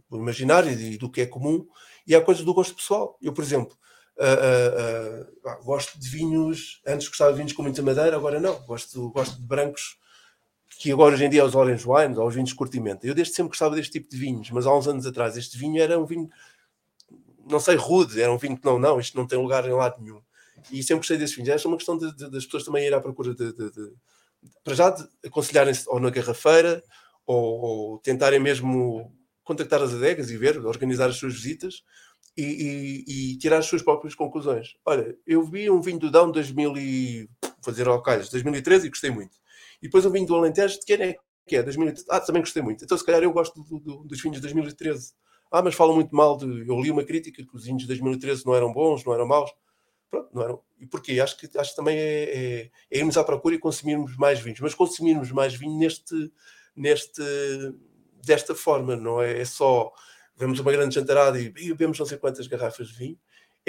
do 0.10 0.18
imaginário 0.18 0.72
e 0.72 0.98
do 0.98 1.12
que 1.12 1.22
é 1.22 1.28
comum, 1.28 1.68
e 2.08 2.16
há 2.16 2.22
coisas 2.22 2.44
do 2.44 2.52
gosto 2.52 2.74
pessoal. 2.74 3.16
Eu, 3.22 3.32
por 3.32 3.44
exemplo, 3.44 3.78
uh, 4.18 5.50
uh, 5.52 5.64
gosto 5.64 6.00
de 6.00 6.10
vinhos, 6.10 6.82
antes 6.84 7.08
gostava 7.08 7.30
de 7.30 7.38
vinhos 7.38 7.54
com 7.54 7.62
muita 7.62 7.84
madeira, 7.84 8.16
agora 8.16 8.40
não. 8.40 8.60
Gosto, 8.66 9.12
gosto 9.12 9.40
de 9.40 9.46
brancos 9.46 10.00
que 10.78 10.92
agora 10.92 11.14
hoje 11.14 11.26
em 11.26 11.30
dia 11.30 11.42
é 11.42 11.44
os 11.44 11.56
orange 11.56 11.86
wines, 11.88 12.18
ou 12.18 12.28
os 12.28 12.34
vinhos 12.34 12.50
de 12.50 12.56
curtimento. 12.56 13.06
Eu 13.06 13.14
desde 13.14 13.34
sempre 13.34 13.50
gostava 13.50 13.76
deste 13.76 13.94
tipo 13.94 14.10
de 14.10 14.18
vinhos, 14.18 14.50
mas 14.52 14.66
há 14.66 14.76
uns 14.76 14.88
anos 14.88 15.06
atrás 15.06 15.36
este 15.36 15.58
vinho 15.58 15.82
era 15.82 16.00
um 16.00 16.06
vinho, 16.06 16.30
não 17.50 17.60
sei, 17.60 17.76
rude, 17.76 18.22
era 18.22 18.32
um 18.32 18.38
vinho 18.38 18.58
que 18.58 18.66
não, 18.66 18.80
não, 18.80 19.00
isto 19.00 19.18
não 19.18 19.28
tem 19.28 19.40
lugar 19.40 19.68
em 19.68 19.74
lado 19.74 20.02
nenhum. 20.02 20.22
E 20.72 20.84
sempre 20.84 20.98
gostei 20.98 21.18
desses 21.18 21.36
vinhos. 21.36 21.50
Esta 21.50 21.68
é 21.68 21.70
uma 21.70 21.78
questão 21.78 21.98
de, 21.98 22.16
de, 22.16 22.30
das 22.30 22.46
pessoas 22.46 22.64
também 22.64 22.86
ir 22.86 22.94
à 22.94 23.02
procura 23.02 23.34
de, 23.34 23.54
de 23.54 23.94
para 24.64 24.74
já 24.74 24.96
aconselharem-se 25.26 25.84
ou 25.88 26.00
na 26.00 26.10
garrafeira, 26.10 26.84
ou, 27.26 27.62
ou, 27.62 28.00
tentarem 28.00 28.40
mesmo 28.40 29.12
contactar 29.44 29.82
as 29.82 29.94
adegas 29.94 30.30
e 30.30 30.38
ver, 30.38 30.66
organizar 30.66 31.10
as 31.10 31.18
suas 31.18 31.34
visitas 31.34 31.84
e, 32.38 32.44
e, 32.44 33.32
e, 33.34 33.38
tirar 33.38 33.58
as 33.58 33.66
suas 33.66 33.82
próprias 33.82 34.16
conclusões. 34.16 34.76
Olha, 34.86 35.16
eu 35.26 35.44
vi 35.44 35.70
um 35.70 35.82
vinho 35.82 36.00
do 36.00 36.12
Dão 36.12 36.32
2000 36.32 36.78
e, 36.78 37.30
fazer 37.62 37.88
ao 37.88 38.02
calhas, 38.02 38.30
2013 38.30 38.88
e 38.88 38.90
gostei 38.90 39.12
muito. 39.12 39.38
E 39.82 39.88
depois 39.88 40.06
um 40.06 40.12
vinho 40.12 40.26
do 40.26 40.36
Alentejo, 40.36 40.80
de 40.80 40.86
quem 40.86 41.02
é 41.02 41.16
que 41.48 41.56
é? 41.56 41.64
2013. 41.64 42.06
Ah, 42.10 42.20
também 42.20 42.42
gostei 42.42 42.62
muito. 42.62 42.84
Então, 42.84 42.98
se 42.98 43.06
calhar, 43.06 43.24
eu 43.24 43.34
gosto 43.34 43.62
do, 43.64 43.80
do, 43.80 44.04
dos 44.04 44.22
vinhos 44.22 44.38
de 44.38 44.42
2013. 44.42 45.14
Ah, 45.52 45.62
mas 45.62 45.74
falam 45.74 45.96
muito 45.96 46.16
mal 46.16 46.38
de. 46.38 46.46
Eu 46.46 46.80
li 46.80 46.92
uma 46.92 47.04
crítica 47.04 47.44
que 47.44 47.56
os 47.56 47.66
vinhos 47.66 47.82
de 47.82 47.88
2013 47.88 48.46
não 48.46 48.56
eram 48.56 48.72
bons, 48.72 49.04
não 49.04 49.14
eram 49.14 49.28
maus. 49.28 49.52
Pronto, 50.10 50.30
não 50.34 50.44
eram. 50.44 50.62
E 50.80 50.86
porquê? 50.86 51.20
Acho 51.20 51.38
que, 51.38 51.50
acho 51.58 51.72
que 51.72 51.76
também 51.76 51.98
é, 51.98 52.24
é, 52.24 52.72
é 52.92 53.00
irmos 53.00 53.18
à 53.18 53.24
procura 53.24 53.56
e 53.56 53.60
consumirmos 53.60 54.16
mais 54.16 54.40
vinhos. 54.40 54.60
Mas 54.60 54.76
consumirmos 54.76 55.32
mais 55.32 55.54
vinho 55.56 55.78
neste, 55.78 56.32
neste, 56.76 57.22
desta 58.24 58.54
forma, 58.54 58.96
não 58.96 59.22
é? 59.22 59.42
É 59.42 59.46
só. 59.46 59.92
Vemos 60.36 60.60
uma 60.60 60.72
grande 60.72 60.96
jantarada 60.96 61.40
e, 61.40 61.48
e 61.48 61.70
bebemos 61.70 62.00
não 62.00 62.06
sei 62.06 62.18
quantas 62.18 62.48
garrafas 62.48 62.88
de 62.88 62.94
vinho 62.96 63.20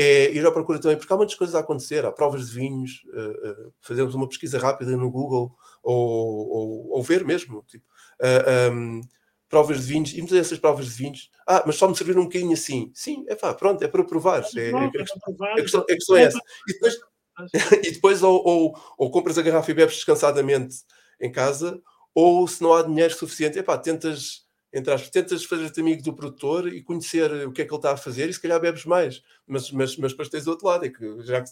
é 0.01 0.33
ir 0.33 0.47
à 0.47 0.51
procura 0.51 0.79
também, 0.79 0.97
porque 0.97 1.13
há 1.13 1.17
muitas 1.17 1.35
coisas 1.35 1.55
a 1.55 1.61
acontecer, 1.61 2.05
há 2.05 2.13
provas 2.13 2.49
de 2.49 2.55
vinhos, 2.55 3.03
uh, 3.13 3.51
uh, 3.69 3.73
fazemos 3.81 4.15
uma 4.15 4.29
pesquisa 4.29 4.59
rápida 4.59 4.97
no 4.97 5.11
Google 5.11 5.55
ou, 5.83 6.49
ou, 6.49 6.91
ou 6.91 7.03
ver 7.03 7.25
mesmo, 7.25 7.65
tipo, 7.67 7.85
uh, 8.21 8.73
um, 8.73 9.01
provas 9.49 9.81
de 9.81 9.93
vinhos, 9.93 10.13
e 10.13 10.19
muitas 10.19 10.39
dessas 10.39 10.59
provas 10.59 10.87
de 10.87 10.93
vinhos, 10.93 11.31
ah, 11.47 11.65
mas 11.67 11.77
só 11.77 11.89
me 11.89 11.97
servir 11.97 12.17
um 12.17 12.25
bocadinho 12.25 12.53
assim. 12.53 12.91
Sim, 12.95 13.25
é 13.29 13.35
pá, 13.35 13.53
pronto, 13.53 13.83
é 13.83 13.89
para 13.89 14.05
provar. 14.05 14.43
É, 14.57 14.71
é, 14.71 14.85
a, 14.85 14.91
questão, 14.91 15.35
a, 15.43 15.55
questão, 15.57 15.81
a 15.81 15.87
questão 15.87 16.17
é 16.17 16.23
essa. 16.23 16.41
E 16.69 16.73
depois, 16.73 16.99
e 17.85 17.91
depois 17.91 18.23
ou, 18.23 18.43
ou, 18.47 18.81
ou, 18.97 19.11
compras 19.11 19.37
a 19.37 19.43
garrafa 19.43 19.71
e 19.71 19.75
bebes 19.75 19.97
descansadamente 19.97 20.77
em 21.21 21.33
casa, 21.33 21.83
ou 22.15 22.47
se 22.47 22.63
não 22.63 22.73
há 22.73 22.83
dinheiro 22.83 23.13
suficiente, 23.13 23.59
é 23.59 23.63
pá, 23.63 23.77
tentas 23.77 24.47
entre 24.73 24.95
as 24.95 25.11
tentas 25.11 25.45
fazer-te 25.45 25.81
amigo 25.81 26.03
do 26.03 26.15
produtor 26.15 26.73
e 26.73 26.83
conhecer 26.83 27.31
o 27.47 27.53
que 27.53 27.63
é 27.63 27.65
que 27.65 27.73
ele 27.73 27.79
está 27.79 27.93
a 27.93 27.97
fazer 27.97 28.29
e 28.29 28.33
se 28.33 28.41
calhar 28.41 28.61
bebes 28.61 28.85
mais, 28.85 29.23
mas, 29.47 29.71
mas, 29.73 29.97
mas 29.97 30.13
depois 30.13 30.29
tens 30.29 30.45
do 30.45 30.53
outro 30.53 30.67
lado, 30.67 30.85
é 30.85 30.89
que 30.89 31.23
já 31.23 31.43
que 31.43 31.51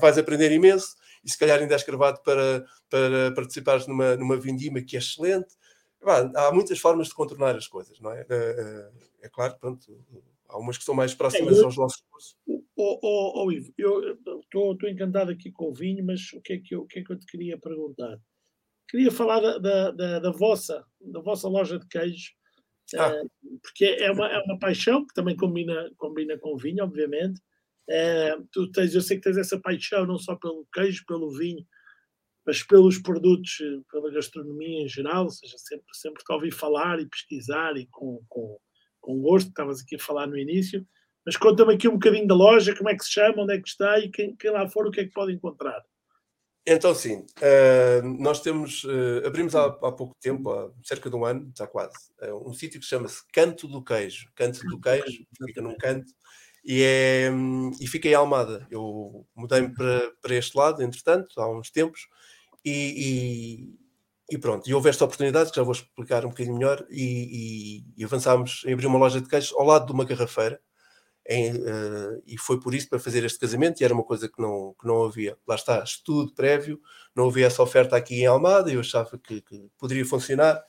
vais 0.00 0.18
aprender 0.18 0.50
imenso 0.50 0.96
e 1.24 1.30
se 1.30 1.38
calhar 1.38 1.60
ainda 1.60 1.74
és 1.74 1.84
gravado 1.84 2.20
para, 2.22 2.64
para 2.90 3.32
participares 3.32 3.86
numa, 3.86 4.16
numa 4.16 4.36
vindima 4.36 4.82
que 4.82 4.96
é 4.96 4.98
excelente. 4.98 5.54
há 6.02 6.52
muitas 6.52 6.78
formas 6.80 7.08
de 7.08 7.14
contornar 7.14 7.54
as 7.56 7.68
coisas, 7.68 8.00
não 8.00 8.10
é? 8.10 8.26
É, 8.28 8.90
é, 9.22 9.28
claro, 9.28 9.56
pronto, 9.60 9.86
há 10.48 10.58
umas 10.58 10.76
que 10.76 10.84
são 10.84 10.94
mais 10.94 11.14
próximas 11.14 11.56
é, 11.56 11.60
eu, 11.60 11.66
aos 11.66 11.76
nossos 11.76 12.02
cursos. 12.10 12.36
Oh, 12.76 12.98
oh, 13.02 13.44
oh, 13.44 13.52
Ivo, 13.52 13.72
eu 13.78 14.18
estou 14.40 14.88
encantado 14.88 15.30
aqui 15.30 15.52
com 15.52 15.70
o 15.70 15.74
vinho, 15.74 16.04
mas 16.04 16.32
o 16.32 16.40
que 16.40 16.54
é 16.54 16.58
que 16.58 16.74
eu, 16.74 16.82
o 16.82 16.86
que 16.86 17.00
é 17.00 17.04
que 17.04 17.12
eu 17.12 17.18
te 17.18 17.26
queria 17.26 17.56
perguntar? 17.56 18.18
Queria 18.88 19.12
falar 19.12 19.40
da, 19.40 19.58
da, 19.58 19.90
da, 19.90 20.18
da 20.18 20.30
vossa, 20.30 20.84
da 21.00 21.20
vossa 21.20 21.46
loja 21.46 21.78
de 21.78 21.86
queijo 21.86 22.37
ah. 22.96 23.10
Eh, 23.10 23.22
porque 23.62 23.84
é 23.84 24.10
uma, 24.10 24.28
é 24.28 24.38
uma 24.42 24.58
paixão 24.58 25.06
que 25.06 25.14
também 25.14 25.36
combina, 25.36 25.90
combina 25.96 26.38
com 26.38 26.56
vinho, 26.56 26.84
obviamente. 26.84 27.40
É, 27.88 28.36
tu 28.52 28.70
tens, 28.70 28.94
eu 28.94 29.00
sei 29.00 29.16
que 29.16 29.22
tens 29.22 29.38
essa 29.38 29.58
paixão 29.58 30.06
não 30.06 30.18
só 30.18 30.36
pelo 30.36 30.66
queijo, 30.72 31.04
pelo 31.06 31.30
vinho, 31.30 31.64
mas 32.46 32.62
pelos 32.62 32.98
produtos, 32.98 33.58
pela 33.90 34.10
gastronomia 34.10 34.82
em 34.84 34.88
geral, 34.88 35.24
ou 35.24 35.30
seja, 35.30 35.56
sempre, 35.58 35.86
sempre 35.92 36.24
que 36.24 36.32
ouvi 36.32 36.50
falar 36.50 37.00
e 37.00 37.06
pesquisar 37.06 37.76
e 37.76 37.86
com, 37.90 38.22
com, 38.28 38.58
com 39.00 39.20
gosto, 39.20 39.48
estavas 39.48 39.82
aqui 39.82 39.96
a 39.96 39.98
falar 39.98 40.26
no 40.26 40.38
início. 40.38 40.86
Mas 41.24 41.36
conta-me 41.36 41.74
aqui 41.74 41.88
um 41.88 41.94
bocadinho 41.94 42.26
da 42.26 42.34
loja, 42.34 42.74
como 42.74 42.88
é 42.88 42.96
que 42.96 43.04
se 43.04 43.12
chama, 43.12 43.42
onde 43.42 43.54
é 43.54 43.60
que 43.60 43.68
está 43.68 43.98
e 43.98 44.10
quem, 44.10 44.34
quem 44.36 44.50
lá 44.50 44.66
for, 44.68 44.86
o 44.86 44.90
que 44.90 45.00
é 45.00 45.04
que 45.04 45.12
pode 45.12 45.32
encontrar. 45.32 45.82
Então, 46.70 46.94
sim, 46.94 47.24
uh, 47.38 48.06
nós 48.20 48.42
temos, 48.42 48.84
uh, 48.84 49.26
abrimos 49.26 49.56
há, 49.56 49.64
há, 49.64 49.90
pouco 49.90 50.14
tempo, 50.20 50.50
há 50.50 50.70
cerca 50.84 51.08
de 51.08 51.16
um 51.16 51.24
ano, 51.24 51.48
está 51.48 51.66
quase, 51.66 51.94
uh, 52.20 52.46
um 52.46 52.52
sítio 52.52 52.78
que 52.78 52.84
chama-se 52.84 53.22
Canto 53.32 53.66
do 53.66 53.82
Queijo. 53.82 54.28
Canto 54.34 54.60
do 54.66 54.78
Queijo, 54.78 55.24
fica 55.46 55.62
num 55.62 55.74
canto, 55.78 56.12
e, 56.62 56.82
é, 56.82 57.30
um, 57.32 57.70
e 57.80 57.86
fica 57.86 58.06
em 58.06 58.12
Almada. 58.12 58.66
Eu 58.70 59.26
mudei-me 59.34 59.72
para, 59.72 60.12
para 60.20 60.34
este 60.34 60.58
lado, 60.58 60.82
entretanto, 60.82 61.40
há 61.40 61.50
uns 61.50 61.70
tempos, 61.70 62.06
e, 62.62 63.70
e, 64.30 64.34
e, 64.34 64.38
pronto, 64.38 64.68
e 64.68 64.74
houve 64.74 64.90
esta 64.90 65.06
oportunidade, 65.06 65.48
que 65.48 65.56
já 65.56 65.62
vou 65.62 65.72
explicar 65.72 66.26
um 66.26 66.28
bocadinho 66.28 66.58
melhor, 66.58 66.86
e, 66.90 67.82
e 67.96 68.04
avançámos 68.04 68.62
em 68.66 68.74
abrir 68.74 68.88
uma 68.88 68.98
loja 68.98 69.22
de 69.22 69.28
queijos 69.28 69.54
ao 69.54 69.64
lado 69.64 69.86
de 69.86 69.92
uma 69.92 70.04
garrafeira, 70.04 70.60
em, 71.28 71.52
uh, 71.52 72.22
e 72.26 72.38
foi 72.38 72.58
por 72.58 72.74
isso 72.74 72.88
para 72.88 72.98
fazer 72.98 73.22
este 73.22 73.38
casamento, 73.38 73.80
e 73.80 73.84
era 73.84 73.92
uma 73.92 74.02
coisa 74.02 74.28
que 74.28 74.40
não, 74.40 74.74
que 74.80 74.86
não 74.86 75.04
havia. 75.04 75.36
Lá 75.46 75.56
está, 75.56 75.84
estudo 75.84 76.32
prévio, 76.32 76.80
não 77.14 77.28
havia 77.28 77.46
essa 77.46 77.62
oferta 77.62 77.96
aqui 77.96 78.22
em 78.22 78.26
Almada, 78.26 78.72
eu 78.72 78.80
achava 78.80 79.18
que, 79.18 79.42
que 79.42 79.70
poderia 79.78 80.06
funcionar, 80.06 80.64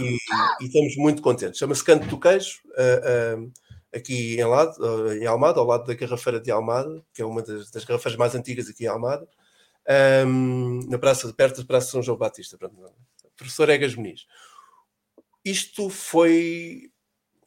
e, 0.00 0.16
e, 0.60 0.66
estamos 0.66 0.96
muito 0.96 1.22
contentes. 1.22 1.58
Chama-se 1.58 1.84
Canto 1.84 2.06
do 2.08 2.18
Queijo, 2.18 2.58
uh, 2.70 3.38
uh, 3.38 3.52
aqui 3.94 4.34
em, 4.34 4.44
lado, 4.44 5.12
em 5.12 5.26
Almada, 5.26 5.60
ao 5.60 5.66
lado 5.66 5.86
da 5.86 5.94
Garrafeira 5.94 6.40
de 6.40 6.50
Almada, 6.50 7.04
que 7.14 7.22
é 7.22 7.24
uma 7.24 7.40
das, 7.40 7.70
das 7.70 7.84
garrafeiras 7.84 8.18
mais 8.18 8.34
antigas 8.34 8.68
aqui 8.68 8.84
em 8.84 8.88
Almada, 8.88 9.28
um, 10.26 10.80
na 10.88 10.98
praça, 10.98 11.32
perto 11.32 11.60
da 11.60 11.66
Praça 11.66 11.92
São 11.92 12.02
João 12.02 12.18
Batista. 12.18 12.58
Pronto, 12.58 12.76
professor 13.36 13.68
Egas 13.68 13.94
Muniz. 13.94 14.26
Isto 15.44 15.88
foi 15.88 16.90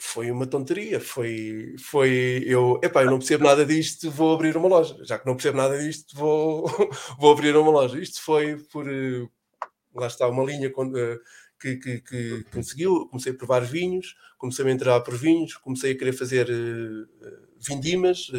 foi 0.03 0.29
uma 0.29 0.45
tonteria. 0.45 0.99
Foi, 0.99 1.75
foi 1.79 2.43
eu, 2.45 2.79
epá, 2.83 3.03
eu 3.03 3.11
não 3.11 3.19
percebo 3.19 3.45
nada 3.45 3.65
disto, 3.65 4.11
vou 4.11 4.35
abrir 4.35 4.55
uma 4.57 4.67
loja. 4.67 4.97
Já 5.05 5.17
que 5.17 5.25
não 5.25 5.35
percebo 5.35 5.57
nada 5.57 5.79
disto, 5.79 6.15
vou, 6.15 6.65
vou 7.17 7.31
abrir 7.31 7.55
uma 7.55 7.71
loja. 7.71 7.97
Isto 7.97 8.21
foi 8.21 8.57
por, 8.71 8.87
eh, 8.87 9.25
lá 9.95 10.07
está, 10.07 10.27
uma 10.27 10.43
linha 10.43 10.67
eh, 10.67 11.19
que, 11.59 11.77
que, 11.77 12.01
que, 12.01 12.43
conseguiu. 12.51 13.07
Comecei 13.07 13.31
a 13.31 13.35
provar 13.35 13.61
vinhos, 13.61 14.15
comecei 14.37 14.65
a 14.65 14.71
entrar 14.71 14.99
por 15.01 15.15
vinhos, 15.15 15.55
comecei 15.57 15.93
a 15.93 15.97
querer 15.97 16.13
fazer 16.13 16.49
uh, 16.49 17.07
vindimas 17.59 18.29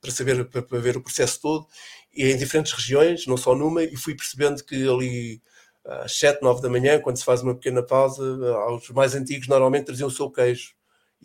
para 0.00 0.10
saber, 0.10 0.44
para, 0.50 0.62
para, 0.62 0.78
ver 0.78 0.96
o 0.96 1.02
processo 1.02 1.40
todo, 1.40 1.66
e 2.12 2.30
em 2.30 2.36
diferentes 2.36 2.72
regiões, 2.72 3.26
não 3.26 3.36
só 3.36 3.54
numa, 3.54 3.82
e 3.82 3.96
fui 3.96 4.14
percebendo 4.14 4.62
que 4.64 4.88
ali 4.88 5.42
às 5.84 6.18
7, 6.18 6.42
9 6.42 6.62
da 6.62 6.68
manhã, 6.68 7.00
quando 7.00 7.16
se 7.16 7.24
faz 7.24 7.42
uma 7.42 7.54
pequena 7.54 7.82
pausa, 7.82 8.22
aos 8.66 8.88
mais 8.90 9.14
antigos 9.14 9.48
normalmente 9.48 9.86
traziam 9.86 10.08
o 10.08 10.10
seu 10.10 10.30
queijo 10.30 10.75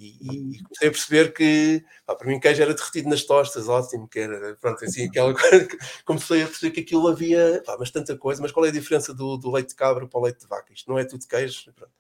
e, 0.02 0.56
e, 0.56 0.64
comecei 0.64 0.88
a 0.88 0.92
perceber 0.92 1.34
que 1.34 1.84
pá, 2.06 2.16
para 2.16 2.28
mim 2.28 2.40
queijo 2.40 2.62
era 2.62 2.74
derretido 2.74 3.10
nas 3.10 3.24
tostas, 3.24 3.70
ótimo, 3.70 4.08
que 4.08 4.20
era 4.20 4.56
pronto, 4.56 4.84
assim, 4.84 5.06
aquela 5.06 5.34
coisa 5.38 5.68
comecei 6.04 6.42
a 6.44 6.48
perceber 6.48 6.72
que 6.72 6.80
aquilo 6.82 7.08
havia 7.08 7.62
pá, 7.66 7.78
mas 7.80 7.92
tanta 7.92 8.18
coisa, 8.18 8.42
mas 8.42 8.52
qual 8.52 8.66
é 8.66 8.70
a 8.70 8.72
diferença 8.72 9.14
do, 9.14 9.38
do 9.38 9.52
leite 9.52 9.70
de 9.70 9.76
cabra 9.76 10.08
para 10.08 10.20
o 10.20 10.24
leite 10.24 10.40
de 10.42 10.48
vaca? 10.48 10.74
Isto 10.74 10.90
não 10.90 10.98
é 10.98 11.06
tudo 11.06 11.28
queijo, 11.28 11.72
pronto. 11.74 11.94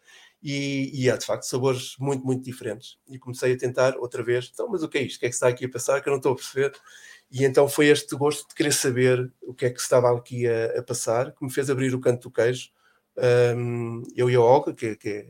E, 0.43 0.89
e 0.93 1.10
há 1.12 1.18
de 1.18 1.26
facto 1.26 1.43
sabores 1.43 1.95
muito, 1.99 2.26
muito 2.26 2.43
diferentes. 2.43 2.97
E 3.08 3.20
comecei 3.20 3.54
a 3.54 3.58
tentar 3.58 3.95
outra 3.97 4.24
vez, 4.24 4.49
então, 4.52 4.68
mas 4.70 4.82
o 4.82 4.89
que 4.89 4.97
é 4.97 5.04
isto? 5.04 5.18
O 5.18 5.20
que 5.20 5.26
é 5.28 5.30
que 5.30 5.36
está 5.36 5.47
aqui 5.47 5.66
a 5.66 5.70
passar? 5.70 6.02
Que 6.02 6.10
eu 6.10 6.12
não 6.12 6.18
estou 6.18 6.32
a 6.32 6.36
perceber. 6.36 6.74
E 7.32 7.45
então 7.45 7.68
foi 7.68 7.88
este 7.88 8.16
gosto 8.16 8.47
de 8.49 8.56
querer 8.56 8.74
saber 8.74 9.32
o 9.43 9.54
que 9.54 9.66
é 9.66 9.70
que 9.70 9.80
estava 9.80 10.12
aqui 10.18 10.47
a, 10.47 10.80
a 10.80 10.84
passar 10.84 11.32
que 11.32 11.43
me 11.45 11.52
fez 11.52 11.70
abrir 11.70 11.93
o 11.93 12.02
canto 12.02 12.24
do 12.24 12.32
queijo 12.32 12.72
um, 13.56 14.04
eu 14.16 14.30
e 14.30 14.36
a 14.36 14.41
Olga, 14.41 14.74
que, 14.74 14.95
que, 14.95 15.10
é, 15.10 15.28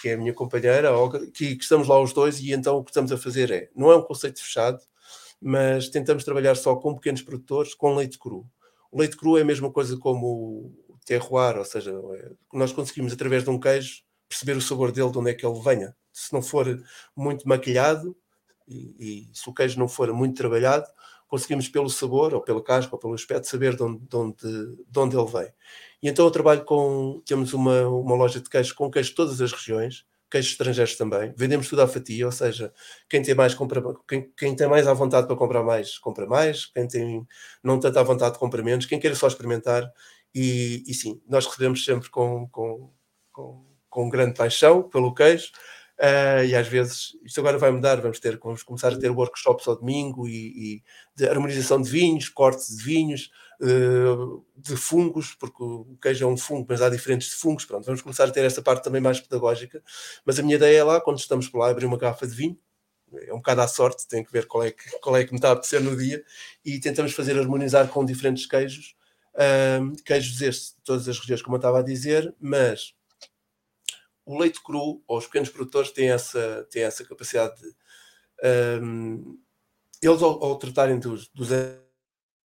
que 0.00 0.08
é 0.08 0.14
a 0.14 0.16
minha 0.16 0.32
companheira, 0.32 0.90
que, 1.34 1.56
que, 1.56 1.62
estamos 1.62 1.88
lá 1.88 2.00
os 2.00 2.12
dois 2.12 2.40
e 2.40 2.52
então 2.52 2.78
o 2.78 2.84
que 2.84 2.90
estamos 2.90 3.12
a 3.12 3.16
fazer 3.16 3.50
é, 3.50 3.70
não 3.74 3.90
é 3.90 3.96
um 3.96 4.02
conceito 4.02 4.40
fechado, 4.42 4.80
mas 5.40 5.88
tentamos 5.88 6.24
trabalhar 6.24 6.54
só 6.54 6.76
com 6.76 6.94
pequenos 6.94 7.22
produtores, 7.22 7.74
com 7.74 7.94
leite 7.94 8.18
cru. 8.18 8.46
O 8.90 8.98
leite 8.98 9.16
cru 9.16 9.38
é 9.38 9.42
a 9.42 9.44
mesma 9.44 9.70
coisa 9.70 9.96
como 9.96 10.72
o 10.88 10.98
terroir, 11.04 11.56
ou 11.56 11.64
seja, 11.64 11.90
é, 11.90 12.32
nós 12.52 12.72
conseguimos 12.72 13.12
através 13.12 13.44
de 13.44 13.50
um 13.50 13.58
queijo 13.58 14.02
perceber 14.28 14.56
o 14.56 14.60
sabor 14.60 14.92
dele, 14.92 15.10
de 15.10 15.18
onde 15.18 15.30
é 15.30 15.34
que 15.34 15.44
ele 15.44 15.60
venha. 15.60 15.96
Se 16.12 16.32
não 16.32 16.42
for 16.42 16.66
muito 17.16 17.48
maquilhado 17.48 18.16
e, 18.68 19.28
e 19.28 19.30
se 19.32 19.48
o 19.48 19.54
queijo 19.54 19.78
não 19.78 19.88
for 19.88 20.12
muito 20.12 20.36
trabalhado, 20.36 20.86
conseguimos 21.26 21.68
pelo 21.68 21.88
sabor, 21.88 22.34
ou 22.34 22.40
pela 22.40 22.62
casca, 22.62 22.94
ou 22.94 22.98
pelo 22.98 23.14
aspecto, 23.14 23.48
saber 23.48 23.76
de 23.76 23.82
onde, 23.82 24.06
de 24.06 24.16
onde, 24.16 24.76
de 24.88 24.98
onde 24.98 25.16
ele 25.16 25.30
vem. 25.30 25.52
E 26.02 26.08
então 26.08 26.24
eu 26.24 26.30
trabalho 26.30 26.64
com, 26.64 27.22
temos 27.26 27.52
uma, 27.52 27.86
uma 27.88 28.14
loja 28.14 28.40
de 28.40 28.48
queijo 28.48 28.74
com 28.74 28.90
queijo 28.90 29.10
de 29.10 29.14
todas 29.16 29.40
as 29.40 29.52
regiões, 29.52 30.04
queijos 30.30 30.52
estrangeiros 30.52 30.96
também, 30.96 31.34
vendemos 31.36 31.68
tudo 31.68 31.82
à 31.82 31.88
fatia, 31.88 32.24
ou 32.24 32.32
seja, 32.32 32.72
quem 33.08 33.20
tem 33.22 33.34
mais 33.34 33.54
compra, 33.54 33.82
quem, 34.08 34.30
quem 34.36 34.54
tem 34.56 34.68
mais 34.68 34.86
à 34.86 34.94
vontade 34.94 35.26
para 35.26 35.36
comprar 35.36 35.62
mais, 35.62 35.98
compra 35.98 36.26
mais, 36.26 36.66
quem 36.66 36.86
tem 36.86 37.26
não 37.62 37.80
tanto 37.80 37.98
à 37.98 38.02
vontade 38.02 38.38
compra 38.38 38.62
menos, 38.62 38.86
quem 38.86 39.00
queira 39.00 39.16
só 39.16 39.26
experimentar, 39.26 39.90
e, 40.34 40.84
e 40.86 40.94
sim, 40.94 41.20
nós 41.28 41.46
recebemos 41.46 41.84
sempre 41.84 42.08
com, 42.10 42.48
com, 42.50 42.92
com, 43.32 43.66
com 43.88 44.08
grande 44.08 44.34
paixão 44.34 44.82
pelo 44.88 45.12
queijo, 45.12 45.50
Uh, 46.00 46.42
e 46.46 46.56
às 46.56 46.66
vezes, 46.66 47.14
isto 47.22 47.40
agora 47.40 47.58
vai 47.58 47.70
mudar, 47.70 48.00
vamos 48.00 48.18
ter, 48.18 48.38
vamos 48.42 48.62
começar 48.62 48.90
a 48.90 48.96
ter 48.96 49.10
workshops 49.10 49.68
ao 49.68 49.76
domingo 49.76 50.26
e, 50.26 50.32
e 50.76 50.82
de 51.14 51.28
harmonização 51.28 51.78
de 51.82 51.90
vinhos, 51.90 52.30
cortes 52.30 52.74
de 52.74 52.82
vinhos, 52.82 53.30
uh, 53.60 54.42
de 54.56 54.76
fungos, 54.78 55.34
porque 55.34 55.62
o 55.62 55.98
queijo 56.00 56.24
é 56.24 56.26
um 56.26 56.38
fungo, 56.38 56.64
mas 56.70 56.80
há 56.80 56.88
diferentes 56.88 57.28
de 57.28 57.34
fungos, 57.34 57.66
pronto, 57.66 57.84
vamos 57.84 58.00
começar 58.00 58.24
a 58.24 58.30
ter 58.30 58.42
essa 58.46 58.62
parte 58.62 58.82
também 58.82 59.02
mais 59.02 59.20
pedagógica, 59.20 59.82
mas 60.24 60.38
a 60.38 60.42
minha 60.42 60.56
ideia 60.56 60.78
é 60.78 60.82
lá, 60.82 61.02
quando 61.02 61.18
estamos 61.18 61.48
por 61.48 61.58
lá, 61.58 61.68
abrir 61.68 61.84
uma 61.84 61.98
garrafa 61.98 62.26
de 62.26 62.34
vinho, 62.34 62.58
é 63.12 63.34
um 63.34 63.36
bocado 63.36 63.60
à 63.60 63.68
sorte, 63.68 64.08
tem 64.08 64.24
que 64.24 64.32
ver 64.32 64.46
qual 64.46 64.64
é 64.64 64.70
que, 64.70 64.98
qual 65.00 65.14
é 65.18 65.24
que 65.24 65.32
me 65.32 65.36
está 65.36 65.50
a 65.50 65.52
apetecer 65.52 65.82
no 65.82 65.94
dia, 65.94 66.24
e 66.64 66.80
tentamos 66.80 67.12
fazer 67.12 67.38
harmonizar 67.38 67.86
com 67.88 68.06
diferentes 68.06 68.46
queijos, 68.46 68.96
uh, 69.34 70.02
queijos 70.02 70.40
estes 70.40 70.70
de 70.70 70.82
todas 70.82 71.06
as 71.06 71.18
regiões, 71.18 71.42
como 71.42 71.56
eu 71.56 71.58
estava 71.58 71.80
a 71.80 71.82
dizer, 71.82 72.34
mas 72.40 72.94
o 74.30 74.38
leite 74.38 74.62
cru, 74.62 75.02
ou 75.06 75.18
os 75.18 75.26
pequenos 75.26 75.48
produtores, 75.48 75.90
têm 75.90 76.10
essa, 76.10 76.66
têm 76.70 76.82
essa 76.82 77.04
capacidade 77.04 77.60
de. 77.60 77.74
Um, 78.82 79.38
eles, 80.00 80.22
ao, 80.22 80.42
ao, 80.42 80.56
tratarem 80.56 80.98
dos, 80.98 81.28
dos 81.28 81.48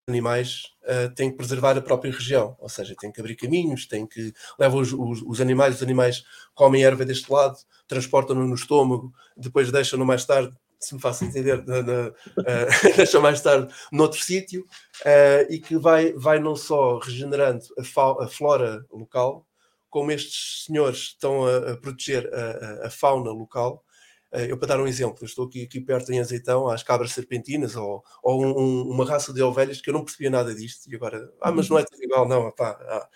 animais, 0.09 0.63
uh, 0.83 1.13
têm 1.15 1.31
que 1.31 1.37
preservar 1.37 1.77
a 1.77 1.81
própria 1.81 2.13
região, 2.13 2.55
ou 2.61 2.69
seja, 2.69 2.95
têm 3.01 3.11
que 3.11 3.21
abrir 3.21 3.35
caminhos, 3.35 3.87
têm 3.87 4.07
que. 4.07 4.33
levam 4.59 4.81
os, 4.81 4.93
os, 4.93 5.23
os 5.23 5.41
animais, 5.41 5.77
os 5.77 5.83
animais 5.83 6.23
comem 6.55 6.85
erva 6.85 7.05
deste 7.05 7.33
lado, 7.33 7.57
transportam-no 7.89 8.47
no 8.47 8.55
estômago, 8.55 9.13
depois 9.37 9.73
deixam-no 9.73 10.05
mais 10.05 10.25
tarde 10.25 10.55
se 10.81 10.95
me 10.95 11.01
faço 11.01 11.25
entender, 11.25 11.63
na, 11.67 11.83
na, 11.83 12.09
uh, 12.41 12.97
deixa 12.97 13.21
mais 13.21 13.43
tarde 13.43 13.73
noutro 13.93 14.19
sítio, 14.19 14.63
uh, 15.03 15.53
e 15.53 15.61
que 15.61 15.77
vai, 15.77 16.13
vai 16.15 16.39
não 16.39 16.57
só 16.57 16.99
regenerando 16.99 17.63
a, 17.79 18.25
a, 18.25 18.29
flora 18.29 18.85
local, 18.91 19.47
como 19.91 20.13
estes 20.13 20.65
senhores 20.67 20.99
estão 20.99 21.45
a, 21.45 21.73
a 21.73 21.77
proteger 21.77 22.29
a, 22.33 22.87
a, 22.87 22.91
fauna 22.91 23.31
local. 23.31 23.85
Eh, 24.33 24.51
eu, 24.51 24.57
para 24.59 24.69
dar 24.69 24.81
um 24.81 24.87
exemplo, 24.87 25.19
eu 25.23 25.27
estou 25.27 25.47
aqui, 25.47 25.65
aqui 25.65 25.81
perto 25.81 26.13
em 26.13 26.21
Azeitão, 26.21 26.69
às 26.69 26.83
cabras 26.83 27.13
serpentinas, 27.13 27.77
ou, 27.77 28.03
ou 28.23 28.45
um, 28.45 28.83
uma 28.91 29.05
raça 29.05 29.33
de 29.33 29.43
ovelhas 29.43 29.81
que 29.81 29.91
eu 29.91 29.95
não 29.95 30.05
percebia 30.05 30.31
nada 30.31 30.55
disto, 30.55 30.91
e 30.91 30.95
agora, 30.95 31.33
ah, 31.41 31.53
mas 31.53 31.69
não 31.69 31.79
é 31.79 31.85
tudo 31.85 32.03
igual, 32.03 32.29
não, 32.29 32.51
pá, 32.53 32.71
ah, 32.81 33.09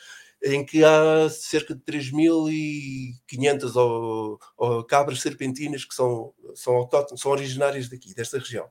em 0.42 0.64
que 0.64 0.84
há 0.84 1.28
cerca 1.30 1.74
de 1.74 1.80
3.500 1.82 3.76
ou, 3.76 4.38
ou, 4.56 4.84
cabras 4.84 5.20
serpentinas 5.20 5.84
que 5.84 5.94
são, 5.94 6.34
são 6.54 6.74
autóctones, 6.74 7.22
são 7.22 7.32
originárias 7.32 7.88
daqui, 7.88 8.14
desta 8.14 8.38
região. 8.38 8.68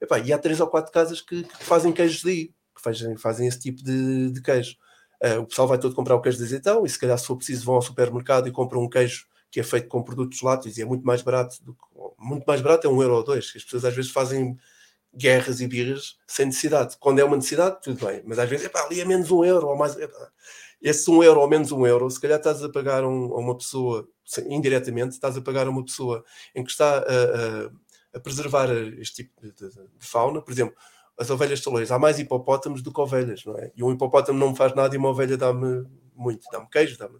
E, 0.00 0.28
e 0.28 0.32
há 0.32 0.38
três 0.38 0.60
ou 0.60 0.68
quatro 0.68 0.92
casas 0.92 1.20
que, 1.20 1.42
que 1.42 1.64
fazem 1.64 1.92
queijos 1.92 2.22
daí, 2.22 2.48
que 2.74 2.82
fazem, 2.82 3.16
fazem 3.16 3.48
esse 3.48 3.58
tipo 3.58 3.82
de, 3.82 4.30
de 4.30 4.40
queijo. 4.42 4.76
Uh, 5.22 5.40
o 5.40 5.46
pessoal 5.46 5.66
vai 5.66 5.78
todo 5.78 5.94
comprar 5.94 6.14
o 6.14 6.20
queijo 6.20 6.38
de 6.38 6.44
azeitão 6.44 6.86
e 6.86 6.88
se 6.88 6.98
calhar 6.98 7.18
se 7.18 7.26
for 7.26 7.36
preciso 7.36 7.64
vão 7.64 7.74
ao 7.74 7.82
supermercado 7.82 8.46
e 8.46 8.52
compram 8.52 8.82
um 8.82 8.88
queijo 8.88 9.26
que 9.50 9.58
é 9.60 9.62
feito 9.62 9.88
com 9.88 10.02
produtos 10.02 10.42
lácteos 10.42 10.78
e 10.78 10.82
é 10.82 10.84
muito 10.84 11.04
mais 11.04 11.22
barato 11.22 11.56
do 11.64 11.74
que, 11.74 11.80
muito 12.18 12.44
mais 12.44 12.60
barato 12.60 12.86
é 12.86 12.90
um 12.90 13.02
euro 13.02 13.16
ou 13.16 13.24
dois. 13.24 13.52
As 13.56 13.64
pessoas 13.64 13.84
às 13.84 13.94
vezes 13.94 14.10
fazem 14.10 14.56
guerras 15.14 15.60
e 15.60 15.66
birras 15.66 16.16
sem 16.26 16.46
necessidade. 16.46 16.96
Quando 16.98 17.18
é 17.18 17.24
uma 17.24 17.36
necessidade, 17.36 17.80
tudo 17.82 18.04
bem, 18.06 18.22
mas 18.24 18.38
às 18.38 18.48
vezes 18.48 18.66
epá, 18.66 18.84
ali 18.84 19.00
é 19.00 19.04
menos 19.04 19.30
um 19.30 19.44
euro 19.44 19.68
ou 19.68 19.76
mais. 19.76 19.96
Epá. 19.96 20.30
Esse 20.80 21.10
um 21.10 21.22
euro 21.22 21.40
ou 21.40 21.48
menos 21.48 21.72
um 21.72 21.84
euro, 21.86 22.08
se 22.08 22.20
calhar 22.20 22.38
estás 22.38 22.62
a 22.62 22.68
pagar 22.68 23.04
um, 23.04 23.32
a 23.34 23.38
uma 23.38 23.56
pessoa, 23.56 24.08
indiretamente, 24.48 25.14
estás 25.14 25.36
a 25.36 25.40
pagar 25.40 25.66
a 25.66 25.70
uma 25.70 25.84
pessoa 25.84 26.24
em 26.54 26.62
que 26.62 26.70
está 26.70 26.98
a, 26.98 27.00
a, 27.00 27.70
a 28.14 28.20
preservar 28.20 28.70
este 28.98 29.24
tipo 29.24 29.40
de, 29.42 29.52
de, 29.52 29.70
de 29.70 30.06
fauna, 30.06 30.40
por 30.40 30.52
exemplo 30.52 30.76
as 31.18 31.30
ovelhas 31.30 31.60
salois, 31.60 31.90
há 31.90 31.98
mais 31.98 32.18
hipopótamos 32.18 32.82
do 32.82 32.92
que 32.92 33.00
ovelhas, 33.00 33.44
não 33.44 33.56
é? 33.58 33.72
E 33.76 33.82
um 33.82 33.92
hipopótamo 33.92 34.38
não 34.38 34.50
me 34.50 34.56
faz 34.56 34.74
nada 34.74 34.94
e 34.94 34.98
uma 34.98 35.08
ovelha 35.08 35.36
dá-me 35.36 35.84
muito, 36.14 36.44
dá-me 36.50 36.68
queijo, 36.70 36.98
dá-me. 36.98 37.18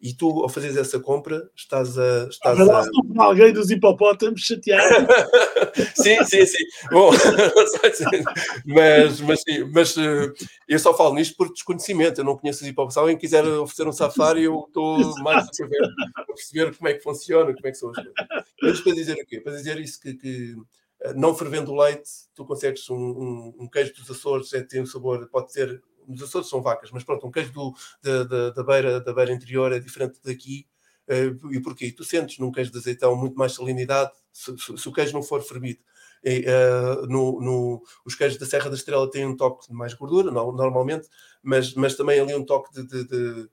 E 0.00 0.14
tu, 0.14 0.42
ao 0.42 0.48
fazeres 0.48 0.76
essa 0.76 1.00
compra, 1.00 1.50
estás 1.56 1.98
a. 1.98 2.28
Estás 2.28 2.60
a... 2.60 2.84
alguém 3.16 3.52
dos 3.52 3.68
hipopótamos 3.68 4.42
chateado. 4.42 5.08
sim, 5.96 6.24
sim, 6.24 6.46
sim. 6.46 6.64
Bom, 6.92 7.10
mas, 8.64 9.20
mas, 9.20 9.42
sim, 9.42 9.64
mas 9.72 9.96
uh, 9.96 10.32
eu 10.68 10.78
só 10.78 10.96
falo 10.96 11.14
nisto 11.14 11.36
por 11.36 11.52
desconhecimento. 11.52 12.20
Eu 12.20 12.24
não 12.24 12.38
conheço 12.38 12.62
os 12.62 12.68
hipopótamos. 12.68 12.94
Se 12.94 13.00
alguém 13.00 13.18
quiser 13.18 13.44
oferecer 13.44 13.88
um 13.88 13.92
safari, 13.92 14.44
eu 14.44 14.66
estou 14.68 14.98
mais 15.20 15.42
a 15.42 15.46
perceber, 15.46 15.84
a 16.14 16.24
perceber 16.26 16.76
como 16.76 16.88
é 16.88 16.94
que 16.94 17.02
funciona, 17.02 17.52
como 17.52 17.66
é 17.66 17.70
que 17.72 17.78
são 17.78 17.90
as 17.90 17.96
coisas. 17.96 18.14
Mas 18.62 18.80
para 18.80 18.94
dizer 18.94 19.14
o 19.14 19.26
quê? 19.26 19.40
Para 19.40 19.56
dizer 19.56 19.80
isso 19.80 20.00
que, 20.00 20.14
que 20.14 20.54
eh, 20.56 20.87
não 21.14 21.34
fervendo 21.34 21.72
o 21.72 21.80
leite, 21.80 22.10
tu 22.34 22.44
consegues 22.44 22.88
um, 22.90 22.96
um, 22.96 23.54
um 23.60 23.68
queijo 23.68 23.94
dos 23.94 24.10
Açores, 24.10 24.52
é, 24.52 24.62
tem 24.62 24.82
um 24.82 24.86
sabor, 24.86 25.28
pode 25.28 25.52
ter, 25.52 25.82
os 26.06 26.22
Açores 26.22 26.48
são 26.48 26.62
vacas, 26.62 26.90
mas 26.90 27.04
pronto, 27.04 27.26
um 27.26 27.30
queijo 27.30 27.52
do, 27.52 27.74
da, 28.02 28.24
da, 28.24 28.50
da, 28.50 28.64
beira, 28.64 29.00
da 29.00 29.12
beira 29.12 29.32
interior 29.32 29.72
é 29.72 29.78
diferente 29.78 30.18
daqui. 30.24 30.66
Uh, 31.08 31.54
e 31.54 31.60
porquê? 31.62 31.90
Tu 31.90 32.04
sentes 32.04 32.38
num 32.38 32.52
queijo 32.52 32.70
de 32.70 32.76
azeitão 32.76 33.16
muito 33.16 33.34
mais 33.34 33.54
salinidade 33.54 34.10
se, 34.30 34.54
se, 34.58 34.76
se 34.76 34.88
o 34.88 34.92
queijo 34.92 35.14
não 35.14 35.22
for 35.22 35.40
fervido. 35.42 35.80
E, 36.22 36.44
uh, 36.46 37.06
no, 37.06 37.40
no, 37.40 37.82
os 38.04 38.14
queijos 38.14 38.38
da 38.38 38.44
Serra 38.44 38.68
da 38.68 38.76
Estrela 38.76 39.10
têm 39.10 39.24
um 39.24 39.36
toque 39.36 39.68
de 39.68 39.74
mais 39.74 39.94
gordura, 39.94 40.30
normalmente, 40.30 41.08
mas, 41.42 41.72
mas 41.74 41.94
também 41.94 42.20
ali 42.20 42.34
um 42.34 42.44
toque 42.44 42.72
de, 42.74 42.86
de, 42.86 43.04
de 43.06 43.50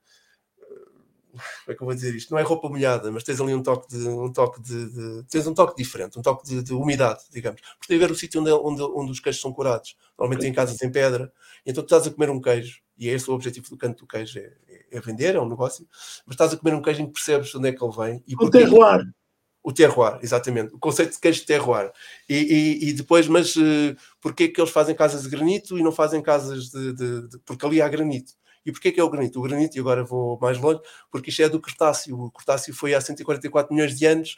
como 1.35 1.73
é 1.73 1.75
que 1.75 1.81
eu 1.81 1.85
vou 1.85 1.95
dizer 1.95 2.15
isto? 2.15 2.31
Não 2.31 2.39
é 2.39 2.43
roupa 2.43 2.69
molhada, 2.69 3.11
mas 3.11 3.23
tens 3.23 3.39
ali 3.39 3.53
um 3.53 3.61
toque 3.61 3.87
de 3.89 4.07
um 4.07 4.31
toque 4.31 4.61
de, 4.61 4.89
de 4.89 5.23
tens 5.29 5.45
um 5.47 5.53
toque 5.53 5.81
diferente, 5.81 6.17
um 6.17 6.21
toque 6.21 6.45
de, 6.45 6.63
de 6.63 6.73
umidade, 6.73 7.21
digamos. 7.31 7.61
Porque 7.61 7.87
tem 7.87 7.97
a 7.97 7.99
ver 7.99 8.11
o 8.11 8.15
sítio 8.15 8.41
onde, 8.41 8.51
onde, 8.51 8.81
onde 8.81 9.11
os 9.11 9.19
queijos 9.19 9.41
são 9.41 9.53
curados. 9.53 9.95
Normalmente 10.17 10.47
em 10.47 10.53
casas 10.53 10.81
em 10.81 10.91
pedra. 10.91 11.31
Então 11.65 11.83
tu 11.83 11.87
estás 11.87 12.07
a 12.07 12.11
comer 12.11 12.29
um 12.29 12.41
queijo, 12.41 12.79
e 12.97 13.09
é 13.09 13.13
esse 13.13 13.29
o 13.29 13.33
objetivo 13.33 13.69
do 13.69 13.77
canto 13.77 13.99
do 13.99 14.07
queijo, 14.07 14.39
é, 14.39 14.51
é, 14.91 14.99
vender, 14.99 15.35
é 15.35 15.41
um 15.41 15.49
negócio, 15.49 15.87
mas 16.25 16.35
estás 16.35 16.53
a 16.53 16.57
comer 16.57 16.75
um 16.75 16.81
queijo 16.81 17.01
em 17.01 17.07
que 17.07 17.13
percebes 17.13 17.53
onde 17.55 17.69
é 17.69 17.71
que 17.71 17.83
ele 17.83 17.95
vem. 17.95 18.23
E 18.27 18.35
o 18.35 18.49
terroir. 18.49 19.05
O 19.63 19.73
terroir, 19.73 20.19
exatamente. 20.21 20.75
O 20.75 20.79
conceito 20.79 21.13
de 21.13 21.19
queijo 21.19 21.39
de 21.39 21.47
terroir. 21.47 21.91
E, 22.29 22.35
e, 22.35 22.89
e 22.89 22.93
depois, 22.93 23.27
mas 23.27 23.55
uh, 23.55 23.95
porquê 24.21 24.47
que 24.47 24.61
eles 24.61 24.69
fazem 24.69 24.93
casas 24.93 25.23
de 25.23 25.29
granito 25.29 25.75
e 25.75 25.81
não 25.81 25.91
fazem 25.91 26.21
casas 26.21 26.69
de, 26.69 26.93
de, 26.93 27.27
de... 27.29 27.39
Porque 27.39 27.65
ali 27.65 27.81
há 27.81 27.89
granito. 27.89 28.33
E 28.65 28.71
porquê 28.71 28.91
que 28.91 28.99
é 28.99 29.03
o 29.03 29.09
granito? 29.09 29.39
O 29.39 29.43
granito, 29.43 29.77
e 29.77 29.79
agora 29.79 30.03
vou 30.03 30.39
mais 30.39 30.57
longe, 30.57 30.81
porque 31.11 31.29
isto 31.29 31.43
é 31.43 31.49
do 31.49 31.61
Cretáceo. 31.61 32.19
O 32.19 32.31
Cretáceo 32.31 32.73
foi 32.73 32.95
há 32.95 33.01
144 33.01 33.73
milhões 33.73 33.97
de 33.97 34.05
anos, 34.05 34.37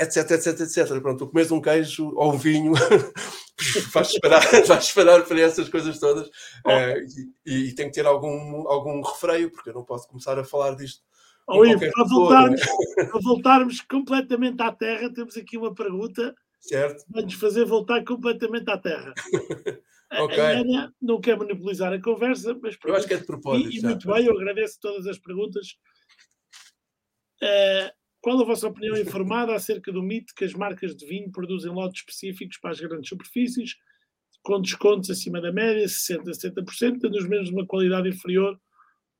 etc, 0.00 0.30
etc, 0.30 0.60
etc. 0.60 1.00
Pronto, 1.00 1.26
tu 1.26 1.30
comes 1.30 1.50
um 1.50 1.60
queijo 1.60 2.10
ou 2.16 2.32
um 2.32 2.38
vinho, 2.38 2.72
vais 3.92 4.08
esperar, 4.08 4.40
vais 4.66 4.84
esperar 4.84 5.22
para 5.24 5.40
essas 5.40 5.68
coisas 5.68 5.98
todas 5.98 6.26
uh, 6.28 7.30
e, 7.44 7.68
e, 7.68 7.74
tem 7.74 7.88
que 7.88 7.92
ter 7.92 8.06
algum, 8.06 8.66
algum 8.66 9.02
refreio, 9.02 9.50
porque 9.50 9.68
eu 9.68 9.74
não 9.74 9.84
posso 9.84 10.08
começar 10.08 10.38
a 10.38 10.44
falar 10.44 10.74
disto. 10.74 11.02
Oh, 11.46 11.66
Ivo, 11.66 11.80
para, 11.80 12.04
voltarmos, 12.04 12.60
para 12.94 13.20
voltarmos 13.20 13.80
completamente 13.82 14.62
à 14.62 14.72
Terra, 14.72 15.12
temos 15.12 15.36
aqui 15.36 15.58
uma 15.58 15.74
pergunta 15.74 16.34
certo. 16.60 17.04
para 17.12 17.22
nos 17.22 17.34
fazer 17.34 17.64
voltar 17.64 18.02
completamente 18.04 18.70
à 18.70 18.78
Terra. 18.78 19.12
Okay. 20.12 20.40
A 20.40 20.60
Ana 20.60 20.94
não 21.00 21.20
quer 21.20 21.36
monopolizar 21.36 21.92
a 21.92 22.02
conversa, 22.02 22.58
mas 22.60 22.76
eu 22.84 22.96
acho 22.96 23.06
que 23.06 23.14
é 23.14 23.18
de 23.18 23.26
propósito. 23.26 23.70
E, 23.70 23.78
e 23.78 23.82
muito 23.82 24.08
bem, 24.08 24.26
eu 24.26 24.36
agradeço 24.36 24.78
todas 24.80 25.06
as 25.06 25.18
perguntas. 25.18 25.76
Uh, 27.42 27.90
qual 28.20 28.40
a 28.40 28.44
vossa 28.44 28.66
opinião 28.68 28.96
informada 28.96 29.54
acerca 29.54 29.92
do 29.92 30.02
mito 30.02 30.34
que 30.34 30.44
as 30.44 30.52
marcas 30.52 30.94
de 30.94 31.06
vinho 31.06 31.30
produzem 31.30 31.70
lotes 31.70 32.00
específicos 32.00 32.58
para 32.58 32.70
as 32.70 32.80
grandes 32.80 33.08
superfícies, 33.08 33.76
com 34.42 34.60
descontos 34.60 35.10
acima 35.10 35.40
da 35.40 35.52
média, 35.52 35.86
60% 35.86 36.28
a 36.28 36.32
70%, 36.32 36.98
tendo 37.00 37.16
os 37.16 37.28
menos 37.28 37.50
uma 37.50 37.66
qualidade 37.66 38.08
inferior 38.08 38.60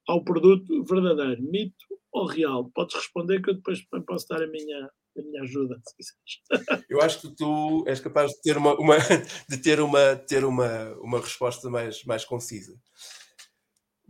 ao 0.09 0.25
produto 0.25 0.85
verdadeiro? 0.85 1.43
Mito 1.43 1.87
ou 2.13 2.27
real? 2.27 2.71
Podes 2.75 2.97
responder 2.97 3.41
que 3.41 3.51
eu 3.51 3.55
depois 3.55 3.81
posso 4.07 4.27
dar 4.29 4.43
a 4.43 4.47
minha, 4.49 4.91
a 5.17 5.23
minha 5.23 5.43
ajuda, 5.43 5.81
se 5.87 5.95
quiseres. 5.97 6.85
Eu 6.89 7.01
acho 7.01 7.21
que 7.21 7.35
tu 7.35 7.85
és 7.87 8.01
capaz 8.01 8.31
de 8.33 8.41
ter 8.43 8.57
uma, 8.57 8.75
uma 8.75 8.97
de 9.49 9.57
ter 9.57 9.81
uma, 9.81 10.17
ter 10.17 10.45
uma, 10.45 10.95
uma 11.01 11.21
resposta 11.21 11.69
mais, 11.69 12.05
mais 12.05 12.25
concisa. 12.25 12.75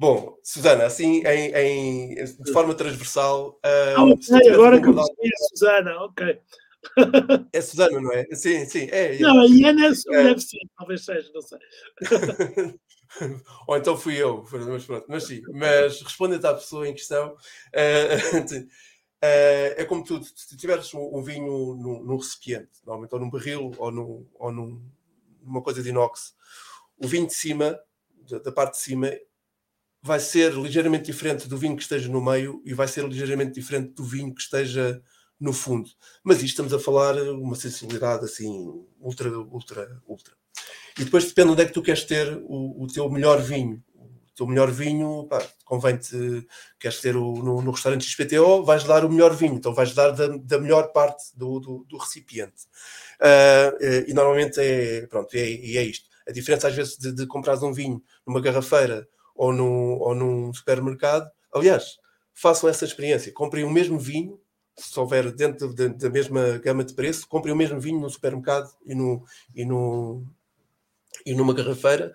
Bom, 0.00 0.34
Susana, 0.42 0.84
assim, 0.84 1.22
em, 1.26 1.54
em, 1.54 2.14
de 2.14 2.52
forma 2.52 2.74
transversal. 2.74 3.60
Uh, 3.64 3.98
ah, 3.98 4.04
okay, 4.04 4.50
agora 4.50 4.80
que 4.80 4.88
eu 4.88 4.94
conheci 4.94 5.12
a 5.12 5.48
Susana, 5.48 5.96
ok. 6.04 6.40
É 7.52 7.60
Susana, 7.60 8.00
não 8.00 8.12
é? 8.12 8.24
Sim, 8.32 8.64
sim. 8.64 8.88
É, 8.90 9.18
não, 9.18 9.40
a 9.40 9.46
Iana 9.46 9.84
é, 9.84 9.88
é. 9.88 10.22
deve 10.24 10.40
ser, 10.40 10.60
talvez 10.76 11.04
seja, 11.04 11.30
não 11.34 11.42
sei. 11.42 11.58
Ou 13.66 13.76
então 13.76 13.96
fui 13.96 14.16
eu, 14.16 14.44
mas 14.50 14.86
pronto, 14.86 15.04
mas 15.08 15.24
sim. 15.24 15.42
Mas 15.52 16.00
respondendo 16.00 16.46
à 16.46 16.54
pessoa 16.54 16.88
em 16.88 16.94
questão, 16.94 17.34
uh, 17.74 18.68
é 19.22 19.84
como 19.84 20.04
tu, 20.04 20.22
se 20.22 20.56
tiveres 20.56 20.92
um, 20.94 21.22
vinho 21.22 21.74
num, 21.74 22.02
num, 22.04 22.16
recipiente, 22.16 22.70
normalmente 22.84 23.14
ou 23.14 23.20
num 23.20 23.30
barril 23.30 23.72
ou, 23.78 23.90
num, 23.90 24.26
ou 24.34 24.52
num, 24.52 24.82
numa 25.42 25.62
coisa 25.62 25.82
de 25.82 25.90
inox, 25.90 26.34
o 26.96 27.06
vinho 27.06 27.26
de 27.26 27.34
cima, 27.34 27.78
da, 28.28 28.38
da 28.38 28.52
parte 28.52 28.74
de 28.74 28.80
cima, 28.80 29.10
vai 30.02 30.18
ser 30.18 30.54
ligeiramente 30.54 31.04
diferente 31.04 31.48
do 31.48 31.58
vinho 31.58 31.76
que 31.76 31.82
esteja 31.82 32.08
no 32.08 32.22
meio 32.22 32.62
e 32.64 32.72
vai 32.72 32.88
ser 32.88 33.06
ligeiramente 33.06 33.52
diferente 33.52 33.92
do 33.92 34.04
vinho 34.04 34.34
que 34.34 34.40
esteja 34.40 35.02
no 35.38 35.52
fundo. 35.52 35.90
Mas 36.22 36.36
isto 36.38 36.48
estamos 36.48 36.72
a 36.72 36.78
falar 36.78 37.16
uma 37.32 37.54
sensibilidade 37.54 38.24
assim, 38.24 38.84
ultra, 39.00 39.30
ultra, 39.38 40.02
ultra. 40.06 40.34
E 40.98 41.04
depois 41.04 41.24
depende 41.24 41.50
onde 41.50 41.62
é 41.62 41.66
que 41.66 41.72
tu 41.72 41.82
queres 41.82 42.04
ter 42.04 42.36
o, 42.44 42.82
o 42.82 42.86
teu 42.86 43.10
melhor 43.10 43.40
vinho. 43.40 43.82
O 44.40 44.46
melhor 44.46 44.70
vinho, 44.70 45.28
convém-te, 45.64 46.46
queres 46.78 47.00
ter 47.00 47.16
o, 47.16 47.34
no, 47.42 47.62
no, 47.62 47.70
restaurante 47.70 48.04
XPTO, 48.04 48.64
vais 48.64 48.84
dar 48.84 49.04
o 49.04 49.10
melhor 49.10 49.34
vinho, 49.34 49.54
então 49.54 49.74
vais 49.74 49.94
dar 49.94 50.10
da, 50.10 50.28
da 50.28 50.58
melhor 50.58 50.92
parte 50.92 51.36
do, 51.36 51.60
do, 51.60 51.84
do 51.88 51.96
recipiente. 51.98 52.64
Uh, 53.20 54.08
e 54.08 54.14
normalmente 54.14 54.60
é, 54.60 55.06
pronto, 55.06 55.34
é, 55.34 55.40
é 55.40 55.82
isto. 55.82 56.08
A 56.26 56.32
diferença 56.32 56.68
às 56.68 56.74
vezes 56.74 56.96
de, 56.96 57.12
de 57.12 57.26
um 57.62 57.72
vinho 57.72 58.02
numa 58.26 58.40
garrafeira 58.40 59.06
ou, 59.34 59.52
no, 59.52 59.98
ou 59.98 60.14
num 60.14 60.52
supermercado, 60.52 61.30
aliás, 61.52 61.98
façam 62.32 62.68
essa 62.68 62.84
experiência, 62.84 63.32
comprem 63.32 63.64
o 63.64 63.70
mesmo 63.70 63.98
vinho 63.98 64.40
se 64.76 64.98
houver 64.98 65.30
dentro 65.30 65.74
da, 65.74 65.88
da 65.88 66.10
mesma 66.10 66.58
gama 66.58 66.84
de 66.84 66.94
preço, 66.94 67.28
comprem 67.28 67.52
o 67.52 67.56
mesmo 67.56 67.80
vinho 67.80 68.00
no 68.00 68.08
supermercado 68.08 68.70
e, 68.86 68.94
no, 68.94 69.24
e, 69.54 69.64
no, 69.64 70.24
e 71.26 71.34
numa 71.34 71.52
garrafeira 71.52 72.14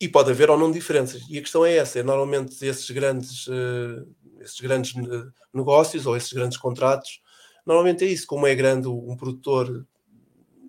e 0.00 0.08
pode 0.08 0.30
haver 0.30 0.50
ou 0.50 0.58
não 0.58 0.70
diferenças. 0.70 1.22
E 1.28 1.38
a 1.38 1.40
questão 1.40 1.64
é 1.64 1.76
essa: 1.76 1.98
é 1.98 2.02
normalmente 2.02 2.64
esses 2.64 2.90
grandes, 2.90 3.46
uh, 3.46 4.06
esses 4.40 4.60
grandes 4.60 4.94
eh, 4.96 5.30
negócios 5.52 6.06
ou 6.06 6.16
esses 6.16 6.32
grandes 6.32 6.58
contratos, 6.58 7.20
normalmente 7.64 8.04
é 8.04 8.08
isso. 8.08 8.26
Como 8.26 8.46
é 8.46 8.54
grande 8.54 8.88
um 8.88 9.16
produtor, 9.16 9.86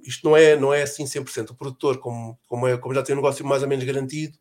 isto 0.03 0.28
não 0.28 0.38
é, 0.38 0.55
não 0.55 0.73
é 0.73 0.84
assim 0.84 1.05
100%. 1.05 1.51
O 1.51 1.55
produtor, 1.55 1.97
como, 1.97 2.39
como, 2.47 2.67
é, 2.67 2.78
como 2.78 2.93
já 2.93 3.03
tem 3.03 3.13
um 3.13 3.17
negócio 3.17 3.45
mais 3.45 3.63
ou 3.63 3.67
menos 3.67 3.84
garantido, 3.84 4.38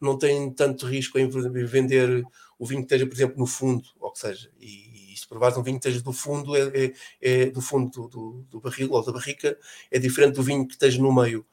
não 0.00 0.16
tem 0.16 0.50
tanto 0.52 0.86
risco 0.86 1.18
em 1.18 1.28
vender 1.66 2.24
o 2.58 2.66
vinho 2.66 2.80
que 2.80 2.86
esteja, 2.86 3.06
por 3.06 3.14
exemplo, 3.14 3.38
no 3.38 3.46
fundo, 3.46 3.84
ou 4.00 4.12
que 4.12 4.18
seja. 4.18 4.50
E, 4.60 5.14
se 5.16 5.26
provares 5.26 5.56
um 5.58 5.62
vinho 5.62 5.78
que 5.78 5.88
esteja 5.88 6.02
do 6.02 6.12
fundo, 6.12 6.56
é, 6.56 6.86
é, 6.86 6.92
é 7.20 7.46
do 7.46 7.60
fundo 7.60 7.90
do, 7.90 8.08
do, 8.08 8.46
do, 8.50 8.60
barril 8.60 8.92
ou 8.92 9.04
da 9.04 9.12
barrica, 9.12 9.58
é 9.90 9.98
diferente 9.98 10.36
do 10.36 10.42
vinho 10.42 10.66
que 10.66 10.74
esteja 10.74 11.02
no 11.02 11.12
meio. 11.12 11.44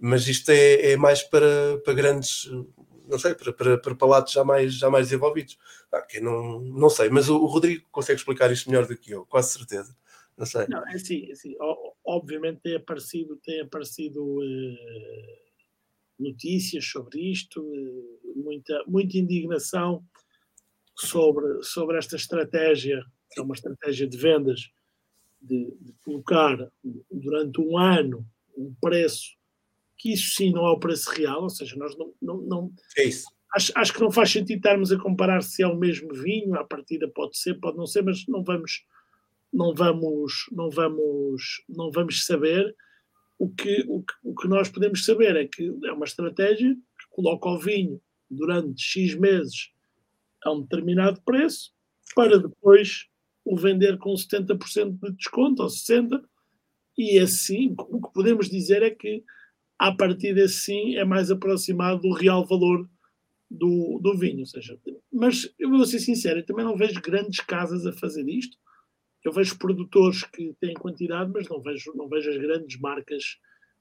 Mas 0.00 0.26
isto 0.26 0.50
é, 0.50 0.92
é 0.92 0.96
mais 0.96 1.22
para, 1.22 1.78
para 1.84 1.94
grandes, 1.94 2.50
não 3.08 3.18
sei, 3.18 3.34
para, 3.34 3.52
para, 3.52 3.78
para 3.78 3.94
palatos 3.94 4.32
já 4.32 4.44
mais, 4.44 4.74
já 4.74 4.90
mais 4.90 5.06
desenvolvidos. 5.06 5.58
Ah, 5.92 6.02
que 6.02 6.20
não, 6.20 6.60
não 6.60 6.90
sei, 6.90 7.08
mas 7.08 7.28
o, 7.28 7.36
o, 7.36 7.46
Rodrigo 7.46 7.86
consegue 7.90 8.18
explicar 8.18 8.50
isto 8.50 8.68
melhor 8.68 8.86
do 8.86 8.96
que 8.96 9.12
eu, 9.12 9.24
quase 9.26 9.52
certeza. 9.52 9.96
Não 10.36 10.44
sei. 10.44 10.66
Não, 10.68 10.86
é 10.88 10.94
assim, 10.94 11.28
é 11.28 11.32
assim 11.32 11.54
obviamente 12.04 12.60
tem 12.60 12.74
aparecido, 12.76 13.36
tem 13.36 13.60
aparecido 13.60 14.42
eh, 14.42 15.38
notícias 16.18 16.84
sobre 16.84 17.30
isto, 17.30 17.60
eh, 17.74 18.32
muita, 18.36 18.84
muita 18.86 19.16
indignação 19.16 20.04
sobre, 20.96 21.62
sobre 21.62 21.98
esta 21.98 22.16
estratégia 22.16 23.04
é 23.36 23.40
uma 23.40 23.54
estratégia 23.54 24.06
de 24.06 24.16
vendas, 24.16 24.70
de, 25.40 25.76
de, 25.80 25.92
colocar 26.04 26.56
durante 27.10 27.60
um 27.60 27.76
ano 27.76 28.26
um 28.56 28.72
preço 28.80 29.36
que 30.04 30.12
isso 30.12 30.34
sim 30.34 30.52
não 30.52 30.66
é 30.66 30.70
o 30.70 30.78
preço 30.78 31.08
real, 31.10 31.44
ou 31.44 31.48
seja, 31.48 31.74
nós 31.76 31.96
não. 31.96 32.12
não, 32.20 32.36
não 32.42 32.72
é 32.98 33.04
isso. 33.04 33.26
Acho, 33.54 33.72
acho 33.74 33.94
que 33.94 34.00
não 34.00 34.12
faz 34.12 34.30
sentido 34.30 34.58
estarmos 34.58 34.92
a 34.92 34.98
comparar 34.98 35.42
se 35.42 35.62
é 35.62 35.66
o 35.66 35.78
mesmo 35.78 36.12
vinho, 36.12 36.54
à 36.56 36.62
partida 36.64 37.08
pode 37.08 37.38
ser, 37.38 37.54
pode 37.54 37.78
não 37.78 37.86
ser, 37.86 38.02
mas 38.02 38.26
não 38.26 38.44
vamos, 38.44 38.84
não 39.50 39.74
vamos, 39.74 40.46
não 40.52 40.68
vamos, 40.68 41.64
não 41.66 41.90
vamos 41.90 42.26
saber. 42.26 42.76
O 43.38 43.48
que, 43.48 43.82
o, 43.88 44.02
que, 44.02 44.12
o 44.22 44.34
que 44.34 44.46
nós 44.46 44.68
podemos 44.68 45.06
saber 45.06 45.36
é 45.36 45.46
que 45.46 45.72
é 45.84 45.92
uma 45.92 46.04
estratégia 46.04 46.74
que 46.74 47.08
coloca 47.08 47.48
o 47.48 47.58
vinho 47.58 47.98
durante 48.30 48.82
X 48.82 49.14
meses 49.14 49.72
a 50.44 50.52
um 50.52 50.60
determinado 50.60 51.22
preço 51.22 51.72
para 52.14 52.38
depois 52.38 53.06
o 53.42 53.56
vender 53.56 53.96
com 53.96 54.12
70% 54.12 54.98
de 55.00 55.12
desconto 55.12 55.62
ou 55.62 55.68
60%, 55.68 56.22
e 56.98 57.18
assim 57.18 57.74
o 57.78 58.02
que 58.02 58.12
podemos 58.12 58.50
dizer 58.50 58.82
é 58.82 58.90
que 58.90 59.24
a 59.78 59.92
partir 59.92 60.38
assim 60.40 60.96
é 60.96 61.04
mais 61.04 61.30
aproximado 61.30 62.00
do 62.00 62.12
real 62.12 62.46
valor 62.46 62.88
do, 63.50 64.00
do 64.02 64.16
vinho. 64.18 64.40
Ou 64.40 64.46
seja, 64.46 64.78
mas 65.12 65.52
eu 65.58 65.70
vou 65.70 65.84
ser 65.84 66.00
sincero, 66.00 66.40
eu 66.40 66.46
também 66.46 66.64
não 66.64 66.76
vejo 66.76 67.00
grandes 67.00 67.40
casas 67.40 67.86
a 67.86 67.92
fazer 67.92 68.28
isto. 68.28 68.56
Eu 69.24 69.32
vejo 69.32 69.58
produtores 69.58 70.22
que 70.22 70.54
têm 70.60 70.74
quantidade, 70.74 71.30
mas 71.32 71.48
não 71.48 71.60
vejo, 71.60 71.92
não 71.94 72.08
vejo 72.08 72.30
as 72.30 72.36
grandes 72.36 72.78
marcas 72.78 73.38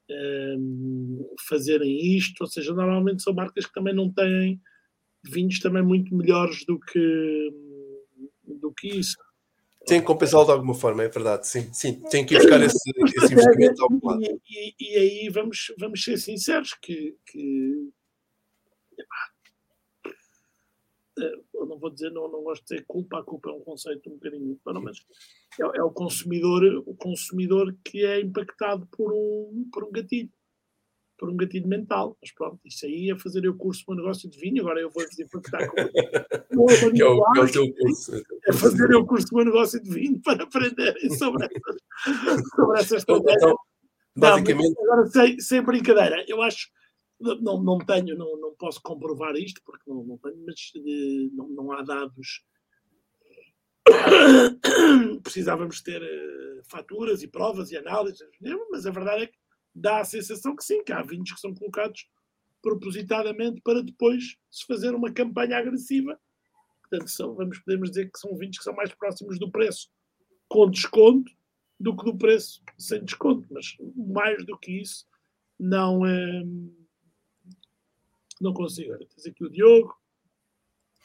um, 0.10 1.36
fazerem 1.48 2.16
isto. 2.16 2.42
Ou 2.42 2.48
seja, 2.48 2.74
normalmente 2.74 3.22
são 3.22 3.34
marcas 3.34 3.66
que 3.66 3.74
também 3.74 3.94
não 3.94 4.12
têm 4.12 4.62
vinhos 5.24 5.60
também 5.60 5.84
muito 5.84 6.16
melhores 6.16 6.66
do 6.66 6.80
que, 6.80 7.50
do 8.46 8.74
que 8.74 8.88
isso. 8.88 9.18
Tem 9.86 10.00
que 10.00 10.08
compensá-lo 10.08 10.46
de 10.46 10.52
alguma 10.52 10.74
forma, 10.74 11.04
é 11.04 11.10
verdade. 11.10 11.48
Sim, 11.48 11.72
sim 11.74 12.02
tem 12.10 12.26
que 12.26 12.36
ir 12.36 12.38
buscar 12.38 12.62
esse, 12.62 12.78
esse 13.18 13.34
investimento 13.34 13.84
ao 13.84 13.90
lado. 14.02 14.22
E, 14.22 14.40
e, 14.50 14.76
e, 14.80 14.98
aí 14.98 15.30
vamos, 15.30 15.74
vamos 15.78 16.04
ser 16.04 16.18
sinceros 16.18 16.74
que, 16.82 17.18
que 17.26 17.90
eh, 21.20 21.40
eu 21.54 21.66
não 21.66 21.78
vou 21.78 21.90
dizer, 21.90 22.12
não, 22.12 22.32
não 22.32 22.44
gosto 22.44 22.64
de 22.64 22.76
dizer 22.76 22.86
culpa, 22.88 23.20
a 23.20 23.24
culpa 23.24 23.50
é 23.50 23.54
um 23.54 23.62
conceito 23.62 24.10
um 24.10 24.14
bocadinho, 24.14 24.60
mas 24.82 24.98
é, 25.60 25.78
é, 25.78 25.84
o 25.84 25.92
consumidor, 25.92 26.64
o 26.86 26.96
consumidor 26.96 27.76
que 27.84 28.06
é 28.06 28.22
impactado 28.22 28.88
por 28.88 29.14
um, 29.14 29.70
por 29.72 29.84
um 29.84 29.92
gatilho 29.92 30.32
por 31.24 31.30
um 31.30 31.38
gatilho 31.38 31.70
mental. 31.70 32.18
Mas 32.22 32.34
pronto, 32.34 32.60
isso 32.66 32.86
aí 32.86 33.10
é 33.10 33.18
fazer 33.18 33.48
o 33.48 33.56
curso 33.56 33.86
para 33.86 33.94
um 33.94 33.98
negócio 33.98 34.30
de 34.30 34.38
vinho, 34.38 34.62
agora 34.62 34.82
eu 34.82 34.90
vou 34.90 35.02
impactar 35.04 35.70
com 35.70 35.76
que 35.76 35.82
é 37.02 37.06
o, 37.06 37.32
que 37.32 37.40
é 37.40 37.44
o 37.44 37.52
teu 37.52 37.74
curso. 37.74 38.12
É 38.46 38.52
fazer 38.52 38.94
o 38.94 39.06
curso 39.06 39.28
para 39.30 39.42
um 39.42 39.46
negócio 39.46 39.82
de 39.82 39.90
vinho 39.90 40.22
para 40.22 40.44
aprenderem 40.44 41.10
sobre 41.16 41.46
essas, 41.46 42.44
sobre 42.54 42.80
essas 42.80 43.04
então, 43.04 43.24
então, 43.26 43.56
basicamente... 44.18 44.76
Não, 44.76 44.84
agora, 44.84 45.08
sem, 45.08 45.40
sem 45.40 45.62
brincadeira, 45.62 46.26
eu 46.28 46.42
acho 46.42 46.68
não, 47.22 47.64
não 47.64 47.78
tenho, 47.78 48.18
não, 48.18 48.36
não 48.38 48.54
posso 48.56 48.82
comprovar 48.82 49.34
isto, 49.38 49.62
porque 49.64 49.90
não, 49.90 50.04
não 50.04 50.18
tenho, 50.18 50.44
mas 50.46 50.74
uh, 50.76 51.30
não, 51.34 51.48
não 51.48 51.72
há 51.72 51.82
dados. 51.84 52.44
Precisávamos 55.24 55.82
ter 55.82 56.02
uh, 56.02 56.62
faturas 56.66 57.24
e 57.24 57.30
provas 57.30 57.72
e 57.72 57.78
análises, 57.78 58.28
mas 58.70 58.86
a 58.86 58.92
verdade 58.92 59.24
é 59.24 59.28
que 59.28 59.38
dá 59.74 60.00
a 60.00 60.06
sensação 60.06 60.56
que 60.56 60.64
sim, 60.64 60.84
que 60.84 60.92
há 60.92 61.02
vinhos 61.02 61.32
que 61.32 61.40
são 61.40 61.54
colocados 61.54 62.08
propositadamente 62.62 63.62
para 63.62 63.84
depois 63.84 64.38
se 64.50 64.66
fazer 64.66 64.96
uma 64.96 65.12
campanha 65.12 65.58
agressiva. 65.58 66.20
Portanto, 66.82 67.10
são, 67.10 67.36
vamos, 67.36 67.60
podemos 67.60 67.90
dizer 67.90 68.10
que 68.12 68.20
são 68.20 68.36
vinhos 68.38 68.58
que 68.58 68.64
são 68.64 68.74
mais 68.74 68.94
próximos 68.94 69.38
do 69.40 69.52
preço 69.52 69.90
com 70.48 70.70
desconto 70.70 71.32
do 71.80 71.96
que 71.96 72.06
do 72.06 72.18
preço 72.18 72.62
sem 72.78 73.04
desconto. 73.04 73.48
Mas 73.52 73.76
mais 73.96 74.46
do 74.46 74.58
que 74.58 74.82
isso, 74.82 75.06
não 75.60 76.06
é. 76.06 76.44
Não 78.40 78.54
consigo. 78.54 78.98
Tens 78.98 79.26
aqui 79.28 79.44
o 79.44 79.50
Diogo. 79.50 79.96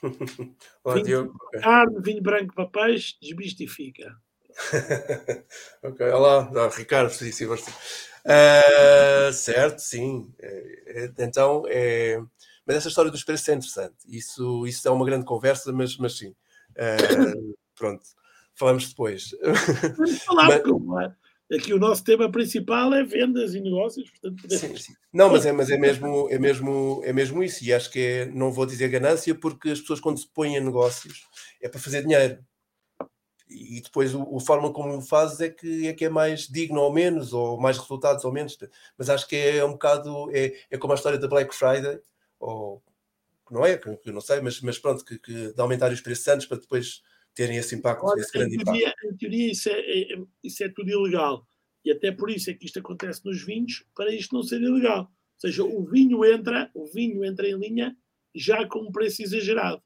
Olá, 0.84 0.94
vinho 0.94 1.06
Diogo. 1.06 1.38
Carne, 1.60 2.00
vinho 2.00 2.22
branco 2.22 2.54
para 2.54 2.68
peixe, 2.68 3.16
desmistifica. 3.20 4.16
ok, 5.82 6.10
olá, 6.10 6.50
não, 6.50 6.68
Ricardo, 6.68 7.10
sim, 7.10 7.30
sim. 7.30 7.46
Uh, 7.46 9.32
certo, 9.32 9.78
sim. 9.78 10.32
É, 10.40 10.82
é, 10.86 11.10
então, 11.18 11.62
é... 11.68 12.20
mas 12.66 12.76
essa 12.76 12.88
história 12.88 13.10
dos 13.10 13.24
preços 13.24 13.48
é 13.48 13.54
interessante. 13.54 13.96
Isso, 14.06 14.66
isso 14.66 14.86
é 14.86 14.90
uma 14.90 15.06
grande 15.06 15.24
conversa, 15.24 15.72
mas, 15.72 15.96
mas 15.96 16.18
sim. 16.18 16.34
Uh, 16.70 17.56
pronto, 17.74 18.02
falamos 18.54 18.88
depois. 18.88 19.30
Vamos 19.96 20.22
falar, 20.24 20.62
mas... 20.64 21.06
É? 21.06 21.28
Aqui 21.50 21.72
o 21.72 21.78
nosso 21.78 22.04
tema 22.04 22.30
principal 22.30 22.92
é 22.92 23.02
vendas 23.02 23.54
e 23.54 23.60
negócios, 23.60 24.10
portanto 24.10 24.42
podemos... 24.42 24.60
sim, 24.60 24.76
sim. 24.76 24.92
Não, 25.10 25.30
mas 25.30 25.46
é, 25.46 25.52
mas 25.52 25.70
é 25.70 25.78
mesmo 25.80 26.28
é 26.30 26.38
mesmo 26.38 27.00
é 27.02 27.10
mesmo 27.10 27.42
isso 27.42 27.64
e 27.64 27.72
acho 27.72 27.90
que 27.90 27.98
é, 27.98 28.26
não 28.26 28.52
vou 28.52 28.66
dizer 28.66 28.88
ganância 28.88 29.34
porque 29.34 29.70
as 29.70 29.80
pessoas 29.80 29.98
quando 29.98 30.18
se 30.18 30.28
põem 30.28 30.56
em 30.56 30.60
negócios 30.60 31.22
é 31.62 31.66
para 31.66 31.80
fazer 31.80 32.02
dinheiro 32.02 32.38
e 33.50 33.80
depois 33.80 34.14
o, 34.14 34.36
a 34.36 34.40
forma 34.40 34.72
como 34.72 34.96
o 34.96 35.02
fazes 35.02 35.40
é 35.40 35.48
que, 35.48 35.88
é 35.88 35.92
que 35.92 36.04
é 36.04 36.08
mais 36.08 36.46
digno 36.46 36.80
ou 36.80 36.92
menos, 36.92 37.32
ou 37.32 37.58
mais 37.58 37.78
resultados 37.78 38.24
ou 38.24 38.32
menos. 38.32 38.58
Mas 38.96 39.08
acho 39.08 39.26
que 39.26 39.36
é 39.36 39.64
um 39.64 39.72
bocado, 39.72 40.30
é, 40.34 40.54
é 40.70 40.78
como 40.78 40.92
a 40.92 40.96
história 40.96 41.18
da 41.18 41.28
Black 41.28 41.54
Friday, 41.54 42.00
ou 42.38 42.82
não 43.50 43.64
é, 43.64 43.76
que, 43.76 43.96
que 43.96 44.12
não 44.12 44.20
sei, 44.20 44.40
mas, 44.40 44.60
mas 44.60 44.78
pronto, 44.78 45.04
que, 45.04 45.18
que 45.18 45.52
de 45.52 45.60
aumentar 45.60 45.92
os 45.92 46.00
preços 46.00 46.28
antes 46.28 46.46
para 46.46 46.58
depois 46.58 47.02
terem 47.34 47.56
esse 47.56 47.74
impacto, 47.74 48.04
Olha, 48.04 48.20
esse 48.20 48.32
grande 48.32 48.56
em 48.56 48.58
teoria, 48.58 48.88
impacto. 48.88 49.06
Em 49.06 49.16
teoria 49.16 49.52
isso 49.52 49.68
é, 49.68 49.78
é, 49.78 50.22
isso 50.42 50.64
é 50.64 50.68
tudo 50.68 50.90
ilegal. 50.90 51.46
E 51.84 51.92
até 51.92 52.12
por 52.12 52.30
isso 52.30 52.50
é 52.50 52.54
que 52.54 52.66
isto 52.66 52.80
acontece 52.80 53.24
nos 53.24 53.42
vinhos, 53.42 53.84
para 53.94 54.12
isto 54.12 54.34
não 54.34 54.42
ser 54.42 54.60
ilegal. 54.60 55.02
Ou 55.02 55.40
seja, 55.40 55.62
o 55.62 55.84
vinho 55.84 56.24
entra, 56.24 56.70
o 56.74 56.86
vinho 56.86 57.24
entra 57.24 57.48
em 57.48 57.56
linha 57.56 57.96
já 58.34 58.66
com 58.66 58.80
um 58.80 58.92
preço 58.92 59.22
exagerado. 59.22 59.82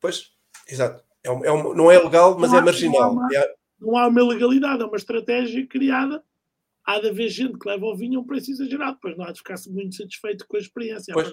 Pois, 0.00 0.30
exato. 0.68 1.04
É 1.24 1.30
um, 1.30 1.44
é 1.44 1.52
um, 1.52 1.74
não 1.74 1.90
é 1.90 1.98
legal, 1.98 2.36
mas 2.38 2.52
é 2.52 2.60
marginal. 2.60 3.14
Não 3.14 3.22
há, 3.22 3.26
uma, 3.26 3.28
é... 3.34 3.54
não 3.80 3.96
há 3.96 4.08
uma 4.08 4.22
legalidade, 4.24 4.82
é 4.82 4.86
uma 4.86 4.96
estratégia 4.96 5.66
criada. 5.66 6.22
Há 6.84 6.98
de 6.98 7.10
haver 7.10 7.28
gente 7.28 7.58
que 7.58 7.68
leva 7.68 7.86
o 7.86 7.96
vinho 7.96 8.18
a 8.18 8.22
um 8.22 8.26
preço 8.26 8.50
exagerado, 8.50 8.94
depois 8.94 9.16
não 9.16 9.24
há 9.24 9.32
de 9.32 9.38
ficar 9.38 9.54
muito 9.68 9.94
satisfeito 9.94 10.46
com 10.48 10.56
a 10.56 10.60
experiência. 10.60 11.14
Pois. 11.14 11.32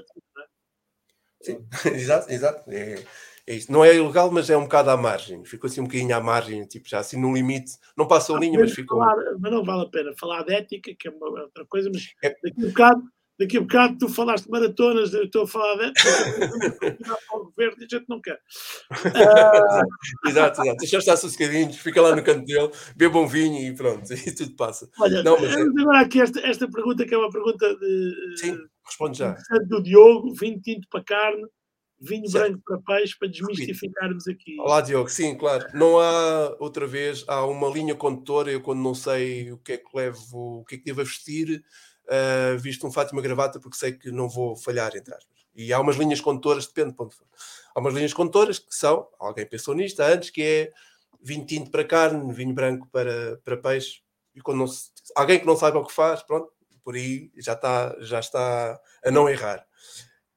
Sim, 1.42 1.66
exato, 1.96 2.32
exato. 2.32 2.70
É, 2.70 3.04
é 3.48 3.56
isso. 3.56 3.72
Não 3.72 3.84
é 3.84 3.96
ilegal, 3.96 4.30
mas 4.30 4.50
é 4.50 4.56
um 4.56 4.64
bocado 4.64 4.92
à 4.92 4.98
margem. 4.98 5.44
Ficou 5.44 5.68
assim 5.68 5.82
um 5.82 5.86
bocadinho 5.86 6.16
à 6.16 6.22
margem, 6.22 6.66
tipo, 6.66 6.88
já 6.88 7.00
assim 7.00 7.20
no 7.20 7.34
limite. 7.34 7.72
Não 7.98 8.08
passa 8.08 8.36
a 8.36 8.40
linha, 8.40 8.60
mas 8.60 8.74
ficou. 8.74 9.00
Falar, 9.00 9.16
mas 9.40 9.52
não 9.52 9.64
vale 9.64 9.84
a 9.84 9.90
pena 9.90 10.14
falar 10.20 10.44
de 10.44 10.54
ética, 10.54 10.94
que 10.94 11.08
é 11.08 11.12
uma 11.12 11.42
outra 11.42 11.66
coisa, 11.66 11.90
mas 11.92 12.14
é... 12.24 12.30
daqui 12.30 12.62
a 12.62 12.66
um 12.66 12.68
bocado 12.68 13.04
daqui 13.40 13.58
a 13.58 13.62
bocado 13.62 13.98
tu 13.98 14.10
falaste 14.10 14.46
de 14.46 14.52
maratonas, 14.52 15.14
eu 15.14 15.24
estou 15.24 15.44
a 15.44 15.48
falar 15.48 15.76
de 15.76 15.94
o 17.34 17.46
governo 17.46 17.78
e 17.82 17.86
a 17.86 17.88
gente 17.88 18.06
não 18.10 18.22
quer. 18.22 18.40
Uh... 18.92 20.28
exato, 20.28 20.62
exato. 20.62 20.78
Deixa 20.78 20.98
estar 20.98 21.16
sossegadinhos, 21.16 21.78
fica 21.78 22.02
lá 22.02 22.16
no 22.16 22.24
canto 22.24 22.46
dele, 22.46 22.70
beba 22.96 23.20
um 23.20 23.28
vinho 23.28 23.58
e 23.58 23.74
pronto, 23.74 24.12
e 24.14 24.36
tudo 24.36 24.56
passa. 24.56 24.90
Olha, 25.00 25.24
não, 25.24 25.40
mas 25.40 25.56
é... 25.56 25.62
agora 25.62 26.02
aqui 26.02 26.22
esta, 26.22 26.40
esta 26.42 26.70
pergunta 26.70 27.06
que 27.06 27.14
é 27.14 27.18
uma 27.18 27.32
pergunta 27.32 27.76
de. 27.78 28.38
Sim, 28.38 28.58
responde 28.86 29.18
já. 29.18 29.38
Do 29.68 29.82
Diogo, 29.82 30.34
vinho 30.34 30.60
tinto 30.60 30.88
para 30.90 31.04
carne 31.04 31.48
vinho 32.02 32.32
branco 32.32 32.62
para 32.66 32.80
peixe 32.80 33.14
para 33.18 33.28
desmistificarmos 33.28 34.28
aqui. 34.28 34.56
Olá, 34.60 34.82
Diogo. 34.82 35.10
Sim, 35.10 35.36
claro. 35.36 35.66
Não 35.74 36.00
há, 36.00 36.56
outra 36.60 36.88
vez, 36.88 37.26
há 37.28 37.46
uma 37.46 37.68
linha 37.68 37.94
condutora. 37.94 38.50
Eu, 38.50 38.62
quando 38.62 38.82
não 38.82 38.96
sei 38.96 39.52
o 39.52 39.58
que 39.58 39.74
é 39.74 39.78
que 39.78 39.90
levo, 39.94 40.62
o 40.62 40.66
que 40.66 40.76
é 40.76 40.78
que 40.78 40.86
devo 40.86 41.04
vestir, 41.04 41.62
uh, 42.10 42.58
visto 42.58 42.86
um 42.86 42.92
fato 42.92 43.12
e 43.12 43.14
uma 43.14 43.22
gravata, 43.22 43.60
porque 43.60 43.78
sei 43.78 43.94
que 43.94 44.12
não 44.12 44.28
vou 44.28 44.56
falhar, 44.56 44.96
entre 44.96 45.14
aspas. 45.14 45.38
E 45.56 45.74
há 45.74 45.80
umas 45.80 45.96
linhas 45.96 46.22
condutoras, 46.22 46.68
depende 46.68 46.92
de 46.92 46.96
ponto 46.96 47.16
for. 47.16 47.28
Há 47.76 47.80
umas 47.80 47.94
linhas 47.94 48.14
condutoras 48.14 48.60
que 48.60 48.74
são, 48.74 49.08
alguém 49.20 49.46
pensou 49.46 49.74
nisto 49.76 50.00
antes, 50.02 50.30
que 50.30 50.42
é 50.42 50.72
vinho 51.22 51.46
tinto 51.46 51.70
para 51.70 51.84
carne, 51.84 52.34
vinho 52.34 52.54
branco 52.54 52.88
para, 52.92 53.38
para 53.44 53.58
peixe. 53.58 54.02
E 54.34 54.42
quando 54.42 54.68
se, 54.68 54.92
alguém 55.16 55.40
que 55.40 55.46
não 55.46 55.56
saiba 55.56 55.80
o 55.80 55.86
que 55.86 55.94
faz, 55.94 56.24
pronto, 56.24 56.52
por 56.84 56.96
aí 56.96 57.32
já 57.38 57.54
está, 57.54 57.96
já 58.00 58.20
está 58.20 58.80
a 59.04 59.12
não 59.12 59.30
errar. 59.30 59.66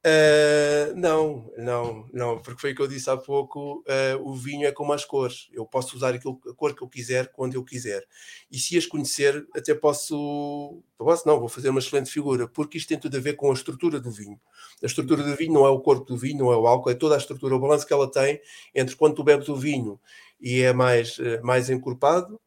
Uh, 0.04 0.96
não, 0.96 1.48
não, 1.56 2.08
não, 2.12 2.38
porque 2.42 2.60
foi 2.60 2.72
o 2.72 2.74
que 2.74 2.82
eu 2.82 2.88
disse 2.88 3.08
há 3.08 3.16
pouco: 3.16 3.84
uh, 3.86 4.28
o 4.28 4.34
vinho 4.34 4.66
é 4.66 4.72
como 4.72 4.92
as 4.92 5.04
cores. 5.04 5.48
Eu 5.52 5.64
posso 5.64 5.94
usar 5.96 6.12
aquilo, 6.12 6.40
a 6.50 6.54
cor 6.54 6.74
que 6.74 6.82
eu 6.82 6.88
quiser, 6.88 7.30
quando 7.30 7.54
eu 7.54 7.64
quiser. 7.64 8.04
E 8.50 8.58
se 8.58 8.76
as 8.76 8.84
conhecer, 8.84 9.46
até 9.54 9.74
posso. 9.74 10.82
Posso, 10.98 11.26
não, 11.26 11.38
vou 11.38 11.48
fazer 11.48 11.68
uma 11.68 11.78
excelente 11.78 12.10
figura, 12.10 12.48
porque 12.48 12.78
isto 12.78 12.88
tem 12.88 12.98
tudo 12.98 13.16
a 13.16 13.20
ver 13.20 13.34
com 13.34 13.50
a 13.50 13.54
estrutura 13.54 14.00
do 14.00 14.10
vinho. 14.10 14.40
A 14.82 14.86
estrutura 14.86 15.22
do 15.22 15.36
vinho 15.36 15.52
não 15.52 15.66
é 15.66 15.70
o 15.70 15.80
corpo 15.80 16.04
do 16.04 16.16
vinho, 16.16 16.38
não 16.38 16.52
é 16.52 16.56
o 16.56 16.66
álcool, 16.66 16.90
é 16.90 16.94
toda 16.94 17.14
a 17.14 17.18
estrutura, 17.18 17.54
o 17.54 17.60
balanço 17.60 17.86
que 17.86 17.92
ela 17.92 18.10
tem 18.10 18.40
entre 18.74 18.96
quando 18.96 19.14
tu 19.14 19.24
bebes 19.24 19.48
o 19.48 19.56
vinho 19.56 20.00
e 20.40 20.62
é 20.62 20.72
mais, 20.72 21.18
eh, 21.20 21.40
mais 21.42 21.70
encorpado 21.70 22.40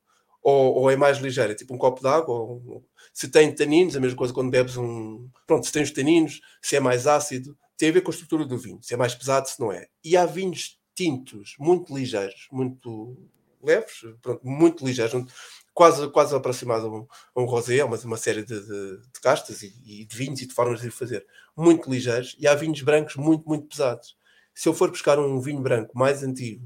ou, 0.46 0.76
ou 0.76 0.92
é 0.92 0.96
mais 0.96 1.18
ligeiro, 1.18 1.54
é 1.54 1.56
tipo 1.56 1.74
um 1.74 1.78
copo 1.78 2.00
de 2.02 2.08
água, 2.08 2.36
ou, 2.36 2.86
se 3.12 3.28
tem 3.28 3.52
taninos, 3.54 3.96
a 3.96 4.00
mesma 4.00 4.16
coisa 4.16 4.32
quando 4.32 4.52
bebes 4.52 4.78
um. 4.78 5.28
Pronto, 5.48 5.66
se 5.66 5.72
tem 5.72 5.82
os 5.82 5.90
taninos, 5.90 6.40
se 6.62 6.76
é 6.76 6.80
mais 6.80 7.08
ácido, 7.08 7.58
tem 7.76 7.90
a 7.90 7.92
ver 7.92 8.02
com 8.02 8.12
a 8.12 8.14
estrutura 8.14 8.46
do 8.46 8.56
vinho, 8.56 8.78
se 8.80 8.94
é 8.94 8.98
mais 8.98 9.16
pesado, 9.16 9.50
se 9.50 9.60
não 9.60 9.72
é. 9.72 9.88
E 10.04 10.16
há 10.16 10.24
vinhos 10.28 10.80
tintos 10.94 11.56
muito 11.60 11.96
ligeiros, 11.96 12.48
muito 12.52 13.18
leves, 13.64 14.02
pronto, 14.22 14.46
muito 14.46 14.86
ligeiros, 14.86 15.26
quase, 15.74 16.08
quase 16.12 16.36
aproximado 16.36 16.86
a 16.86 16.92
um, 16.92 17.08
a 17.36 17.42
um 17.42 17.46
rosé, 17.46 17.84
uma, 17.84 17.98
uma 17.98 18.18
série 18.18 18.44
de, 18.44 18.60
de, 18.60 18.98
de 18.98 19.20
castas 19.24 19.64
e, 19.64 19.74
e, 19.84 20.06
de 20.06 20.16
vinhos 20.16 20.42
e 20.44 20.46
de 20.46 20.54
formas 20.54 20.80
de 20.80 20.92
fazer, 20.92 21.26
muito 21.58 21.90
ligeiros, 21.90 22.36
e 22.40 22.48
há 22.48 22.54
vinhos 22.54 22.82
brancos 22.84 23.16
muito, 23.16 23.50
muito 23.50 23.66
pesados. 23.66 24.16
Se 24.56 24.70
eu 24.70 24.74
for 24.74 24.90
buscar 24.90 25.20
um 25.20 25.40
vinho 25.40 25.62
branco 25.62 25.98
mais 25.98 26.24
antigo, 26.24 26.66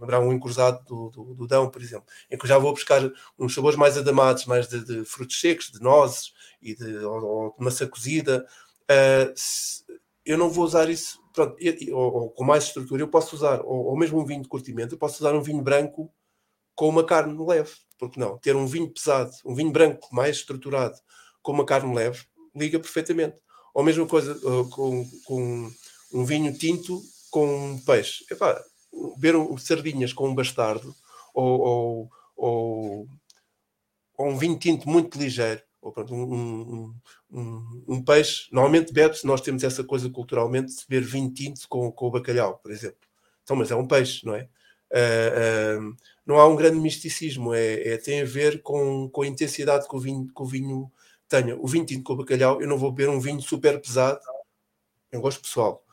lembrar 0.00 0.20
um 0.20 0.32
encruzado 0.32 0.84
do, 0.84 1.10
do, 1.10 1.34
do, 1.34 1.46
Dão, 1.46 1.68
por 1.68 1.82
exemplo, 1.82 2.06
em 2.30 2.38
que 2.38 2.44
eu 2.44 2.48
já 2.48 2.58
vou 2.58 2.72
buscar 2.72 3.02
uns 3.38 3.54
sabores 3.54 3.76
mais 3.76 3.98
adamados, 3.98 4.46
mais 4.46 4.68
de, 4.68 4.84
de 4.84 5.04
frutos 5.04 5.40
secos, 5.40 5.70
de 5.70 5.80
nozes 5.80 6.32
e 6.62 6.74
de, 6.74 6.98
ou, 6.98 7.24
ou 7.24 7.54
de 7.58 7.64
maçã 7.64 7.86
cozida. 7.88 8.46
Uh, 8.84 9.32
se, 9.34 9.82
eu 10.24 10.38
não 10.38 10.48
vou 10.48 10.64
usar 10.64 10.88
isso, 10.88 11.20
pronto, 11.32 11.56
ou, 11.92 12.14
ou, 12.14 12.30
com 12.30 12.44
mais 12.44 12.64
estrutura, 12.64 13.02
eu 13.02 13.08
posso 13.08 13.34
usar, 13.34 13.60
ou, 13.62 13.86
ou, 13.86 13.96
mesmo 13.96 14.20
um 14.20 14.24
vinho 14.24 14.42
de 14.42 14.48
curtimento, 14.48 14.94
eu 14.94 14.98
posso 14.98 15.22
usar 15.22 15.34
um 15.34 15.42
vinho 15.42 15.62
branco 15.62 16.12
com 16.74 16.88
uma 16.88 17.04
carne 17.04 17.36
leve, 17.44 17.72
porque 17.98 18.18
não? 18.18 18.38
Ter 18.38 18.56
um 18.56 18.66
vinho 18.66 18.90
pesado, 18.90 19.32
um 19.44 19.54
vinho 19.54 19.70
branco 19.70 20.08
mais 20.12 20.36
estruturado 20.36 20.96
com 21.42 21.52
uma 21.52 21.64
carne 21.64 21.94
leve, 21.94 22.24
liga 22.54 22.78
perfeitamente. 22.78 23.36
Ou 23.74 23.82
a 23.82 23.84
mesma 23.84 24.06
coisa 24.06 24.34
uh, 24.48 24.68
com, 24.70 25.04
com 25.24 25.70
um 26.12 26.24
vinho 26.24 26.56
tinto 26.56 27.02
com 27.34 27.72
um 27.72 27.78
peixe. 27.80 28.24
Epá, 28.30 28.62
ver 29.18 29.34
um, 29.34 29.58
sardinhas 29.58 30.12
com 30.12 30.28
um 30.28 30.34
bastardo 30.36 30.94
ou, 31.34 31.60
ou, 31.60 32.10
ou, 32.36 33.08
ou 34.16 34.28
um 34.28 34.38
vinho 34.38 34.56
tinto 34.56 34.88
muito 34.88 35.18
ligeiro, 35.18 35.60
ou 35.82 35.90
pronto, 35.90 36.14
um, 36.14 36.94
um, 37.32 37.84
um, 37.88 38.04
peixe, 38.04 38.46
normalmente 38.52 38.92
bebe-se, 38.92 39.26
nós 39.26 39.40
temos 39.40 39.64
essa 39.64 39.82
coisa 39.82 40.08
culturalmente 40.08 40.76
de 40.76 40.84
beber 40.88 41.04
vinho 41.04 41.28
tinto 41.28 41.68
com, 41.68 41.90
com 41.90 42.06
o 42.06 42.10
bacalhau, 42.12 42.58
por 42.58 42.70
exemplo. 42.70 43.00
Então, 43.42 43.56
mas 43.56 43.72
é 43.72 43.74
um 43.74 43.86
peixe, 43.86 44.24
não 44.24 44.36
é? 44.36 44.48
Uh, 44.92 45.80
uh, 45.90 45.96
não 46.24 46.38
há 46.38 46.46
um 46.46 46.54
grande 46.54 46.78
misticismo, 46.78 47.52
é, 47.52 47.94
é, 47.94 47.96
tem 47.96 48.22
a 48.22 48.24
ver 48.24 48.62
com, 48.62 49.08
com 49.10 49.22
a 49.22 49.26
intensidade 49.26 49.88
que 49.88 49.96
o 49.96 49.98
vinho, 49.98 50.28
que 50.28 50.40
o 50.40 50.46
vinho 50.46 50.88
tenha. 51.28 51.56
O 51.56 51.66
vinho 51.66 51.84
tinto 51.84 52.04
com 52.04 52.12
o 52.12 52.18
bacalhau, 52.18 52.62
eu 52.62 52.68
não 52.68 52.78
vou 52.78 52.92
beber 52.92 53.10
um 53.10 53.18
vinho 53.18 53.42
super 53.42 53.80
pesado, 53.80 54.20
eu 55.10 55.20
gosto 55.20 55.42
pessoal, 55.42 55.83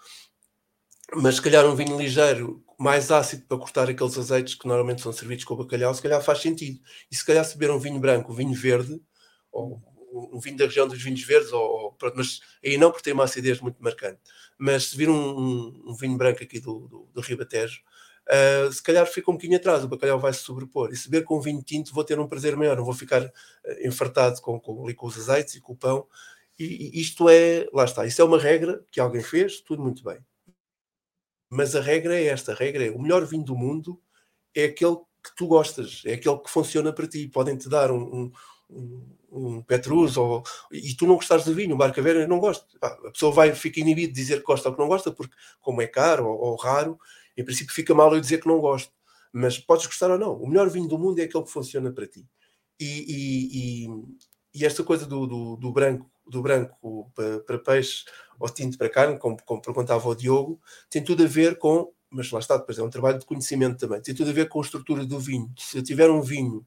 mas 1.15 1.35
se 1.35 1.41
calhar 1.41 1.65
um 1.65 1.75
vinho 1.75 1.97
ligeiro 1.97 2.63
mais 2.79 3.11
ácido 3.11 3.45
para 3.47 3.57
cortar 3.57 3.89
aqueles 3.89 4.17
azeites 4.17 4.55
que 4.55 4.67
normalmente 4.67 5.01
são 5.01 5.11
servidos 5.11 5.45
com 5.45 5.53
o 5.53 5.57
bacalhau, 5.57 5.93
se 5.93 6.01
calhar 6.01 6.21
faz 6.23 6.39
sentido. 6.39 6.79
E 7.11 7.15
se 7.15 7.25
calhar 7.25 7.43
se 7.45 7.57
beber 7.57 7.71
um 7.71 7.79
vinho 7.79 7.99
branco, 7.99 8.31
um 8.31 8.35
vinho 8.35 8.53
verde, 8.53 8.99
ou 9.51 9.81
um 10.33 10.39
vinho 10.39 10.57
da 10.57 10.65
região 10.65 10.87
dos 10.87 11.01
vinhos 11.01 11.23
verdes, 11.23 11.51
ou, 11.51 11.61
ou 11.61 11.97
mas 12.15 12.39
aí 12.63 12.77
não, 12.77 12.91
porque 12.91 13.03
tem 13.03 13.13
uma 13.13 13.25
acidez 13.25 13.59
muito 13.61 13.81
marcante. 13.81 14.19
Mas 14.57 14.85
se 14.85 14.97
vir 14.97 15.09
um, 15.09 15.13
um, 15.13 15.83
um 15.87 15.95
vinho 15.95 16.17
branco 16.17 16.43
aqui 16.43 16.59
do, 16.59 16.87
do, 16.87 17.09
do 17.13 17.21
Ribatejo, 17.21 17.81
uh, 18.27 18.71
se 18.71 18.81
calhar 18.81 19.05
fica 19.05 19.29
um 19.29 19.35
bocadinho 19.35 19.57
atrás, 19.57 19.83
o 19.83 19.87
bacalhau 19.87 20.19
vai 20.19 20.33
se 20.33 20.39
sobrepor. 20.41 20.91
E 20.91 20.95
se 20.95 21.09
beber 21.09 21.25
com 21.25 21.37
um 21.37 21.41
vinho 21.41 21.61
tinto, 21.61 21.93
vou 21.93 22.03
ter 22.03 22.19
um 22.19 22.27
prazer 22.27 22.55
maior, 22.55 22.77
não 22.77 22.85
vou 22.85 22.93
ficar 22.93 23.23
uh, 23.23 23.31
enfartado 23.83 24.41
com, 24.41 24.59
com, 24.59 24.93
com 24.93 25.07
os 25.07 25.17
azeites 25.17 25.55
e 25.55 25.61
com 25.61 25.73
o 25.73 25.77
pão. 25.77 26.07
E, 26.57 26.97
e 26.97 27.01
isto 27.01 27.29
é, 27.29 27.67
lá 27.73 27.85
está, 27.85 28.05
isso 28.05 28.21
é 28.21 28.25
uma 28.25 28.39
regra 28.39 28.83
que 28.91 28.99
alguém 28.99 29.23
fez, 29.23 29.61
tudo 29.61 29.81
muito 29.81 30.03
bem. 30.03 30.19
Mas 31.51 31.75
a 31.75 31.81
regra 31.81 32.17
é 32.17 32.27
esta: 32.27 32.53
a 32.53 32.55
regra 32.55 32.87
é 32.87 32.89
o 32.89 32.99
melhor 32.99 33.25
vinho 33.25 33.43
do 33.43 33.55
mundo 33.55 34.01
é 34.55 34.65
aquele 34.65 34.95
que 35.23 35.35
tu 35.35 35.47
gostas, 35.47 36.01
é 36.05 36.13
aquele 36.13 36.37
que 36.39 36.49
funciona 36.49 36.93
para 36.93 37.07
ti. 37.07 37.27
Podem-te 37.27 37.69
dar 37.69 37.91
um, 37.91 38.31
um, 38.69 39.05
um 39.31 39.61
Petrus 39.61 40.17
ou, 40.17 40.43
e 40.71 40.95
tu 40.95 41.05
não 41.05 41.15
gostares 41.15 41.45
do 41.45 41.53
vinho, 41.53 41.75
um 41.75 41.77
Barcaveira 41.77 42.25
não 42.25 42.39
gosta. 42.39 42.65
A 42.81 43.11
pessoa 43.11 43.33
vai, 43.33 43.53
fica 43.53 43.81
inibido 43.81 44.13
de 44.13 44.19
dizer 44.19 44.39
que 44.39 44.45
gosta 44.45 44.69
ou 44.69 44.75
que 44.75 44.81
não 44.81 44.87
gosta, 44.87 45.11
porque 45.11 45.35
como 45.59 45.81
é 45.81 45.87
caro 45.87 46.25
ou, 46.25 46.39
ou 46.39 46.55
raro, 46.55 46.97
em 47.37 47.43
princípio 47.43 47.73
fica 47.73 47.93
mal 47.93 48.13
eu 48.13 48.21
dizer 48.21 48.39
que 48.41 48.47
não 48.47 48.59
gosto. 48.59 48.93
Mas 49.33 49.59
podes 49.59 49.85
gostar 49.85 50.09
ou 50.09 50.17
não. 50.17 50.33
O 50.33 50.47
melhor 50.47 50.69
vinho 50.69 50.87
do 50.87 50.97
mundo 50.97 51.19
é 51.19 51.23
aquele 51.23 51.43
que 51.43 51.51
funciona 51.51 51.91
para 51.91 52.07
ti. 52.07 52.25
E, 52.79 52.85
e, 52.85 53.85
e, 53.85 53.87
e 54.55 54.65
esta 54.65 54.83
coisa 54.83 55.05
do, 55.05 55.27
do, 55.27 55.55
do 55.57 55.71
branco 55.71 56.09
do 56.25 56.41
branco 56.41 57.11
para, 57.45 57.59
peixe 57.59 58.05
ou 58.39 58.49
tinto 58.49 58.77
para 58.77 58.89
carne, 58.89 59.17
como, 59.17 59.37
como 59.43 59.61
perguntava 59.61 60.07
o 60.07 60.15
Diogo, 60.15 60.59
tem 60.89 61.03
tudo 61.03 61.23
a 61.23 61.27
ver 61.27 61.57
com, 61.57 61.91
mas 62.09 62.31
lá 62.31 62.39
está, 62.39 62.57
depois 62.57 62.77
é 62.77 62.83
um 62.83 62.89
trabalho 62.89 63.19
de 63.19 63.25
conhecimento 63.25 63.77
também, 63.77 64.01
tem 64.01 64.15
tudo 64.15 64.29
a 64.29 64.33
ver 64.33 64.49
com 64.49 64.59
a 64.59 64.63
estrutura 64.63 65.05
do 65.05 65.19
vinho. 65.19 65.51
Se 65.57 65.77
eu 65.77 65.83
tiver 65.83 66.09
um 66.09 66.21
vinho 66.21 66.65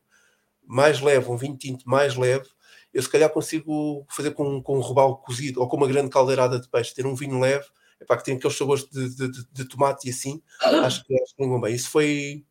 mais 0.67 1.01
leve, 1.01 1.29
um 1.29 1.37
vinho 1.37 1.57
tinto 1.57 1.89
mais 1.89 2.17
leve, 2.17 2.49
eu 2.93 3.03
se 3.03 3.09
calhar 3.09 3.29
consigo 3.31 4.07
fazer 4.09 4.31
com, 4.33 4.63
com 4.63 4.79
um 4.79 4.81
robalo 4.81 5.17
cozido 5.17 5.61
ou 5.61 5.69
com 5.69 5.77
uma 5.77 5.89
grande 5.89 6.11
caldeirada 6.11 6.61
de 6.61 6.69
peixe, 6.69 6.95
ter 6.95 7.07
um 7.07 7.15
vinho 7.15 7.41
leve, 7.41 7.67
epá, 8.01 8.17
que 8.17 8.25
tem 8.25 8.37
aqueles 8.37 8.57
sabores 8.57 8.89
de, 8.89 9.15
de, 9.15 9.29
de, 9.31 9.47
de 9.53 9.65
tomate 9.65 10.07
e 10.07 10.11
assim, 10.11 10.41
acho 10.63 11.05
que, 11.05 11.15
acho 11.21 11.35
que 11.35 11.61
bem. 11.61 11.75
Isso 11.75 11.91
foi 11.91 12.45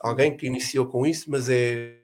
alguém 0.00 0.36
que 0.36 0.46
iniciou 0.46 0.86
com 0.86 1.06
isso, 1.06 1.30
mas 1.30 1.48
é 1.48 2.00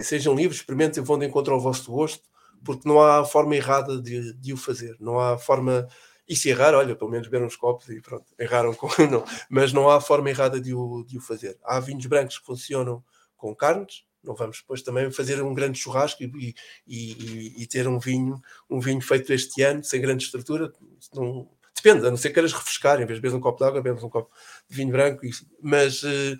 sejam 0.00 0.34
livres, 0.34 0.58
experimentem, 0.58 1.02
vão 1.02 1.16
de 1.16 1.26
encontro 1.26 1.54
ao 1.54 1.60
vosso 1.60 1.90
gosto 1.92 2.24
porque 2.64 2.88
não 2.88 3.00
há 3.00 3.24
forma 3.24 3.54
errada 3.54 4.00
de, 4.00 4.32
de 4.34 4.52
o 4.52 4.56
fazer, 4.56 4.96
não 5.00 5.20
há 5.20 5.38
forma. 5.38 5.86
E 6.26 6.34
se 6.34 6.48
errar, 6.48 6.74
olha, 6.74 6.96
pelo 6.96 7.10
menos 7.10 7.26
beberam 7.26 7.46
uns 7.46 7.56
copos 7.56 7.88
e 7.90 8.00
pronto, 8.00 8.24
erraram 8.38 8.74
com. 8.74 8.88
Não, 9.10 9.24
mas 9.50 9.74
não 9.74 9.90
há 9.90 10.00
forma 10.00 10.30
errada 10.30 10.58
de 10.58 10.72
o, 10.74 11.04
de 11.04 11.18
o 11.18 11.20
fazer. 11.20 11.58
Há 11.62 11.78
vinhos 11.80 12.06
brancos 12.06 12.38
que 12.38 12.46
funcionam 12.46 13.04
com 13.36 13.54
carnes, 13.54 14.04
não 14.24 14.34
vamos 14.34 14.58
depois 14.58 14.82
também 14.82 15.10
fazer 15.10 15.42
um 15.42 15.52
grande 15.52 15.78
churrasco 15.78 16.22
e, 16.22 16.54
e, 16.86 17.62
e, 17.62 17.66
ter 17.66 17.86
um 17.86 17.98
vinho, 17.98 18.40
um 18.70 18.80
vinho 18.80 19.02
feito 19.02 19.32
este 19.32 19.62
ano, 19.62 19.84
sem 19.84 20.00
grande 20.00 20.24
estrutura. 20.24 20.72
Não, 21.12 21.46
depende, 21.74 22.06
a 22.06 22.10
não 22.10 22.16
ser 22.16 22.28
que 22.28 22.34
queiras 22.34 22.52
refrescar, 22.52 23.00
em 23.00 23.06
vez 23.06 23.18
de 23.18 23.22
beber 23.22 23.36
um 23.36 23.40
copo 23.40 23.58
de 23.58 23.64
água, 23.68 23.82
bebes 23.82 24.02
um 24.02 24.08
copo 24.08 24.34
de 24.68 24.76
vinho 24.76 24.90
branco, 24.90 25.20
mas, 25.60 26.02
uh, 26.02 26.38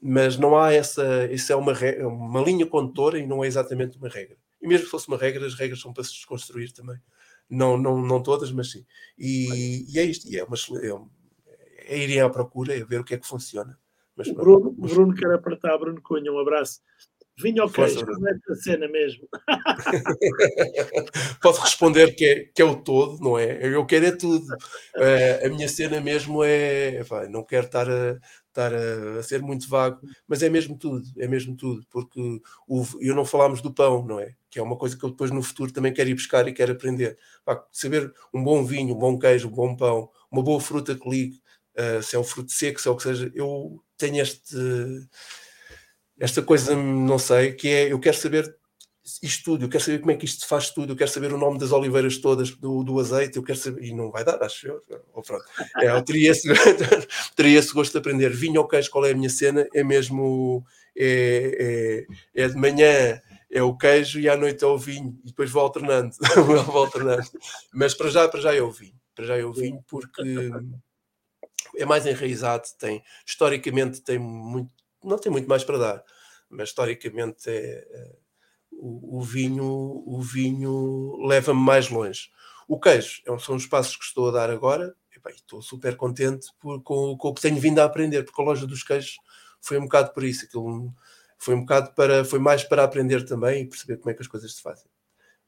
mas 0.00 0.38
não 0.38 0.58
há 0.58 0.72
essa, 0.72 1.26
isso 1.30 1.52
é 1.52 1.56
uma, 1.56 1.74
uma 2.06 2.40
linha 2.40 2.66
condutora 2.66 3.18
e 3.18 3.26
não 3.26 3.44
é 3.44 3.46
exatamente 3.46 3.98
uma 3.98 4.08
regra. 4.08 4.36
E 4.60 4.66
mesmo 4.66 4.84
que 4.86 4.90
fosse 4.90 5.08
uma 5.08 5.16
regra, 5.16 5.46
as 5.46 5.54
regras 5.54 5.80
são 5.80 5.92
para 5.92 6.04
se 6.04 6.12
desconstruir 6.12 6.72
também. 6.72 6.98
Não, 7.48 7.76
não, 7.76 8.00
não 8.00 8.22
todas, 8.22 8.50
mas 8.50 8.70
sim. 8.70 8.84
E, 9.18 9.84
e 9.92 9.98
é 9.98 10.04
isto, 10.04 10.28
e 10.28 10.38
é, 10.38 10.44
uma, 10.44 10.56
é, 10.56 11.94
é 11.94 11.98
irem 11.98 12.20
à 12.20 12.28
procura, 12.28 12.76
é 12.76 12.84
ver 12.84 13.00
o 13.00 13.04
que 13.04 13.14
é 13.14 13.18
que 13.18 13.26
funciona. 13.26 13.78
Mas, 14.16 14.28
o 14.28 14.34
Bruno, 14.34 14.74
mas... 14.78 14.92
Bruno 14.92 15.14
quer 15.14 15.32
apertar, 15.32 15.78
Bruno 15.78 16.00
Cunha, 16.02 16.32
um 16.32 16.38
abraço. 16.38 16.80
Vinho 17.38 17.62
ao 17.62 17.70
queijo, 17.70 18.04
como 18.06 18.28
é 18.28 18.32
a 18.32 18.54
cena 18.54 18.88
mesmo? 18.88 19.28
Posso 21.42 21.60
responder 21.60 22.14
que 22.14 22.24
é, 22.24 22.44
que 22.46 22.62
é 22.62 22.64
o 22.64 22.76
todo, 22.76 23.22
não 23.22 23.38
é? 23.38 23.58
Eu 23.62 23.84
quero 23.84 24.06
é 24.06 24.12
tudo. 24.12 24.46
Uh, 24.96 25.46
a 25.46 25.48
minha 25.50 25.68
cena 25.68 26.00
mesmo 26.00 26.42
é. 26.42 27.02
Vai, 27.02 27.28
não 27.28 27.44
quero 27.44 27.66
estar 27.66 27.90
a, 27.90 28.18
estar 28.56 28.72
a, 28.74 29.18
a, 29.18 29.22
ser 29.22 29.42
muito 29.42 29.68
vago, 29.68 30.00
mas 30.26 30.42
é 30.42 30.48
mesmo 30.48 30.76
tudo, 30.78 31.06
é 31.18 31.28
mesmo 31.28 31.56
tudo, 31.56 31.86
porque 31.90 32.40
o, 32.66 32.84
eu 33.00 33.14
não 33.14 33.24
falámos 33.24 33.60
do 33.60 33.72
pão, 33.72 34.04
não 34.04 34.18
é? 34.18 34.34
Que 34.50 34.58
é 34.58 34.62
uma 34.62 34.76
coisa 34.76 34.96
que 34.96 35.04
eu 35.04 35.10
depois 35.10 35.30
no 35.30 35.42
futuro 35.42 35.72
também 35.72 35.92
quero 35.92 36.08
ir 36.08 36.14
buscar 36.14 36.48
e 36.48 36.52
quero 36.52 36.72
aprender. 36.72 37.18
saber 37.70 38.12
um 38.32 38.42
bom 38.42 38.64
vinho, 38.64 38.94
um 38.94 38.98
bom 38.98 39.18
queijo, 39.18 39.48
um 39.48 39.52
bom 39.52 39.76
pão, 39.76 40.10
uma 40.30 40.42
boa 40.42 40.60
fruta 40.60 40.94
que 40.94 41.08
ligue, 41.08 41.40
uh, 41.78 42.02
se 42.02 42.16
é 42.16 42.18
um 42.18 42.24
fruto 42.24 42.52
seco, 42.52 42.80
se 42.80 42.88
é 42.88 42.90
o 42.90 42.96
que 42.96 43.02
seja, 43.02 43.30
eu 43.34 43.82
tenho 43.98 44.22
este 44.22 44.56
esta 46.18 46.42
coisa, 46.42 46.74
não 46.74 47.18
sei, 47.18 47.52
que 47.52 47.68
é 47.68 47.92
eu 47.92 48.00
quero 48.00 48.16
saber 48.16 48.56
isto 49.22 49.44
tudo, 49.44 49.64
eu 49.64 49.68
quero 49.68 49.82
saber 49.84 50.00
como 50.00 50.10
é 50.10 50.16
que 50.16 50.24
isto 50.24 50.42
se 50.42 50.48
faz 50.48 50.70
tudo, 50.70 50.92
eu 50.92 50.96
quero 50.96 51.10
saber 51.10 51.32
o 51.32 51.38
nome 51.38 51.58
das 51.58 51.70
oliveiras 51.70 52.18
todas, 52.18 52.50
do, 52.50 52.82
do 52.82 52.98
azeite, 52.98 53.36
eu 53.36 53.42
quero 53.42 53.58
saber, 53.58 53.84
e 53.84 53.94
não 53.94 54.10
vai 54.10 54.24
dar, 54.24 54.42
acho 54.42 54.66
eu. 54.66 54.82
Ou 55.14 55.22
pronto. 55.22 55.44
É, 55.76 55.90
eu 55.90 56.02
teria 56.02 56.32
esse, 56.32 56.48
teria 57.36 57.58
esse 57.58 57.72
gosto 57.72 57.92
de 57.92 57.98
aprender. 57.98 58.30
Vinho 58.30 58.60
ou 58.60 58.66
queijo, 58.66 58.90
qual 58.90 59.06
é 59.06 59.12
a 59.12 59.14
minha 59.14 59.30
cena? 59.30 59.66
É 59.72 59.84
mesmo 59.84 60.64
é, 60.96 62.06
é, 62.34 62.42
é, 62.42 62.48
de 62.48 62.56
manhã 62.56 63.20
é 63.50 63.62
o 63.62 63.76
queijo 63.76 64.18
e 64.18 64.28
à 64.28 64.36
noite 64.36 64.64
é 64.64 64.66
o 64.66 64.76
vinho, 64.76 65.16
e 65.22 65.28
depois 65.28 65.50
vou 65.50 65.62
alternando, 65.62 66.10
vou 66.66 66.84
alternando. 66.84 67.28
Mas 67.72 67.94
para 67.94 68.10
já, 68.10 68.28
para 68.28 68.40
já 68.40 68.54
é 68.54 68.60
o 68.60 68.72
vinho, 68.72 68.98
para 69.14 69.24
já 69.24 69.36
é 69.36 69.44
o 69.44 69.52
vinho, 69.52 69.84
porque 69.86 70.50
é 71.76 71.84
mais 71.84 72.06
enraizado, 72.06 72.64
tem, 72.78 73.02
historicamente 73.24 74.00
tem 74.00 74.18
muito, 74.18 74.72
não 75.04 75.16
tem 75.16 75.30
muito 75.30 75.48
mais 75.48 75.62
para 75.62 75.78
dar, 75.78 76.04
mas 76.50 76.70
historicamente 76.70 77.48
é, 77.48 77.86
é 77.88 78.25
o, 78.72 79.18
o, 79.18 79.20
vinho, 79.22 80.02
o 80.06 80.20
vinho 80.20 81.16
leva-me 81.26 81.60
mais 81.60 81.88
longe. 81.88 82.30
O 82.68 82.78
queijo 82.78 83.22
é, 83.26 83.38
são 83.38 83.56
os 83.56 83.66
passos 83.66 83.96
que 83.96 84.04
estou 84.04 84.28
a 84.28 84.32
dar 84.32 84.50
agora, 84.50 84.94
e, 85.14 85.20
bem, 85.20 85.34
estou 85.34 85.62
super 85.62 85.96
contente 85.96 86.48
por, 86.60 86.82
com, 86.82 87.16
com, 87.16 87.28
o 87.28 87.34
que 87.34 87.40
tenho 87.40 87.60
vindo 87.60 87.78
a 87.78 87.84
aprender, 87.84 88.24
porque 88.24 88.40
a 88.40 88.44
loja 88.44 88.66
dos 88.66 88.82
queijos 88.82 89.18
foi 89.60 89.78
um 89.78 89.82
bocado 89.82 90.12
por 90.12 90.24
isso, 90.24 90.44
aquilo 90.44 90.92
foi 91.38 91.54
um 91.54 91.60
bocado 91.60 91.92
para, 91.94 92.24
foi 92.24 92.38
mais 92.38 92.64
para 92.64 92.82
aprender 92.82 93.24
também 93.24 93.62
e 93.62 93.66
perceber 93.66 93.98
como 93.98 94.10
é 94.10 94.14
que 94.14 94.22
as 94.22 94.28
coisas 94.28 94.54
se 94.54 94.62
fazem. 94.62 94.90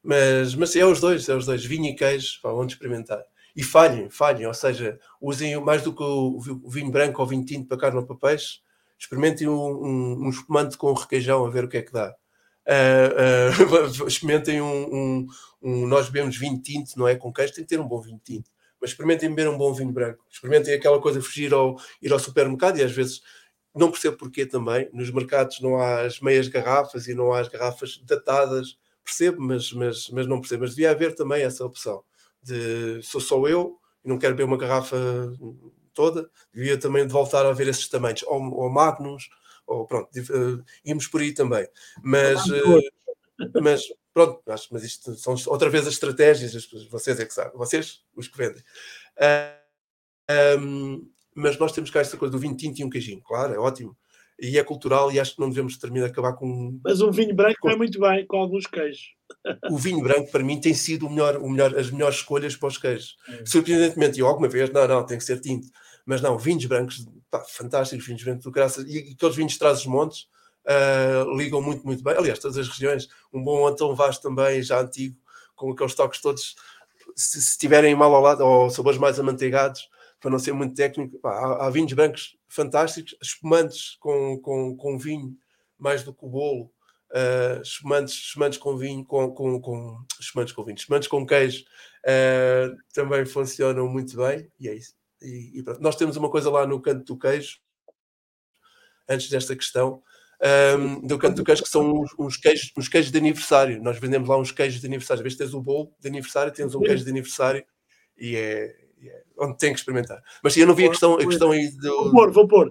Mas, 0.03 0.55
mas 0.55 0.75
é 0.75 0.85
os 0.85 0.99
dois, 0.99 1.27
é 1.27 1.35
os 1.35 1.45
dois, 1.45 1.65
vinho 1.65 1.85
e 1.85 1.95
queijo, 1.95 2.39
vão 2.41 2.65
experimentar. 2.65 3.23
E 3.55 3.63
falhem, 3.63 4.09
falhem, 4.09 4.45
ou 4.45 4.53
seja, 4.53 4.99
usem 5.19 5.59
mais 5.61 5.81
do 5.81 5.93
que 5.93 6.03
o, 6.03 6.37
o 6.37 6.69
vinho 6.69 6.91
branco 6.91 7.21
ou 7.21 7.27
vinho 7.27 7.43
tinto 7.43 7.67
para 7.67 7.77
carne 7.77 7.97
ou 7.97 8.05
para 8.05 8.15
peixe, 8.15 8.59
experimentem 8.97 9.47
um, 9.47 9.53
um, 9.53 10.25
um 10.25 10.29
espumante 10.29 10.77
com 10.77 10.93
requeijão 10.93 11.45
a 11.45 11.49
ver 11.49 11.65
o 11.65 11.67
que 11.67 11.77
é 11.77 11.81
que 11.81 11.91
dá. 11.91 12.15
Uh, 12.69 14.05
experimentem 14.07 14.61
um, 14.61 14.95
um, 14.95 15.27
um, 15.61 15.87
Nós 15.87 16.09
bebemos 16.09 16.37
vinho 16.37 16.61
tinto, 16.61 16.97
não 16.97 17.07
é? 17.07 17.15
Com 17.15 17.33
queijo, 17.33 17.53
tem 17.53 17.63
que 17.63 17.69
ter 17.69 17.79
um 17.79 17.87
bom 17.87 17.99
vinho 17.99 18.21
tinto. 18.23 18.51
Mas 18.79 18.91
experimentem 18.91 19.29
beber 19.29 19.49
um 19.49 19.57
bom 19.57 19.73
vinho 19.73 19.91
branco. 19.91 20.23
Experimentem 20.29 20.73
aquela 20.73 21.01
coisa 21.01 21.19
de 21.19 21.25
fugir 21.25 21.53
ao 21.53 21.77
ir 22.01 22.13
ao 22.13 22.19
supermercado 22.19 22.77
e 22.77 22.83
às 22.83 22.91
vezes 22.91 23.21
não 23.75 23.91
percebo 23.91 24.17
porquê 24.17 24.45
também. 24.45 24.89
Nos 24.93 25.11
mercados 25.11 25.59
não 25.59 25.77
há 25.77 26.01
as 26.01 26.19
meias 26.19 26.47
garrafas 26.47 27.07
e 27.07 27.13
não 27.13 27.33
há 27.33 27.39
as 27.39 27.47
garrafas 27.47 27.99
datadas. 28.05 28.77
Percebo, 29.03 29.41
mas, 29.41 29.73
mas, 29.73 30.09
mas 30.09 30.27
não 30.27 30.39
percebo. 30.39 30.61
Mas 30.61 30.75
devia 30.75 30.91
haver 30.91 31.15
também 31.15 31.43
essa 31.43 31.65
opção 31.65 32.03
de 32.41 33.01
sou 33.03 33.19
só 33.19 33.47
eu 33.47 33.77
e 34.03 34.07
não 34.07 34.17
quero 34.17 34.33
beber 34.33 34.47
uma 34.47 34.57
garrafa 34.57 34.97
toda, 35.93 36.29
devia 36.53 36.77
também 36.77 37.05
de 37.05 37.11
voltar 37.11 37.45
a 37.45 37.51
ver 37.51 37.67
esses 37.67 37.89
tamanhos, 37.89 38.23
ou, 38.23 38.41
ou 38.53 38.69
Magnus, 38.69 39.29
ou 39.69 39.85
pronto, 39.85 40.09
uh, 40.17 40.63
íamos 40.83 41.07
por 41.07 41.21
aí 41.21 41.33
também. 41.33 41.67
Mas, 42.03 42.43
uh, 42.47 42.81
mas 43.61 43.83
pronto, 44.13 44.41
acho, 44.47 44.67
mas 44.71 44.83
isto 44.83 45.15
são 45.15 45.35
outra 45.47 45.69
vez 45.69 45.87
as 45.87 45.93
estratégias, 45.93 46.67
vocês 46.89 47.19
é 47.19 47.25
que 47.25 47.33
sabem, 47.33 47.57
vocês, 47.57 48.01
os 48.15 48.27
que 48.27 48.37
vendem. 48.37 48.61
Uh, 49.17 49.59
eh, 50.27 50.57
um, 50.59 51.07
mas 51.35 51.57
nós 51.57 51.71
temos 51.71 51.89
cá 51.89 52.01
esta 52.01 52.17
coisa 52.17 52.31
do 52.31 52.39
vinho 52.39 52.57
tinto 52.57 52.79
e 52.79 52.83
um 52.83 52.89
queijinho, 52.89 53.21
claro, 53.21 53.53
é 53.53 53.57
ótimo. 53.57 53.95
E 54.41 54.57
é 54.57 54.63
cultural 54.63 55.11
e 55.11 55.19
acho 55.19 55.35
que 55.35 55.41
não 55.41 55.49
devemos 55.49 55.77
terminar 55.77 56.07
acabar 56.07 56.33
com. 56.33 56.79
Mas 56.83 57.01
um 57.01 57.11
vinho 57.11 57.35
branco 57.35 57.59
vai 57.61 57.75
muito 57.75 57.99
bem 57.99 58.25
com 58.25 58.37
alguns 58.37 58.65
queijos. 58.65 59.13
O 59.69 59.77
vinho 59.77 60.01
branco, 60.01 60.31
para 60.31 60.43
mim, 60.43 60.61
tem 60.61 60.73
sido 60.73 61.07
o 61.07 61.09
melhor, 61.09 61.37
o 61.37 61.49
melhor, 61.49 61.77
as 61.77 61.91
melhores 61.91 62.17
escolhas 62.17 62.55
para 62.55 62.69
os 62.69 62.77
queijos. 62.77 63.17
É. 63.27 63.45
Surpreendentemente, 63.45 64.17
eu 64.17 64.27
alguma 64.27 64.47
vez, 64.47 64.69
não, 64.71 64.87
não, 64.87 65.05
tem 65.05 65.17
que 65.17 65.25
ser 65.25 65.41
tinto 65.41 65.67
mas 66.09 66.23
não, 66.23 66.39
vinhos 66.39 66.65
brancos, 66.65 67.07
pá, 67.29 67.39
fantásticos, 67.47 68.07
vinhos 68.07 68.23
brancos 68.23 68.43
do 68.43 68.49
graças, 68.49 68.83
e 68.87 69.13
aqueles 69.13 69.35
vinhos 69.35 69.59
os 69.61 69.85
montes 69.85 70.27
uh, 70.65 71.37
ligam 71.37 71.61
muito, 71.61 71.85
muito 71.85 72.03
bem. 72.03 72.15
Aliás, 72.17 72.39
todas 72.39 72.57
as 72.57 72.67
regiões, 72.67 73.07
um 73.31 73.43
bom 73.43 73.67
Antão 73.67 73.93
Vaz 73.93 74.17
também, 74.17 74.63
já 74.63 74.81
antigo, 74.81 75.15
com 75.55 75.71
aqueles 75.71 75.93
toques 75.93 76.19
todos, 76.19 76.55
se, 77.15 77.39
se 77.39 77.55
tiverem 77.59 77.93
mal 77.95 78.15
ao 78.15 78.23
lado, 78.23 78.43
ou 78.43 78.71
sabores 78.71 78.97
mais 78.97 79.19
amanteigados, 79.19 79.87
para 80.19 80.31
não 80.31 80.39
ser 80.39 80.51
muito 80.51 80.73
técnico, 80.73 81.19
pá, 81.19 81.29
há, 81.29 81.67
há, 81.67 81.69
vinhos 81.69 81.93
brancos 81.93 82.35
fantásticos, 82.47 83.15
espumantes 83.21 83.95
com, 83.99 84.39
com, 84.39 84.75
com 84.75 84.97
vinho, 84.97 85.37
mais 85.77 86.01
do 86.01 86.11
que 86.11 86.25
o 86.25 86.27
bolo, 86.27 86.71
uh, 87.11 87.61
espumantes, 87.61 88.15
espumantes 88.15 88.57
com 88.57 88.75
vinho, 88.75 89.05
com, 89.05 89.31
com, 89.31 89.61
com 89.61 90.03
espumantes 90.19 90.53
com 90.53 90.63
vinho, 90.63 90.75
espumantes 90.75 91.07
com 91.07 91.23
queijo, 91.23 91.65
uh, 92.03 92.75
também 92.95 93.27
funcionam 93.27 93.87
muito 93.87 94.17
bem, 94.17 94.51
e 94.59 94.67
é 94.67 94.73
isso. 94.73 94.98
E, 95.21 95.59
e 95.59 95.63
nós 95.79 95.95
temos 95.95 96.15
uma 96.17 96.29
coisa 96.29 96.49
lá 96.49 96.65
no 96.65 96.81
canto 96.81 97.03
do 97.03 97.17
queijo, 97.17 97.59
antes 99.07 99.29
desta 99.29 99.55
questão, 99.55 100.01
um, 100.77 101.05
do 101.05 101.17
canto 101.17 101.35
do 101.35 101.43
queijo, 101.43 101.63
que 101.63 101.69
são 101.69 101.91
uns, 101.91 102.11
uns, 102.17 102.37
queijos, 102.37 102.71
uns 102.77 102.87
queijos 102.87 103.11
de 103.11 103.17
aniversário. 103.17 103.81
Nós 103.83 103.99
vendemos 103.99 104.29
lá 104.29 104.37
uns 104.37 104.51
queijos 104.51 104.79
de 104.79 104.87
aniversário. 104.87 105.19
Às 105.19 105.23
vezes 105.23 105.37
tens 105.37 105.53
o 105.53 105.61
bolo 105.61 105.93
de 105.99 106.07
aniversário, 106.07 106.53
tens 106.53 106.73
um 106.73 106.81
queijo 106.81 107.03
de 107.03 107.09
aniversário 107.09 107.65
e 108.17 108.35
é, 108.35 108.75
é 109.01 109.23
onde 109.37 109.57
tem 109.57 109.73
que 109.73 109.79
experimentar. 109.79 110.21
Mas 110.43 110.55
eu 110.55 110.65
não 110.65 110.75
vi 110.75 110.85
a 110.85 110.89
questão, 110.89 111.15
a 111.15 111.25
questão 111.25 111.51
aí 111.51 111.69
do. 111.71 112.03
Vou 112.03 112.11
pôr, 112.11 112.31
vou 112.31 112.47
pôr. 112.47 112.69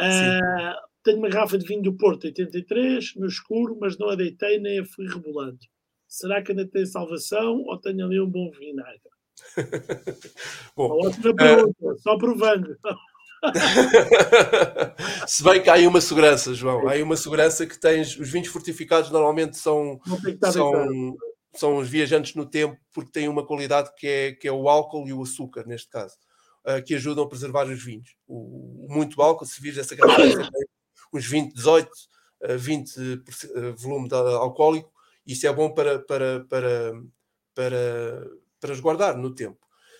Uh, 0.00 0.86
tenho 1.02 1.18
uma 1.18 1.28
garrafa 1.28 1.56
de 1.56 1.66
vinho 1.66 1.82
do 1.82 1.96
Porto 1.96 2.24
83, 2.24 3.14
no 3.14 3.26
escuro, 3.26 3.76
mas 3.80 3.96
não 3.96 4.08
a 4.08 4.16
deitei 4.16 4.58
nem 4.58 4.80
a 4.80 4.84
fui 4.84 5.06
rebolando. 5.06 5.58
Será 6.08 6.42
que 6.42 6.52
ainda 6.52 6.66
tem 6.66 6.84
salvação 6.84 7.62
ou 7.62 7.78
tenho 7.78 8.04
ali 8.04 8.20
um 8.20 8.28
bom 8.28 8.50
vinagre? 8.50 9.00
Bom, 10.76 10.90
outra 10.90 11.34
pergunta, 11.34 11.74
uh... 11.80 11.98
só 12.00 12.16
provando. 12.16 12.76
Se 15.26 15.42
bem 15.42 15.62
que 15.62 15.70
há 15.70 15.74
aí 15.74 15.86
uma 15.86 16.00
segurança, 16.00 16.54
João, 16.54 16.88
há 16.88 16.92
aí 16.92 17.02
uma 17.02 17.16
segurança 17.16 17.66
que 17.66 17.78
tens. 17.78 18.18
Os 18.18 18.30
vinhos 18.30 18.48
fortificados 18.48 19.10
normalmente 19.10 19.56
são, 19.56 20.00
são, 20.52 21.16
são 21.54 21.76
os 21.76 21.88
viajantes 21.88 22.34
no 22.34 22.46
tempo 22.46 22.76
porque 22.92 23.12
têm 23.12 23.28
uma 23.28 23.46
qualidade 23.46 23.90
que 23.96 24.06
é, 24.06 24.32
que 24.32 24.48
é 24.48 24.52
o 24.52 24.68
álcool 24.68 25.06
e 25.06 25.12
o 25.12 25.22
açúcar, 25.22 25.66
neste 25.66 25.88
caso, 25.88 26.14
uh, 26.66 26.82
que 26.84 26.94
ajudam 26.94 27.24
a 27.24 27.28
preservar 27.28 27.66
os 27.66 27.82
vinhos. 27.82 28.16
O, 28.26 28.86
muito 28.88 29.20
álcool, 29.22 29.46
se 29.46 29.60
vires 29.60 29.78
essa 29.78 29.94
garrafa, 29.94 30.48
uns 31.12 31.26
20, 31.26 31.54
18, 31.54 31.88
uh, 31.88 32.58
20 32.58 32.98
uh, 32.98 33.76
volume 33.76 34.08
de 34.08 34.14
alcoólico, 34.14 34.90
isso 35.26 35.46
é 35.46 35.52
bom 35.52 35.72
para, 35.72 35.98
para, 35.98 36.44
para, 36.48 36.92
para 37.54 38.30
para 38.66 38.74
resguardar 38.74 39.16
no 39.16 39.34
tempo. 39.34 39.58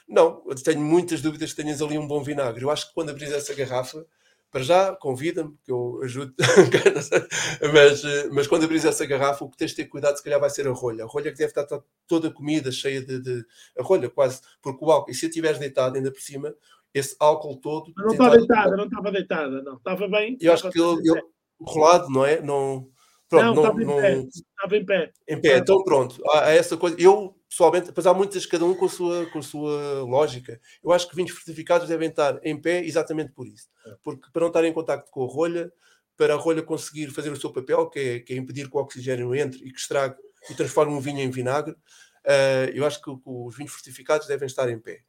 Não, 0.09 0.43
tenho 0.63 0.81
muitas 0.81 1.21
dúvidas 1.21 1.53
que 1.53 1.63
tenhas 1.63 1.81
ali 1.81 1.99
um 1.99 2.07
bom 2.07 2.23
vinagre. 2.23 2.65
Eu 2.65 2.71
acho 2.71 2.89
que 2.89 2.95
quando 2.95 3.11
abris 3.11 3.33
essa 3.33 3.55
garrafa, 3.55 4.05
para 4.51 4.63
já, 4.63 4.95
convida-me, 4.95 5.57
que 5.65 5.73
eu 5.73 6.01
ajudo, 6.03 6.33
mas, 7.73 8.03
mas 8.33 8.47
quando 8.47 8.65
abris 8.65 8.85
essa 8.85 9.05
garrafa, 9.05 9.45
o 9.45 9.51
que 9.51 9.57
tens 9.57 9.71
de 9.71 9.77
ter 9.77 9.87
cuidado, 9.87 10.17
se 10.17 10.23
calhar, 10.23 10.39
vai 10.39 10.51
ser 10.51 10.67
a 10.69 10.71
rolha. 10.71 11.05
A 11.05 11.07
rolha 11.07 11.33
que 11.33 11.39
deve 11.39 11.51
estar 11.51 11.67
toda 12.07 12.31
comida, 12.31 12.71
cheia 12.71 13.03
de, 13.05 13.21
de. 13.21 13.45
a 13.79 13.83
rolha, 13.83 14.09
quase, 14.09 14.41
porque 14.63 14.85
o 14.85 14.91
álcool, 14.91 15.11
e 15.11 15.15
se 15.15 15.27
a 15.27 15.31
tiveres 15.31 15.59
deitado 15.59 15.97
ainda 15.97 16.13
por 16.13 16.21
cima, 16.21 16.55
esse 16.95 17.17
álcool 17.19 17.57
todo. 17.57 17.93
não 17.97 18.13
estava 18.13 18.37
deitada, 18.37 18.77
não 18.77 18.85
estava 18.85 19.13
deitada, 19.13 19.63
não. 19.63 19.77
Estava 19.77 20.09
bem. 20.09 20.39
Eu 20.41 20.53
acho 20.53 20.71
que 20.71 20.81
ele, 20.81 21.11
ele, 21.11 21.23
rolado, 21.61 22.09
não 22.09 22.25
é? 22.25 22.41
Não. 22.41 22.89
Pronto, 23.29 23.45
não, 23.45 23.55
não, 23.55 23.63
estava, 23.63 23.81
não, 23.81 23.99
em 23.99 24.03
pé. 24.03 24.29
estava 24.29 24.77
em 24.77 24.87
pé. 24.87 25.13
Em 25.29 25.41
pé, 25.41 25.59
então 25.59 25.83
pronto. 25.83 26.23
Há, 26.31 26.45
há 26.45 26.51
essa 26.53 26.77
coisa. 26.77 26.97
Eu 26.99 27.36
pessoalmente, 27.57 27.89
apesar 27.89 28.13
de 28.13 28.19
muitas, 28.19 28.45
cada 28.45 28.67
um 28.67 28.75
com 28.75 28.85
a, 28.85 28.89
sua, 28.89 29.27
com 29.31 29.39
a 29.39 29.43
sua 29.43 30.03
lógica, 30.03 30.61
eu 30.85 30.93
acho 30.93 31.09
que 31.09 31.17
vinhos 31.17 31.31
fortificados 31.31 31.89
devem 31.89 32.11
estar 32.11 32.39
em 32.45 32.61
pé 32.61 32.85
exatamente 32.85 33.33
por 33.33 33.47
isso. 33.49 33.69
É. 33.87 33.97
Porque 34.03 34.31
para 34.31 34.43
não 34.43 34.49
estar 34.49 34.63
em 34.65 34.73
contacto 34.75 35.11
com 35.11 35.25
a 35.25 35.27
rolha, 35.27 35.73
para 36.19 36.35
a 36.35 36.37
rolha 36.37 36.63
conseguir 36.63 37.09
fazer 37.09 37.31
o 37.31 37.41
seu 37.41 37.51
papel, 37.51 37.89
que 37.89 37.99
é, 37.99 38.21
que 38.21 38.35
é 38.35 38.37
impedir 38.37 38.69
que 38.69 38.77
o 38.77 38.81
oxigênio 38.81 39.35
entre 39.35 39.67
e 39.67 39.73
que 39.73 39.81
estrague 39.81 40.17
e 40.51 40.55
transforme 40.55 40.93
um 40.93 41.01
vinho 41.01 41.21
em 41.21 41.31
vinagre, 41.31 41.73
uh, 41.73 42.71
eu 42.75 42.85
acho 42.85 43.01
que, 43.01 43.11
que, 43.11 43.23
os 43.25 43.57
vinhos 43.57 43.73
fortificados 43.73 44.27
devem 44.27 44.47
estar 44.47 44.69
em 44.69 44.79
pé. 44.79 45.01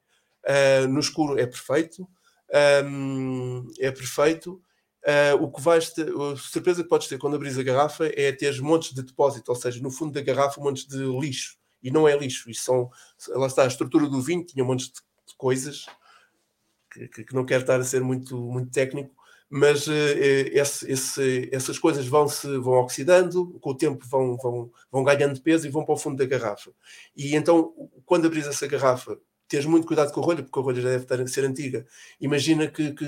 Uh, 0.46 0.88
no 0.88 1.02
escuro 1.02 1.38
é 1.38 1.46
perfeito. 1.46 2.08
Um, 2.86 3.68
é 3.78 3.92
perfeito. 3.92 4.62
Uh, 5.04 5.44
o 5.44 5.52
que 5.52 5.62
vais 5.62 5.90
ter, 5.90 6.08
a 6.10 6.36
surpresa 6.38 6.82
que 6.82 6.90
podes 6.90 7.10
ter 7.10 7.18
quando 7.18 7.36
abris 7.36 7.58
a 7.58 7.64
garrafa 7.64 8.10
é 8.16 8.32
ter 8.32 8.60
montes 8.62 8.94
de 8.94 9.04
depósito, 9.04 9.52
ou 9.52 9.56
seja, 9.56 9.82
no 9.82 9.92
fundo 9.92 10.14
da 10.14 10.22
garrafa, 10.22 10.62
montes 10.62 10.88
de 10.88 10.98
lixo. 10.98 11.58
E 11.88 11.92
não 11.92 12.06
é 12.06 12.18
lixo, 12.18 12.50
isso 12.52 12.64
são, 12.66 12.92
lá 13.30 13.48
está, 13.48 13.64
a 13.64 13.68
estrutura 13.68 14.10
do 14.10 14.22
vinho 14.22 14.46
tinha 14.46 14.66
montes 14.66 14.88
de, 14.88 15.00
de 15.26 15.36
coisas 15.38 15.86
que, 16.92 17.24
que, 17.24 17.34
não 17.34 17.46
quero 17.46 17.62
estar 17.62 17.80
a 17.80 17.84
ser 17.84 18.02
muito, 18.02 18.36
muito 18.38 18.72
técnico, 18.72 19.16
mas 19.50 19.88
uh, 19.88 19.92
esse, 20.52 20.92
esse, 20.92 21.50
essas 21.50 21.80
coisas 21.80 22.06
vão 22.06 22.28
se 22.28 22.58
vão 22.58 22.74
oxidando, 22.74 23.58
com 23.62 23.70
o 23.70 23.78
tempo 23.78 24.06
vão, 24.06 24.36
vão, 24.36 24.70
vão 24.92 25.02
ganhando 25.02 25.42
peso 25.42 25.66
e 25.66 25.70
vão 25.70 25.86
para 25.86 25.94
o 25.94 25.98
fundo 25.98 26.18
da 26.18 26.26
garrafa. 26.26 26.72
E 27.16 27.38
então, 27.38 27.74
quando 28.06 28.28
abris 28.28 28.46
essa 28.48 28.68
garrafa, 28.68 29.18
teres 29.48 29.66
muito 29.66 29.88
cuidado 29.88 30.12
com 30.12 30.20
a 30.20 30.24
rolha, 30.26 30.44
porque 30.44 30.60
a 30.60 30.62
rolha 30.62 30.82
já 30.82 30.90
deve 30.90 31.04
estar, 31.04 31.26
ser 31.30 31.46
antiga. 31.46 31.86
Imagina 32.20 32.68
que, 32.68 32.92
que, 32.92 33.06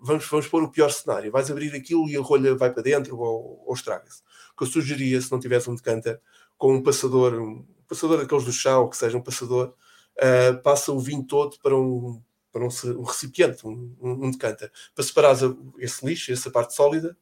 vamos, 0.00 0.26
vamos 0.26 0.48
pôr 0.48 0.64
o 0.64 0.70
pior 0.72 0.90
cenário: 0.90 1.30
vais 1.30 1.48
abrir 1.48 1.72
aquilo 1.76 2.08
e 2.08 2.16
a 2.16 2.20
rolha 2.20 2.56
vai 2.56 2.72
para 2.72 2.82
dentro 2.82 3.16
ou, 3.16 3.62
ou 3.64 3.72
estraga-se. 3.72 4.20
O 4.52 4.56
que 4.58 4.64
eu 4.64 4.66
sugeria, 4.66 5.20
se 5.20 5.30
não 5.30 5.38
tivesse 5.38 5.70
um 5.70 5.76
decanter, 5.76 6.20
com 6.58 6.74
um 6.74 6.82
passador, 6.82 7.34
um 7.34 7.64
passador 7.86 8.18
daqueles 8.18 8.44
do 8.44 8.52
chá, 8.52 8.78
ou 8.78 8.88
que 8.88 8.96
seja 8.96 9.16
um 9.16 9.22
passador, 9.22 9.74
uh, 10.16 10.62
passa 10.62 10.92
o 10.92 10.98
vinho 10.98 11.24
todo 11.24 11.58
para 11.62 11.76
um, 11.76 12.20
para 12.52 12.64
um, 12.64 12.68
um 12.98 13.02
recipiente, 13.02 13.66
um, 13.66 13.94
um, 14.00 14.30
decanter, 14.30 14.70
para 14.94 15.04
separar 15.04 15.36
esse 15.78 16.04
lixo, 16.06 16.32
essa 16.32 16.50
parte 16.50 16.74
sólida, 16.74 17.16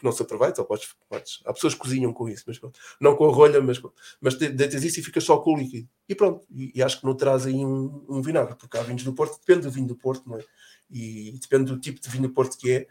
que 0.00 0.04
não 0.04 0.12
se 0.12 0.22
aproveita, 0.22 0.62
ou 0.62 0.66
podes, 0.66 0.96
podes, 1.08 1.40
há 1.44 1.52
pessoas 1.52 1.74
que 1.74 1.80
cozinham 1.80 2.12
com 2.12 2.28
isso, 2.28 2.44
mas 2.46 2.58
não 2.98 3.14
com 3.14 3.28
a 3.28 3.32
rolha, 3.32 3.60
mas, 3.60 3.80
mas 4.20 4.34
deitas 4.34 4.82
isso 4.82 4.98
e 4.98 5.02
fica 5.02 5.20
só 5.20 5.36
com 5.36 5.54
o 5.54 5.58
líquido. 5.58 5.88
E 6.08 6.14
pronto, 6.14 6.44
e, 6.50 6.72
e 6.74 6.82
acho 6.82 6.98
que 6.98 7.06
não 7.06 7.14
terás 7.14 7.46
aí 7.46 7.64
um, 7.64 8.04
um, 8.08 8.22
vinagre, 8.22 8.56
porque 8.56 8.78
há 8.78 8.82
vinhos 8.82 9.04
do 9.04 9.12
Porto, 9.12 9.38
depende 9.38 9.66
do 9.66 9.70
vinho 9.70 9.86
do 9.86 9.94
Porto, 9.94 10.28
não 10.28 10.38
é? 10.38 10.44
E, 10.90 11.38
depende 11.38 11.70
do 11.70 11.78
tipo 11.78 12.00
de 12.00 12.08
vinho 12.08 12.24
do 12.24 12.34
Porto 12.34 12.56
que 12.56 12.72
é, 12.72 12.86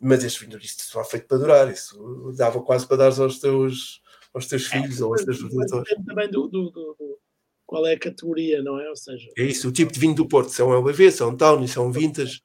mas 0.00 0.24
este 0.24 0.44
vinho, 0.44 0.58
isto 0.58 0.82
só 0.82 1.04
feito 1.04 1.26
para 1.26 1.38
durar, 1.38 1.70
isso 1.70 2.32
dava 2.34 2.60
quase 2.62 2.86
para 2.86 2.96
dar 2.96 3.20
aos 3.20 3.38
teus, 3.38 4.02
aos 4.34 4.46
teus 4.46 4.66
é, 4.66 4.68
filhos 4.70 5.00
ou 5.00 5.12
aos 5.12 5.24
teus 5.24 5.38
produtores. 5.38 5.88
Depende 5.88 6.06
também 6.06 6.30
do, 6.30 6.48
do, 6.48 6.70
do, 6.70 6.96
do, 6.98 7.18
qual 7.64 7.86
é 7.86 7.94
a 7.94 7.98
categoria, 7.98 8.62
não 8.62 8.78
é? 8.78 8.88
Ou 8.90 8.96
seja, 8.96 9.30
é 9.38 9.44
isso, 9.44 9.68
o 9.68 9.72
tipo 9.72 9.92
de 9.92 10.00
vinho 10.00 10.14
do 10.14 10.28
Porto, 10.28 10.50
se 10.50 10.60
é 10.60 10.64
um 10.64 10.74
LBV, 10.74 11.10
se 11.10 11.22
é 11.22 11.24
um 11.24 11.36
Tawny, 11.36 11.68
se 11.68 11.78
é 11.78 11.80
um 11.80 11.92
Vintage 11.92 12.42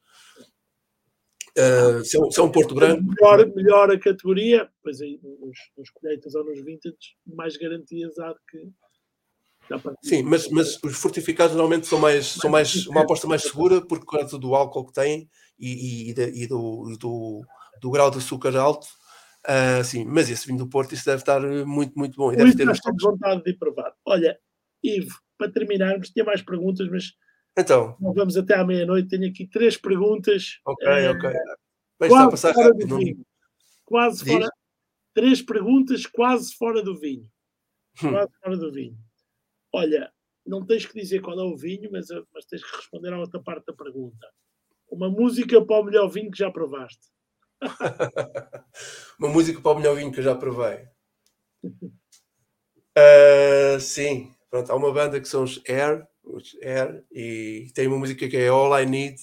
Uh, 1.50 2.04
se, 2.04 2.16
é 2.16 2.20
um, 2.20 2.30
se, 2.30 2.40
é 2.40 2.42
um, 2.42 2.50
Porto 2.50 2.74
Branco. 2.74 3.02
Melhor, 3.02 3.46
melhor 3.54 3.90
a 3.90 3.98
categoria, 3.98 4.68
pois 4.82 5.00
aí 5.00 5.18
nos, 5.22 5.58
nos 5.76 5.90
colheitas 5.90 6.34
ou 6.34 6.44
nos 6.44 6.60
vintage, 6.64 7.16
mais 7.26 7.56
garantias 7.56 8.18
há 8.18 8.32
de 8.32 8.38
que. 8.48 8.72
Sim, 10.02 10.24
mas, 10.24 10.48
mas 10.48 10.82
os 10.82 10.96
fortificados 10.96 11.54
normalmente 11.54 11.86
são 11.86 11.98
mais, 11.98 12.26
são 12.26 12.50
mais 12.50 12.86
uma 12.88 13.02
aposta 13.02 13.28
mais 13.28 13.42
segura 13.42 13.80
por 13.80 14.04
causa 14.04 14.36
do 14.36 14.54
álcool 14.54 14.86
que 14.86 14.92
têm 14.92 15.30
e, 15.58 16.10
e, 16.10 16.42
e 16.42 16.46
do, 16.48 16.96
do, 16.98 17.42
do, 17.80 17.90
grau 17.90 18.10
de 18.10 18.18
açúcar 18.18 18.56
alto. 18.56 18.88
Uh, 19.46 19.82
sim, 19.82 20.04
mas 20.04 20.28
esse 20.28 20.46
vinho 20.46 20.58
do 20.58 20.68
Porto, 20.68 20.94
isso 20.94 21.06
deve 21.06 21.22
estar 21.22 21.40
muito, 21.66 21.98
muito 21.98 22.16
bom. 22.16 22.32
E 22.32 22.36
deve 22.36 22.54
ter 22.54 22.66
vontade 23.00 23.42
de 23.42 23.50
ir 23.50 23.58
provar. 23.58 23.94
Olha, 24.04 24.38
Ivo, 24.82 25.18
para 25.38 25.50
terminarmos, 25.50 26.10
tinha 26.10 26.24
mais 26.24 26.42
perguntas, 26.42 26.88
mas 26.90 27.12
então. 27.58 27.96
vamos 28.00 28.36
até 28.36 28.54
à 28.54 28.64
meia-noite. 28.64 29.08
Tenho 29.08 29.28
aqui 29.28 29.46
três 29.46 29.76
perguntas. 29.76 30.60
Ok, 30.66 30.86
uh, 30.86 31.10
ok. 31.12 31.30
Bem, 32.00 32.08
está 32.08 32.24
a 32.24 32.30
passar 32.30 32.54
rápido. 32.54 32.98
Quase 33.84 34.24
Diz? 34.24 34.32
fora. 34.32 34.48
Três 35.14 35.42
perguntas 35.42 36.06
quase 36.06 36.54
fora 36.54 36.82
do 36.82 36.98
vinho. 36.98 37.28
Hum. 38.02 38.10
Quase 38.10 38.30
fora 38.42 38.56
do 38.56 38.72
vinho. 38.72 38.96
Olha, 39.72 40.12
não 40.46 40.64
tens 40.64 40.86
que 40.86 40.94
dizer 40.94 41.20
qual 41.20 41.38
é 41.38 41.42
o 41.42 41.56
vinho, 41.56 41.90
mas, 41.90 42.08
mas 42.32 42.44
tens 42.46 42.62
que 42.62 42.76
responder 42.76 43.12
à 43.12 43.18
outra 43.18 43.40
parte 43.40 43.66
da 43.66 43.72
pergunta. 43.72 44.26
Uma 44.88 45.08
música 45.08 45.64
para 45.64 45.80
o 45.80 45.84
melhor 45.84 46.08
vinho 46.08 46.30
que 46.30 46.38
já 46.38 46.50
provaste. 46.50 47.08
Uma 49.18 49.28
música 49.28 49.60
para 49.60 49.72
o 49.72 49.76
melhor 49.76 49.96
vinho 49.96 50.12
que 50.12 50.20
eu 50.20 50.24
já 50.24 50.34
provei. 50.34 50.86
Uh, 52.96 53.78
sim, 53.80 54.32
pronto, 54.50 54.70
há 54.70 54.76
uma 54.76 54.92
banda 54.92 55.20
que 55.20 55.28
são 55.28 55.44
os 55.44 55.60
Air, 55.68 56.06
Air, 56.62 57.04
e 57.12 57.70
tem 57.74 57.86
uma 57.86 57.98
música 57.98 58.28
que 58.28 58.36
é 58.36 58.48
All 58.48 58.78
I 58.78 58.86
Need, 58.86 59.20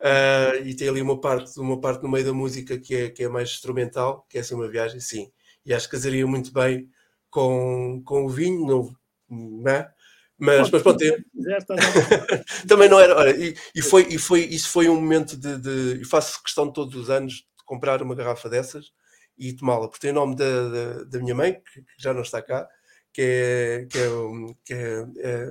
uh, 0.00 0.64
e 0.64 0.74
tem 0.74 0.88
ali 0.88 1.02
uma 1.02 1.20
parte, 1.20 1.58
uma 1.58 1.80
parte 1.80 2.02
no 2.02 2.10
meio 2.10 2.24
da 2.24 2.32
música 2.32 2.78
que 2.78 2.94
é, 2.94 3.10
que 3.10 3.24
é 3.24 3.28
mais 3.28 3.50
instrumental, 3.50 4.26
que 4.28 4.38
é 4.38 4.40
assim 4.40 4.54
uma 4.54 4.68
viagem, 4.68 5.00
sim. 5.00 5.30
E 5.64 5.72
acho 5.72 5.86
que 5.86 5.96
casaria 5.96 6.26
muito 6.26 6.52
bem 6.52 6.88
com, 7.30 8.02
com 8.04 8.24
o 8.24 8.28
vinho, 8.28 8.66
não, 8.66 8.94
não 9.28 9.70
é? 9.70 9.92
Mas, 10.38 10.70
mas 10.70 10.82
pronto, 10.82 11.00
eu... 11.02 11.16
também 12.66 12.88
não 12.88 12.98
era. 12.98 13.16
Olha, 13.16 13.30
e, 13.30 13.54
e, 13.76 13.80
foi, 13.80 14.08
e 14.10 14.18
foi, 14.18 14.40
isso 14.40 14.68
foi 14.70 14.88
um 14.88 14.96
momento 14.96 15.36
de, 15.36 15.56
de. 15.56 16.00
Eu 16.00 16.08
faço 16.08 16.42
questão 16.42 16.70
todos 16.70 16.96
os 16.96 17.10
anos 17.10 17.46
comprar 17.64 18.02
uma 18.02 18.14
garrafa 18.14 18.48
dessas 18.48 18.92
e 19.36 19.52
tomá-la, 19.52 19.88
porque 19.88 20.00
tem 20.00 20.10
o 20.10 20.14
nome 20.14 20.36
da, 20.36 20.68
da, 20.68 21.04
da 21.04 21.18
minha 21.18 21.34
mãe, 21.34 21.54
que, 21.54 21.84
já 21.98 22.12
não 22.12 22.22
está 22.22 22.42
cá, 22.42 22.68
que 23.12 23.22
é, 23.22 23.86
que 23.90 23.98
é, 23.98 24.08
que 24.64 24.74
é, 24.74 25.06
é 25.18 25.50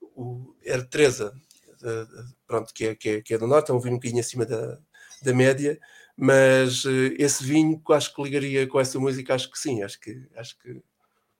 o, 0.00 0.54
era 0.62 0.84
Teresa, 0.84 1.34
pronto, 2.46 2.72
que 2.72 2.86
é, 2.86 2.94
que, 2.94 3.08
é, 3.08 3.22
que 3.22 3.34
é 3.34 3.38
do 3.38 3.46
Norte, 3.46 3.70
é 3.70 3.74
um 3.74 3.80
vinho 3.80 3.94
um 3.94 3.98
bocadinho 3.98 4.20
acima 4.20 4.46
da, 4.46 4.78
da 5.22 5.34
média, 5.34 5.78
mas 6.16 6.84
uh, 6.84 7.14
esse 7.18 7.44
vinho 7.44 7.80
acho 7.90 8.14
que 8.14 8.22
ligaria 8.22 8.66
com 8.66 8.78
essa 8.78 8.98
música, 8.98 9.34
acho 9.34 9.50
que 9.50 9.58
sim, 9.58 9.82
acho 9.82 10.00
que, 10.00 10.28
acho 10.36 10.58
que 10.58 10.80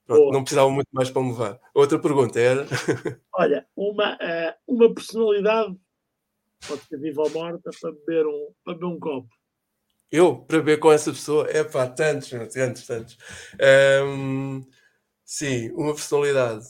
pronto, 0.06 0.32
não 0.32 0.42
precisava 0.42 0.70
muito 0.70 0.88
mais 0.92 1.10
para 1.10 1.22
me 1.22 1.30
levar. 1.30 1.60
Outra 1.72 1.98
pergunta 1.98 2.40
era. 2.40 2.66
Olha, 3.32 3.66
uma, 3.76 4.14
uh, 4.14 4.54
uma 4.66 4.92
personalidade 4.92 5.76
pode 6.66 6.82
ser 6.82 6.98
viva 6.98 7.22
ou 7.22 7.30
morta 7.30 7.70
para 7.80 7.92
beber 7.92 8.26
um, 8.26 8.52
para 8.64 8.74
beber 8.74 8.86
um 8.86 8.98
copo. 8.98 9.28
Eu, 10.16 10.36
para 10.36 10.58
beber 10.58 10.78
com 10.78 10.92
essa 10.92 11.10
pessoa, 11.10 11.44
é 11.50 11.64
pá, 11.64 11.88
tantos, 11.88 12.30
tantos, 12.52 12.86
tantos. 12.86 13.18
Um, 14.06 14.62
sim, 15.24 15.72
uma 15.72 15.92
personalidade 15.92 16.64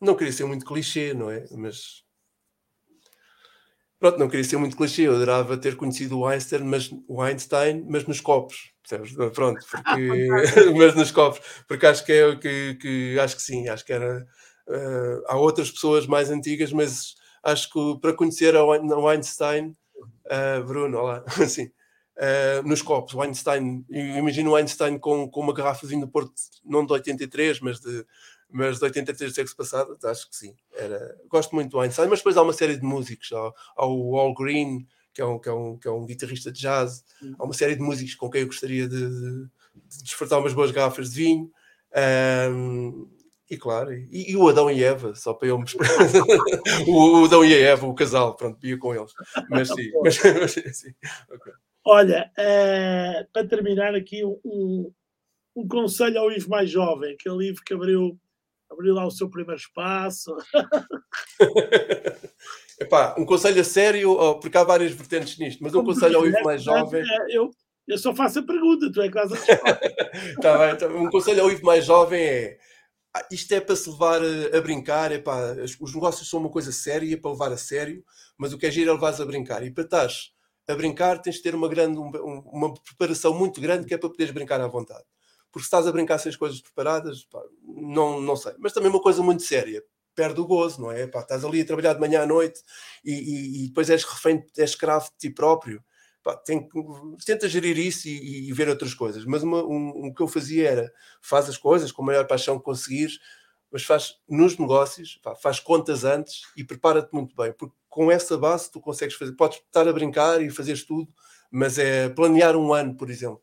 não 0.00 0.14
queria 0.14 0.32
ser 0.32 0.46
muito 0.46 0.64
clichê, 0.64 1.12
não 1.12 1.30
é? 1.30 1.44
Mas 1.50 2.02
pronto, 4.00 4.18
não 4.18 4.26
queria 4.26 4.42
ser 4.42 4.56
muito 4.56 4.74
clichê. 4.74 5.02
Eu 5.02 5.16
adorava 5.16 5.58
ter 5.58 5.76
conhecido 5.76 6.18
o 6.18 6.26
Einstein, 6.26 6.64
mas 6.64 6.90
o 7.06 7.20
Einstein, 7.20 7.84
mas 7.86 8.06
nos 8.06 8.22
copos, 8.22 8.72
percebes? 8.80 9.12
Pronto, 9.34 9.62
porque 9.70 10.28
mas 10.74 10.94
nos 10.94 11.10
copos, 11.10 11.42
porque 11.68 11.84
acho 11.84 12.06
que 12.06 12.12
é 12.12 12.36
que, 12.36 12.74
que 12.76 13.18
acho 13.20 13.36
que 13.36 13.42
sim, 13.42 13.68
acho 13.68 13.84
que 13.84 13.92
era. 13.92 14.26
Uh, 14.66 15.22
há 15.26 15.36
outras 15.36 15.70
pessoas 15.70 16.06
mais 16.06 16.30
antigas, 16.30 16.72
mas 16.72 17.16
acho 17.42 17.70
que 17.70 18.00
para 18.00 18.14
conhecer 18.16 18.56
o 18.56 19.08
Einstein, 19.08 19.76
uh, 20.30 20.64
Bruno, 20.64 20.96
olá, 20.96 21.22
assim, 21.38 21.70
uh, 22.16 22.66
nos 22.66 22.82
copos, 22.82 23.14
o 23.14 23.22
Einstein, 23.22 23.84
imagino 23.88 24.50
o 24.50 24.56
Einstein 24.56 24.98
com, 24.98 25.28
com 25.28 25.40
uma 25.40 25.54
garrafa 25.54 25.86
de 25.86 25.92
vinho 25.92 26.06
do 26.06 26.10
Porto, 26.10 26.32
não 26.64 26.84
de 26.84 26.92
83, 26.92 27.60
mas 27.60 27.80
de 27.80 28.04
mas 28.54 28.78
de 28.78 28.84
83 28.84 29.32
do 29.32 29.34
século 29.34 29.56
passado, 29.56 29.98
acho 30.04 30.28
que 30.28 30.36
sim. 30.36 30.54
Era... 30.76 31.16
Gosto 31.26 31.54
muito 31.54 31.70
do 31.70 31.80
Einstein, 31.80 32.08
mas 32.08 32.18
depois 32.18 32.36
há 32.36 32.42
uma 32.42 32.52
série 32.52 32.76
de 32.76 32.84
músicos. 32.84 33.32
Há, 33.32 33.50
há 33.76 33.86
o 33.86 34.18
Al 34.18 34.34
Green, 34.34 34.86
que 35.14 35.22
é, 35.22 35.24
um, 35.24 35.38
que, 35.38 35.48
é 35.48 35.52
um, 35.52 35.78
que 35.78 35.88
é 35.88 35.90
um 35.90 36.04
guitarrista 36.04 36.52
de 36.52 36.60
jazz. 36.60 37.02
Há 37.38 37.44
uma 37.44 37.54
série 37.54 37.76
de 37.76 37.80
músicos 37.80 38.14
com 38.14 38.28
quem 38.28 38.42
eu 38.42 38.46
gostaria 38.46 38.86
de, 38.86 38.98
de, 38.98 39.44
de 39.74 40.02
desfrutar 40.02 40.38
umas 40.38 40.52
boas 40.52 40.70
garrafas 40.70 41.10
de 41.10 41.16
vinho. 41.16 41.50
Um, 42.50 43.08
e 43.50 43.56
claro, 43.58 43.92
e, 43.92 44.32
e, 44.32 44.36
o 44.36 44.48
Adão 44.48 44.70
e 44.70 44.82
Eva, 44.82 45.14
só 45.14 45.34
para 45.34 45.48
eu 45.48 45.58
me 45.58 45.66
o, 46.88 47.20
o 47.20 47.24
Adão 47.26 47.44
e 47.44 47.52
a 47.54 47.58
Eva, 47.58 47.86
o 47.86 47.94
casal, 47.94 48.34
pronto, 48.34 48.66
ia 48.66 48.78
com 48.78 48.94
eles. 48.94 49.12
Mas 49.50 49.68
sim, 49.68 49.90
mas, 50.02 50.18
mas, 50.22 50.52
sim. 50.52 50.94
Okay. 51.30 51.52
Olha, 51.84 52.30
uh, 52.38 53.26
para 53.32 53.46
terminar 53.46 53.94
aqui 53.94 54.24
um, 54.24 54.92
um 55.56 55.66
conselho 55.66 56.18
ao 56.18 56.30
Ivo 56.30 56.48
mais 56.48 56.70
jovem, 56.70 57.14
aquele 57.14 57.48
Ivo 57.48 57.60
que 57.64 57.74
abriu 57.74 58.18
abriu 58.70 58.94
lá 58.94 59.06
o 59.06 59.10
seu 59.10 59.28
primeiro 59.28 59.60
espaço. 59.60 60.34
Epá, 62.80 63.14
um 63.18 63.26
conselho 63.26 63.60
a 63.60 63.64
sério, 63.64 64.16
porque 64.40 64.56
há 64.56 64.64
várias 64.64 64.92
vertentes 64.92 65.38
nisto, 65.38 65.62
mas 65.62 65.74
um 65.74 65.84
conselho 65.84 66.18
ao 66.18 66.26
Ivo 66.26 66.42
mais 66.42 66.62
jovem. 66.62 67.02
É, 67.02 67.36
eu, 67.36 67.50
eu 67.86 67.98
só 67.98 68.14
faço 68.14 68.38
a 68.38 68.42
pergunta, 68.42 68.90
tu 68.90 69.02
é 69.02 69.08
que 69.08 69.14
fazes 69.14 69.38
a 69.48 69.56
tá 70.40 70.58
bem, 70.58 70.78
tá, 70.78 70.86
Um 70.88 71.10
conselho 71.10 71.42
ao 71.42 71.50
Ivo 71.50 71.64
mais 71.64 71.84
jovem 71.84 72.22
é 72.22 72.58
ah, 73.14 73.26
isto 73.30 73.52
é 73.52 73.60
para 73.60 73.76
se 73.76 73.90
levar 73.90 74.22
a, 74.22 74.56
a 74.56 74.60
brincar, 74.62 75.12
epá, 75.12 75.54
os 75.80 75.94
negócios 75.94 76.30
são 76.30 76.40
uma 76.40 76.48
coisa 76.48 76.72
séria 76.72 77.20
para 77.20 77.30
levar 77.30 77.52
a 77.52 77.58
sério, 77.58 78.02
mas 78.38 78.54
o 78.54 78.58
que 78.58 78.64
é 78.64 78.70
giro 78.70 78.90
é 78.90 78.94
levar 78.94 79.20
a 79.20 79.26
brincar. 79.26 79.62
E 79.62 79.70
para 79.70 79.84
estás 79.84 80.31
a 80.68 80.74
brincar 80.74 81.20
tens 81.20 81.36
de 81.36 81.42
ter 81.42 81.54
uma, 81.54 81.68
grande, 81.68 81.98
uma 81.98 82.72
preparação 82.74 83.34
muito 83.34 83.60
grande 83.60 83.86
que 83.86 83.94
é 83.94 83.98
para 83.98 84.08
poderes 84.08 84.32
brincar 84.32 84.60
à 84.60 84.66
vontade 84.66 85.04
porque 85.52 85.64
se 85.64 85.66
estás 85.66 85.86
a 85.86 85.92
brincar 85.92 86.18
sem 86.18 86.30
as 86.30 86.36
coisas 86.36 86.60
preparadas, 86.60 87.24
pá, 87.24 87.40
não, 87.62 88.20
não 88.20 88.34
sei. 88.34 88.54
Mas 88.58 88.72
também 88.72 88.88
uma 88.88 89.02
coisa 89.02 89.22
muito 89.22 89.42
séria, 89.42 89.84
perde 90.14 90.40
o 90.40 90.46
gozo, 90.46 90.80
não 90.80 90.90
é? 90.90 91.06
Pá, 91.06 91.20
estás 91.20 91.44
ali 91.44 91.60
a 91.60 91.66
trabalhar 91.66 91.92
de 91.92 92.00
manhã 92.00 92.22
à 92.22 92.26
noite 92.26 92.62
e, 93.04 93.12
e, 93.12 93.64
e 93.64 93.68
depois 93.68 93.90
és 93.90 94.02
refém, 94.02 94.42
és 94.56 94.70
escravo 94.70 95.10
de 95.10 95.18
ti 95.18 95.30
próprio. 95.30 95.84
Pá, 96.22 96.36
tem, 96.36 96.66
tenta 97.26 97.48
gerir 97.48 97.78
isso 97.78 98.08
e, 98.08 98.48
e 98.48 98.52
ver 98.52 98.68
outras 98.68 98.94
coisas. 98.94 99.26
Mas 99.26 99.42
uma, 99.42 99.62
um, 99.62 100.06
um, 100.06 100.14
que 100.14 100.22
eu 100.22 100.28
fazia 100.28 100.70
era 100.70 100.92
faz 101.20 101.48
as 101.48 101.58
coisas 101.58 101.92
com 101.92 102.02
a 102.02 102.06
maior 102.06 102.26
paixão 102.26 102.58
que 102.58 102.64
conseguires, 102.64 103.18
mas 103.70 103.84
faz 103.84 104.14
nos 104.28 104.56
negócios, 104.56 105.18
pá, 105.22 105.34
faz 105.34 105.60
contas 105.60 106.02
antes 106.02 106.42
e 106.56 106.64
prepara-te 106.64 107.12
muito 107.12 107.36
bem, 107.36 107.52
porque 107.52 107.74
com 107.92 108.10
essa 108.10 108.38
base 108.38 108.72
tu 108.72 108.80
consegues 108.80 109.14
fazer, 109.16 109.32
podes 109.32 109.58
estar 109.58 109.86
a 109.86 109.92
brincar 109.92 110.40
e 110.40 110.48
fazeres 110.48 110.82
tudo, 110.82 111.12
mas 111.50 111.78
é 111.78 112.08
planear 112.08 112.56
um 112.56 112.72
ano, 112.72 112.96
por 112.96 113.10
exemplo. 113.10 113.42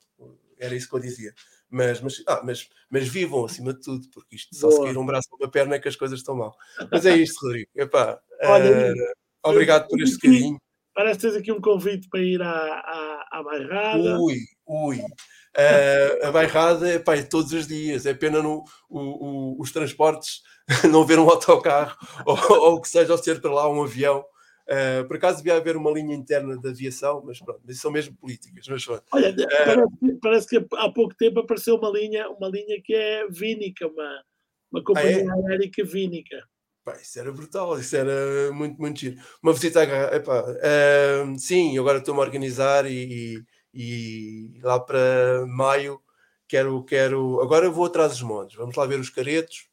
Era 0.57 0.75
isso 0.75 0.89
que 0.89 0.95
eu 0.95 0.99
dizia. 0.99 1.31
Mas, 1.69 2.01
mas, 2.01 2.23
ah, 2.27 2.41
mas, 2.43 2.67
mas 2.89 3.07
vivam 3.07 3.45
acima 3.45 3.75
de 3.75 3.81
tudo, 3.81 4.09
porque 4.09 4.35
isto 4.35 4.55
só 4.55 4.67
Boa. 4.67 4.79
se 4.79 4.85
cair 4.87 4.97
um 4.97 5.05
braço 5.05 5.27
ou 5.31 5.37
uma 5.37 5.51
perna 5.51 5.75
é 5.75 5.79
que 5.79 5.87
as 5.87 5.95
coisas 5.95 6.17
estão 6.17 6.35
mal. 6.35 6.57
Mas 6.91 7.05
é 7.05 7.15
isto, 7.15 7.45
Rodrigo. 7.45 7.69
Epá, 7.75 8.19
Olha, 8.41 8.91
uh, 8.91 9.49
obrigado 9.49 9.87
por 9.87 10.01
este 10.01 10.17
carinho. 10.17 10.57
Parece 10.95 11.19
que 11.19 11.27
tens 11.27 11.35
aqui 11.35 11.51
um 11.51 11.61
convite 11.61 12.09
para 12.09 12.19
ir 12.19 12.41
à, 12.41 12.49
à, 12.49 13.27
à 13.31 13.43
bairrada. 13.43 14.19
Ui, 14.19 14.35
ui. 14.65 14.97
Uh, 14.97 16.25
a 16.25 16.31
bairrada 16.31 16.91
epá, 16.91 17.15
é 17.15 17.21
todos 17.21 17.53
os 17.53 17.67
dias. 17.67 18.07
É 18.07 18.15
pena 18.15 18.41
no, 18.41 18.63
o, 18.89 18.99
o, 18.99 19.61
os 19.61 19.71
transportes 19.71 20.41
não 20.91 21.05
ver 21.05 21.19
um 21.19 21.29
autocarro 21.29 21.95
ou, 22.25 22.71
ou 22.71 22.81
que 22.81 22.89
seja, 22.89 23.11
ou 23.11 23.17
ser 23.19 23.39
para 23.39 23.53
lá 23.53 23.69
um 23.69 23.83
avião. 23.83 24.25
Uh, 24.69 25.07
por 25.07 25.17
acaso 25.17 25.37
devia 25.37 25.55
haver 25.55 25.75
uma 25.75 25.89
linha 25.89 26.15
interna 26.15 26.55
de 26.55 26.69
aviação, 26.69 27.23
mas 27.25 27.39
pronto, 27.39 27.59
isso 27.67 27.81
são 27.81 27.89
mesmo 27.89 28.15
políticas. 28.15 28.67
Mas, 28.67 28.87
Olha, 28.87 29.31
uh, 29.31 29.35
parece, 29.65 30.19
parece, 30.21 30.47
que 30.47 30.75
há 30.75 30.91
pouco 30.91 31.15
tempo 31.15 31.39
apareceu 31.39 31.75
uma 31.75 31.89
linha, 31.89 32.29
uma 32.29 32.47
linha 32.47 32.79
que 32.79 32.93
é 32.93 33.27
Vínica, 33.27 33.87
uma, 33.87 34.23
uma 34.71 34.83
companhia 34.83 35.25
ah, 35.27 35.49
é? 35.49 35.51
aérea 35.53 35.71
Vínica. 35.83 36.47
Pá, 36.85 36.95
isso 37.01 37.19
era 37.19 37.31
brutal, 37.31 37.79
isso 37.79 37.95
era 37.95 38.51
muito, 38.53 38.79
muito 38.79 38.99
giro. 38.99 39.17
Uma 39.41 39.53
visita 39.53 39.81
a 39.81 40.15
epá, 40.15 40.43
uh, 40.43 41.39
sim, 41.39 41.75
agora 41.79 41.97
estou-me 41.97 42.21
a 42.21 42.23
organizar 42.23 42.85
e, 42.85 43.43
e, 43.73 44.53
e, 44.53 44.59
lá 44.61 44.79
para 44.79 45.47
maio 45.47 45.99
quero, 46.47 46.83
quero. 46.83 47.41
Agora 47.41 47.71
vou 47.71 47.85
atrás 47.85 48.11
dos 48.11 48.21
montes, 48.21 48.55
vamos 48.55 48.75
lá 48.75 48.85
ver 48.85 48.99
os 48.99 49.09
caretos 49.09 49.67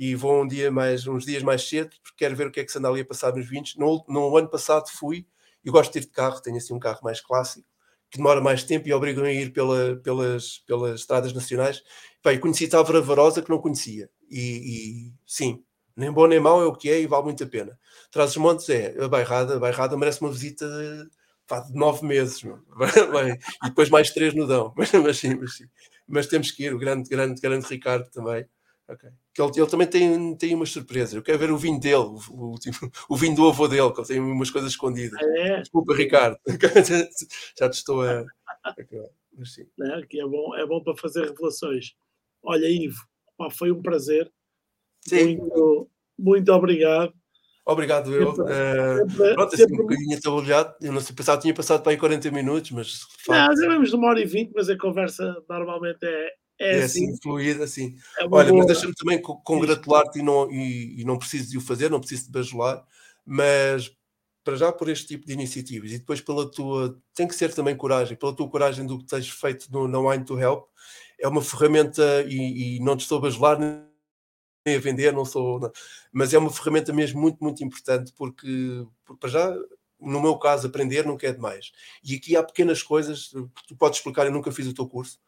e 0.00 0.14
vou 0.14 0.42
um 0.42 0.48
dia 0.48 0.70
mais, 0.70 1.06
uns 1.06 1.26
dias 1.26 1.42
mais 1.42 1.68
cedo, 1.68 1.90
porque 2.02 2.24
quero 2.24 2.34
ver 2.34 2.46
o 2.46 2.50
que 2.50 2.58
é 2.60 2.64
que 2.64 2.72
se 2.72 2.78
anda 2.78 2.88
ali 2.88 3.02
a 3.02 3.04
passar 3.04 3.36
nos 3.36 3.46
20. 3.46 3.78
No, 3.78 4.02
no 4.08 4.34
ano 4.34 4.48
passado 4.48 4.88
fui, 4.88 5.26
e 5.62 5.70
gosto 5.70 5.92
de 5.92 5.98
ir 5.98 6.02
de 6.02 6.06
carro, 6.06 6.40
tenho 6.40 6.56
assim 6.56 6.72
um 6.72 6.78
carro 6.78 7.00
mais 7.02 7.20
clássico, 7.20 7.68
que 8.10 8.16
demora 8.16 8.40
mais 8.40 8.64
tempo 8.64 8.88
e 8.88 8.94
obrigam 8.94 9.24
a 9.24 9.30
ir 9.30 9.52
pela, 9.52 9.96
pelas, 9.96 10.56
pelas 10.66 11.00
estradas 11.00 11.34
nacionais. 11.34 11.82
Bem, 12.24 12.40
conheci 12.40 12.66
Távora 12.66 13.02
Varosa 13.02 13.42
que 13.42 13.50
não 13.50 13.58
conhecia, 13.58 14.08
e, 14.30 15.10
e, 15.10 15.12
sim, 15.26 15.62
nem 15.94 16.10
bom 16.10 16.26
nem 16.26 16.40
mau 16.40 16.62
é 16.62 16.66
o 16.66 16.72
que 16.72 16.88
é 16.88 16.98
e 16.98 17.06
vale 17.06 17.24
muito 17.24 17.44
a 17.44 17.46
pena. 17.46 17.78
Traz 18.10 18.30
os 18.30 18.36
Montes 18.38 18.70
é 18.70 18.96
a 18.98 19.06
bairrada, 19.06 19.56
a 19.56 19.58
bairrada 19.58 19.98
merece 19.98 20.22
uma 20.22 20.32
visita 20.32 20.66
pá, 21.46 21.60
de 21.60 21.74
nove 21.74 22.06
meses, 22.06 22.40
Bem, 23.12 23.38
e 23.64 23.68
depois 23.68 23.90
mais 23.90 24.10
três 24.10 24.32
no 24.34 24.46
Dão, 24.46 24.72
mas, 24.74 24.92
mas, 24.96 25.18
sim, 25.18 25.34
mas, 25.34 25.56
sim. 25.56 25.64
mas 26.08 26.26
temos 26.26 26.50
que 26.52 26.64
ir, 26.64 26.74
o 26.74 26.78
grande, 26.78 27.06
grande, 27.10 27.38
grande 27.38 27.66
Ricardo 27.66 28.08
também 28.10 28.46
Okay. 28.90 29.10
Que 29.32 29.40
ele, 29.40 29.52
ele, 29.56 29.66
também 29.66 29.86
tem, 29.86 30.36
tem 30.36 30.54
umas 30.54 30.70
surpresas. 30.70 31.14
Eu 31.14 31.22
quero 31.22 31.38
ver 31.38 31.52
o 31.52 31.56
vinho 31.56 31.78
dele, 31.78 31.94
o, 31.94 32.18
o, 32.30 32.54
o 33.08 33.16
vinho 33.16 33.36
do 33.36 33.48
avô 33.48 33.68
dele, 33.68 33.92
que 33.92 34.00
ele 34.00 34.08
tem 34.08 34.20
umas 34.20 34.50
coisas 34.50 34.72
escondidas. 34.72 35.18
Ah, 35.22 35.38
é? 35.38 35.60
Desculpa, 35.60 35.94
Ricardo. 35.94 36.36
Já 37.56 37.70
te 37.70 37.74
estou 37.74 38.02
a. 38.02 38.24
Mas 39.36 39.54
sim. 39.54 39.66
Não, 39.78 40.02
que 40.02 40.20
é, 40.20 40.26
bom, 40.26 40.56
é 40.56 40.66
bom 40.66 40.82
para 40.82 40.96
fazer 40.96 41.24
revelações. 41.24 41.94
Olha, 42.42 42.66
Ivo, 42.66 43.00
foi 43.52 43.70
um 43.70 43.80
prazer. 43.80 44.30
Sim. 45.02 45.36
Muito, 45.36 45.90
muito 46.18 46.52
obrigado. 46.52 47.14
Obrigado, 47.64 48.12
eu. 48.12 48.34
Sempre, 48.34 48.52
uh, 48.52 49.10
sempre, 49.10 49.34
pronto, 49.34 49.54
assim, 49.54 49.64
um 49.72 49.76
bocadinho 49.76 50.18
atabalhado. 50.18 50.74
Eu 50.82 50.92
não 50.92 51.00
sei, 51.00 51.14
pensava 51.14 51.40
tinha 51.40 51.54
passado 51.54 51.82
para 51.82 51.92
aí 51.92 51.98
40 51.98 52.30
minutos, 52.32 52.70
mas. 52.72 53.06
Não, 53.28 53.56
já 53.56 53.68
vamos 53.68 53.90
de 53.90 53.96
uma 53.96 54.08
hora 54.08 54.20
e 54.20 54.24
vinte, 54.24 54.50
mas 54.54 54.68
a 54.68 54.76
conversa 54.76 55.36
normalmente 55.48 56.04
é, 56.04 56.34
é, 56.60 56.80
é 56.80 56.82
assim, 56.84 57.08
assim 57.08 57.18
fluida, 57.22 57.64
assim. 57.64 57.96
É 58.18 58.24
Olha, 58.24 58.50
boa... 58.50 58.58
mas 58.58 58.66
deixa-me 58.66 58.94
também 58.94 59.20
congratular-te 59.20 60.18
e 60.18 60.22
não, 60.22 60.50
e, 60.52 61.00
e, 61.00 61.04
não 61.04 61.18
preciso 61.18 61.50
de 61.50 61.56
o 61.56 61.60
fazer, 61.60 61.90
não 61.90 61.98
preciso 61.98 62.26
de 62.26 62.30
bajular, 62.30 62.84
mas 63.24 63.90
para 64.44 64.56
já 64.56 64.70
por 64.70 64.88
este 64.90 65.06
tipo 65.06 65.26
de 65.26 65.32
iniciativas 65.32 65.90
e 65.90 65.98
depois 65.98 66.20
pela 66.20 66.50
tua, 66.50 67.00
tem 67.14 67.26
que 67.26 67.34
ser 67.34 67.54
também 67.54 67.74
coragem, 67.74 68.16
pela 68.16 68.34
tua 68.34 68.48
coragem 68.48 68.86
do 68.86 68.98
que 68.98 69.06
tens 69.06 69.28
feito 69.30 69.72
no, 69.72 69.88
no 69.88 70.08
Wine 70.08 70.24
to 70.24 70.38
Help, 70.38 70.66
é 71.18 71.26
uma 71.26 71.42
ferramenta 71.42 72.22
e, 72.28 72.76
e 72.76 72.80
não 72.80 72.96
te 72.96 73.00
estou 73.00 73.18
a 73.18 73.22
bajular 73.22 73.58
nem 73.58 74.76
a 74.76 74.78
vender, 74.78 75.12
não 75.12 75.24
sou, 75.24 75.58
não, 75.60 75.72
mas 76.12 76.34
é 76.34 76.38
uma 76.38 76.50
ferramenta 76.50 76.92
mesmo 76.92 77.20
muito, 77.20 77.42
muito 77.42 77.64
importante 77.64 78.12
porque, 78.14 78.84
porque 79.04 79.20
para 79.20 79.30
já 79.30 79.54
no 80.00 80.20
meu 80.20 80.38
caso, 80.38 80.66
aprender 80.66 81.04
nunca 81.04 81.26
é 81.26 81.32
demais. 81.32 81.72
E 82.02 82.14
aqui 82.14 82.34
há 82.34 82.42
pequenas 82.42 82.82
coisas 82.82 83.28
tu 83.68 83.76
podes 83.76 83.98
explicar. 83.98 84.24
Eu 84.24 84.32
nunca 84.32 84.50
fiz 84.50 84.66
o 84.66 84.74
teu 84.74 84.88
curso, 84.88 85.18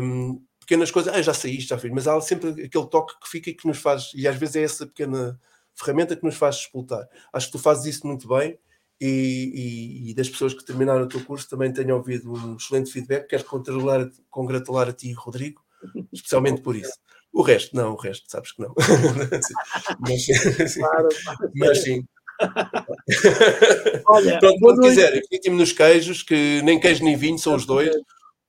um, 0.00 0.42
pequenas 0.60 0.90
coisas, 0.90 1.12
ah, 1.14 1.20
já 1.20 1.34
saíste, 1.34 1.70
já 1.70 1.78
fiz, 1.78 1.90
mas 1.90 2.06
há 2.08 2.20
sempre 2.20 2.50
aquele 2.50 2.86
toque 2.86 3.18
que 3.20 3.28
fica 3.28 3.50
e 3.50 3.54
que 3.54 3.66
nos 3.66 3.78
faz, 3.78 4.12
e 4.14 4.26
às 4.26 4.36
vezes 4.36 4.56
é 4.56 4.62
essa 4.62 4.86
pequena 4.86 5.38
ferramenta 5.74 6.16
que 6.16 6.24
nos 6.24 6.36
faz 6.36 6.56
disputar. 6.56 7.06
Acho 7.32 7.46
que 7.46 7.52
tu 7.52 7.58
fazes 7.58 7.96
isso 7.96 8.06
muito 8.06 8.28
bem 8.28 8.58
e, 9.00 10.04
e, 10.06 10.10
e 10.10 10.14
das 10.14 10.28
pessoas 10.28 10.54
que 10.54 10.64
terminaram 10.64 11.02
o 11.02 11.08
teu 11.08 11.24
curso 11.24 11.48
também 11.48 11.72
tenho 11.72 11.96
ouvido 11.96 12.32
um 12.32 12.56
excelente 12.56 12.90
feedback. 12.92 13.26
Quero 13.28 13.44
congratular, 13.44 14.10
congratular 14.30 14.88
a 14.88 14.92
ti, 14.92 15.12
Rodrigo, 15.12 15.60
especialmente 16.12 16.62
por 16.62 16.76
isso. 16.76 16.92
O 17.32 17.42
resto, 17.42 17.74
não, 17.74 17.92
o 17.92 17.96
resto, 17.96 18.30
sabes 18.30 18.52
que 18.52 18.60
não. 18.60 18.74
mas, 20.00 20.24
sim, 20.24 20.32
mas 21.56 21.82
sim. 21.82 22.04
Olha, 24.06 24.38
Pronto, 24.38 24.60
quando 24.60 24.80
quiserem, 24.82 25.22
fiquem-me 25.28 25.58
nos 25.58 25.72
queijos, 25.72 26.22
que 26.22 26.60
nem 26.62 26.78
queijo 26.78 27.02
nem 27.02 27.16
vinho, 27.16 27.38
são 27.38 27.54
os 27.54 27.64
dois. 27.64 27.90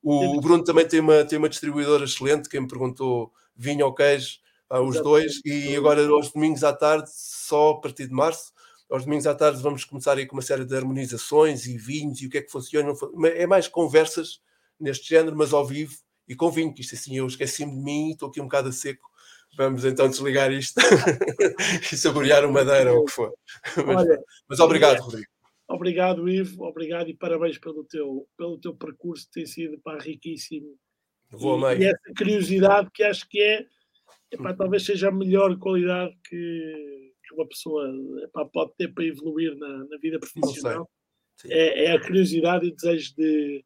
O, 0.04 0.38
o, 0.38 0.42
Bruno 0.42 0.64
também 0.64 0.86
tem 0.86 1.00
uma, 1.00 1.24
tem 1.24 1.40
uma 1.40 1.48
distribuidora 1.48 2.04
excelente, 2.04 2.50
quem 2.50 2.60
me 2.60 2.68
perguntou 2.68 3.32
vinho 3.56 3.86
ou 3.86 3.96
queijo, 3.96 4.40
ah, 4.70 4.82
os 4.82 5.02
dois, 5.02 5.40
e 5.46 5.76
agora 5.76 6.06
aos 6.08 6.32
domingos 6.32 6.64
à 6.64 6.74
tarde, 6.74 7.10
só 7.14 7.72
a 7.72 7.82
partir 7.82 8.08
de 8.08 8.14
março, 8.14 8.52
aos 8.90 9.06
domingos 9.06 9.26
à 9.26 9.34
tarde 9.34 9.62
vamos 9.62 9.86
começar 9.86 10.18
aí 10.18 10.26
com 10.26 10.36
uma 10.36 10.42
série 10.42 10.66
de 10.66 10.76
harmonizações 10.76 11.66
e 11.66 11.78
vinhos 11.78 12.22
e 12.22 12.28
o 12.28 12.30
que 12.30 12.40
é 12.40 12.42
que 12.42 12.52
funciona. 12.52 12.94
É 13.36 13.48
mais 13.48 13.68
conversas 13.68 14.42
neste 14.80 15.08
género, 15.08 15.36
mas 15.36 15.54
ao 15.54 15.66
vivo 15.66 15.96
e 16.28 16.36
com 16.36 16.52
vinho, 16.52 16.74
que 16.74 16.82
isto 16.82 16.96
assim 16.96 17.18
eu 17.18 17.28
esqueci-me 17.28 17.72
de 17.72 17.82
mim, 17.82 18.12
estou 18.12 18.30
aqui 18.30 18.42
um 18.42 18.46
bocado 18.46 18.70
a 18.70 18.72
seco. 18.72 19.10
Vamos 19.56 19.86
então 19.86 20.10
desligar 20.10 20.52
isto 20.52 20.80
e 21.94 21.96
saborear 21.96 22.44
o 22.46 22.52
madeira 22.52 22.92
ou 22.94 23.02
o 23.02 23.06
que 23.06 23.12
for. 23.12 23.32
Mas, 23.86 24.08
mas 24.48 24.60
obrigado, 24.60 25.00
Rodrigo. 25.00 25.32
Obrigado, 25.74 26.30
Ivo, 26.30 26.66
obrigado 26.66 27.10
e 27.10 27.16
parabéns 27.16 27.58
pelo 27.58 27.84
teu, 27.84 28.28
pelo 28.38 28.60
teu 28.60 28.76
percurso, 28.76 29.28
tem 29.32 29.44
sido 29.44 29.80
pá, 29.80 29.98
riquíssimo. 29.98 30.78
Vou 31.32 31.60
e, 31.72 31.80
e 31.80 31.86
essa 31.86 32.14
curiosidade 32.16 32.91
que 32.94 33.02
acho 33.02 33.28
que 33.28 33.41
é, 33.41 33.66
epá, 34.32 34.54
talvez 34.54 34.86
seja 34.86 35.10
a 35.10 35.12
melhor 35.12 35.58
qualidade 35.58 36.16
que, 36.30 37.12
que 37.28 37.34
uma 37.34 37.48
pessoa 37.48 37.91
epá, 38.24 38.45
pode 38.45 38.76
ter 38.78 38.94
para 38.94 39.04
evoluir 39.04 39.58
na, 39.58 39.80
na 39.86 39.98
vida 39.98 40.20
profissional. 40.20 40.88
É, 41.45 41.86
é, 41.86 41.91
a 41.94 42.00
curiosidade 42.00 42.68
e 42.68 42.70
o 42.70 42.76
desejo 42.76 43.16
de, 43.16 43.66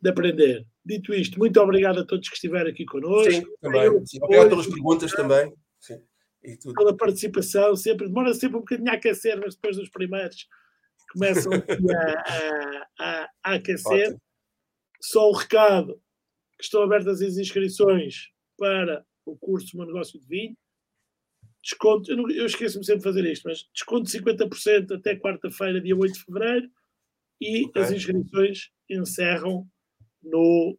de 0.00 0.08
aprender. 0.08 0.66
Dito 0.82 1.12
isto, 1.12 1.38
muito 1.38 1.60
obrigado 1.60 2.00
a 2.00 2.06
todos 2.06 2.30
que 2.30 2.36
estiveram 2.36 2.70
aqui 2.70 2.86
connosco. 2.86 3.30
Sim, 3.30 3.44
também. 3.60 4.06
Sim, 4.06 4.18
obrigado 4.22 4.48
pelas 4.48 4.66
perguntas 4.66 5.12
também. 5.12 5.52
Sim. 5.80 6.00
Pela 6.74 6.96
participação, 6.96 7.76
sempre 7.76 8.06
demora 8.06 8.32
sempre 8.32 8.56
um 8.56 8.60
bocadinho 8.60 8.90
a 8.90 8.94
aquecer, 8.94 9.38
mas 9.38 9.54
depois 9.54 9.76
dos 9.76 9.90
primeiros 9.90 10.46
começam 11.16 11.52
a, 11.52 13.02
a, 13.02 13.30
a, 13.44 13.54
aquecer. 13.54 14.08
Ótimo. 14.08 14.22
Só 15.00 15.30
o 15.30 15.32
recado 15.32 15.94
que 16.58 16.64
estão 16.64 16.82
abertas 16.82 17.22
as 17.22 17.36
inscrições 17.36 18.30
para 18.58 19.04
o 19.24 19.36
curso 19.36 19.76
Meu 19.76 19.86
Negócio 19.86 20.20
de 20.20 20.26
Vinho. 20.26 20.56
Desconto, 21.62 22.10
eu, 22.10 22.30
eu 22.30 22.46
esqueço-me 22.46 22.84
sempre 22.84 23.00
de 23.00 23.04
fazer 23.04 23.24
isto, 23.24 23.48
mas 23.48 23.68
desconto 23.74 24.04
de 24.04 24.18
50% 24.18 24.98
até 24.98 25.16
quarta-feira, 25.16 25.80
dia 25.80 25.96
8 25.96 26.12
de 26.12 26.24
fevereiro, 26.24 26.70
e 27.40 27.64
okay. 27.64 27.82
as 27.82 27.90
inscrições 27.90 28.70
encerram 28.88 29.68
no 30.22 30.78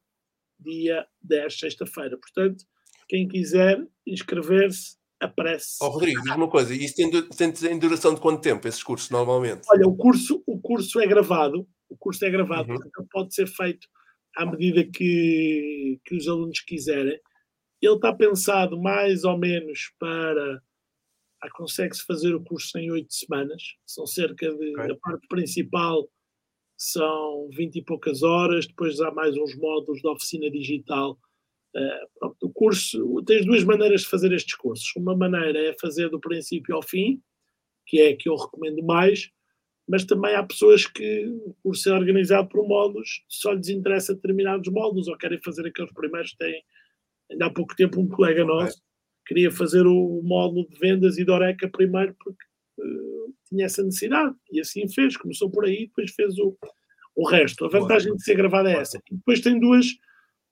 dia 0.59 1.05
10, 1.21 1.59
sexta-feira. 1.59 2.17
Portanto, 2.17 2.63
quem 3.07 3.27
quiser 3.27 3.85
inscrever-se, 4.05 4.97
aparece. 5.19 5.77
Oh, 5.81 5.89
Rodrigo, 5.89 6.21
diz 6.21 6.35
uma 6.35 6.49
coisa, 6.49 6.73
isso 6.73 6.95
tem, 6.95 7.09
tem, 7.51 7.79
duração 7.79 8.13
de 8.13 8.21
quanto 8.21 8.41
tempo, 8.41 8.67
esses 8.67 8.83
cursos, 8.83 9.09
normalmente? 9.09 9.61
Olha, 9.69 9.87
o 9.87 9.95
curso, 9.95 10.43
o 10.45 10.59
curso 10.59 10.99
é 10.99 11.07
gravado, 11.07 11.67
o 11.89 11.97
curso 11.97 12.23
é 12.25 12.29
gravado, 12.29 12.69
uhum. 12.69 12.77
portanto 12.77 13.07
pode 13.11 13.33
ser 13.33 13.47
feito 13.47 13.87
à 14.35 14.45
medida 14.45 14.83
que, 14.83 15.99
que 16.05 16.15
os 16.15 16.27
alunos 16.27 16.59
quiserem. 16.59 17.19
Ele 17.81 17.95
está 17.95 18.13
pensado 18.13 18.79
mais 18.81 19.23
ou 19.23 19.37
menos 19.37 19.93
para. 19.99 20.61
Ah, 21.41 21.49
Consegue-se 21.51 22.03
fazer 22.03 22.33
o 22.33 22.43
curso 22.43 22.77
em 22.79 22.91
oito 22.91 23.13
semanas, 23.13 23.61
são 23.85 24.05
cerca 24.05 24.47
de. 24.47 24.71
Okay. 24.71 24.91
A 24.91 24.97
parte 24.97 25.27
principal 25.27 26.07
são 26.75 27.49
vinte 27.55 27.77
e 27.77 27.83
poucas 27.83 28.21
horas, 28.21 28.67
depois 28.67 28.99
há 28.99 29.11
mais 29.11 29.35
uns 29.35 29.55
módulos 29.55 30.01
de 30.01 30.07
oficina 30.07 30.49
digital 30.49 31.17
pronto, 32.19 32.37
o 32.41 32.49
curso, 32.49 33.23
tens 33.25 33.45
duas 33.45 33.63
maneiras 33.63 34.01
de 34.01 34.07
fazer 34.07 34.31
estes 34.31 34.55
cursos. 34.55 34.91
Uma 34.95 35.15
maneira 35.15 35.59
é 35.59 35.75
fazer 35.79 36.09
do 36.09 36.19
princípio 36.19 36.75
ao 36.75 36.83
fim, 36.83 37.21
que 37.85 37.99
é 37.99 38.09
a 38.09 38.17
que 38.17 38.29
eu 38.29 38.35
recomendo 38.35 38.83
mais, 38.83 39.29
mas 39.87 40.03
também 40.03 40.35
há 40.35 40.43
pessoas 40.43 40.85
que, 40.85 41.33
por 41.63 41.75
ser 41.75 41.91
organizado 41.91 42.49
por 42.49 42.67
módulos, 42.67 43.23
só 43.29 43.53
lhes 43.53 43.69
interessa 43.69 44.13
determinados 44.13 44.71
módulos 44.71 45.07
ou 45.07 45.17
querem 45.17 45.39
fazer 45.41 45.65
aqueles 45.65 45.93
primeiros. 45.93 46.33
Tem, 46.33 46.61
ainda 47.31 47.45
há 47.45 47.49
pouco 47.49 47.75
tempo, 47.75 48.01
um 48.01 48.07
colega 48.07 48.43
nosso 48.43 48.81
queria 49.27 49.51
fazer 49.51 49.85
o 49.85 50.21
módulo 50.23 50.67
de 50.69 50.79
vendas 50.79 51.17
e 51.17 51.25
de 51.25 51.29
Oreca 51.29 51.67
primeiro 51.67 52.15
porque 52.23 52.43
uh, 52.79 53.33
tinha 53.47 53.65
essa 53.65 53.83
necessidade. 53.83 54.33
E 54.51 54.59
assim 54.61 54.87
fez, 54.87 55.17
começou 55.17 55.51
por 55.51 55.65
aí, 55.65 55.87
depois 55.87 56.11
fez 56.11 56.37
o, 56.39 56.57
o 57.15 57.27
resto. 57.27 57.65
A 57.65 57.69
vantagem 57.69 58.15
de 58.15 58.23
ser 58.23 58.35
gravada 58.35 58.71
é 58.71 58.77
essa. 58.77 58.97
E 59.11 59.15
depois 59.15 59.41
tem 59.41 59.59
duas, 59.59 59.87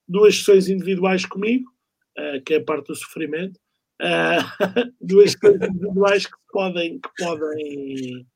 duas 0.08 0.36
sessões 0.36 0.68
individuais 0.68 1.24
comigo, 1.24 1.70
uh, 2.18 2.42
que 2.44 2.54
é 2.54 2.56
a 2.58 2.64
parte 2.64 2.88
do 2.88 2.94
sofrimento, 2.94 3.58
uh, 4.00 4.42
duas 5.00 5.32
sessões 5.32 5.62
individuais 5.62 6.26
que 6.26 6.36
podem, 6.52 7.00
que 7.00 7.10
podem 7.18 8.26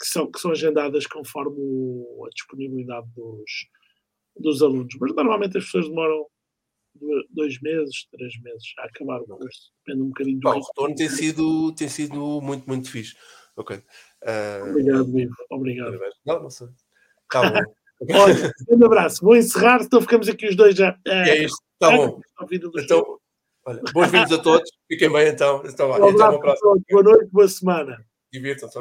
que 0.00 0.06
são, 0.06 0.30
que 0.30 0.38
são 0.38 0.52
agendadas 0.52 1.06
conforme 1.06 1.60
a 2.24 2.28
disponibilidade 2.32 3.06
dos, 3.16 3.50
dos 4.36 4.62
alunos. 4.62 4.94
Mas 5.00 5.14
normalmente 5.14 5.58
as 5.58 5.64
pessoas 5.64 5.88
demoram 5.88 6.26
dois 7.30 7.60
meses, 7.60 8.06
três 8.10 8.40
meses 8.40 8.72
a 8.78 8.84
acabar 8.84 9.20
o 9.20 9.26
curso. 9.26 9.72
Depende 9.84 10.04
um 10.04 10.08
bocadinho 10.08 10.40
do. 10.40 10.50
Bom, 10.50 10.58
o 10.58 10.66
retorno 10.66 10.94
tem 10.94 11.08
sido, 11.08 11.74
tem 11.74 11.88
sido 11.88 12.40
muito, 12.40 12.66
muito 12.66 12.90
fixe. 12.90 13.16
Ok. 13.56 13.76
Uh... 13.76 14.70
Obrigado, 14.70 15.18
Ivo. 15.18 15.34
Obrigado. 15.50 15.98
Não, 16.24 16.42
não 16.42 16.50
sei. 16.50 16.68
Tá 17.30 17.50
bom. 17.50 17.58
Olha, 18.00 18.52
um 18.68 18.84
abraço. 18.84 19.24
Vou 19.24 19.36
encerrar, 19.36 19.82
então 19.82 20.00
ficamos 20.00 20.28
aqui 20.28 20.48
os 20.48 20.56
dois 20.56 20.76
já. 20.76 20.96
É, 21.06 21.30
é 21.30 21.44
isto, 21.44 21.58
tá 21.78 21.90
bom. 21.90 22.20
Então, 22.76 23.18
olha, 23.64 23.82
bons 23.92 24.10
vindos 24.10 24.32
a 24.32 24.38
todos. 24.38 24.70
Fiquem 24.86 25.10
bem 25.12 25.28
então. 25.28 25.62
Então, 25.64 25.90
um 25.90 26.10
então, 26.10 26.32
um 26.32 26.36
abraço. 26.36 26.60
Boa 26.90 27.02
noite, 27.02 27.28
boa 27.32 27.48
semana. 27.48 28.04
Divirtam-se. 28.32 28.78